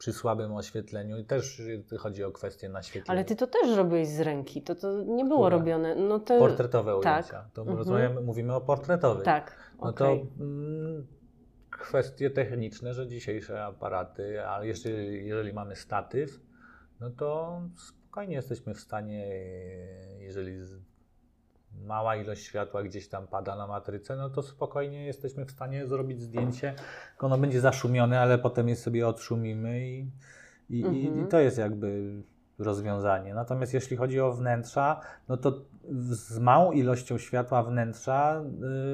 przy 0.02 0.14
słabym 0.14 0.53
oświetleniu 0.53 1.18
i 1.18 1.26
też 1.26 1.61
chodzi 1.99 2.23
o 2.23 2.32
kwestię 2.32 2.69
naświetlenia. 2.69 3.18
Ale 3.19 3.26
ty 3.26 3.36
to 3.36 3.48
też 3.48 3.78
robiłeś 3.78 4.07
z 4.07 4.19
ręki, 4.19 4.61
to, 4.61 4.76
to 4.76 5.03
nie 5.03 5.26
było 5.26 5.45
Które? 5.45 5.57
robione. 5.57 5.95
No 5.95 6.19
to... 6.19 6.40
Portretowe 6.40 6.99
tak. 7.03 7.26
ujęcia. 7.26 7.49
To 7.53 7.61
Mhm. 7.61 7.78
rozmawiamy, 7.78 8.22
mówimy 8.22 8.56
o 8.56 8.61
portretowych. 8.61 9.23
Tak, 9.23 9.73
No 9.82 9.90
okej. 9.90 10.28
to 10.38 10.44
mm, 10.44 11.07
kwestie 11.69 12.30
techniczne, 12.30 12.94
że 12.94 13.07
dzisiejsze 13.07 13.64
aparaty, 13.65 14.48
a 14.48 14.64
jeszcze 14.65 14.90
jeżeli 14.91 15.53
mamy 15.53 15.76
statyw, 15.76 16.40
no 16.99 17.10
to 17.10 17.61
spokojnie 17.78 18.36
jesteśmy 18.36 18.73
w 18.73 18.80
stanie, 18.80 19.28
jeżeli 20.19 20.57
mała 21.85 22.15
ilość 22.15 22.43
światła 22.43 22.84
gdzieś 22.84 23.10
tam 23.10 23.27
pada 23.27 23.56
na 23.56 23.68
matrycę, 23.68 24.15
no 24.15 24.30
to 24.30 24.41
spokojnie 24.41 25.06
jesteśmy 25.06 25.45
w 25.45 25.52
stanie 25.52 25.88
zrobić 25.88 26.22
zdjęcie. 26.22 26.73
Ono 27.19 27.38
będzie 27.38 27.61
zaszumione, 27.61 28.19
ale 28.19 28.38
potem 28.38 28.69
je 28.69 28.76
sobie 28.76 29.07
odszumimy 29.07 29.88
i, 29.89 30.11
i, 30.69 30.80
i, 30.80 31.07
Mhm. 31.07 31.26
i 31.26 31.27
to 31.27 31.39
jest 31.39 31.57
jakby 31.57 32.22
rozwiązanie. 32.60 33.34
Natomiast 33.34 33.73
jeśli 33.73 33.98
chodzi 33.98 34.19
o 34.19 34.34
wnętrza, 34.34 35.02
no 35.30 35.38
to 35.38 35.61
z 35.99 36.39
małą 36.39 36.72
ilością 36.72 37.18
światła 37.18 37.64
wnętrza 37.64 38.43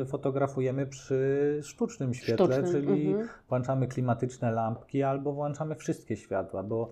y, 0.02 0.06
fotografujemy 0.06 0.86
przy 0.86 1.60
sztucznym 1.64 2.14
świetle, 2.14 2.46
Sztucznym, 2.46 2.72
czyli 2.72 3.08
mhm. 3.08 3.30
włączamy 3.50 3.88
klimatyczne 3.88 4.52
lampki 4.52 5.04
albo 5.04 5.34
włączamy 5.34 5.76
wszystkie 5.76 6.18
światła, 6.18 6.64
bo 6.64 6.92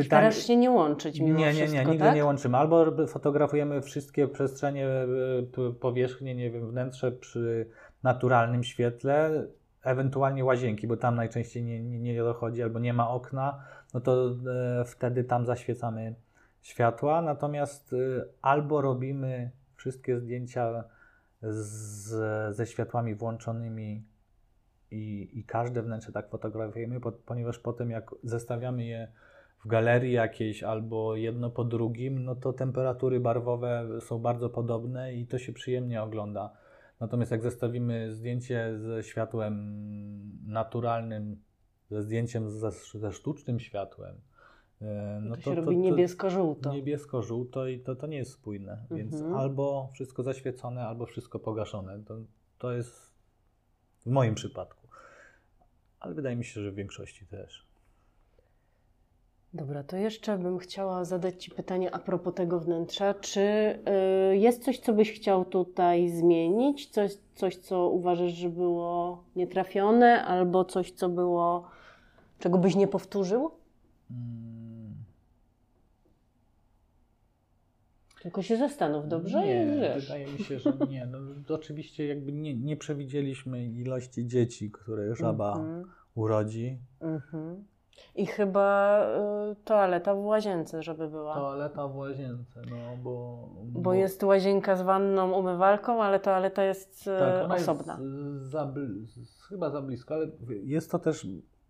y, 0.00 0.04
Starasz 0.04 0.46
się 0.46 0.56
nie 0.56 0.70
łączyć 0.70 1.20
mimo 1.20 1.38
nie, 1.38 1.46
nie, 1.46 1.52
wszystko, 1.52 1.74
nie, 1.74 1.84
nigdy 1.84 2.04
tak? 2.04 2.14
nie 2.14 2.24
łączymy. 2.24 2.58
Albo 2.58 3.06
fotografujemy 3.06 3.82
wszystkie 3.82 4.28
przestrzenie, 4.28 4.88
p- 5.52 5.72
powierzchnie, 5.80 6.34
nie 6.34 6.50
wiem, 6.50 6.70
wnętrze 6.70 7.12
przy 7.12 7.70
naturalnym 8.02 8.64
świetle, 8.64 9.46
ewentualnie 9.82 10.44
łazienki, 10.44 10.86
bo 10.86 10.96
tam 10.96 11.14
najczęściej 11.14 11.62
nie, 11.62 11.82
nie, 11.82 12.00
nie 12.00 12.22
dochodzi, 12.22 12.62
albo 12.62 12.78
nie 12.78 12.92
ma 12.92 13.10
okna, 13.10 13.64
no 13.94 14.00
to 14.00 14.30
e, 14.80 14.84
wtedy 14.84 15.24
tam 15.24 15.46
zaświecamy 15.46 16.14
światła. 16.62 17.22
Natomiast 17.22 17.92
y, 17.92 18.24
albo 18.42 18.80
robimy 18.80 19.50
wszystkie 19.76 20.18
zdjęcia 20.20 20.84
z, 21.42 22.56
ze 22.56 22.66
światłami 22.66 23.14
włączonymi 23.14 24.04
i, 24.90 25.30
i 25.32 25.44
każde 25.44 25.82
wnętrze 25.82 26.12
tak 26.12 26.28
fotografujemy, 26.30 27.00
po, 27.00 27.12
ponieważ 27.12 27.58
potem 27.58 27.90
jak 27.90 28.10
zestawiamy 28.24 28.84
je 28.84 29.08
w 29.64 29.68
galerii 29.68 30.12
jakiejś 30.12 30.62
albo 30.62 31.16
jedno 31.16 31.50
po 31.50 31.64
drugim, 31.64 32.24
no 32.24 32.34
to 32.34 32.52
temperatury 32.52 33.20
barwowe 33.20 33.88
są 34.00 34.18
bardzo 34.18 34.50
podobne 34.50 35.14
i 35.14 35.26
to 35.26 35.38
się 35.38 35.52
przyjemnie 35.52 36.02
ogląda. 36.02 36.52
Natomiast 37.00 37.30
jak 37.30 37.42
zestawimy 37.42 38.12
zdjęcie 38.12 38.78
ze 38.78 39.02
światłem 39.02 39.54
naturalnym, 40.46 41.42
ze 41.90 42.02
zdjęciem 42.02 42.50
ze, 42.50 42.70
ze 42.94 43.12
sztucznym 43.12 43.60
światłem, 43.60 44.20
e, 44.82 45.20
no 45.22 45.36
to, 45.36 45.42
się 45.42 45.54
robi 45.54 45.76
niebiesko-żółto. 45.76 46.72
Niebiesko-żółto 46.72 47.66
i 47.66 47.80
to, 47.80 47.96
to 47.96 48.06
nie 48.06 48.16
jest 48.16 48.32
spójne. 48.32 48.86
Więc 48.90 49.14
Mhm. 49.14 49.34
albo 49.34 49.90
wszystko 49.94 50.22
zaświecone, 50.22 50.86
albo 50.86 51.06
wszystko 51.06 51.38
pogaszone. 51.38 52.04
To, 52.04 52.18
to 52.58 52.72
jest 52.72 53.14
w 54.06 54.06
moim 54.06 54.34
przypadku. 54.34 54.88
Ale 56.00 56.14
wydaje 56.14 56.36
mi 56.36 56.44
się, 56.44 56.60
że 56.60 56.72
w 56.72 56.74
większości 56.74 57.26
też. 57.26 57.69
Dobra, 59.54 59.82
to 59.84 59.96
jeszcze 59.96 60.38
bym 60.38 60.58
chciała 60.58 61.04
zadać 61.04 61.44
Ci 61.44 61.50
pytanie 61.50 61.94
a 61.94 61.98
propos 61.98 62.34
tego 62.34 62.60
wnętrza. 62.60 63.14
Czy 63.14 63.40
y, 64.32 64.36
jest 64.36 64.64
coś, 64.64 64.78
co 64.78 64.92
byś 64.92 65.12
chciał 65.12 65.44
tutaj 65.44 66.08
zmienić? 66.08 66.86
Coś, 66.90 67.12
coś, 67.34 67.56
co 67.56 67.88
uważasz, 67.88 68.32
że 68.32 68.48
było 68.48 69.24
nietrafione, 69.36 70.24
albo 70.24 70.64
coś, 70.64 70.92
co 70.92 71.08
było, 71.08 71.68
czego 72.38 72.58
byś 72.58 72.76
nie 72.76 72.88
powtórzył? 72.88 73.50
Mm, 74.10 74.94
Tylko 78.22 78.42
się 78.42 78.56
zastanów, 78.56 79.08
dobrze? 79.08 79.40
Nie, 79.46 79.62
I 79.76 79.80
wiesz. 79.80 80.04
wydaje 80.04 80.26
mi 80.26 80.38
się, 80.38 80.58
że 80.58 80.72
nie. 80.90 81.06
No, 81.06 81.18
oczywiście 81.54 82.06
jakby 82.06 82.32
nie, 82.32 82.54
nie 82.54 82.76
przewidzieliśmy 82.76 83.66
ilości 83.66 84.26
dzieci, 84.26 84.70
które 84.70 85.14
żaba 85.16 85.52
Mhm, 85.52 85.84
urodzi. 86.14 86.78
mhm. 87.00 87.64
I 88.14 88.26
chyba 88.26 89.00
y, 89.52 89.56
toaleta 89.64 90.14
w 90.14 90.18
łazience, 90.24 90.82
żeby 90.82 91.08
była. 91.08 91.34
Toaleta 91.34 91.88
w 91.88 91.96
łazience, 91.96 92.62
no 92.70 92.96
bo... 93.02 93.48
Bo 93.64 93.94
jest 93.94 94.22
łazienka 94.22 94.76
z 94.76 94.82
wanną, 94.82 95.32
umywalką, 95.32 96.02
ale 96.02 96.20
toaleta 96.20 96.64
jest 96.64 97.06
y, 97.06 97.18
tak, 97.18 97.44
ona 97.44 97.54
osobna. 97.54 97.98
Jest 98.00 98.50
za, 98.50 98.72
chyba 99.48 99.70
za 99.70 99.82
blisko, 99.82 100.14
ale 100.14 100.26
jest 100.64 100.90
to 100.90 100.98
też 100.98 101.26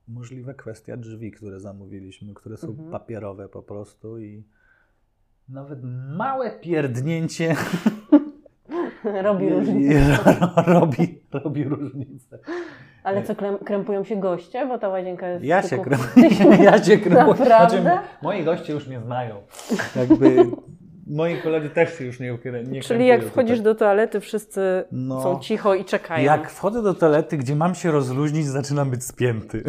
możliwe 0.09 0.55
kwestia 0.55 0.97
drzwi, 0.97 1.31
które 1.31 1.61
zamówiliśmy, 1.61 2.35
które 2.35 2.57
są 2.57 2.69
Mhm. 2.69 2.90
papierowe 2.90 3.48
po 3.48 3.62
prostu 3.62 4.19
i 4.19 4.44
nawet 5.48 5.78
małe 6.16 6.51
pierdnięcie 6.51 7.57
Robi 9.22 9.48
różnicę. 9.51 10.18
robi, 10.66 11.20
robi 11.32 11.64
różnicę. 11.64 12.39
Ale 13.05 13.22
co, 13.22 13.35
krem, 13.35 13.59
krępują 13.59 14.05
się 14.05 14.16
goście, 14.16 14.66
bo 14.66 14.78
ta 14.78 14.89
łazienka 14.89 15.28
jest 15.28 15.44
Ja 15.44 15.62
się 15.62 15.78
krępuję. 15.78 16.28
Ja 16.64 16.85
się 16.85 16.98
krępuję. 16.98 17.27
Naprawdę? 17.27 17.81
Znaczy, 17.82 17.98
moi 18.22 18.44
goście 18.44 18.72
już 18.72 18.86
mnie 18.89 19.01
znają. 19.01 19.35
Jakby 19.97 20.47
moi 21.06 21.36
koledzy 21.43 21.70
też 21.70 21.98
się 21.98 22.05
już 22.05 22.20
nie, 22.20 22.39
nie 22.68 22.81
Czyli 22.82 23.06
jak 23.06 23.24
wchodzisz 23.24 23.59
tutaj. 23.59 23.64
do 23.64 23.74
toalety, 23.74 24.20
wszyscy 24.20 24.85
No. 24.93 25.22
są 25.22 25.40
cicho 25.40 25.74
i 25.74 25.85
czekają. 25.85 26.24
Jak 26.24 26.51
wchodzę 26.51 26.82
do 26.82 26.94
toalety, 26.94 27.36
gdzie 27.36 27.56
mam 27.56 27.74
się 27.74 27.90
rozluźnić, 27.90 28.47
zaczynam 28.47 28.90
być 28.90 29.05
spięty. 29.05 29.62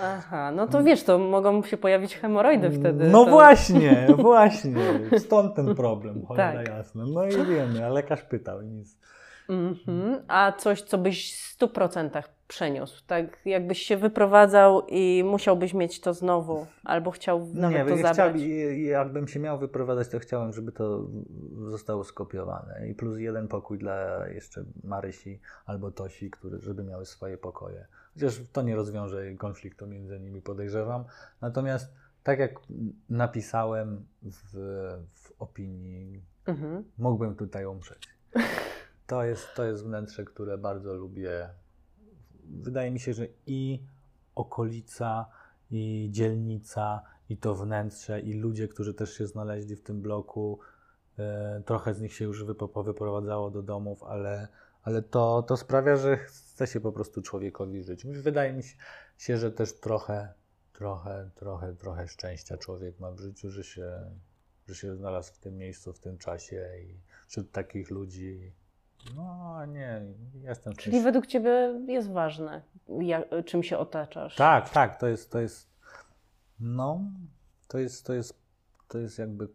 Aha, 0.00 0.50
no 0.50 0.66
to 0.66 0.82
wiesz, 0.82 1.02
to 1.02 1.18
mogą 1.18 1.62
się 1.62 1.76
pojawić 1.76 2.16
hemoroidy 2.16 2.70
wtedy. 2.70 3.08
No 3.08 3.24
to... 3.24 3.30
właśnie, 3.30 4.06
właśnie. 4.18 4.74
Stąd 5.18 5.54
ten 5.54 5.74
problem, 5.74 6.26
cholera 6.26 6.52
Tak. 6.52 6.68
jasne. 6.68 7.04
No 7.14 7.24
i 7.24 7.46
wiemy, 7.46 7.86
a 7.86 7.88
lekarz 7.88 8.22
pytał 8.22 8.62
i 8.62 8.66
nic. 8.66 8.98
Mhm. 9.48 10.22
A 10.28 10.52
coś, 10.52 10.82
co 10.82 10.98
byś 10.98 11.34
w 11.40 11.58
100% 11.58 12.22
przeniósł, 12.48 13.02
tak 13.06 13.38
jakbyś 13.44 13.82
się 13.82 13.96
wyprowadzał 13.96 14.86
i 14.88 15.24
musiałbyś 15.26 15.74
mieć 15.74 16.00
to 16.00 16.14
znowu, 16.14 16.66
albo 16.84 17.10
chciał 17.10 17.46
nawet 17.54 17.78
nie, 17.78 17.84
to 17.84 17.96
ja 17.96 18.14
zabrać. 18.14 18.42
jakbym 18.76 19.28
się 19.28 19.40
miał 19.40 19.58
wyprowadzać, 19.58 20.08
to 20.08 20.18
chciałem, 20.18 20.52
żeby 20.52 20.72
to 20.72 21.06
zostało 21.66 22.04
skopiowane. 22.04 22.88
I 22.88 22.94
plus 22.94 23.18
jeden 23.18 23.48
pokój 23.48 23.78
dla 23.78 24.26
jeszcze 24.28 24.64
Marysi 24.84 25.40
albo 25.66 25.90
Tosi, 25.90 26.30
który, 26.30 26.58
żeby 26.58 26.84
miały 26.84 27.06
swoje 27.06 27.38
pokoje. 27.38 27.86
Chociaż 28.16 28.40
to 28.52 28.62
nie 28.62 28.76
rozwiąże 28.76 29.34
konfliktu 29.34 29.86
między 29.86 30.20
nimi, 30.20 30.42
podejrzewam. 30.42 31.04
Natomiast 31.40 31.92
tak 32.22 32.38
jak 32.38 32.60
napisałem 33.08 34.06
w, 34.22 34.52
w 35.12 35.32
opinii, 35.38 36.22
Mhm. 36.46 36.84
mógłbym 36.98 37.34
tutaj 37.34 37.66
umrzeć. 37.66 38.08
To 39.06 39.24
jest, 39.24 39.54
to 39.54 39.64
jest 39.64 39.84
wnętrze, 39.84 40.24
które 40.24 40.58
bardzo 40.58 40.94
lubię. 40.94 41.48
Wydaje 42.44 42.90
mi 42.90 43.00
się, 43.00 43.12
że 43.14 43.26
i 43.46 43.82
okolica, 44.34 45.26
i 45.70 46.08
dzielnica, 46.10 47.02
i 47.28 47.36
to 47.36 47.54
wnętrze, 47.54 48.20
i 48.20 48.32
ludzie, 48.32 48.68
którzy 48.68 48.94
też 48.94 49.14
się 49.14 49.26
znaleźli 49.26 49.76
w 49.76 49.82
tym 49.82 50.02
bloku, 50.02 50.58
e, 51.18 51.62
trochę 51.66 51.94
z 51.94 52.00
nich 52.00 52.14
się 52.14 52.24
już 52.24 52.44
powyprowadzało 52.72 53.50
do 53.50 53.62
domów, 53.62 54.02
ale, 54.04 54.48
ale 54.82 55.02
to, 55.02 55.42
to 55.42 55.56
sprawia, 55.56 55.96
że 55.96 56.18
chce 56.56 56.66
się 56.66 56.80
po 56.80 56.92
prostu 56.92 57.22
człowiekowi 57.22 57.82
żyć. 57.82 58.06
Wydaje 58.06 58.52
mi 58.52 58.62
się- 59.18 59.38
że 59.38 59.52
też 59.52 59.80
trochę, 59.80 60.34
trochę, 60.72 61.30
trochę, 61.34 61.74
trochę 61.74 62.08
szczęścia 62.08 62.56
człowiek 62.56 63.00
ma 63.00 63.10
w 63.10 63.18
życiu, 63.18 63.50
że 63.50 63.64
się, 63.64 64.10
że 64.66 64.74
się 64.74 64.96
znalazł 64.96 65.34
w 65.34 65.38
tym 65.38 65.56
miejscu, 65.56 65.92
w 65.92 65.98
tym 65.98 66.18
czasie 66.18 66.68
i 66.82 67.00
wśród 67.28 67.52
takich 67.52 67.90
ludzi. 67.90 68.52
No 69.16 69.66
nie, 69.66 70.02
jestem 70.42 70.72
Czyli 70.76 71.02
według 71.02 71.26
Ciebie 71.26 71.80
jest 71.88 72.10
ważne, 72.10 72.62
jak, 73.00 73.24
czym 73.44 73.62
się 73.62 73.78
otaczasz. 73.78 74.36
Tak, 74.36 74.70
tak, 74.70 75.00
to 75.00 75.06
jest, 75.06 75.30
to 75.30 75.40
jest, 75.40 75.70
no, 76.60 77.00
to 77.68 77.78
jest, 77.78 78.06
to 78.06 78.14
jest, 78.14 78.34
to 78.88 78.98
jest 78.98 79.18
jakby 79.18 79.48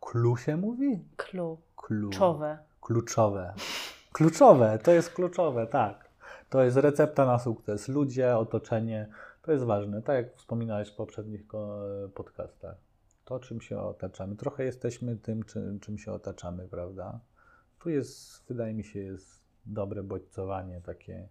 clue 0.00 0.36
się 0.36 0.56
mówi? 0.56 1.04
Clue. 1.16 1.58
Clue. 1.76 2.10
Czowe. 2.10 2.58
Kluczowe. 2.80 3.54
Kluczowe, 4.12 4.78
to 4.78 4.92
jest 4.92 5.10
kluczowe, 5.10 5.66
tak. 5.66 6.07
To 6.50 6.62
jest 6.64 6.76
recepta 6.76 7.26
na 7.26 7.38
sukces. 7.38 7.88
Ludzie, 7.88 8.36
otoczenie, 8.36 9.08
to 9.42 9.52
jest 9.52 9.64
ważne. 9.64 10.02
Tak 10.02 10.16
jak 10.16 10.36
wspominałeś 10.36 10.88
w 10.90 10.96
poprzednich 10.96 11.44
podcastach. 12.14 12.76
To, 13.24 13.40
czym 13.40 13.60
się 13.60 13.80
otaczamy. 13.80 14.36
Trochę 14.36 14.64
jesteśmy 14.64 15.16
tym, 15.16 15.42
czym, 15.42 15.80
czym 15.80 15.98
się 15.98 16.12
otaczamy, 16.12 16.68
prawda? 16.68 17.20
Tu 17.78 17.90
jest, 17.90 18.48
wydaje 18.48 18.74
mi 18.74 18.84
się, 18.84 18.98
jest 18.98 19.44
dobre 19.66 20.02
bodźcowanie 20.02 20.80
takie, 20.80 21.28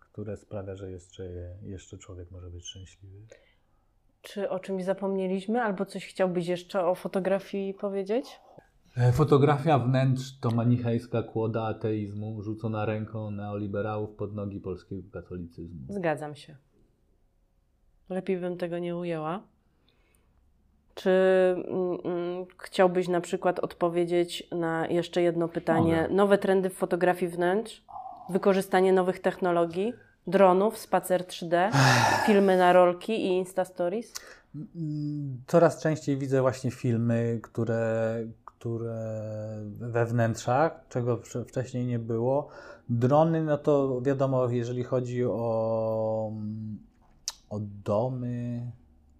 które 0.00 0.36
sprawia, 0.36 0.76
że 0.76 0.90
jeszcze, 0.90 1.24
jeszcze 1.62 1.98
człowiek 1.98 2.30
może 2.30 2.50
być 2.50 2.66
szczęśliwy. 2.66 3.18
Czy 4.22 4.50
o 4.50 4.58
czymś 4.58 4.84
zapomnieliśmy, 4.84 5.62
albo 5.62 5.86
coś 5.86 6.06
chciałbyś 6.06 6.46
jeszcze 6.46 6.86
o 6.86 6.94
fotografii 6.94 7.74
powiedzieć? 7.74 8.40
E, 8.96 9.12
Fotografia 9.12 9.78
wnętrz 9.78 10.38
to 10.40 10.50
manichejska 10.50 11.22
kłoda 11.22 11.62
ateizmu 11.62 12.42
rzucona 12.42 12.84
ręką 12.84 13.30
neoliberałów 13.30 14.10
pod 14.10 14.34
nogi 14.34 14.60
polskiego 14.60 15.02
katolicyzmu. 15.12 15.86
Zgadzam 15.88 16.34
się. 16.34 16.56
Lepiej 18.08 18.38
bym 18.38 18.56
tego 18.56 18.78
nie 18.78 18.96
ujęła. 18.96 19.42
Czy 20.94 21.10
mm, 21.56 21.98
mm, 22.04 22.46
chciałbyś 22.58 23.08
na 23.08 23.20
przykład 23.20 23.58
odpowiedzieć 23.58 24.48
na 24.52 24.86
jeszcze 24.86 25.22
jedno 25.22 25.48
pytanie? 25.48 26.02
Mogę. 26.02 26.14
Nowe 26.14 26.38
trendy 26.38 26.70
w 26.70 26.74
fotografii 26.74 27.32
wnętrz, 27.32 27.84
wykorzystanie 28.30 28.92
nowych 28.92 29.20
technologii, 29.20 29.92
dronów, 30.26 30.78
spacer 30.78 31.22
3D, 31.22 31.70
filmy 32.26 32.56
na 32.56 32.72
rolki 32.72 33.12
i 33.12 33.26
Insta 33.26 33.64
Stories? 33.64 34.14
Mm, 34.54 35.42
Coraz 35.46 35.82
częściej 35.82 36.16
widzę 36.16 36.40
właśnie 36.40 36.70
filmy, 36.70 37.38
które, 37.42 38.16
które 38.64 39.60
we 39.80 40.06
wnętrzach, 40.06 40.84
czego 40.88 41.16
wcze- 41.16 41.44
wcześniej 41.44 41.86
nie 41.86 41.98
było. 41.98 42.48
Drony, 42.88 43.42
no 43.44 43.58
to 43.58 44.00
wiadomo, 44.02 44.48
jeżeli 44.48 44.84
chodzi 44.84 45.24
o, 45.24 46.32
o 47.50 47.60
domy, 47.84 48.62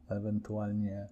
ewentualnie. 0.08 1.08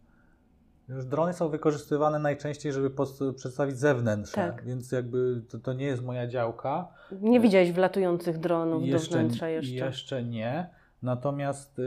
Już 0.89 1.05
drony 1.05 1.33
są 1.33 1.49
wykorzystywane 1.49 2.19
najczęściej, 2.19 2.73
żeby 2.73 2.91
przedstawić 3.37 3.79
zewnętrze, 3.79 4.35
Tak. 4.35 4.65
więc 4.65 4.93
jakby 4.93 5.43
to, 5.49 5.59
to 5.59 5.73
nie 5.73 5.87
jest 5.87 6.03
moja 6.03 6.27
działka. 6.27 6.89
Nie 7.21 7.41
widziałeś 7.41 7.73
wlatujących 7.73 8.39
dronów 8.39 8.81
do 8.83 8.87
Jeszcze, 8.87 9.19
wnętrza 9.19 9.49
jeszcze? 9.49 9.75
jeszcze 9.75 10.23
nie. 10.25 10.71
Natomiast 11.03 11.79
yy, 11.79 11.85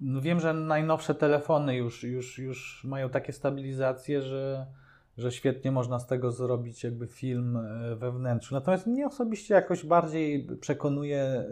no 0.00 0.20
wiem, 0.20 0.40
że 0.40 0.54
najnowsze 0.54 1.14
telefony 1.14 1.76
już, 1.76 2.02
już, 2.02 2.38
już 2.38 2.84
mają 2.84 3.08
takie 3.08 3.32
stabilizacje, 3.32 4.22
że, 4.22 4.66
że 5.18 5.32
świetnie 5.32 5.72
można 5.72 5.98
z 5.98 6.06
tego 6.06 6.32
zrobić 6.32 6.84
jakby 6.84 7.06
film 7.06 7.56
e, 7.56 7.96
we 7.96 8.12
wnętrzu. 8.12 8.54
Natomiast 8.54 8.86
mnie 8.86 9.06
osobiście 9.06 9.54
jakoś 9.54 9.84
bardziej 9.84 10.46
przekonuje 10.60 11.20
e, 11.20 11.46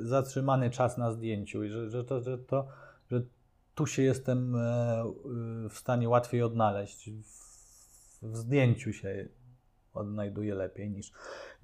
zatrzymany 0.00 0.70
czas 0.70 0.98
na 0.98 1.12
zdjęciu 1.12 1.64
i 1.64 1.68
że, 1.68 1.90
że, 1.90 2.04
to, 2.04 2.20
że, 2.20 2.38
to, 2.38 2.66
że 3.10 3.22
tu 3.74 3.86
się 3.86 4.02
jestem 4.02 4.56
e, 4.56 5.04
w 5.70 5.78
stanie 5.78 6.08
łatwiej 6.08 6.42
odnaleźć. 6.42 7.10
W, 7.10 7.42
w 8.22 8.36
zdjęciu 8.36 8.92
się 8.92 9.28
odnajduję 9.94 10.54
lepiej 10.54 10.90
niż, 10.90 11.12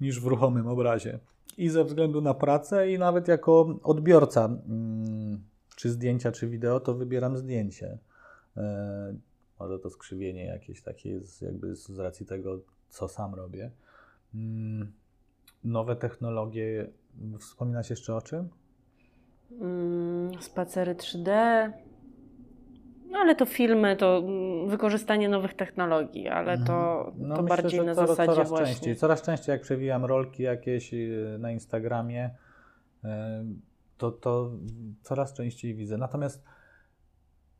niż 0.01 0.21
w 0.21 0.25
ruchomym 0.25 0.67
obrazie. 0.67 1.19
I 1.57 1.69
ze 1.69 1.83
względu 1.83 2.21
na 2.21 2.33
pracę, 2.33 2.91
i 2.91 2.99
nawet 2.99 3.27
jako 3.27 3.79
odbiorca, 3.83 4.45
mm, 4.45 5.43
czy 5.79 5.89
zdjęcia, 5.89 6.31
czy 6.31 6.47
wideo, 6.47 6.79
to 6.79 6.93
wybieram 6.93 7.37
zdjęcie. 7.37 7.97
E, 8.57 9.15
może 9.59 9.79
to 9.79 9.89
skrzywienie 9.89 10.45
jakieś 10.45 10.81
takie 10.81 11.09
jest, 11.09 11.41
jakby 11.41 11.75
z 11.75 11.99
racji 11.99 12.25
tego, 12.25 12.59
co 12.89 13.07
sam 13.07 13.33
robię. 13.35 13.71
Mm, 14.35 14.91
nowe 15.63 15.95
technologie. 15.95 16.89
Wspominać 17.39 17.89
jeszcze 17.89 18.15
o 18.15 18.21
czym? 18.21 18.49
Mm, 19.61 20.41
spacery 20.41 20.95
3D. 20.95 21.31
No 23.09 23.19
ale 23.19 23.35
to 23.35 23.45
filmy, 23.45 23.95
to 23.95 24.23
wykorzystanie 24.67 25.29
nowych 25.29 25.53
technologii, 25.53 26.27
ale 26.27 26.57
to, 26.57 27.11
No, 27.17 27.35
to 27.35 27.41
myślę, 27.41 27.57
bardziej 27.57 27.85
na 27.85 27.95
coraz- 27.95 28.09
zasadzie 28.09 28.33
coraz 28.33 28.49
właśnie. 28.49 28.67
Częściej, 28.67 28.95
coraz 28.95 29.21
częściej 29.21 29.53
jak 29.53 29.61
przewijam 29.61 30.05
rolki 30.05 30.43
jakieś 30.43 30.93
y, 30.93 31.37
na 31.39 31.51
Instagramie, 31.51 32.29
y, 33.03 33.07
to, 33.99 34.11
to 34.11 34.51
coraz 35.01 35.33
częściej 35.33 35.75
widzę. 35.75 35.97
Natomiast 35.97 36.43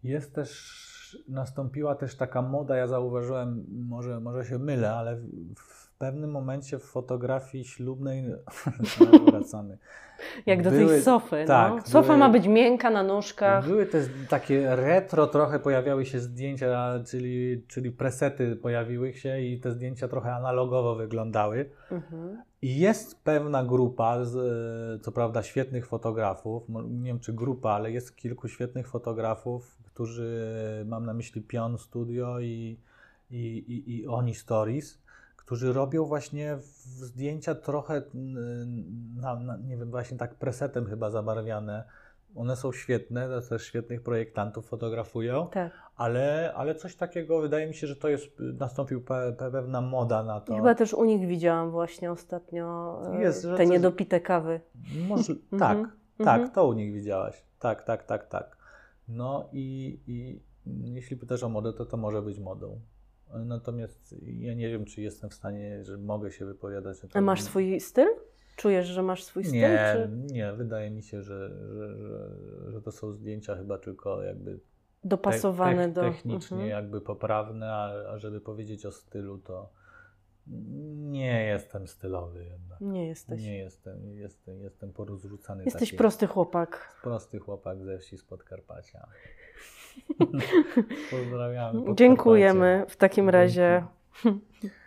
jest 0.03 0.35
też, 0.35 1.23
nastąpiła 1.29 1.95
też 1.95 2.15
taka 2.15 2.41
moda, 2.41 2.77
ja 2.77 2.87
zauważyłem, 2.87 3.65
może, 3.87 4.19
może 4.19 4.45
się 4.45 4.59
mylę, 4.59 4.91
ale 4.93 5.15
w, 5.55 5.89
pewnym 5.97 6.31
momencie 6.31 6.79
w 6.79 6.83
fotografii 6.83 7.65
ślubnej, 7.65 8.23
wracamy, 9.31 9.77
Jak 10.45 10.63
do 10.63 10.69
Były- 10.71 10.87
tej 10.87 11.01
sofy. 11.01 11.45
tak, 11.47 11.73
no. 11.75 11.81
Sofa 11.81 12.01
były- 12.07 12.17
ma 12.17 12.29
być 12.29 12.47
miękka 12.47 12.89
na 12.89 13.03
nóżkach. 13.03 13.67
były 13.67 13.85
te 13.85 14.01
takie 14.29 14.75
retro, 14.75 15.27
trochę 15.27 15.59
pojawiały 15.59 16.05
się 16.05 16.19
zdjęcia, 16.19 17.03
czyli, 17.07 17.63
czyli 17.67 17.91
presety 17.91 18.55
pojawiły 18.55 19.13
się 19.13 19.39
i 19.41 19.59
te 19.59 19.71
zdjęcia 19.71 20.07
trochę 20.07 20.33
analogowo 20.35 20.95
wyglądały. 20.95 21.69
Mhm. 21.91 22.43
I 22.61 22.79
jest 22.79 23.23
pewna 23.23 23.65
grupa, 23.65 24.25
z, 24.25 24.35
e, 24.35 25.03
co 25.03 25.11
prawda 25.11 25.43
świetnych 25.43 25.87
fotografów, 25.87 26.63
nie 26.89 27.07
wiem 27.07 27.19
czy 27.19 27.33
grupa, 27.33 27.71
ale 27.71 27.91
jest 27.91 28.15
kilku 28.15 28.47
świetnych 28.47 28.87
fotografów, 28.87 29.77
którzy, 29.85 30.51
mam 30.85 31.05
na 31.05 31.13
myśli 31.13 31.41
Pion 31.41 31.77
Studio 31.77 32.39
i, 32.39 32.79
i, 33.31 33.37
i, 33.37 33.95
i 33.95 34.07
Oni 34.07 34.35
Stories, 34.35 35.01
którzy 35.35 35.73
robią 35.73 36.05
właśnie 36.05 36.57
zdjęcia 36.83 37.55
trochę, 37.55 38.01
na, 39.15 39.35
na, 39.35 39.57
nie 39.57 39.77
wiem, 39.77 39.91
właśnie 39.91 40.17
tak 40.17 40.35
presetem 40.35 40.85
chyba 40.85 41.09
zabarwiane. 41.09 41.83
One 42.35 42.55
są 42.55 42.71
świetne, 42.71 43.41
też 43.49 43.63
świetnych 43.63 44.01
projektantów 44.03 44.65
fotografują, 44.67 45.47
Tak. 45.51 45.71
ale, 45.95 46.53
ale 46.55 46.75
coś 46.75 46.95
takiego, 46.95 47.41
wydaje 47.41 47.67
mi 47.67 47.73
się, 47.73 47.87
że 47.87 47.95
to 47.95 48.07
jest, 48.09 48.25
nastąpił 48.39 49.01
pe, 49.01 49.33
pe, 49.37 49.51
pewna 49.51 49.81
moda 49.81 50.23
na 50.23 50.41
to. 50.41 50.55
Chyba 50.55 50.75
też 50.75 50.93
u 50.93 51.05
nich 51.05 51.27
widziałam 51.27 51.71
właśnie 51.71 52.11
ostatnio 52.11 52.97
e, 53.15 53.21
Jest, 53.21 53.41
te 53.43 53.57
coś- 53.57 53.69
niedopite 53.69 54.19
kawy. 54.21 54.61
Może, 55.07 55.33
Mhm, 55.51 55.59
tak, 55.59 55.77
mhm. 55.77 56.41
tak, 56.43 56.53
to 56.55 56.67
u 56.67 56.73
nich 56.73 56.93
widziałaś. 56.93 57.43
Tak, 57.59 57.83
tak, 57.83 58.03
tak, 58.03 58.27
tak. 58.27 58.57
No 59.07 59.49
i, 59.51 59.99
i 60.07 60.41
jeśli 60.95 61.17
pytasz 61.17 61.43
o 61.43 61.49
modę, 61.49 61.73
to 61.73 61.85
to 61.85 61.97
może 61.97 62.21
być 62.21 62.39
modą. 62.39 62.79
Natomiast 63.45 64.15
ja 64.21 64.53
nie 64.53 64.69
wiem, 64.69 64.85
czy 64.85 65.01
jestem 65.01 65.29
w 65.29 65.33
stanie, 65.33 65.83
że 65.83 65.97
mogę 65.97 66.31
się 66.31 66.45
wypowiadać. 66.45 66.97
A 67.13 67.21
masz 67.21 67.41
swój 67.41 67.79
styl? 67.79 68.07
Czujesz, 68.59 68.87
że 68.87 69.03
masz 69.03 69.23
swój 69.23 69.43
styl? 69.43 69.59
Nie, 69.59 69.95
Czy 69.95 70.09
nie, 70.33 70.53
wydaje 70.53 70.89
mi 70.91 71.03
się, 71.03 71.21
że, 71.21 71.49
że, 71.73 71.97
że, 71.97 72.29
że 72.71 72.81
to 72.81 72.91
są 72.91 73.11
zdjęcia 73.11 73.55
chyba 73.55 73.77
tylko 73.77 74.23
jakby 74.23 74.53
te, 74.55 74.59
dopasowane 75.03 75.87
tech- 75.89 75.93
do... 75.93 76.01
technicznie 76.01 76.57
Mhm. 76.57 76.69
jakby 76.69 77.01
poprawne, 77.01 77.73
a, 77.73 77.91
a 78.13 78.17
żeby 78.17 78.41
powiedzieć 78.41 78.85
o 78.85 78.91
stylu, 78.91 79.37
to 79.37 79.69
nie 81.11 81.43
jestem 81.43 81.87
stylowy 81.87 82.43
jednak. 82.45 82.81
Nie 82.81 83.07
jesteś. 83.07 83.41
Nie 83.43 83.57
jestem, 83.57 84.15
jestem, 84.15 84.61
jestem 84.61 84.93
porozrzucany. 84.93 85.63
Jesteś 85.63 85.89
taki- 85.89 85.97
prosty 85.97 86.27
chłopak. 86.27 86.95
Prosty 87.03 87.39
chłopak 87.39 87.83
ze 87.83 87.97
wsi 87.99 88.17
z 88.17 88.23
Podkarpacia. 88.23 89.07
Pozdrawiamy. 91.11 91.71
Podkarpacie. 91.73 91.95
Dziękujemy 91.95 92.85
w 92.89 92.97
takim 92.97 93.25
Dzięki. 93.25 93.33
razie. 93.33 93.83